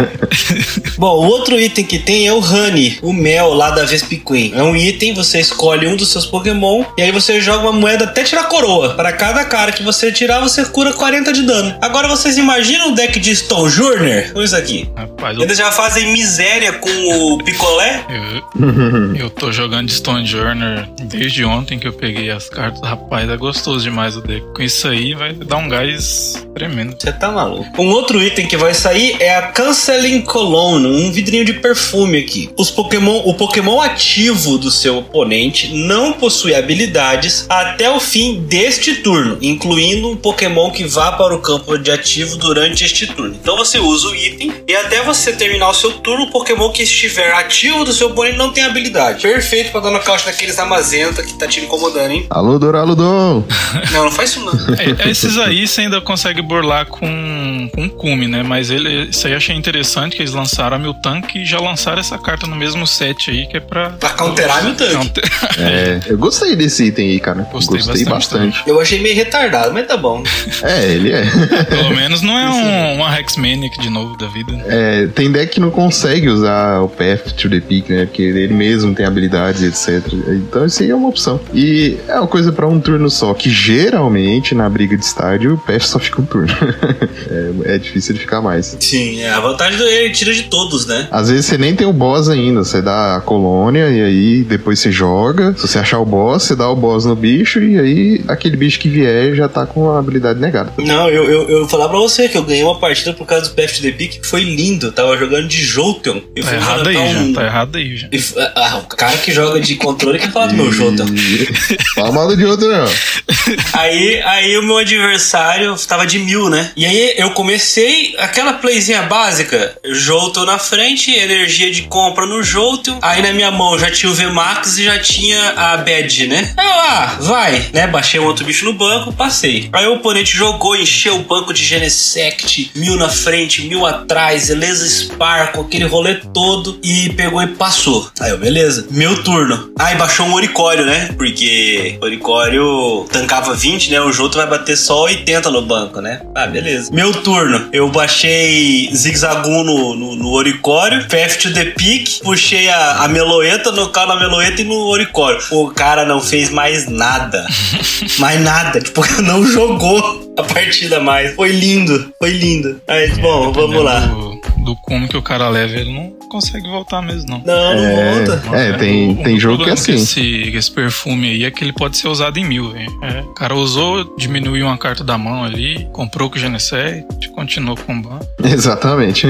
Bom, 0.98 1.18
o 1.18 1.28
outro 1.28 1.60
item 1.60 1.86
que 1.86 2.00
tem 2.00 2.28
é 2.28 2.34
o 2.34 2.40
Honey, 2.40 2.98
o 3.04 3.14
mel 3.14 3.54
lá 3.54 3.70
da 3.70 3.86
Vespiquen. 3.86 4.54
É 4.56 4.64
um 4.64 4.76
item, 4.76 5.14
você 5.14 5.40
escolhe 5.40 5.86
um 5.88 5.96
dos 5.96 6.12
seus 6.12 6.26
Pokémon 6.26 6.84
e 6.98 7.04
aí 7.04 7.12
você 7.12 7.40
joga 7.40 7.70
uma 7.70 7.72
moeda 7.72 8.06
até 8.06 8.24
tirar 8.24 8.46
coroa. 8.46 8.96
Para 8.96 9.14
cada 9.14 9.46
cara 9.46 9.72
que 9.72 9.84
você 9.84 10.12
tirar, 10.12 10.40
você 10.40 10.66
cura 10.66 10.94
40 10.94 11.32
de 11.32 11.44
dano. 11.44 11.78
Agora 11.80 12.08
vocês 12.08 12.38
imaginam 12.38 12.92
o 12.92 12.96
deck 12.96 13.20
de 13.20 13.36
Stone 13.36 13.70
Jurner 13.70 14.34
com 14.34 14.42
isso 14.42 14.56
aqui? 14.56 14.90
Rapaz, 14.96 15.38
eu, 15.38 15.44
Eles 15.44 15.58
já 15.58 15.72
fazem 15.72 16.12
miséria 16.12 16.74
com 16.74 16.90
o 16.90 17.44
picolé? 17.44 18.04
eu, 18.10 19.26
eu 19.26 19.30
tô 19.30 19.52
jogando 19.52 19.88
de 19.88 19.94
Stone 19.94 20.26
Journey 20.26 20.86
desde 21.04 21.46
ontem 21.46 21.78
que 21.78 21.88
eu 21.88 21.94
peguei 21.94 22.32
as 22.32 22.50
cartas. 22.50 22.82
Rapaz, 22.82 23.30
é 23.30 23.38
gostoso 23.38 23.84
demais 23.84 24.18
o 24.18 24.22
deck. 24.22 24.44
Com 24.56 24.64
isso 24.64 24.88
aí 24.88 25.14
vai 25.14 25.34
dar 25.34 25.58
um 25.58 25.70
gás 25.70 26.15
tremendo. 26.56 26.96
Você 26.98 27.12
tá 27.12 27.32
maluco. 27.32 27.82
Um 27.82 27.90
outro 27.90 28.24
item 28.24 28.48
que 28.48 28.56
vai 28.56 28.74
sair 28.74 29.18
é 29.20 29.36
a 29.36 29.44
Canceling 29.44 30.22
Cologne, 30.22 30.88
um 30.88 31.12
vidrinho 31.12 31.44
de 31.44 31.54
perfume 31.54 32.20
aqui. 32.20 32.50
Os 32.58 32.72
Pokémon, 32.72 33.22
o 33.26 33.34
Pokémon 33.34 33.82
ativo 33.82 34.58
do 34.58 34.72
seu 34.72 35.00
oponente 35.00 35.74
não 35.74 36.14
possui 36.14 36.56
habilidades 36.56 37.46
até 37.50 37.90
o 37.90 38.00
fim 38.00 38.42
deste 38.42 38.96
turno, 38.96 39.38
incluindo 39.42 40.10
um 40.10 40.16
Pokémon 40.16 40.72
que 40.72 40.86
vá 40.86 41.12
para 41.12 41.36
o 41.36 41.40
campo 41.40 41.78
de 41.78 41.92
ativo 41.92 42.38
durante 42.38 42.86
este 42.86 43.06
turno. 43.08 43.36
Então 43.42 43.58
você 43.58 43.78
usa 43.78 44.08
o 44.08 44.16
item 44.16 44.54
e 44.68 44.76
até 44.76 45.04
você 45.04 45.34
terminar 45.34 45.70
o 45.70 45.74
seu 45.74 45.92
turno, 45.92 46.26
o 46.26 46.32
Pokémon 46.32 46.70
que 46.70 46.84
estiver 46.84 47.34
ativo 47.34 47.84
do 47.84 47.92
seu 47.92 48.08
oponente 48.08 48.38
não 48.38 48.52
tem 48.52 48.64
habilidade. 48.64 49.22
Perfeito 49.22 49.72
pra 49.72 49.82
dar 49.82 49.92
nocaute 49.92 50.26
naqueles 50.26 50.58
amazenta 50.58 51.22
que 51.22 51.34
tá 51.38 51.48
te 51.48 51.60
incomodando, 51.60 52.12
hein? 52.12 52.26
Alô, 52.30 52.58
Doraludon! 52.58 53.44
Não, 53.92 54.06
não 54.06 54.12
faz 54.12 54.32
isso 54.32 54.40
não. 54.40 54.54
É, 54.76 55.10
esses 55.10 55.38
aí 55.38 55.68
você 55.68 55.82
ainda 55.82 56.02
consegue 56.06 56.42
burlar 56.42 56.86
com, 56.86 57.70
com 57.74 57.90
cume, 57.90 58.28
né? 58.28 58.44
Mas 58.44 58.70
ele, 58.70 59.10
isso 59.10 59.26
aí 59.28 59.34
eu 59.34 59.38
achei 59.38 59.56
interessante 59.56 60.16
que 60.16 60.22
eles 60.22 60.34
lançaram 60.34 60.78
a 60.78 60.80
Miltank 60.80 61.38
e 61.38 61.46
já 61.46 61.60
lançaram 61.60 62.00
essa 62.00 62.18
carta 62.18 62.48
no 62.48 62.56
mesmo 62.56 62.86
set 62.88 63.30
aí, 63.32 63.46
que 63.48 63.58
é 63.58 63.60
pra. 63.60 63.90
Pra 63.92 64.10
counterar 64.12 64.64
meu 64.64 64.76
tanque. 64.76 64.94
Counter- 64.96 65.26
É, 65.58 66.00
eu 66.08 66.18
gostei 66.18 66.56
desse 66.56 66.86
item 66.86 67.10
aí, 67.12 67.20
cara. 67.20 67.48
Gostei 67.52 67.78
Gostei, 67.78 68.06
bastante 68.06 68.10
bastante. 68.56 68.64
Eu 68.70 68.80
achei 68.80 69.00
meio 69.02 69.16
retardado, 69.16 69.74
mas 69.74 69.88
tá 69.88 69.98
bom. 69.98 70.24
É, 70.64 70.86
ele 70.94 71.12
é. 71.12 71.24
Pelo 71.70 71.96
menos 71.96 72.22
não 72.22 72.38
é 72.38 72.50
um, 72.50 72.96
uma 72.96 73.20
Hexmaniac 73.20 73.80
de 73.80 73.90
novo 73.90 74.18
da 74.18 74.28
vida. 74.28 74.52
É, 74.68 75.08
Tem 75.08 75.32
deck 75.32 75.54
que 75.56 75.60
não 75.60 75.70
consegue 75.72 76.28
usar 76.30 76.80
o 76.82 76.88
Path 76.90 77.34
to 77.38 77.50
the 77.50 77.60
Peak, 77.60 77.92
né? 77.92 78.06
Porque 78.06 78.22
ele 78.22 78.54
mesmo 78.54 78.94
tem 78.94 79.06
habilidades, 79.06 79.62
etc. 79.62 80.12
Então 80.28 80.66
isso 80.66 80.84
aí 80.84 80.90
é 80.90 80.96
uma 80.96 81.08
opção. 81.10 81.40
E 81.54 81.98
é 82.08 82.16
uma 82.20 82.28
coisa 82.28 82.52
pra 82.52 82.68
um 82.68 82.80
turno 82.80 83.10
só, 83.10 83.34
que 83.34 83.50
geralmente 83.50 84.54
na 84.56 84.70
briga 84.70 84.98
de 84.98 85.04
estádio 85.06 85.54
o 85.54 85.58
Path 85.58 85.84
só 85.96 86.00
fica 86.00 86.22
um 86.22 86.26
turno. 86.26 86.48
é, 87.66 87.76
é, 87.76 87.78
difícil 87.78 88.14
de 88.14 88.20
ficar 88.20 88.42
mais. 88.42 88.76
Sim, 88.80 89.22
é, 89.22 89.30
a 89.30 89.40
vantagem 89.40 89.82
é 89.82 90.06
ele 90.06 90.14
tira 90.14 90.34
de 90.34 90.44
todos, 90.44 90.86
né? 90.86 91.08
Às 91.10 91.30
vezes 91.30 91.46
você 91.46 91.58
nem 91.58 91.76
tem 91.76 91.88
o 91.88 91.94
boss 91.94 92.28
ainda, 92.28 92.64
você 92.64 92.82
dá 92.82 93.16
a 93.16 93.22
colônia 93.22 93.90
e 93.90 94.04
aí 94.04 94.44
depois 94.44 94.80
você 94.80 94.92
joga. 94.92 95.54
Se 95.58 95.68
você 95.68 95.80
achar 95.80 96.00
o 96.00 96.06
boss, 96.06 96.44
você 96.44 96.56
dá 96.56 96.70
o 96.70 96.76
boss 96.76 97.06
no 97.06 97.16
bicho 97.16 97.62
e 97.62 97.80
aí 97.80 98.26
aquele 98.28 98.58
bicho 98.58 98.80
que 98.80 98.90
vier 98.90 99.34
já 99.36 99.48
tá 99.48 99.66
com 99.66 99.90
a 99.90 100.00
habilidade 100.00 100.40
negada. 100.40 100.74
Não, 100.78 101.10
eu, 101.10 101.24
eu, 101.24 101.50
eu 101.50 101.68
falar 101.68 101.88
pra 101.88 101.98
você 101.98 102.28
que 102.28 102.38
eu 102.38 102.44
ganhei 102.44 102.64
uma 102.64 102.78
partida 102.78 103.14
por 103.14 103.26
causa 103.26 103.50
do 103.50 103.56
the 103.56 103.92
Peak 103.92 104.20
que 104.20 104.28
foi 104.28 104.44
lindo. 104.44 104.88
Eu 104.88 104.92
tava 104.92 105.18
jogando 105.18 105.48
de 105.48 105.62
Jolteon. 105.62 106.20
Tá 106.20 106.54
errado 106.54 106.90
aí, 106.90 106.98
um... 106.98 107.28
já. 107.28 107.40
Tá 107.40 107.46
errado 107.46 107.76
aí 107.78 107.98
já. 107.98 108.08
E, 108.12 108.20
ah, 108.56 108.82
o 108.84 108.88
cara 108.88 109.18
que 109.18 109.32
joga 109.32 109.60
de 109.60 109.76
controle 109.76 110.20
quer 110.20 110.32
falar 110.32 110.48
do 110.48 110.56
meu 110.56 110.72
Jolteon. 110.72 111.08
Fala 111.96 112.12
mal 112.12 112.36
de 112.36 112.46
outro, 112.46 112.68
não. 112.68 112.86
aí, 113.74 114.22
aí 114.24 114.58
o 114.58 114.64
meu 114.64 114.78
adversário 114.78 115.76
tava 115.88 116.06
de 116.06 116.20
mil, 116.20 116.50
né? 116.50 116.72
E 116.76 116.86
aí 116.86 117.16
eu 117.18 117.32
comecei 117.32 118.16
aquela 118.18 118.54
playzinha 118.54 119.04
básica. 119.04 119.78
Jolteon 119.86 120.46
na 120.46 120.58
frente, 120.58 121.12
energia 121.12 121.72
de 121.72 121.84
compra 121.84 122.26
no 122.26 122.42
Jolteon. 122.44 123.00
Aí 123.02 123.22
na 123.22 123.34
minha 123.34 123.52
mão 123.52 123.78
já 123.78 123.92
tinha 123.92 124.12
o 124.12 124.16
VMAX 124.16 124.78
e 124.78 124.86
já 124.86 125.00
tinha 125.00 125.50
a 125.52 125.78
Badge, 125.78 126.28
né? 126.28 126.54
Aí 126.58 126.66
eu, 126.66 126.74
ah, 126.74 127.18
vai, 127.22 127.70
né? 127.74 127.88
Baixei 127.88 128.20
um 128.20 128.26
outro 128.26 128.46
bicho 128.46 128.66
no 128.66 128.74
banco, 128.74 129.14
passei. 129.14 129.70
Aí 129.74 129.86
o 129.88 129.96
oponente 129.96 130.36
jogou, 130.36 130.76
encheu 130.76 131.16
o 131.18 131.24
banco 131.24 131.54
de 131.54 131.64
Genesect, 131.64 132.72
mil 132.76 132.96
na 132.96 133.10
frente, 133.10 133.64
mil 133.64 133.86
atrás, 133.86 134.50
Eleza 134.50 134.88
Sparkle, 134.88 135.62
aquele 135.62 135.86
rolê 135.86 136.16
todo 136.34 136.80
e 136.84 137.10
pegou 137.14 137.42
e 137.42 137.48
passou. 137.48 138.10
Aí 138.20 138.32
eu, 138.32 138.38
beleza. 138.38 138.88
Meu 138.90 139.24
turno. 139.24 139.72
Aí 139.78 139.96
baixou 139.96 140.26
um 140.26 140.34
Oricório, 140.34 140.86
né? 140.86 141.10
Porque 141.18 141.98
Oricório 142.02 143.06
tancava 143.36 143.54
20, 143.54 143.92
né? 143.92 144.02
O 144.02 144.12
Joto 144.12 144.38
vai 144.38 144.48
bater 144.48 144.78
só 144.78 145.04
80 145.04 145.50
no 145.52 145.62
banco, 145.62 146.00
né? 146.00 146.22
Ah, 146.34 146.48
beleza. 146.48 146.92
Meu 146.94 147.12
turno. 147.12 147.68
Eu 147.72 147.90
baixei 147.90 148.90
Zigzagoon 148.94 149.64
no, 149.64 149.96
no, 149.96 150.16
no 150.16 150.30
Oricório, 150.32 151.06
Path 151.08 151.38
to 151.42 151.54
the 151.54 151.66
Peak, 151.66 152.22
puxei 152.24 152.70
a, 152.70 153.04
a 153.04 153.08
Meloeta, 153.08 153.72
no 153.72 153.90
carro 153.90 154.14
na 154.14 154.20
Meloeta 154.20 154.62
e 154.62 154.66
no 154.66 154.76
Oricório. 154.88 155.40
O 155.52 155.70
cara 155.70 156.06
não 156.06 156.22
fez 156.22 156.50
mais 156.50 156.88
nada. 156.88 157.46
mais 158.20 158.40
nada. 158.40 158.80
Tipo, 158.80 159.02
não 159.22 159.46
jogou 159.46 160.34
a 160.38 160.44
partida 160.44 161.00
mais. 161.00 161.36
Foi 161.36 161.50
lindo, 161.50 162.14
foi 162.18 162.32
lindo. 162.32 162.82
Aí, 162.88 163.10
bom, 163.16 163.52
vamos 163.52 163.84
lá. 163.84 164.00
Do, 164.00 164.42
do 164.66 164.76
como 164.76 165.08
que 165.08 165.16
o 165.16 165.22
cara 165.22 165.48
leva, 165.50 165.74
ele 165.78 165.94
não 165.94 166.10
consegue 166.30 166.68
voltar 166.68 167.02
mesmo, 167.02 167.30
não. 167.30 167.38
Não, 167.46 167.76
não 167.76 167.86
É, 167.86 168.26
volta. 168.26 168.58
é, 168.58 168.74
tem, 168.74 169.12
O- 169.12 169.24
tem 169.24 169.36
o 169.36 169.40
jogo 169.40 169.64
que 169.64 169.70
é 169.70 169.74
assim. 169.74 169.94
Esse, 169.94 170.52
esse 170.54 170.72
perfume 170.72 171.30
aí 171.30 171.46
é 171.46 171.52
que 171.52 171.64
ele 171.64 171.72
pode 171.72 171.98
ser 171.98 172.08
usado 172.08 172.38
em 172.38 172.44
mil, 172.46 172.72
velho. 172.72 172.90
É, 173.04 173.22
o 173.22 173.34
cara 173.34 173.56
usou, 173.56 174.16
diminuiu 174.18 174.66
uma 174.66 174.78
carta 174.78 175.04
da 175.04 175.18
mão 175.18 175.44
ali, 175.44 175.88
comprou 175.94 176.30
com 176.30 176.36
o 176.36 176.40
Genesect, 176.40 177.30
continuou 177.30 177.78
com 177.78 177.94
o 177.94 178.02
ban. 178.02 178.20
Exatamente. 178.44 179.28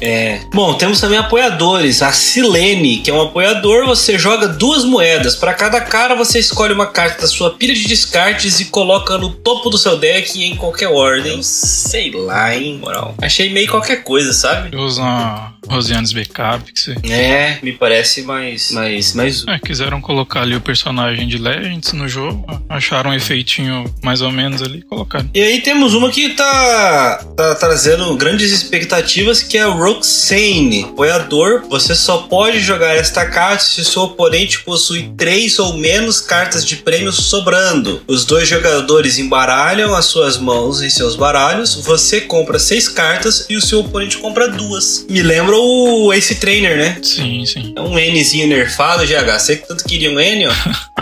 É. 0.00 0.40
Bom, 0.52 0.74
temos 0.74 1.00
também 1.00 1.18
apoiadores. 1.18 2.02
A 2.02 2.12
Silene, 2.12 2.98
que 2.98 3.10
é 3.10 3.14
um 3.14 3.22
apoiador, 3.22 3.86
você 3.86 4.18
joga 4.18 4.48
duas 4.48 4.84
moedas. 4.84 5.36
Para 5.36 5.54
cada 5.54 5.80
cara, 5.80 6.14
você 6.14 6.38
escolhe 6.38 6.74
uma 6.74 6.86
carta 6.86 7.22
da 7.22 7.26
sua 7.28 7.50
pilha 7.50 7.74
de 7.74 7.86
descartes 7.86 8.60
e 8.60 8.66
coloca 8.66 9.16
no 9.18 9.30
topo 9.30 9.70
do 9.70 9.78
seu 9.78 9.96
deck 9.96 10.42
em 10.42 10.56
qualquer 10.56 10.88
ordem. 10.88 11.42
Sei 11.42 12.10
lá, 12.10 12.54
hein, 12.54 12.78
moral. 12.80 13.14
Achei 13.22 13.50
meio 13.52 13.68
qualquer 13.70 14.02
coisa, 14.02 14.32
sabe? 14.32 14.63
Ele 14.66 14.76
usa 14.76 15.02
uma 15.02 15.53
Rosianes 15.68 16.12
Backup, 16.12 16.72
que 16.72 16.80
você... 16.80 16.96
É, 17.04 17.58
me 17.62 17.72
parece 17.72 18.22
mais. 18.22 18.70
mais. 18.70 19.14
mais. 19.14 19.44
É, 19.48 19.58
quiseram 19.58 20.00
colocar 20.00 20.42
ali 20.42 20.54
o 20.54 20.60
personagem 20.60 21.26
de 21.26 21.38
Legends 21.38 21.92
no 21.92 22.08
jogo, 22.08 22.44
acharam 22.68 23.10
um 23.10 23.14
efeitinho 23.14 23.84
mais 24.02 24.20
ou 24.20 24.30
menos 24.30 24.62
ali 24.62 24.78
e 24.78 24.82
colocaram. 24.82 25.28
E 25.34 25.40
aí 25.40 25.60
temos 25.60 25.94
uma 25.94 26.10
que 26.10 26.30
tá, 26.30 27.24
tá 27.36 27.54
trazendo 27.54 28.14
grandes 28.16 28.52
expectativas, 28.52 29.42
que 29.42 29.56
é 29.56 29.64
Roxane. 29.64 30.84
Apoiador, 30.84 31.64
você 31.68 31.94
só 31.94 32.18
pode 32.18 32.60
jogar 32.60 32.94
esta 32.94 33.26
carta 33.26 33.62
se 33.64 33.84
seu 33.84 34.02
oponente 34.02 34.60
possui 34.60 35.12
três 35.16 35.58
ou 35.58 35.76
menos 35.76 36.20
cartas 36.20 36.64
de 36.64 36.76
prêmio 36.76 37.12
sobrando. 37.12 38.02
Os 38.06 38.24
dois 38.24 38.48
jogadores 38.48 39.18
embaralham 39.18 39.94
as 39.94 40.06
suas 40.06 40.36
mãos 40.36 40.82
em 40.82 40.90
seus 40.90 41.16
baralhos, 41.16 41.74
você 41.84 42.20
compra 42.20 42.58
seis 42.58 42.88
cartas 42.88 43.46
e 43.48 43.56
o 43.56 43.60
seu 43.60 43.80
oponente 43.80 44.18
compra 44.18 44.48
duas. 44.48 45.06
Me 45.08 45.22
lembra 45.22 45.53
o 45.56 46.12
Ace 46.12 46.34
Trainer, 46.36 46.76
né? 46.76 46.98
Sim, 47.02 47.44
sim. 47.46 47.72
É 47.76 47.80
um 47.80 47.94
Nzinho 47.98 48.48
nerfado, 48.48 49.04
GH. 49.04 49.38
Você 49.38 49.56
que 49.56 49.68
tanto 49.68 49.84
queria 49.84 50.10
um 50.10 50.20
N, 50.20 50.46
ó. 50.46 50.52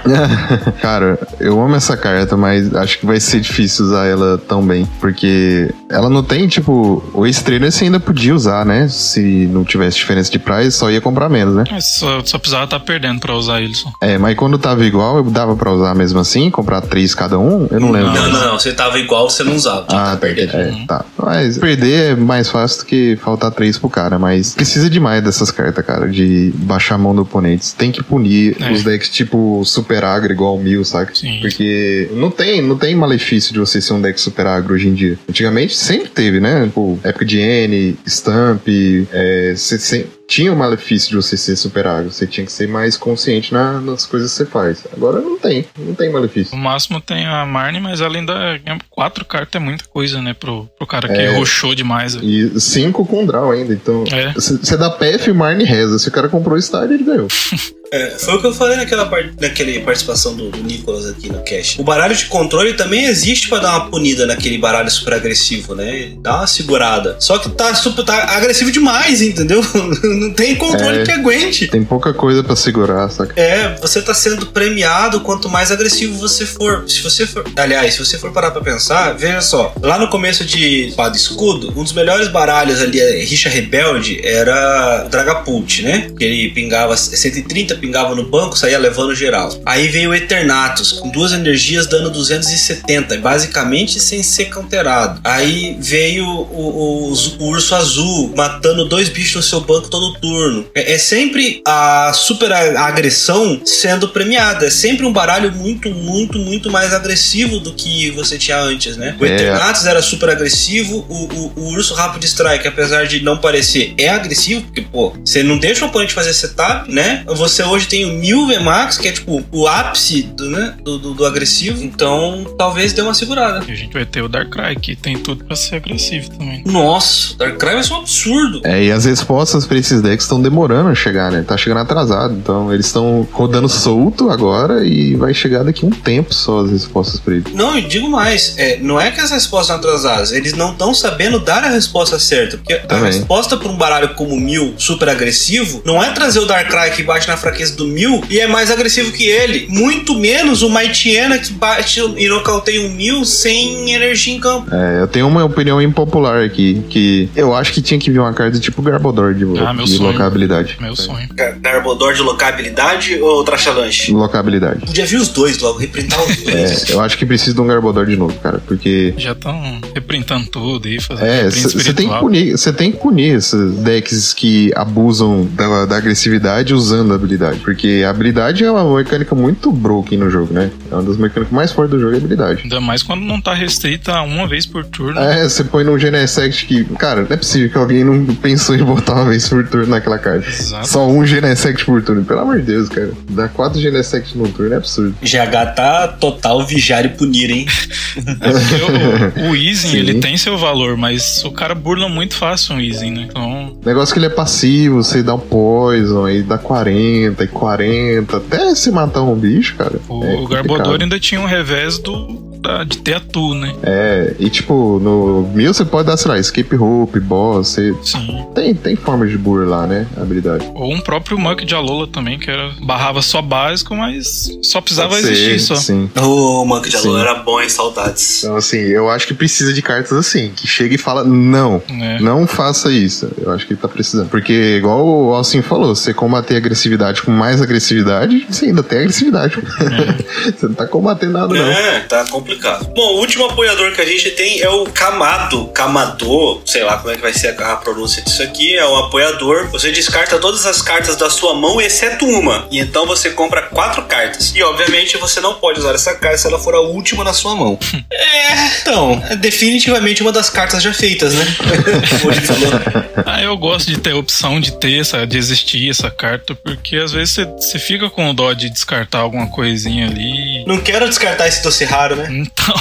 Cara, 0.80 1.18
eu 1.38 1.60
amo 1.60 1.76
essa 1.76 1.96
carta, 1.96 2.36
mas 2.36 2.74
acho 2.74 2.98
que 2.98 3.06
vai 3.06 3.20
ser 3.20 3.40
difícil 3.40 3.86
usar 3.86 4.06
ela 4.06 4.38
tão 4.38 4.64
bem. 4.66 4.88
Porque 5.00 5.72
ela 5.88 6.08
não 6.08 6.22
tem, 6.22 6.48
tipo, 6.48 7.02
o 7.14 7.26
Estrela 7.26 7.70
você 7.70 7.84
ainda 7.84 8.00
podia 8.00 8.34
usar, 8.34 8.64
né? 8.66 8.88
Se 8.88 9.20
não 9.46 9.64
tivesse 9.64 9.98
diferença 9.98 10.30
de 10.30 10.38
price, 10.38 10.72
só 10.72 10.90
ia 10.90 11.00
comprar 11.00 11.28
menos, 11.28 11.54
né? 11.54 11.64
Mas 11.70 11.86
só, 11.86 12.22
só 12.24 12.38
precisava 12.38 12.64
estar 12.64 12.80
perdendo 12.80 13.20
pra 13.20 13.34
usar 13.34 13.60
ele 13.60 13.74
só. 13.74 13.90
É, 14.00 14.18
mas 14.18 14.36
quando 14.36 14.58
tava 14.58 14.84
igual, 14.84 15.18
eu 15.18 15.24
dava 15.24 15.54
pra 15.54 15.70
usar 15.70 15.94
mesmo 15.94 16.18
assim, 16.18 16.50
comprar 16.50 16.80
três 16.80 17.14
cada 17.14 17.38
um, 17.38 17.68
eu 17.70 17.78
não 17.78 17.90
lembro. 17.90 18.12
Não, 18.12 18.28
não, 18.30 18.40
não. 18.40 18.58
Você 18.58 18.72
tava 18.72 18.98
igual, 18.98 19.30
você 19.30 19.44
não 19.44 19.54
usava. 19.54 19.86
Ah, 19.88 20.12
tá 20.12 20.16
perdendo. 20.16 20.56
É, 20.56 20.84
tá. 20.86 21.04
Mas 21.16 21.58
perder 21.58 22.12
é 22.12 22.16
mais 22.16 22.48
fácil 22.48 22.80
do 22.80 22.86
que 22.86 23.16
faltar 23.16 23.50
três 23.50 23.78
pro 23.78 23.88
cara, 23.88 24.18
mas 24.18 24.41
precisa 24.50 24.88
demais 24.90 25.22
dessas 25.22 25.50
cartas, 25.50 25.84
cara, 25.84 26.08
de 26.08 26.52
baixar 26.56 26.94
a 26.96 26.98
mão 26.98 27.14
do 27.14 27.22
oponente. 27.22 27.74
Tem 27.74 27.90
que 27.92 28.02
punir 28.02 28.56
É. 28.60 28.72
os 28.72 28.82
decks 28.82 29.08
tipo 29.08 29.62
super 29.64 30.04
agro 30.04 30.32
igual 30.32 30.56
o 30.56 30.62
mil, 30.62 30.84
saca? 30.84 31.14
Sim. 31.14 31.38
Porque 31.40 32.08
não 32.14 32.30
tem, 32.30 32.60
não 32.62 32.76
tem 32.76 32.94
malefício 32.94 33.52
de 33.52 33.58
você 33.58 33.80
ser 33.80 33.92
um 33.94 34.00
deck 34.00 34.20
super 34.20 34.46
agro 34.46 34.74
hoje 34.74 34.88
em 34.88 34.94
dia. 34.94 35.18
Antigamente 35.28 35.76
sempre 35.76 36.08
teve, 36.08 36.40
né? 36.40 36.70
Pô, 36.74 36.98
época 37.02 37.24
de 37.24 37.38
N, 37.38 37.96
Stamp, 38.06 38.66
é, 39.12 39.54
sempre 39.56 40.08
tinha 40.32 40.50
o 40.50 40.56
malefício 40.56 41.10
de 41.10 41.16
você 41.16 41.36
ser 41.36 41.56
super 41.56 41.86
agro. 41.86 42.10
Você 42.10 42.26
tinha 42.26 42.46
que 42.46 42.52
ser 42.52 42.66
mais 42.66 42.96
consciente 42.96 43.52
na- 43.52 43.78
nas 43.82 44.06
coisas 44.06 44.30
que 44.30 44.36
você 44.38 44.46
faz. 44.46 44.84
Agora 44.90 45.20
não 45.20 45.38
tem, 45.38 45.66
não 45.78 45.94
tem 45.94 46.10
malefício. 46.10 46.56
No 46.56 46.62
máximo 46.62 47.02
tem 47.02 47.26
a 47.26 47.44
Marne, 47.44 47.80
mas 47.80 48.00
além 48.00 48.24
da. 48.24 48.58
Quatro 48.88 49.26
cartas 49.26 49.60
é 49.60 49.64
muita 49.64 49.84
coisa, 49.84 50.22
né? 50.22 50.32
Pro, 50.32 50.66
pro 50.78 50.86
cara 50.86 51.06
que 51.06 51.20
É. 51.20 51.36
roxou 51.36 51.74
demais. 51.74 52.14
velho. 52.14 52.26
E 52.56 52.58
cinco 52.60 53.04
com 53.04 53.26
draw 53.26 53.50
ainda, 53.50 53.74
então. 53.74 54.04
É. 54.10 54.32
Você 54.32 54.76
dá 54.78 54.88
PF, 54.88 55.32
Marne 55.34 55.64
reza. 55.64 55.98
Se 55.98 56.08
o 56.08 56.12
cara 56.12 56.28
comprou 56.30 56.56
o 56.56 56.62
Star, 56.62 56.84
ele 56.84 57.04
ganhou. 57.04 57.28
É, 57.92 58.16
foi 58.18 58.34
o 58.34 58.40
que 58.40 58.46
eu 58.46 58.54
falei 58.54 58.78
naquela, 58.78 59.04
part... 59.04 59.30
naquela 59.38 59.80
participação 59.80 60.34
do, 60.34 60.50
do 60.50 60.62
Nicolas 60.62 61.06
aqui 61.06 61.28
no 61.28 61.42
cast. 61.42 61.78
O 61.78 61.84
baralho 61.84 62.14
de 62.16 62.24
controle 62.24 62.72
também 62.72 63.04
existe 63.04 63.48
pra 63.48 63.58
dar 63.58 63.70
uma 63.76 63.90
punida 63.90 64.24
naquele 64.26 64.56
baralho 64.56 64.90
super 64.90 65.12
agressivo, 65.12 65.74
né? 65.74 66.12
Dá 66.18 66.36
uma 66.38 66.46
segurada. 66.46 67.16
Só 67.20 67.38
que 67.38 67.50
tá 67.50 67.74
super 67.74 68.02
tá 68.02 68.36
agressivo 68.36 68.70
demais, 68.70 69.20
entendeu? 69.20 69.60
Não 70.02 70.32
tem 70.32 70.54
controle 70.56 71.00
É. 71.00 71.04
que 71.04 71.10
aguente. 71.10 71.68
Tem 71.68 71.84
pouca 71.84 72.14
coisa 72.14 72.42
pra 72.42 72.56
segurar, 72.56 73.10
saca? 73.10 73.38
É, 73.38 73.76
você 73.80 74.00
tá 74.00 74.14
sendo 74.14 74.46
premiado 74.46 75.20
quanto 75.20 75.50
mais 75.50 75.70
agressivo 75.70 76.18
você 76.18 76.46
for. 76.46 76.88
Se 76.88 77.02
você 77.02 77.26
for. 77.26 77.44
Aliás, 77.56 77.92
se 77.92 77.98
você 78.04 78.18
for 78.18 78.32
parar 78.32 78.52
pra 78.52 78.62
pensar, 78.62 79.12
veja 79.12 79.42
só. 79.42 79.74
Lá 79.82 79.98
no 79.98 80.08
começo 80.08 80.46
de 80.46 80.86
Espada 80.88 81.14
Escudo, 81.14 81.72
um 81.76 81.82
dos 81.82 81.92
melhores 81.92 82.28
baralhos 82.28 82.80
ali, 82.80 82.98
é, 82.98 83.22
Richa 83.22 83.50
Rebelde, 83.50 84.18
era 84.24 85.04
o 85.06 85.08
Dragapult, 85.10 85.82
né? 85.82 86.10
Que 86.16 86.24
ele 86.24 86.50
pingava 86.52 86.96
130, 86.96 87.81
pingava 87.82 88.14
no 88.14 88.22
banco, 88.24 88.56
saía 88.56 88.78
levando 88.78 89.12
geral. 89.14 89.52
Aí 89.66 89.88
veio 89.88 90.10
o 90.10 90.14
Eternatus, 90.14 90.92
com 90.92 91.08
duas 91.10 91.32
energias 91.32 91.88
dando 91.88 92.10
270, 92.10 93.18
basicamente 93.18 93.98
sem 94.00 94.22
ser 94.22 94.46
counterado. 94.46 95.20
Aí 95.24 95.76
veio 95.80 96.24
o, 96.24 97.10
o- 97.10 97.12
o 97.40 97.44
Urso 97.48 97.74
Azul, 97.74 98.32
matando 98.36 98.84
dois 98.88 99.08
bichos 99.08 99.34
no 99.36 99.42
seu 99.42 99.60
banco 99.60 99.88
todo 99.90 100.14
turno. 100.20 100.64
É, 100.74 100.92
é 100.92 100.98
sempre 100.98 101.60
a 101.66 102.12
super 102.14 102.52
agressão 102.52 103.60
sendo 103.64 104.08
premiada. 104.08 104.66
É 104.66 104.70
sempre 104.70 105.04
um 105.04 105.12
baralho 105.12 105.50
muito, 105.52 105.90
muito, 105.90 106.38
muito 106.38 106.70
mais 106.70 106.92
agressivo 106.94 107.58
do 107.58 107.72
que 107.74 108.10
você 108.12 108.38
tinha 108.38 108.58
antes, 108.60 108.96
né? 108.96 109.16
O 109.20 109.24
É. 109.26 109.28
Eternatus 109.34 109.86
era 109.86 110.00
super 110.02 110.30
agressivo, 110.30 111.04
o, 111.08 111.14
o- 111.34 111.52
o 111.56 111.68
Urso 111.72 111.94
Rápido 111.94 112.24
Strike, 112.24 112.66
apesar 112.68 113.06
de 113.06 113.20
não 113.20 113.38
parecer, 113.38 113.94
é 113.98 114.08
agressivo, 114.08 114.62
porque, 114.62 114.82
pô, 114.82 115.12
você 115.24 115.42
não 115.42 115.58
deixa 115.58 115.84
o 115.84 115.88
oponente 115.88 116.12
fazer 116.14 116.32
setup, 116.34 116.90
né? 116.92 117.24
Você 117.26 117.62
hoje 117.72 117.86
tem 117.88 118.04
o 118.04 118.12
1000 118.18 118.46
VMAX, 118.46 118.98
que 118.98 119.08
é 119.08 119.12
tipo 119.12 119.42
o 119.50 119.66
ápice 119.66 120.22
do, 120.22 120.48
né, 120.50 120.74
do, 120.82 120.98
do- 120.98 121.14
do 121.14 121.26
agressivo, 121.26 121.82
então 121.82 122.44
talvez 122.58 122.92
dê 122.92 123.02
uma 123.02 123.14
segurada. 123.14 123.64
E 123.66 123.72
a 123.72 123.74
gente 123.74 123.92
vai 123.92 124.04
ter 124.04 124.22
o 124.22 124.28
Darkrai, 124.28 124.76
que 124.76 124.94
tem 124.96 125.18
tudo 125.18 125.44
pra 125.44 125.56
ser 125.56 125.76
agressivo 125.76 126.30
também. 126.30 126.62
Nossa, 126.66 127.36
Darkrai 127.36 127.74
vai 127.74 127.82
ser 127.84 127.92
um 127.94 127.96
absurdo. 127.98 128.60
É, 128.64 128.82
e 128.84 128.92
as 128.92 129.04
respostas 129.04 129.66
pra 129.66 129.78
esses 129.78 130.00
decks 130.02 130.24
estão 130.24 130.40
demorando 130.40 130.88
a 130.88 130.94
chegar, 130.94 131.30
né? 131.30 131.42
Tá 131.46 131.56
chegando 131.56 131.78
atrasado. 131.80 132.34
Então 132.34 132.72
eles 132.72 132.86
estão 132.86 133.26
rodando 133.32 133.68
solto 133.68 134.30
agora 134.30 134.84
e 134.86 135.14
vai 135.16 135.32
chegar 135.34 135.62
daqui 135.64 135.84
um 135.86 135.90
tempo 135.90 136.32
só 136.34 136.60
as 136.64 136.70
respostas 136.70 137.20
pra 137.20 137.34
eles. 137.34 137.52
Não, 137.54 137.76
e 137.76 137.82
digo 137.82 138.08
mais, 138.08 138.54
é, 138.58 138.78
não 138.78 139.00
é 139.00 139.10
que 139.10 139.20
as 139.20 139.30
respostas 139.30 139.76
estão 139.76 139.90
atrasadas, 139.90 140.32
eles 140.32 140.52
não 140.54 140.72
estão 140.72 140.92
sabendo 140.94 141.38
dar 141.38 141.64
a 141.64 141.68
resposta 141.68 142.18
certa. 142.18 142.56
Porque 142.56 142.72
a 142.74 142.80
Também. 142.80 143.12
resposta 143.12 143.56
para 143.56 143.68
um 143.68 143.76
baralho 143.76 144.14
como 144.14 144.34
o 144.34 144.40
Mil, 144.40 144.74
super 144.76 145.08
agressivo, 145.08 145.82
não 145.84 146.02
é 146.02 146.10
trazer 146.12 146.40
o 146.40 146.46
Darkrai 146.46 146.90
que 146.90 147.02
bate 147.02 147.28
na 147.28 147.36
fraqueza 147.36 147.51
do 147.76 147.86
Mil 147.86 148.22
e 148.30 148.40
é 148.40 148.46
mais 148.46 148.70
agressivo 148.70 149.12
que 149.12 149.24
ele. 149.24 149.66
Muito 149.68 150.18
menos 150.18 150.62
o 150.62 150.68
Maitiena 150.70 151.38
que 151.38 151.52
bate 151.52 152.00
e 152.16 152.28
nocauteia 152.28 152.80
um 152.82 152.90
Mil 152.90 153.24
sem 153.24 153.92
energia 153.92 154.34
em 154.34 154.40
campo. 154.40 154.74
É, 154.74 155.00
eu 155.00 155.06
tenho 155.06 155.26
uma 155.28 155.44
opinião 155.44 155.80
impopular 155.80 156.42
aqui, 156.44 156.82
que 156.88 157.28
eu 157.36 157.54
acho 157.54 157.72
que 157.72 157.80
tinha 157.82 157.98
que 157.98 158.10
vir 158.10 158.18
uma 158.18 158.32
carta 158.32 158.58
tipo 158.58 158.80
Garbodor 158.82 159.34
de, 159.34 159.44
Ah, 159.60 159.72
meu 159.72 159.84
de 159.84 159.96
sonho. 159.96 160.10
locabilidade. 160.12 160.76
Meu 160.80 160.96
sonho. 160.96 161.28
Gar- 161.34 161.58
Garbodor 161.60 162.14
de 162.14 162.22
locabilidade 162.22 163.18
ou 163.20 163.42
Trachalanche? 163.44 164.12
Locabilidade. 164.12 164.80
Podia 164.86 165.06
vir 165.06 165.16
os 165.16 165.28
dois 165.28 165.58
logo, 165.58 165.78
reprintar 165.78 166.20
os 166.22 166.36
dois. 166.36 166.90
É, 166.90 166.92
eu 166.94 167.00
acho 167.00 167.16
que 167.18 167.24
precisa 167.26 167.54
de 167.54 167.60
um 167.60 167.66
Garbodor 167.66 168.06
de 168.06 168.16
novo, 168.16 168.34
cara, 168.40 168.60
porque 168.66 169.14
Já 169.16 169.32
estão 169.32 169.80
reprintando 169.94 170.46
tudo 170.48 170.86
aí, 170.88 171.00
fazendo 171.00 171.26
É, 171.26 171.50
você 171.50 171.92
tem 171.92 172.08
que 172.08 172.18
punir, 172.18 172.52
você 172.52 172.72
tem 172.72 172.92
que 172.92 172.98
punir 172.98 173.36
esses 173.36 173.76
decks 173.78 174.32
que 174.32 174.70
abusam 174.74 175.46
da, 175.52 175.86
da 175.86 175.96
agressividade 175.96 176.74
usando 176.74 177.12
a 177.12 177.14
habilidade, 177.14 177.41
porque 177.62 178.02
a 178.06 178.10
habilidade 178.10 178.64
é 178.64 178.70
uma 178.70 178.96
mecânica 178.96 179.34
muito 179.34 179.70
broken 179.72 180.18
no 180.18 180.30
jogo, 180.30 180.52
né? 180.52 180.70
É 180.90 180.94
uma 180.94 181.02
das 181.02 181.16
mecânicas 181.16 181.52
mais 181.52 181.72
fortes 181.72 181.92
do 181.92 182.00
jogo 182.00 182.12
é 182.12 182.16
a 182.16 182.18
habilidade. 182.18 182.62
Ainda 182.62 182.80
mais 182.80 183.02
quando 183.02 183.22
não 183.22 183.40
tá 183.40 183.54
restrita 183.54 184.12
a 184.12 184.22
uma 184.22 184.46
vez 184.46 184.66
por 184.66 184.84
turno. 184.84 185.20
É, 185.20 185.44
você 185.44 185.64
põe 185.64 185.84
num 185.84 185.98
Genesect 185.98 186.66
que, 186.66 186.84
cara, 186.96 187.22
não 187.22 187.30
é 187.30 187.36
possível 187.36 187.70
que 187.70 187.78
alguém 187.78 188.04
não 188.04 188.24
pensou 188.34 188.74
em 188.74 188.82
botar 188.84 189.14
uma 189.14 189.26
vez 189.26 189.48
por 189.48 189.66
turno 189.66 189.86
naquela 189.86 190.18
carta. 190.18 190.46
Exato. 190.48 190.88
Só 190.88 191.08
um 191.08 191.24
Genesect 191.24 191.84
por 191.84 192.02
turno, 192.02 192.24
pelo 192.24 192.40
amor 192.40 192.60
de 192.60 192.66
Deus, 192.66 192.88
cara. 192.88 193.12
Dar 193.30 193.48
quatro 193.48 193.80
Genesect 193.80 194.36
no 194.36 194.48
turno 194.48 194.74
é 194.74 194.76
absurdo. 194.76 195.14
GH 195.22 195.74
tá 195.74 196.08
total 196.08 196.64
vigiar 196.66 197.04
e 197.04 197.08
punir, 197.08 197.50
hein? 197.50 197.66
Porque 198.14 199.40
o, 199.40 199.50
o 199.50 199.56
Easing, 199.56 199.88
Sim. 199.88 199.96
ele 199.96 200.14
tem 200.20 200.36
seu 200.36 200.58
valor, 200.58 200.96
mas 200.96 201.44
o 201.44 201.50
cara 201.50 201.74
burla 201.74 202.08
muito 202.08 202.34
fácil 202.34 202.76
o 202.76 202.80
Easing, 202.80 203.10
né? 203.10 203.26
Então, 203.30 203.76
Negócio 203.84 204.12
que 204.12 204.18
ele 204.18 204.26
é 204.26 204.30
passivo, 204.30 205.02
você 205.02 205.22
dá 205.22 205.34
um 205.34 205.38
poison, 205.38 206.24
aí 206.24 206.42
dá 206.42 206.58
40 206.58 207.31
e 207.40 207.48
40, 207.48 208.36
até 208.36 208.74
você 208.74 208.90
matar 208.90 209.22
um 209.22 209.34
bicho, 209.34 209.76
cara. 209.76 209.98
o, 210.08 210.24
é 210.24 210.34
o 210.36 210.46
Garbodor 210.46 211.00
ainda 211.00 211.18
tinha 211.18 211.40
um 211.40 211.46
revés 211.46 211.98
do, 211.98 212.41
da- 212.62 212.84
de 212.84 212.98
ter 212.98 213.14
atu, 213.14 213.54
né? 213.54 213.74
É, 213.82 214.34
e 214.38 214.48
tipo, 214.48 214.98
no 215.02 215.50
mil 215.54 215.74
você 215.74 215.84
pode 215.84 216.06
dar, 216.06 216.16
sei 216.16 216.30
lá, 216.30 216.38
escape 216.38 216.76
rope, 216.76 217.18
boss, 217.20 217.68
você 217.68 217.94
Sim. 218.02 218.46
tem, 218.54 218.74
tem 218.74 218.94
formas 218.96 219.30
de 219.30 219.36
burlar, 219.36 219.86
né? 219.86 220.06
A 220.16 220.22
habilidade. 220.22 220.70
Ou 220.74 220.92
um 220.94 221.00
próprio 221.00 221.38
Muck 221.38 221.64
de 221.64 221.74
Alola 221.74 222.06
também, 222.06 222.38
que 222.38 222.50
era 222.50 222.70
barrava 222.82 223.20
só 223.20 223.42
básico, 223.42 223.94
mas 223.96 224.48
só 224.62 224.80
precisava 224.80 225.14
ser, 225.16 225.32
existir 225.32 225.60
só. 225.60 225.74
Sim. 225.74 226.08
O 226.16 226.64
Monkey 226.64 226.90
de 226.90 226.96
Alô 226.96 227.14
Sim. 227.16 227.20
era 227.20 227.34
bom, 227.34 227.60
hein? 227.60 227.68
Saudades. 227.68 228.44
Então, 228.44 228.56
assim, 228.56 228.78
eu 228.78 229.10
acho 229.10 229.26
que 229.26 229.34
precisa 229.34 229.72
de 229.72 229.82
cartas 229.82 230.12
assim, 230.16 230.50
que 230.54 230.66
chega 230.66 230.94
e 230.94 230.98
fala, 230.98 231.24
não, 231.24 231.82
É. 231.90 232.20
não 232.20 232.46
faça 232.46 232.92
isso. 232.92 233.28
Eu 233.38 233.50
acho 233.52 233.66
que 233.66 233.72
ele 233.72 233.80
tá 233.80 233.88
precisando. 233.88 234.28
Porque, 234.28 234.76
igual 234.76 235.04
o 235.04 235.34
Alcin 235.34 235.62
falou, 235.62 235.94
você 235.94 236.14
combater 236.14 236.54
a 236.54 236.58
agressividade 236.58 237.22
com 237.22 237.30
mais 237.32 237.60
agressividade, 237.60 238.46
você 238.48 238.66
ainda 238.66 238.82
tem 238.82 239.00
agressividade. 239.00 239.56
você 240.56 240.66
não 240.66 240.74
tá 240.74 240.86
combatendo 240.86 241.32
nada, 241.32 241.52
não. 241.54 241.62
É, 241.64 242.00
tá 242.00 242.24
complicado. 242.26 242.51
Bom, 242.94 243.14
o 243.14 243.18
último 243.20 243.46
apoiador 243.46 243.92
que 243.92 244.00
a 244.00 244.04
gente 244.06 244.30
tem 244.32 244.60
é 244.60 244.68
o 244.68 244.84
Kamado. 244.86 245.66
Kamado, 245.68 246.62
sei 246.66 246.82
lá 246.84 246.98
como 246.98 247.10
é 247.12 247.16
que 247.16 247.22
vai 247.22 247.32
ser 247.32 247.60
a, 247.60 247.76
pronúncia 247.76 248.22
disso 248.22 248.42
aqui. 248.42 248.76
É 248.76 248.86
um 248.86 248.96
apoiador. 248.96 249.68
Você 249.70 249.90
descarta 249.92 250.38
todas 250.38 250.66
as 250.66 250.80
cartas 250.82 251.16
da 251.16 251.28
sua 251.30 251.54
mão, 251.54 251.80
exceto 251.80 252.24
uma. 252.26 252.66
E 252.70 252.78
então 252.78 253.06
você 253.06 253.30
compra 253.30 253.62
quatro 253.62 254.02
cartas. 254.04 254.52
E 254.54 254.62
obviamente 254.62 255.16
você 255.16 255.40
não 255.40 255.54
pode 255.54 255.80
usar 255.80 255.94
essa 255.94 256.14
carta 256.14 256.38
se 256.38 256.46
ela 256.46 256.58
for 256.58 256.74
a 256.74 256.80
última 256.80 257.24
na 257.24 257.32
sua 257.32 257.54
mão. 257.54 257.78
é, 258.12 258.66
então, 258.80 259.22
é 259.30 259.36
definitivamente 259.36 260.22
uma 260.22 260.32
das 260.32 260.48
cartas 260.50 260.82
já 260.82 260.92
feitas, 260.92 261.34
né? 261.34 261.44
Ah, 263.24 263.42
eu 263.42 263.56
gosto 263.56 263.86
de 263.90 263.98
ter 263.98 264.10
a 264.12 264.16
opção 264.16 264.60
de 264.60 264.72
ter 264.78 265.00
essa, 265.00 265.26
de 265.26 265.38
existir 265.38 265.88
essa 265.88 266.10
carta, 266.10 266.54
porque 266.54 266.96
às 266.96 267.12
vezes 267.12 267.34
você- 267.34 267.44
você 267.44 267.78
fica 267.78 268.10
com 268.10 268.28
o 268.28 268.34
dó 268.34 268.52
de 268.52 268.68
descartar 268.70 269.20
alguma 269.20 269.46
coisinha 269.48 270.06
ali. 270.06 270.51
Não 270.66 270.78
quero 270.78 271.08
descartar 271.08 271.48
esse 271.48 271.62
doce 271.62 271.84
raro, 271.84 272.16
né? 272.16 272.28
Então, 272.30 272.74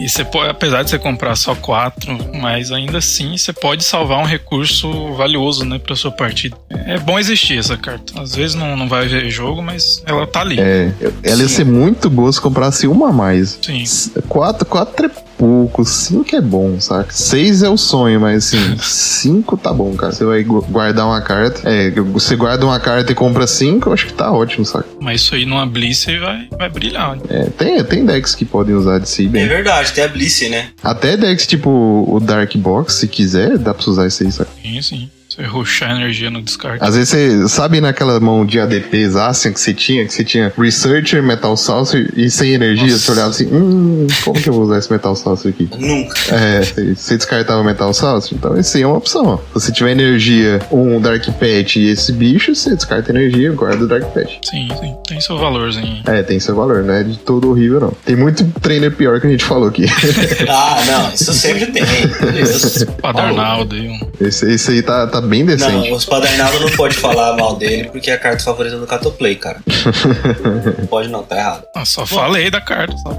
e 0.00 0.08
você 0.08 0.24
pode, 0.24 0.50
apesar 0.50 0.82
de 0.82 0.90
você 0.90 0.98
comprar 0.98 1.34
só 1.34 1.54
quatro, 1.54 2.16
mas 2.34 2.70
ainda 2.70 2.98
assim 2.98 3.36
você 3.36 3.52
pode 3.52 3.84
salvar 3.84 4.18
um 4.18 4.24
recurso 4.24 5.14
valioso, 5.14 5.64
né, 5.64 5.78
pra 5.78 5.96
sua 5.96 6.10
partida. 6.10 6.56
É 6.70 6.98
bom 6.98 7.18
existir 7.18 7.58
essa 7.58 7.76
carta. 7.76 8.20
Às 8.20 8.34
vezes 8.34 8.54
não, 8.54 8.76
não 8.76 8.88
vai 8.88 9.08
ver 9.08 9.28
jogo, 9.30 9.62
mas 9.62 10.02
ela 10.06 10.26
tá 10.26 10.40
ali. 10.40 10.60
É, 10.60 10.92
ela 11.22 11.42
ia 11.42 11.48
ser 11.48 11.64
muito 11.64 12.08
boa 12.08 12.32
se 12.32 12.40
comprasse 12.40 12.86
uma 12.86 13.08
a 13.08 13.12
mais. 13.12 13.58
Sim. 13.60 13.84
Quatro, 14.28 14.64
quatro 14.66 15.06
é 15.06 15.27
pouco, 15.38 15.84
cinco 15.84 16.34
é 16.34 16.40
bom, 16.40 16.80
saca? 16.80 17.12
Seis 17.12 17.62
é 17.62 17.68
o 17.70 17.76
sonho, 17.76 18.20
mas 18.20 18.46
assim, 18.52 18.76
cinco 18.78 19.56
tá 19.56 19.72
bom, 19.72 19.94
cara. 19.94 20.12
Você 20.12 20.24
vai 20.24 20.42
gu- 20.42 20.66
guardar 20.68 21.06
uma 21.06 21.20
carta. 21.20 21.62
É, 21.68 21.90
você 21.90 22.34
guarda 22.36 22.66
uma 22.66 22.80
carta 22.80 23.12
e 23.12 23.14
compra 23.14 23.46
cinco, 23.46 23.88
eu 23.88 23.92
acho 23.92 24.06
que 24.06 24.12
tá 24.12 24.30
ótimo, 24.32 24.64
saca? 24.64 24.86
Mas 25.00 25.22
isso 25.22 25.34
aí 25.34 25.46
numa 25.46 25.64
Bliss 25.64 26.06
aí 26.08 26.18
vai, 26.18 26.48
vai 26.58 26.68
brilhar. 26.68 27.16
né? 27.16 27.22
É, 27.28 27.44
tem, 27.50 27.82
tem 27.84 28.04
decks 28.04 28.34
que 28.34 28.44
podem 28.44 28.74
usar 28.74 28.98
de 28.98 29.08
si 29.08 29.26
É 29.26 29.28
bem. 29.28 29.46
verdade, 29.48 29.92
tem 29.92 30.04
a 30.04 30.08
Bliss, 30.08 30.40
né? 30.50 30.68
Até 30.82 31.16
decks 31.16 31.46
tipo 31.46 31.70
o 31.70 32.18
Dark 32.20 32.54
Box, 32.56 32.94
se 32.94 33.08
quiser, 33.08 33.56
dá 33.58 33.72
pra 33.72 33.88
usar 33.90 34.06
isso 34.06 34.22
aí, 34.24 34.32
saca? 34.32 34.50
Sim, 34.62 34.82
sim. 34.82 35.10
Você 35.38 35.46
ruxar 35.46 35.92
energia 35.92 36.30
no 36.30 36.42
descarte. 36.42 36.84
Às 36.84 36.96
vezes 36.96 37.10
você 37.10 37.48
sabe 37.48 37.80
naquela 37.80 38.18
mão 38.18 38.44
de 38.44 38.58
ADPs 38.58 39.14
Asian 39.14 39.52
que 39.52 39.60
você 39.60 39.72
tinha, 39.72 40.04
que 40.04 40.12
você 40.12 40.24
tinha 40.24 40.52
Researcher, 40.58 41.22
Metal 41.22 41.56
Saucer 41.56 42.12
e 42.16 42.28
sem 42.28 42.52
energia, 42.54 42.86
Nossa. 42.88 42.98
você 42.98 43.10
olhava 43.12 43.30
assim, 43.30 43.46
hum, 43.46 44.06
como 44.24 44.40
que 44.40 44.48
eu 44.48 44.52
vou 44.52 44.64
usar 44.64 44.78
esse 44.78 44.90
Metal 44.90 45.14
Saucer 45.14 45.50
aqui? 45.50 45.68
Nunca. 45.78 46.18
É, 46.34 46.62
você- 46.94 47.16
descartava 47.16 47.62
Metal 47.62 47.92
Saucer, 47.94 48.36
então 48.36 48.58
esse 48.58 48.78
aí 48.78 48.82
é 48.82 48.86
uma 48.86 48.96
opção. 48.96 49.26
ó. 49.26 49.36
Se 49.36 49.42
você 49.66 49.72
tiver 49.72 49.92
energia, 49.92 50.60
um 50.72 51.00
Dark 51.00 51.24
Pet 51.38 51.78
e 51.78 51.88
esse 51.88 52.12
bicho, 52.12 52.54
você 52.54 52.74
descarta 52.74 53.10
energia 53.12 53.48
e 53.48 53.54
guarda 53.54 53.84
o 53.84 53.88
Dark 53.88 54.04
Pet. 54.12 54.40
Sim, 54.42 54.68
sim. 54.80 54.96
Tem 55.06 55.20
seu 55.20 55.38
valorzinho. 55.38 56.02
É, 56.06 56.22
tem 56.22 56.40
seu 56.40 56.56
valor, 56.56 56.82
não 56.82 56.94
é 56.94 57.04
de 57.04 57.16
todo 57.18 57.50
horrível, 57.50 57.80
não. 57.80 57.92
Tem 58.04 58.16
muito 58.16 58.44
trainer 58.60 58.90
pior 58.90 59.20
que 59.20 59.26
a 59.26 59.30
gente 59.30 59.44
falou 59.44 59.68
aqui. 59.68 59.86
Ah, 60.50 60.82
não, 60.86 61.12
isso 61.12 61.32
sempre 61.32 61.66
tem. 61.66 61.82
Meu 61.84 62.32
Deus. 62.32 62.84
Padernaldo 63.02 63.74
aí. 63.74 63.88
Um... 63.88 64.00
Esse, 64.20 64.50
esse 64.50 64.70
aí 64.72 64.82
tá, 64.82 65.06
tá 65.06 65.20
bem 65.28 65.44
decente. 65.44 65.90
Não, 65.90 65.96
os 65.96 66.04
Padernaldo 66.04 66.60
não 66.60 66.70
pode 66.70 66.96
falar 66.96 67.36
mal 67.36 67.56
dele 67.56 67.88
porque 67.90 68.10
é 68.10 68.14
a 68.14 68.18
carta 68.18 68.42
favorita 68.42 68.76
do 68.76 68.86
Catoplay, 68.86 69.36
cara. 69.36 69.58
Não 70.78 70.86
pode 70.86 71.08
não, 71.08 71.22
tá 71.22 71.36
errado. 71.36 71.64
Ah, 71.74 71.84
só 71.84 72.06
falei 72.06 72.50
da 72.50 72.60
carta. 72.60 72.96
Só. 72.96 73.18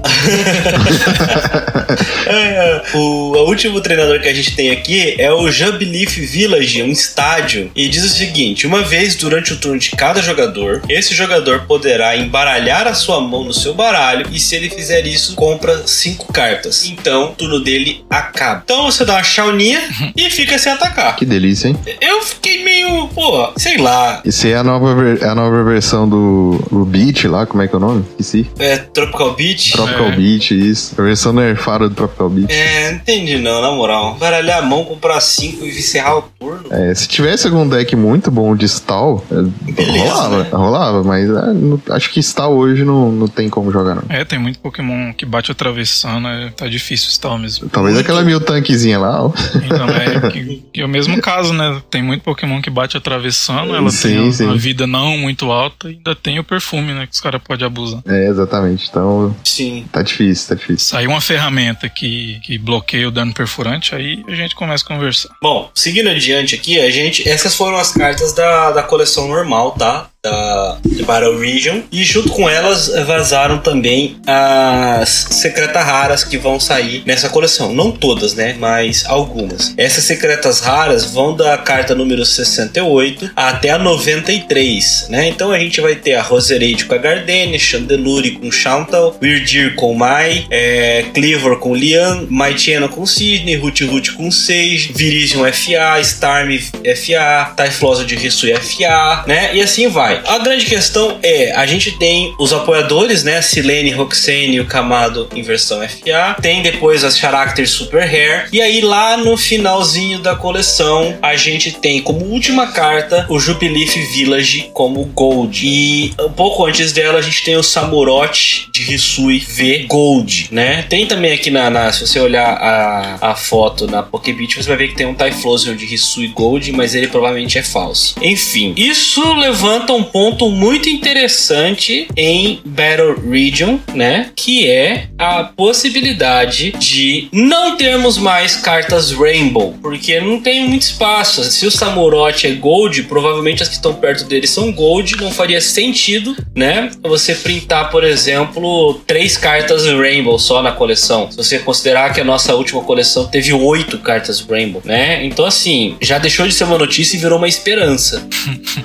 É, 2.26 2.82
o, 2.94 3.32
o 3.32 3.48
último 3.48 3.80
treinador 3.80 4.20
que 4.20 4.28
a 4.28 4.34
gente 4.34 4.54
tem 4.54 4.70
aqui 4.70 5.16
é 5.18 5.32
o 5.32 5.50
Jubilief 5.50 6.20
Village, 6.20 6.82
um 6.82 6.88
estádio. 6.88 7.70
E 7.74 7.88
diz 7.88 8.04
o 8.04 8.08
seguinte: 8.08 8.66
uma 8.66 8.82
vez 8.82 9.16
durante 9.16 9.52
o 9.52 9.56
turno 9.56 9.78
de 9.78 9.90
cada 9.90 10.22
jogador, 10.22 10.82
esse 10.88 11.14
jogador 11.14 11.66
poderá 11.66 12.16
embaralhar 12.16 12.86
a 12.86 12.94
sua 12.94 13.20
mão 13.20 13.44
no 13.44 13.52
seu 13.52 13.74
baralho. 13.74 14.26
E 14.30 14.38
se 14.38 14.54
ele 14.54 14.70
fizer 14.70 15.04
isso, 15.06 15.34
compra 15.34 15.86
cinco 15.86 16.32
cartas. 16.32 16.86
Então, 16.86 17.30
o 17.30 17.34
turno 17.34 17.60
dele 17.60 18.04
acaba. 18.08 18.62
Então 18.64 18.84
você 18.84 19.04
dá 19.04 19.14
uma 19.14 19.24
chauninha 19.24 19.82
e 20.16 20.30
fica 20.30 20.58
sem 20.58 20.72
atacar. 20.72 21.16
Que 21.16 21.24
delícia, 21.24 21.68
hein? 21.68 21.78
Eu 22.00 22.22
fiquei 22.22 22.64
meio, 22.64 23.08
pô, 23.08 23.50
sei 23.56 23.76
lá. 23.78 24.22
Esse 24.24 24.50
é 24.50 24.56
a 24.56 24.64
nova, 24.64 24.94
é 25.20 25.28
a 25.28 25.34
nova 25.34 25.62
versão 25.64 26.08
do, 26.08 26.58
do 26.70 26.84
Beat 26.84 27.24
lá, 27.24 27.46
como 27.46 27.62
é 27.62 27.68
que 27.68 27.74
é 27.74 27.78
o 27.78 27.80
nome? 27.80 28.04
Esqueci. 28.18 28.50
É 28.58 28.76
Tropical 28.78 29.34
Beach. 29.34 29.72
Tropical 29.72 30.06
É. 30.06 30.16
Beat, 30.16 30.50
isso. 30.52 30.94
A 30.98 31.02
versão 31.04 31.32
nerfada 31.32 31.88
do 31.88 31.94
Tropical 31.94 32.28
Beat. 32.30 32.50
É, 32.50 32.90
não 32.90 32.96
entendi 32.98 33.38
não, 33.38 33.60
na 33.60 33.70
moral. 33.72 34.14
Baralhar 34.16 34.58
a 34.58 34.62
mão, 34.62 34.84
comprar 34.84 35.20
cinco 35.20 35.64
e 35.64 35.68
encerrar 35.78 36.18
o 36.18 36.22
turno. 36.38 36.64
É, 36.70 36.94
se 36.94 37.06
tivesse 37.08 37.46
algum 37.46 37.68
deck 37.68 37.94
muito 37.96 38.30
bom 38.30 38.54
de 38.56 38.64
Stall, 38.66 39.24
é, 39.30 39.72
Beleza, 39.72 40.02
rolava, 40.14 40.38
né? 40.42 40.48
rolava, 40.52 41.04
mas 41.04 41.28
é, 41.28 41.52
não- 41.52 41.80
acho 41.90 42.10
que 42.10 42.20
Stall 42.20 42.54
hoje 42.56 42.84
não, 42.84 43.10
não 43.12 43.28
tem 43.28 43.48
como 43.50 43.70
jogar, 43.70 43.94
não. 43.96 44.04
É, 44.08 44.24
tem 44.24 44.38
muito 44.38 44.58
Pokémon 44.60 45.12
que 45.12 45.26
bate 45.26 45.50
atravessando, 45.52 46.26
é, 46.28 46.50
tá 46.50 46.66
difícil 46.66 47.08
estar 47.10 47.36
mesmo. 47.38 47.68
Talvez 47.68 47.94
Muito. 47.94 48.06
aquela 48.06 48.22
mil 48.24 48.40
tanquezinha 48.40 48.98
lá, 48.98 49.24
ó. 49.24 49.32
Então, 49.64 49.88
é, 49.88 50.30
que, 50.30 50.62
que 50.72 50.80
é 50.80 50.84
o 50.84 50.88
mesmo 50.88 51.20
caso, 51.20 51.52
né? 51.52 51.80
Tem 51.90 52.02
muito 52.02 52.22
Pokémon 52.22 52.60
que 52.60 52.70
bate 52.70 52.96
atravessando, 52.96 53.74
ela 53.74 53.90
Sim, 53.90 54.08
tem 54.08 54.20
uma, 54.20 54.32
sim. 54.32 54.44
uma 54.44 54.56
vida 54.56 54.86
não 54.86 55.18
muito 55.18 55.50
alta 55.50 55.88
e 55.90 55.94
ainda 55.94 56.14
tem 56.14 56.38
o 56.38 56.44
perfume, 56.44 56.92
né? 56.92 57.06
Que 57.06 57.14
os 57.14 57.20
caras 57.20 57.40
podem 57.42 57.66
abusar. 57.66 58.02
É, 58.06 58.28
exatamente. 58.28 58.88
Então, 58.88 59.34
Sim. 59.44 59.86
tá 59.90 60.02
difícil, 60.02 60.48
tá 60.48 60.54
difícil. 60.54 60.88
Sair 60.88 61.06
uma 61.06 61.20
ferramenta 61.20 61.88
que, 61.88 62.40
que 62.44 62.58
bloqueia 62.58 63.08
o 63.08 63.10
dano 63.10 63.32
perfurante, 63.32 63.94
aí 63.94 64.22
a 64.28 64.34
gente 64.34 64.54
começa 64.54 64.84
a 64.84 64.86
conversar. 64.86 65.30
Bom, 65.42 65.70
seguindo 65.74 66.08
adiante 66.08 66.54
aqui, 66.54 66.78
a 66.78 66.90
gente. 66.90 67.28
Essas 67.28 67.54
foram 67.54 67.76
as 67.78 67.92
cartas 67.92 68.32
da, 68.32 68.70
da 68.72 68.82
coleção 68.82 69.28
normal, 69.28 69.72
tá? 69.72 70.09
Da 70.22 70.76
Battle 71.06 71.38
Region. 71.38 71.80
E 71.90 72.04
junto 72.04 72.28
com 72.28 72.46
elas 72.46 72.88
vazaram 73.06 73.56
também 73.58 74.16
as 74.26 75.08
secretas 75.30 75.82
raras 75.82 76.22
que 76.22 76.36
vão 76.36 76.60
sair 76.60 77.02
nessa 77.06 77.30
coleção. 77.30 77.72
Não 77.72 77.90
todas, 77.90 78.34
né? 78.34 78.54
Mas 78.58 79.04
algumas. 79.06 79.72
Essas 79.78 80.04
secretas 80.04 80.60
raras 80.60 81.06
vão 81.06 81.34
da 81.34 81.56
carta 81.56 81.94
número 81.94 82.24
68 82.26 83.30
até 83.34 83.70
a 83.70 83.78
93, 83.78 85.06
né? 85.08 85.28
Então 85.28 85.52
a 85.52 85.58
gente 85.58 85.80
vai 85.80 85.94
ter 85.94 86.14
a 86.14 86.22
Roserade 86.22 86.84
com 86.84 86.94
a 86.94 86.98
Gardenia, 86.98 87.58
Chandelure 87.58 88.32
com 88.32 88.52
Chantal, 88.52 89.16
Weirdir 89.22 89.74
com 89.74 89.94
Mai, 89.94 90.46
é, 90.50 91.06
Cleaver 91.14 91.56
com 91.56 91.74
Lian, 91.74 92.26
Maitiena 92.28 92.88
com 92.88 93.06
Sidney, 93.06 93.56
Root 93.56 93.84
Root 93.84 94.12
com 94.12 94.30
Sage, 94.30 94.92
Virizion 94.94 95.50
FA, 95.50 95.98
Starmie 96.02 96.60
FA, 96.60 97.54
Typhlosion 97.56 98.04
de 98.04 98.16
Risui 98.16 98.54
FA, 98.54 99.24
né? 99.26 99.54
E 99.54 99.62
assim 99.62 99.88
vai. 99.88 100.09
Vai. 100.18 100.22
A 100.26 100.38
grande 100.38 100.66
questão 100.66 101.18
é, 101.22 101.52
a 101.52 101.66
gente 101.66 101.92
tem 101.92 102.34
os 102.38 102.52
apoiadores, 102.52 103.22
né? 103.22 103.40
Silene, 103.42 103.90
Roxane 103.90 104.56
e 104.56 104.60
o 104.60 104.66
Kamado 104.66 105.28
em 105.34 105.42
versão 105.42 105.80
FA. 105.88 106.36
Tem 106.40 106.62
depois 106.62 107.04
as 107.04 107.18
Character 107.18 107.68
Super 107.68 108.02
Hair. 108.02 108.48
E 108.52 108.60
aí 108.60 108.80
lá 108.80 109.16
no 109.16 109.36
finalzinho 109.36 110.18
da 110.18 110.34
coleção, 110.34 111.16
a 111.22 111.36
gente 111.36 111.72
tem 111.72 112.00
como 112.00 112.24
última 112.26 112.68
carta 112.68 113.26
o 113.28 113.38
Jubileef 113.38 113.96
Village 114.12 114.70
como 114.72 115.04
Gold. 115.04 115.66
E 115.66 116.14
um 116.20 116.32
pouco 116.32 116.64
antes 116.64 116.92
dela, 116.92 117.18
a 117.18 117.22
gente 117.22 117.44
tem 117.44 117.56
o 117.56 117.62
Samurott 117.62 118.68
de 118.72 118.94
Hisui 118.94 119.38
V 119.38 119.86
Gold, 119.88 120.48
né? 120.50 120.82
Tem 120.88 121.06
também 121.06 121.32
aqui 121.32 121.50
na, 121.50 121.70
na 121.70 121.92
se 121.92 122.06
você 122.06 122.18
olhar 122.18 122.46
a, 122.46 123.30
a 123.30 123.34
foto 123.34 123.86
na 123.86 124.02
Pokébit, 124.02 124.56
você 124.56 124.68
vai 124.68 124.76
ver 124.76 124.88
que 124.88 124.96
tem 124.96 125.06
um 125.06 125.14
Typhlosion 125.14 125.74
de 125.74 125.92
Hisui 125.92 126.28
Gold, 126.28 126.72
mas 126.72 126.94
ele 126.94 127.08
provavelmente 127.08 127.58
é 127.58 127.62
falso. 127.62 128.14
Enfim, 128.20 128.74
isso 128.76 129.34
levanta 129.34 129.92
um 129.92 129.99
ponto 130.02 130.50
muito 130.50 130.88
interessante 130.88 132.08
em 132.16 132.60
Battle 132.64 133.16
Region, 133.28 133.78
né? 133.94 134.30
Que 134.34 134.68
é 134.68 135.08
a 135.18 135.44
possibilidade 135.44 136.72
de 136.72 137.28
não 137.32 137.76
termos 137.76 138.18
mais 138.18 138.56
cartas 138.56 139.12
Rainbow, 139.12 139.74
porque 139.82 140.20
não 140.20 140.40
tem 140.40 140.66
muito 140.66 140.82
espaço. 140.82 141.42
Se 141.44 141.66
o 141.66 141.70
Samurott 141.70 142.46
é 142.46 142.50
Gold, 142.52 143.04
provavelmente 143.04 143.62
as 143.62 143.68
que 143.68 143.74
estão 143.74 143.94
perto 143.94 144.24
dele 144.24 144.46
são 144.46 144.72
Gold, 144.72 145.16
não 145.16 145.30
faria 145.30 145.60
sentido, 145.60 146.36
né? 146.54 146.90
Você 147.02 147.34
printar, 147.34 147.90
por 147.90 148.04
exemplo, 148.04 149.00
três 149.06 149.36
cartas 149.36 149.86
Rainbow 149.86 150.38
só 150.38 150.62
na 150.62 150.72
coleção. 150.72 151.30
Se 151.30 151.36
você 151.36 151.58
considerar 151.58 152.12
que 152.12 152.20
a 152.20 152.24
nossa 152.24 152.54
última 152.54 152.82
coleção 152.82 153.26
teve 153.26 153.52
oito 153.52 153.98
cartas 153.98 154.40
Rainbow, 154.40 154.82
né? 154.84 155.24
Então, 155.24 155.44
assim, 155.44 155.96
já 156.00 156.18
deixou 156.18 156.46
de 156.46 156.54
ser 156.54 156.64
uma 156.64 156.78
notícia 156.78 157.16
e 157.16 157.20
virou 157.20 157.38
uma 157.38 157.48
esperança. 157.48 158.26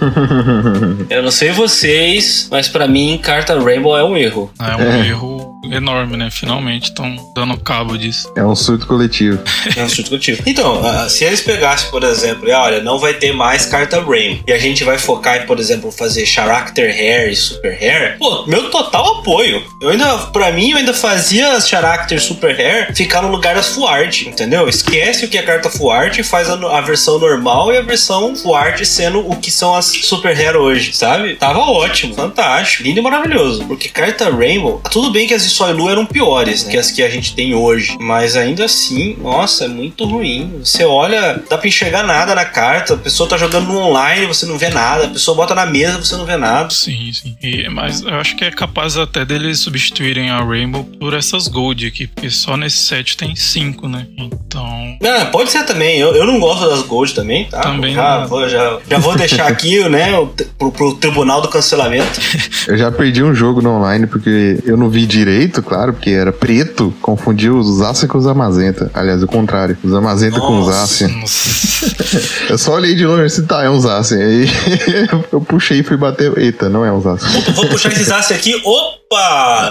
Eu 1.09 1.21
não 1.21 1.31
sei 1.31 1.51
vocês, 1.51 2.47
mas 2.51 2.67
para 2.67 2.87
mim, 2.87 3.19
carta 3.21 3.57
Rainbow 3.59 3.97
é 3.97 4.03
um 4.03 4.17
erro. 4.17 4.51
É 4.59 4.75
um 4.75 5.03
erro 5.03 5.54
enorme, 5.71 6.17
né? 6.17 6.29
Finalmente 6.31 6.85
estão 6.85 7.15
dando 7.35 7.57
cabo 7.57 7.97
disso. 7.97 8.31
É 8.35 8.43
um 8.43 8.55
surto 8.55 8.87
coletivo. 8.87 9.39
é 9.75 9.83
um 9.83 9.89
surto 9.89 10.09
coletivo. 10.09 10.41
Então, 10.45 10.81
uh, 10.81 11.09
se 11.09 11.23
eles 11.23 11.41
pegassem, 11.41 11.89
por 11.89 12.03
exemplo, 12.03 12.47
e 12.47 12.51
olha, 12.51 12.81
não 12.81 12.99
vai 12.99 13.13
ter 13.13 13.33
mais 13.33 13.65
carta 13.65 14.01
Rainbow, 14.01 14.43
e 14.47 14.51
a 14.51 14.57
gente 14.57 14.83
vai 14.83 14.97
focar 14.97 15.41
em, 15.41 15.45
por 15.45 15.59
exemplo, 15.59 15.91
fazer 15.91 16.25
Character 16.25 16.89
Hair 16.89 17.31
e 17.31 17.35
Super 17.35 17.71
Hair, 17.71 18.17
pô, 18.17 18.45
meu 18.47 18.69
total 18.69 19.19
apoio. 19.19 19.63
Eu 19.81 19.89
ainda, 19.89 20.17
pra 20.27 20.51
mim, 20.51 20.71
eu 20.71 20.77
ainda 20.77 20.93
fazia 20.93 21.53
as 21.53 21.67
Character 21.67 22.21
Super 22.21 22.55
Hair 22.59 22.95
ficar 22.95 23.21
no 23.21 23.29
lugar 23.29 23.55
das 23.55 23.69
Full 23.69 23.87
Art, 23.87 24.23
entendeu? 24.23 24.67
Esquece 24.67 25.25
o 25.25 25.27
que 25.27 25.37
é 25.37 25.41
carta 25.41 25.69
Full 25.69 25.91
Art 25.91 26.17
e 26.17 26.23
faz 26.23 26.49
a, 26.49 26.53
a 26.53 26.81
versão 26.81 27.19
normal 27.19 27.71
e 27.71 27.77
a 27.77 27.81
versão 27.81 28.35
Full 28.35 28.55
Art 28.55 28.83
sendo 28.83 29.19
o 29.19 29.35
que 29.35 29.51
são 29.51 29.75
as 29.75 29.85
Super 29.85 30.35
Hair 30.35 30.55
hoje, 30.55 30.93
sabe? 30.93 31.35
Tava 31.35 31.59
ótimo, 31.59 32.13
fantástico, 32.13 32.83
lindo 32.83 32.99
e 32.99 33.03
maravilhoso. 33.03 33.65
Porque 33.65 33.89
carta 33.89 34.29
Rainbow, 34.29 34.81
tudo 34.91 35.11
bem 35.11 35.27
que 35.27 35.33
as 35.33 35.43
de 35.55 35.57
Soilu 35.57 35.89
eram 35.89 36.05
piores, 36.05 36.65
né? 36.65 36.71
Que 36.71 36.77
as 36.77 36.91
que 36.91 37.01
a 37.01 37.09
gente 37.09 37.33
tem 37.33 37.53
hoje. 37.53 37.97
Mas 37.99 38.35
ainda 38.35 38.65
assim, 38.65 39.15
nossa, 39.21 39.65
é 39.65 39.67
muito 39.67 40.05
ruim. 40.05 40.59
Você 40.59 40.83
olha, 40.83 41.41
dá 41.49 41.57
pra 41.57 41.67
enxergar 41.67 42.03
nada 42.03 42.35
na 42.35 42.45
carta, 42.45 42.95
a 42.95 42.97
pessoa 42.97 43.29
tá 43.29 43.37
jogando 43.37 43.67
no 43.67 43.77
online, 43.77 44.25
você 44.25 44.45
não 44.45 44.57
vê 44.57 44.69
nada, 44.69 45.05
a 45.05 45.09
pessoa 45.09 45.35
bota 45.35 45.55
na 45.55 45.65
mesa, 45.65 45.97
você 45.97 46.15
não 46.15 46.25
vê 46.25 46.35
nada. 46.35 46.69
Sim, 46.69 47.11
sim. 47.13 47.37
E, 47.41 47.69
mas 47.69 48.01
eu 48.01 48.15
acho 48.15 48.35
que 48.35 48.43
é 48.43 48.51
capaz 48.51 48.97
até 48.97 49.23
deles 49.23 49.59
substituírem 49.59 50.29
a 50.29 50.43
Rainbow 50.43 50.83
por 50.99 51.13
essas 51.13 51.47
Gold 51.47 51.87
aqui, 51.87 52.07
porque 52.07 52.29
só 52.29 52.57
nesse 52.57 52.77
set 52.77 53.15
tem 53.15 53.35
cinco, 53.35 53.87
né? 53.87 54.07
Então. 54.17 54.97
Não, 55.01 55.25
pode 55.27 55.51
ser 55.51 55.63
também. 55.63 55.97
Eu, 55.99 56.15
eu 56.15 56.25
não 56.25 56.39
gosto 56.39 56.69
das 56.69 56.81
Gold 56.81 57.13
também, 57.13 57.45
tá? 57.45 57.61
Também 57.61 57.93
já, 57.93 58.21
não. 58.21 58.27
vou, 58.27 58.49
já, 58.49 58.79
já 58.89 58.97
vou 58.97 59.15
deixar 59.15 59.47
aqui, 59.47 59.77
né, 59.87 60.11
pro, 60.57 60.71
pro 60.71 60.95
tribunal 60.95 61.41
do 61.41 61.47
cancelamento. 61.47 62.19
Eu 62.67 62.77
já 62.77 62.91
perdi 62.91 63.23
um 63.23 63.33
jogo 63.33 63.61
no 63.61 63.77
online 63.77 64.07
porque 64.07 64.59
eu 64.65 64.75
não 64.75 64.89
vi 64.89 65.05
direito, 65.05 65.44
claro, 65.61 65.93
porque 65.93 66.09
era 66.09 66.31
preto, 66.31 66.93
confundi 67.01 67.49
os 67.49 67.77
Zacian 67.77 68.07
com 68.07 68.17
os 68.17 68.27
Amazenta. 68.27 68.89
Aliás, 68.93 69.21
o 69.23 69.27
contrário, 69.27 69.77
os 69.83 69.93
Amazenta 69.93 70.39
com 70.39 70.59
os 70.59 70.67
Zacian. 70.67 71.09
eu 72.49 72.57
só 72.57 72.73
olhei 72.73 72.95
de 72.95 73.05
longe 73.05 73.23
e 73.23 73.25
disse, 73.25 73.43
tá, 73.43 73.63
é 73.63 73.69
um 73.69 73.79
Zacian. 73.79 74.19
Aí 74.19 74.47
eu 75.31 75.41
puxei 75.41 75.79
e 75.79 75.83
fui 75.83 75.97
bater. 75.97 76.35
Eita, 76.37 76.69
não 76.69 76.85
é 76.85 76.91
um 76.91 77.01
Zacian. 77.01 77.41
Vou 77.53 77.67
puxar 77.67 77.91
esse 77.91 78.03
Zacian 78.03 78.35
aqui, 78.37 78.55
opa! 78.63 79.04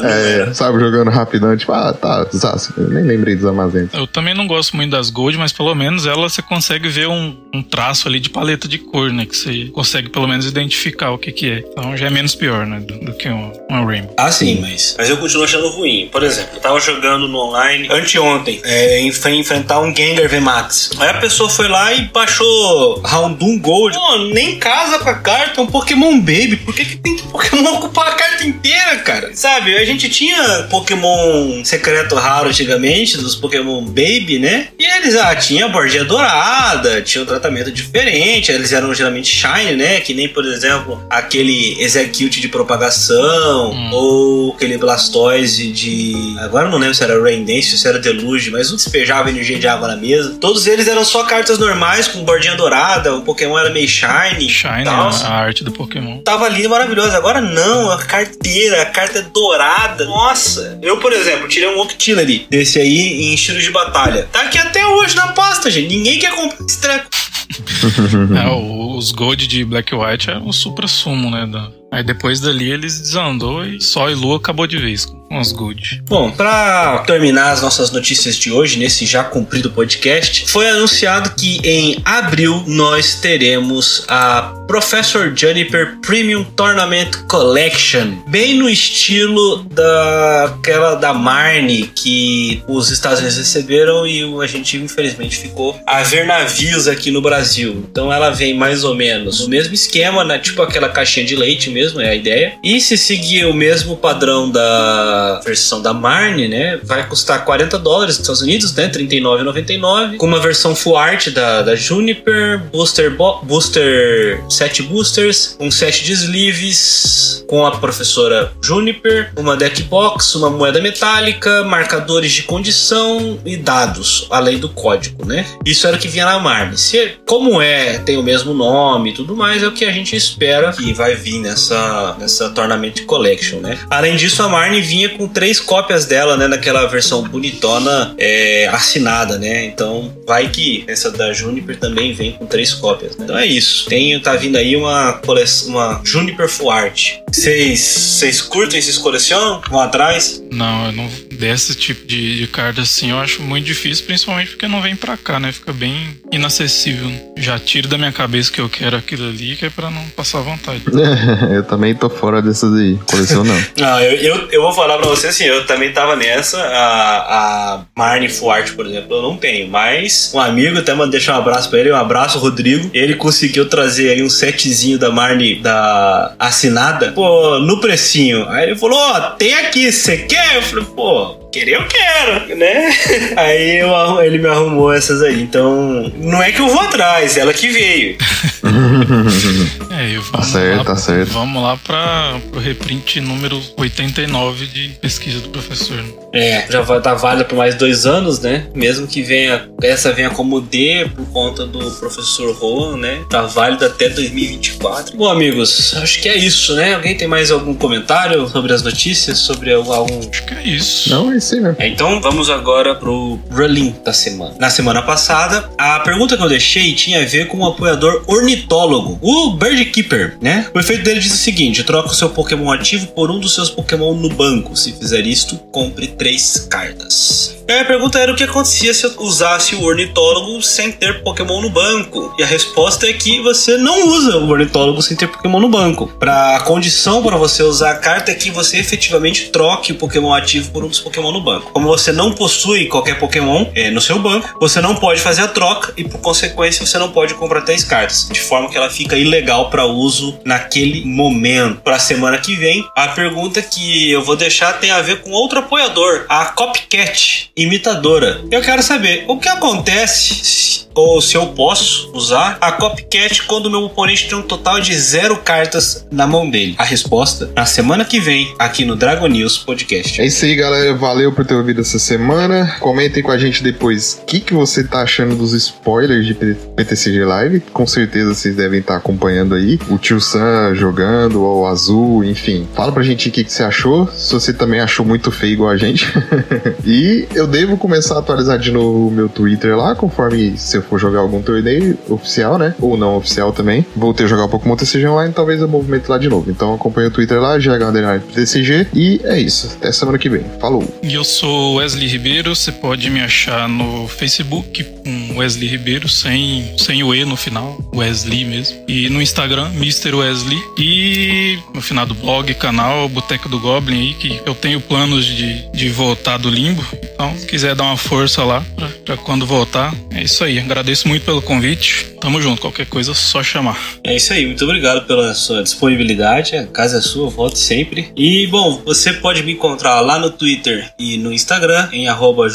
É, 0.02 0.52
sabe, 0.54 0.78
jogando 0.78 1.10
rapidão, 1.10 1.56
tipo, 1.56 1.72
ah, 1.72 1.92
tá, 1.92 2.26
Zacian. 2.34 2.74
Eu 2.76 2.90
nem 2.90 3.04
lembrei 3.04 3.36
dos 3.36 3.44
Amazenta. 3.44 3.96
Eu 3.96 4.06
também 4.06 4.34
não 4.34 4.46
gosto 4.46 4.76
muito 4.76 4.90
das 4.90 5.10
Gold, 5.10 5.36
mas 5.38 5.52
pelo 5.52 5.74
menos 5.74 6.06
ela 6.06 6.28
você 6.28 6.42
consegue 6.42 6.88
ver 6.88 7.08
um, 7.08 7.36
um 7.52 7.62
traço 7.62 8.08
ali 8.08 8.20
de 8.20 8.30
paleta 8.30 8.66
de 8.66 8.78
cor, 8.78 9.12
né? 9.12 9.26
Que 9.26 9.36
você 9.36 9.66
consegue 9.66 10.08
pelo 10.08 10.26
menos 10.26 10.46
identificar 10.46 11.10
o 11.10 11.18
que 11.18 11.32
que 11.32 11.50
é. 11.50 11.58
Então 11.58 11.96
já 11.96 12.06
é 12.06 12.10
menos 12.10 12.34
pior, 12.34 12.66
né? 12.66 12.80
Do, 12.80 12.98
do 12.98 13.12
que 13.14 13.28
uma, 13.28 13.52
uma 13.70 13.84
Rainbow. 13.84 14.14
Ah, 14.16 14.30
sim, 14.30 14.60
mas, 14.60 14.94
mas 14.98 15.08
eu 15.10 15.16
continuo 15.16 15.44
achando 15.44 15.68
ruim. 15.70 16.08
Por 16.10 16.22
exemplo, 16.22 16.50
eu 16.54 16.60
tava 16.60 16.80
jogando 16.80 17.28
no 17.28 17.38
online 17.38 17.88
anteontem, 17.90 18.60
é, 18.64 19.10
foi 19.12 19.34
enfrentar 19.34 19.80
um 19.80 19.94
Gengar 19.94 20.28
VMAX. 20.28 20.90
Aí 20.98 21.08
a 21.08 21.14
pessoa 21.14 21.48
foi 21.48 21.68
lá 21.68 21.92
e 21.92 22.02
baixou 22.08 23.00
Roundum 23.04 23.58
Gold. 23.58 23.96
Pô, 23.96 24.18
nem 24.18 24.58
casa 24.58 24.98
com 24.98 25.10
a 25.10 25.14
carta, 25.14 25.60
é 25.60 25.64
um 25.64 25.66
Pokémon 25.66 26.18
Baby. 26.18 26.56
Por 26.56 26.74
que, 26.74 26.84
que 26.84 26.96
tem 26.96 27.16
que 27.16 27.22
Pokémon 27.24 27.74
ocupar 27.76 28.08
a 28.08 28.14
carta 28.14 28.44
inteira, 28.46 28.98
cara? 28.98 29.33
Sabe, 29.34 29.76
a 29.76 29.84
gente 29.84 30.08
tinha 30.08 30.66
Pokémon 30.70 31.64
secreto 31.64 32.14
raro 32.14 32.48
antigamente, 32.48 33.16
dos 33.16 33.34
Pokémon 33.34 33.82
Baby, 33.82 34.38
né? 34.38 34.68
E 34.78 34.84
eles, 34.84 35.16
ah, 35.16 35.34
tinha 35.34 35.66
a 35.66 35.68
bordinha 35.68 36.04
dourada, 36.04 37.02
tinha 37.02 37.22
um 37.22 37.26
tratamento 37.26 37.70
diferente, 37.72 38.52
eles 38.52 38.72
eram 38.72 38.94
geralmente 38.94 39.28
Shine, 39.28 39.76
né? 39.76 40.00
Que 40.00 40.14
nem, 40.14 40.28
por 40.28 40.44
exemplo, 40.44 41.04
aquele 41.10 41.76
Execute 41.80 42.40
de 42.40 42.48
propagação, 42.48 43.72
hum. 43.72 43.90
ou 43.92 44.54
aquele 44.54 44.78
Blastoise 44.78 45.70
de. 45.72 46.36
Agora 46.40 46.68
não 46.68 46.78
lembro 46.78 46.94
se 46.94 47.02
era 47.02 47.20
Rain 47.20 47.44
Dance 47.44 47.72
ou 47.72 47.78
se 47.78 47.88
era 47.88 47.98
Deluge, 47.98 48.50
mas 48.50 48.72
um 48.72 48.76
despejava 48.76 49.28
energia 49.28 49.58
de 49.58 49.66
água 49.66 49.88
na 49.88 49.96
mesa. 49.96 50.36
Todos 50.40 50.66
eles 50.66 50.86
eram 50.86 51.04
só 51.04 51.24
cartas 51.24 51.58
normais, 51.58 52.06
com 52.08 52.22
bordinha 52.24 52.54
dourada, 52.54 53.14
o 53.14 53.22
Pokémon 53.22 53.58
era 53.58 53.70
meio 53.70 53.88
Shine. 53.88 54.48
Shine, 54.48 54.88
a 54.88 55.28
arte 55.28 55.64
do 55.64 55.72
Pokémon. 55.72 56.18
Tava 56.18 56.48
lindo 56.48 56.70
maravilhoso. 56.70 57.16
Agora 57.16 57.40
não, 57.40 57.90
a 57.90 57.98
carteira, 57.98 58.82
a 58.82 58.86
carta 58.86 59.13
dourada. 59.22 60.04
Nossa, 60.04 60.78
eu, 60.82 60.98
por 60.98 61.12
exemplo, 61.12 61.48
tirei 61.48 61.68
um 61.68 61.80
Octillery 61.80 62.46
desse 62.50 62.78
aí 62.78 63.24
em 63.24 63.34
estilo 63.34 63.60
de 63.60 63.70
batalha. 63.70 64.28
Tá 64.32 64.42
aqui 64.42 64.58
até 64.58 64.86
hoje 64.86 65.16
na 65.16 65.28
pasta, 65.28 65.70
gente. 65.70 65.88
Ninguém 65.88 66.18
quer 66.18 66.34
comprar 66.34 66.64
esse 66.64 66.80
treco. 66.80 67.08
é, 68.36 68.96
os 68.96 69.12
Gold 69.12 69.46
de 69.46 69.64
Black 69.64 69.94
White 69.94 70.30
é 70.30 70.38
o 70.38 70.52
supra-sumo, 70.52 71.30
né? 71.30 71.46
Da... 71.46 71.70
Aí 71.92 72.02
depois 72.02 72.40
dali 72.40 72.70
eles 72.70 73.00
desandou 73.00 73.64
e 73.64 73.80
só 73.80 74.10
e 74.10 74.14
Lua 74.14 74.36
acabou 74.36 74.66
de 74.66 74.78
vez 74.78 75.06
os 75.38 75.52
good. 75.52 76.02
Bom, 76.06 76.30
para 76.30 76.98
terminar 77.06 77.52
as 77.52 77.62
nossas 77.62 77.90
notícias 77.90 78.36
de 78.36 78.52
hoje, 78.52 78.78
nesse 78.78 79.06
já 79.06 79.24
cumprido 79.24 79.70
podcast, 79.70 80.46
foi 80.48 80.68
anunciado 80.68 81.30
que 81.36 81.60
em 81.64 82.00
abril 82.04 82.64
nós 82.66 83.16
teremos 83.16 84.04
a 84.08 84.54
Professor 84.66 85.32
Juniper 85.36 85.98
Premium 86.00 86.44
Tournament 86.44 87.10
Collection, 87.28 88.14
bem 88.26 88.54
no 88.54 88.68
estilo 88.68 89.64
daquela 89.64 90.94
da 90.94 91.12
Marne 91.12 91.90
que 91.94 92.62
os 92.66 92.90
Estados 92.90 93.18
Unidos 93.20 93.36
receberam 93.36 94.06
e 94.06 94.22
a 94.42 94.46
gente 94.46 94.76
infelizmente 94.76 95.36
ficou 95.36 95.78
a 95.86 96.02
ver 96.02 96.26
navios 96.26 96.88
aqui 96.88 97.10
no 97.10 97.20
Brasil. 97.20 97.84
Então 97.90 98.12
ela 98.12 98.30
vem 98.30 98.54
mais 98.54 98.84
ou 98.84 98.94
menos 98.94 99.40
no 99.40 99.48
mesmo 99.48 99.74
esquema, 99.74 100.24
né? 100.24 100.38
tipo 100.38 100.62
aquela 100.62 100.88
caixinha 100.88 101.26
de 101.26 101.36
leite 101.36 101.70
mesmo, 101.70 102.00
é 102.00 102.10
a 102.10 102.14
ideia. 102.14 102.54
E 102.62 102.80
se 102.80 102.96
seguir 102.96 103.44
o 103.46 103.54
mesmo 103.54 103.96
padrão 103.96 104.50
da 104.50 105.23
versão 105.44 105.80
da 105.80 105.92
Marne, 105.92 106.48
né, 106.48 106.78
vai 106.82 107.06
custar 107.06 107.44
40 107.44 107.78
dólares 107.78 108.16
nos 108.18 108.24
Estados 108.24 108.42
Unidos, 108.42 108.74
né, 108.74 108.88
39,99, 108.88 110.16
com 110.16 110.26
uma 110.26 110.40
versão 110.40 110.74
full 110.74 110.96
art 110.96 111.28
da, 111.30 111.62
da 111.62 111.76
Juniper, 111.76 112.60
booster, 112.72 113.14
booster 113.42 114.42
7 114.48 114.82
boosters, 114.82 115.56
um 115.60 115.70
set 115.70 116.04
de 116.04 116.12
sleeves 116.12 117.44
com 117.48 117.64
a 117.66 117.72
professora 117.72 118.52
Juniper, 118.62 119.32
uma 119.36 119.56
deck 119.56 119.82
box, 119.84 120.34
uma 120.34 120.50
moeda 120.50 120.80
metálica, 120.80 121.62
marcadores 121.64 122.32
de 122.32 122.42
condição 122.42 123.38
e 123.44 123.56
dados, 123.56 124.26
além 124.30 124.58
do 124.58 124.68
código, 124.68 125.26
né? 125.26 125.46
Isso 125.64 125.86
era 125.86 125.96
o 125.96 125.98
que 125.98 126.08
vinha 126.08 126.24
na 126.24 126.38
Marne. 126.38 126.76
Se, 126.78 127.12
como 127.26 127.60
é, 127.60 127.98
tem 127.98 128.16
o 128.16 128.22
mesmo 128.22 128.54
nome 128.54 129.10
e 129.10 129.14
tudo 129.14 129.36
mais, 129.36 129.62
é 129.62 129.68
o 129.68 129.72
que 129.72 129.84
a 129.84 129.92
gente 129.92 130.16
espera 130.16 130.72
que 130.72 130.92
vai 130.92 131.14
vir 131.14 131.40
nessa, 131.40 132.16
nessa 132.18 132.50
Tournament 132.50 133.04
Collection, 133.06 133.60
né? 133.60 133.78
Além 133.90 134.16
disso, 134.16 134.42
a 134.42 134.48
Marne 134.48 134.80
vinha 134.80 135.03
com 135.10 135.28
três 135.28 135.60
cópias 135.60 136.06
dela, 136.06 136.36
né? 136.36 136.46
Naquela 136.46 136.86
versão 136.86 137.22
bonitona 137.22 138.14
é, 138.18 138.68
assinada, 138.72 139.38
né? 139.38 139.64
Então, 139.66 140.12
vai 140.26 140.48
que 140.48 140.84
essa 140.86 141.10
da 141.10 141.32
Juniper 141.32 141.78
também 141.78 142.12
vem 142.12 142.32
com 142.32 142.46
três 142.46 142.72
cópias, 142.74 143.16
né? 143.16 143.24
Então 143.24 143.38
é 143.38 143.46
isso. 143.46 143.86
Tem, 143.86 144.18
tá 144.20 144.34
vindo 144.36 144.56
aí 144.56 144.76
uma 144.76 145.14
coleção, 145.24 145.70
uma 145.70 146.00
Juniper 146.04 146.48
Full 146.48 146.70
Art. 146.70 147.14
Vocês 147.32 148.40
curtem, 148.42 148.80
vocês 148.80 148.98
colecionam? 148.98 149.60
Vão 149.68 149.80
atrás? 149.80 150.42
Não, 150.50 150.86
eu 150.86 150.92
não. 150.92 151.10
Desse 151.32 151.74
tipo 151.74 152.06
de, 152.06 152.38
de 152.38 152.46
carta 152.46 152.82
assim 152.82 153.10
eu 153.10 153.18
acho 153.18 153.42
muito 153.42 153.64
difícil, 153.64 154.06
principalmente 154.06 154.50
porque 154.50 154.68
não 154.68 154.80
vem 154.80 154.94
pra 154.94 155.16
cá, 155.16 155.40
né? 155.40 155.50
Fica 155.50 155.72
bem 155.72 156.16
inacessível. 156.30 157.10
Já 157.36 157.58
tiro 157.58 157.88
da 157.88 157.98
minha 157.98 158.12
cabeça 158.12 158.52
que 158.52 158.60
eu 158.60 158.68
quero 158.68 158.96
aquilo 158.96 159.28
ali, 159.28 159.56
que 159.56 159.66
é 159.66 159.70
pra 159.70 159.90
não 159.90 160.02
passar 160.10 160.40
vontade. 160.40 160.82
eu 161.52 161.62
também 161.64 161.94
tô 161.94 162.08
fora 162.08 162.40
dessas 162.40 162.72
aí. 162.74 162.98
Coleção 163.06 163.44
não. 163.44 163.64
não, 163.78 164.00
eu, 164.00 164.12
eu, 164.12 164.50
eu, 164.50 164.62
vou 164.62 164.72
falar 164.72 164.93
pra 164.98 165.08
você 165.08 165.28
assim, 165.28 165.44
eu 165.44 165.66
também 165.66 165.92
tava 165.92 166.16
nessa. 166.16 166.60
A, 166.60 167.74
a 167.76 167.80
Marne 167.96 168.28
Fuart, 168.28 168.72
por 168.72 168.86
exemplo, 168.86 169.16
eu 169.16 169.22
não 169.22 169.36
tenho. 169.36 169.68
Mas 169.68 170.32
um 170.34 170.40
amigo, 170.40 170.78
até 170.78 170.92
mandei 170.94 171.14
deixar 171.14 171.36
um 171.36 171.38
abraço 171.38 171.70
pra 171.70 171.78
ele, 171.78 171.92
um 171.92 171.96
abraço, 171.96 172.38
Rodrigo. 172.38 172.90
Ele 172.92 173.14
conseguiu 173.14 173.68
trazer 173.68 174.10
aí 174.10 174.22
um 174.22 174.28
setzinho 174.28 174.98
da 174.98 175.10
Marne 175.10 175.60
da 175.60 176.34
assinada, 176.38 177.12
pô, 177.12 177.58
no 177.60 177.80
precinho. 177.80 178.48
Aí 178.48 178.64
ele 178.64 178.76
falou: 178.76 178.98
Ó, 178.98 179.16
oh, 179.16 179.20
tem 179.36 179.54
aqui, 179.54 179.90
você 179.90 180.18
quer? 180.18 180.56
Eu 180.56 180.62
falei, 180.62 180.84
pô, 180.84 181.43
querer 181.54 181.76
eu 181.76 181.86
quero, 181.86 182.56
né? 182.56 182.92
Aí 183.36 183.78
eu, 183.78 184.20
ele 184.20 184.38
me 184.38 184.48
arrumou 184.48 184.92
essas 184.92 185.22
aí. 185.22 185.40
Então, 185.40 186.12
não 186.16 186.42
é 186.42 186.50
que 186.50 186.60
eu 186.60 186.68
vou 186.68 186.80
atrás, 186.80 187.36
ela 187.36 187.54
que 187.54 187.68
veio. 187.68 188.16
é, 189.90 190.20
tá 190.32 190.42
certo, 190.42 190.78
lá, 190.78 190.84
tá 190.84 190.96
certo. 190.96 191.32
Vamos 191.32 191.62
lá 191.62 191.76
para 191.76 192.40
o 192.52 192.58
reprint 192.58 193.20
número 193.20 193.62
89 193.76 194.66
de 194.66 194.88
pesquisa 195.00 195.40
do 195.40 195.50
professor. 195.50 196.02
É, 196.34 196.66
já 196.68 196.80
vai 196.80 196.98
estar 196.98 197.12
tá 197.12 197.16
válida 197.16 197.44
por 197.44 197.56
mais 197.56 197.76
dois 197.76 198.06
anos, 198.06 198.40
né? 198.40 198.66
Mesmo 198.74 199.06
que 199.06 199.22
venha, 199.22 199.68
essa 199.80 200.12
venha 200.12 200.30
como 200.30 200.60
D 200.60 201.08
por 201.14 201.26
conta 201.26 201.64
do 201.64 201.90
professor 201.92 202.52
Rohan, 202.56 202.96
né? 202.96 203.24
Tá 203.30 203.42
válida 203.42 203.86
até 203.86 204.08
2024. 204.08 205.16
Bom, 205.16 205.30
amigos, 205.30 205.94
acho 205.96 206.20
que 206.20 206.28
é 206.28 206.36
isso, 206.36 206.74
né? 206.74 206.94
Alguém 206.94 207.16
tem 207.16 207.28
mais 207.28 207.52
algum 207.52 207.74
comentário 207.74 208.48
sobre 208.48 208.72
as 208.72 208.82
notícias, 208.82 209.38
sobre 209.38 209.72
algum... 209.72 210.18
Acho 210.18 210.44
que 210.44 210.54
é 210.54 210.62
isso. 210.66 211.10
Não, 211.10 211.32
é 211.32 211.36
isso 211.36 211.54
aí 211.54 211.60
mesmo. 211.60 211.76
É, 211.78 211.86
então, 211.86 212.20
vamos 212.20 212.50
agora 212.50 212.96
pro 212.96 213.38
Rulling 213.50 213.94
da 214.04 214.12
semana. 214.12 214.54
Na 214.58 214.70
semana 214.70 215.02
passada, 215.02 215.70
a 215.78 216.00
pergunta 216.00 216.36
que 216.36 216.42
eu 216.42 216.48
deixei 216.48 216.94
tinha 216.94 217.22
a 217.22 217.24
ver 217.24 217.46
com 217.46 217.58
o 217.58 217.66
apoiador 217.66 218.24
ornitólogo, 218.26 219.18
o 219.22 219.52
Bird 219.52 219.84
Keeper, 219.86 220.36
né? 220.40 220.66
O 220.74 220.80
efeito 220.80 221.04
dele 221.04 221.20
diz 221.20 221.32
o 221.32 221.36
seguinte, 221.36 221.84
troca 221.84 222.08
o 222.08 222.14
seu 222.14 222.30
Pokémon 222.30 222.72
ativo 222.72 223.06
por 223.08 223.30
um 223.30 223.38
dos 223.38 223.54
seus 223.54 223.70
Pokémon 223.70 224.14
no 224.14 224.28
banco. 224.30 224.76
Se 224.76 224.92
fizer 224.92 225.24
isto, 225.26 225.56
compre 225.70 226.08
três 226.24 226.66
cartas. 226.70 227.54
E 227.66 227.72
a 227.72 227.84
pergunta 227.84 228.18
era 228.18 228.30
o 228.30 228.36
que 228.36 228.44
acontecia 228.44 228.92
se 228.92 229.04
eu 229.04 229.12
usasse 229.20 229.74
o 229.74 229.84
ornitólogo 229.84 230.62
sem 230.62 230.92
ter 230.92 231.22
Pokémon 231.22 231.62
no 231.62 231.70
banco. 231.70 232.34
E 232.38 232.42
a 232.42 232.46
resposta 232.46 233.08
é 233.08 233.12
que 233.14 233.40
você 233.40 233.78
não 233.78 234.08
usa 234.08 234.36
o 234.36 234.50
ornitólogo 234.50 235.00
sem 235.00 235.16
ter 235.16 235.28
Pokémon 235.28 235.60
no 235.60 235.68
banco. 235.68 236.12
A 236.20 236.60
condição 236.60 237.22
para 237.22 237.38
você 237.38 237.62
usar 237.62 237.92
a 237.92 237.94
carta 237.96 238.30
é 238.30 238.34
que 238.34 238.50
você 238.50 238.76
efetivamente 238.76 239.48
troque 239.48 239.92
o 239.92 239.94
Pokémon 239.94 240.34
ativo 240.34 240.70
por 240.72 240.84
um 240.84 240.88
dos 240.88 241.00
Pokémon 241.00 241.32
no 241.32 241.40
banco. 241.40 241.72
Como 241.72 241.88
você 241.88 242.12
não 242.12 242.32
possui 242.32 242.86
qualquer 242.86 243.18
Pokémon 243.18 243.66
é, 243.74 243.90
no 243.90 244.00
seu 244.00 244.18
banco, 244.18 244.56
você 244.60 244.82
não 244.82 244.94
pode 244.94 245.22
fazer 245.22 245.42
a 245.42 245.48
troca 245.48 245.94
e, 245.96 246.04
por 246.04 246.20
consequência, 246.20 246.84
você 246.84 246.98
não 246.98 247.12
pode 247.12 247.32
comprar 247.34 247.62
três 247.62 247.82
cartas. 247.82 248.28
De 248.30 248.40
forma 248.40 248.68
que 248.68 248.76
ela 248.76 248.90
fica 248.90 249.16
ilegal 249.16 249.70
para 249.70 249.86
uso 249.86 250.38
naquele 250.44 251.02
momento. 251.06 251.80
Para 251.80 251.98
semana 251.98 252.36
que 252.36 252.54
vem, 252.56 252.86
a 252.94 253.08
pergunta 253.08 253.62
que 253.62 254.10
eu 254.10 254.22
vou 254.22 254.36
deixar 254.36 254.74
tem 254.74 254.90
a 254.90 255.00
ver 255.00 255.22
com 255.22 255.30
outro 255.30 255.60
apoiador, 255.60 256.13
a 256.28 256.46
Copycat 256.46 257.50
imitadora. 257.56 258.40
Eu 258.50 258.60
quero 258.60 258.82
saber 258.82 259.24
o 259.28 259.38
que 259.38 259.48
acontece 259.48 260.84
ou 260.94 261.20
se 261.20 261.36
eu 261.36 261.48
posso 261.48 262.10
usar 262.14 262.56
a 262.60 262.72
Copycat 262.72 263.42
quando 263.44 263.70
meu 263.70 263.80
oponente 263.80 264.28
tem 264.28 264.38
um 264.38 264.42
total 264.42 264.80
de 264.80 264.94
zero 264.96 265.36
cartas 265.38 266.06
na 266.10 266.26
mão 266.26 266.48
dele. 266.48 266.76
A 266.78 266.84
resposta 266.84 267.50
na 267.54 267.66
semana 267.66 268.04
que 268.04 268.20
vem 268.20 268.54
aqui 268.58 268.84
no 268.84 268.94
Dragon 268.94 269.26
News 269.26 269.58
Podcast. 269.58 270.20
É 270.20 270.26
isso 270.26 270.44
aí, 270.44 270.54
galera. 270.54 270.94
Valeu 270.94 271.32
por 271.32 271.44
ter 271.44 271.54
ouvido 271.54 271.80
essa 271.80 271.98
semana. 271.98 272.76
Comentem 272.78 273.22
com 273.22 273.32
a 273.32 273.38
gente 273.38 273.62
depois 273.62 274.20
o 274.22 274.26
que, 274.26 274.40
que 274.40 274.54
você 274.54 274.84
tá 274.84 275.02
achando 275.02 275.34
dos 275.34 275.52
spoilers 275.52 276.26
de 276.26 276.34
PTCG 276.34 277.24
Live. 277.24 277.60
Com 277.72 277.86
certeza 277.86 278.34
vocês 278.34 278.54
devem 278.54 278.80
estar 278.80 278.96
acompanhando 278.96 279.54
aí. 279.54 279.78
O 279.88 279.98
Tio 279.98 280.20
Sam 280.20 280.74
jogando, 280.74 281.42
o 281.42 281.66
Azul, 281.66 282.22
enfim. 282.24 282.68
Fala 282.74 282.92
pra 282.92 283.02
gente 283.02 283.28
o 283.28 283.32
que, 283.32 283.44
que 283.44 283.52
você 283.52 283.64
achou. 283.64 284.08
Se 284.12 284.32
você 284.32 284.52
também 284.52 284.80
achou 284.80 285.04
muito 285.04 285.30
feio 285.30 285.54
igual 285.54 285.70
a 285.70 285.76
gente. 285.76 286.03
e 286.84 287.26
eu 287.34 287.46
devo 287.46 287.76
começar 287.76 288.16
a 288.16 288.18
atualizar 288.18 288.58
de 288.58 288.70
novo 288.70 289.08
o 289.08 289.10
meu 289.10 289.28
Twitter 289.28 289.76
lá, 289.76 289.94
conforme 289.94 290.56
se 290.56 290.76
eu 290.76 290.82
for 290.82 290.98
jogar 290.98 291.20
algum 291.20 291.42
torneio 291.42 291.98
oficial, 292.08 292.58
né? 292.58 292.74
Ou 292.80 292.96
não 292.96 293.16
oficial 293.16 293.52
também. 293.52 293.84
Voltei 293.96 294.26
a 294.26 294.28
jogar 294.28 294.44
um 294.44 294.48
Pokémon 294.48 294.76
TCG 294.76 295.06
Online, 295.06 295.32
talvez 295.32 295.60
eu 295.60 295.68
movimento 295.68 296.08
lá 296.08 296.18
de 296.18 296.28
novo. 296.28 296.50
Então 296.50 296.74
acompanha 296.74 297.08
o 297.08 297.10
Twitter 297.10 297.40
lá, 297.40 297.58
GH 297.58 298.24
TCG. 298.34 298.88
E 298.94 299.20
é 299.24 299.38
isso. 299.38 299.76
Até 299.76 299.92
semana 299.92 300.18
que 300.18 300.28
vem. 300.28 300.44
Falou! 300.60 300.84
E 301.02 301.14
eu 301.14 301.24
sou 301.24 301.76
Wesley 301.76 302.08
Ribeiro. 302.08 302.54
Você 302.54 302.72
pode 302.72 303.08
me 303.10 303.20
achar 303.20 303.68
no 303.68 304.06
Facebook 304.08 304.84
com 304.84 305.38
Wesley 305.38 305.68
Ribeiro, 305.68 306.08
sem, 306.08 306.74
sem 306.78 307.02
o 307.02 307.14
E 307.14 307.24
no 307.24 307.36
final. 307.36 307.78
Wesley 307.94 308.44
mesmo. 308.44 308.76
E 308.88 309.08
no 309.08 309.20
Instagram, 309.20 309.70
Mr. 309.74 310.14
Wesley. 310.14 310.58
E 310.78 311.58
no 311.74 311.80
final 311.80 312.06
do 312.06 312.14
blog, 312.14 312.52
canal 312.54 313.08
Boteco 313.08 313.48
do 313.48 313.58
Goblin 313.58 314.00
aí, 314.00 314.14
que 314.14 314.40
eu 314.44 314.54
tenho 314.54 314.80
planos 314.80 315.24
de, 315.24 315.70
de 315.72 315.83
voltar 315.90 316.38
do 316.38 316.50
limbo. 316.50 316.84
Então, 317.14 317.36
se 317.38 317.46
quiser 317.46 317.74
dar 317.74 317.84
uma 317.84 317.96
força 317.96 318.44
lá 318.44 318.64
pra 319.04 319.16
quando 319.16 319.46
voltar, 319.46 319.94
é 320.10 320.22
isso 320.22 320.42
aí. 320.44 320.58
Agradeço 320.58 321.08
muito 321.08 321.24
pelo 321.24 321.42
convite. 321.42 322.06
Tamo 322.20 322.40
junto. 322.40 322.60
Qualquer 322.60 322.86
coisa, 322.86 323.14
só 323.14 323.42
chamar. 323.42 323.78
É 324.02 324.16
isso 324.16 324.32
aí. 324.32 324.46
Muito 324.46 324.64
obrigado 324.64 325.06
pela 325.06 325.34
sua 325.34 325.62
disponibilidade. 325.62 326.56
A 326.56 326.66
casa 326.66 326.98
é 326.98 327.00
sua, 327.00 327.28
volte 327.28 327.58
sempre. 327.58 328.12
E, 328.16 328.46
bom, 328.46 328.82
você 328.84 329.12
pode 329.12 329.42
me 329.42 329.52
encontrar 329.52 330.00
lá 330.00 330.18
no 330.18 330.30
Twitter 330.30 330.92
e 330.98 331.16
no 331.16 331.32
Instagram, 331.32 331.88
em 331.92 332.08
arroba 332.08 332.46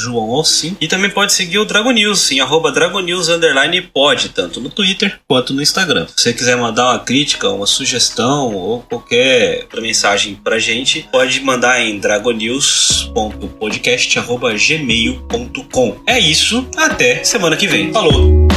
E 0.82 0.88
também 0.88 1.10
pode 1.10 1.34
seguir 1.34 1.60
o 1.60 1.66
Dragon 1.66 1.92
News, 1.92 2.32
em 2.32 2.40
arroba 2.40 2.72
Dragonews 2.72 3.30
underline 3.30 3.82
pod, 3.82 4.30
tanto 4.30 4.60
no 4.60 4.70
Twitter 4.70 5.20
quanto 5.28 5.54
no 5.54 5.62
Instagram. 5.62 6.08
Se 6.08 6.24
você 6.24 6.34
quiser 6.34 6.58
mandar 6.58 6.90
uma 6.90 7.00
crítica, 7.00 7.50
uma 7.50 7.68
sugestão 7.68 8.54
ou 8.56 8.82
qualquer 8.82 9.68
mensagem 9.80 10.36
pra 10.36 10.60
gente, 10.60 11.08
pode 11.12 11.40
mandar 11.42 11.82
em 11.82 12.00
dragonews.podcast.gmail.com. 13.28 15.96
É 16.06 16.20
isso, 16.20 16.68
até 16.78 17.24
semana 17.24 17.58
que 17.58 17.68
vem. 17.68 17.92
Falou! 17.92 18.48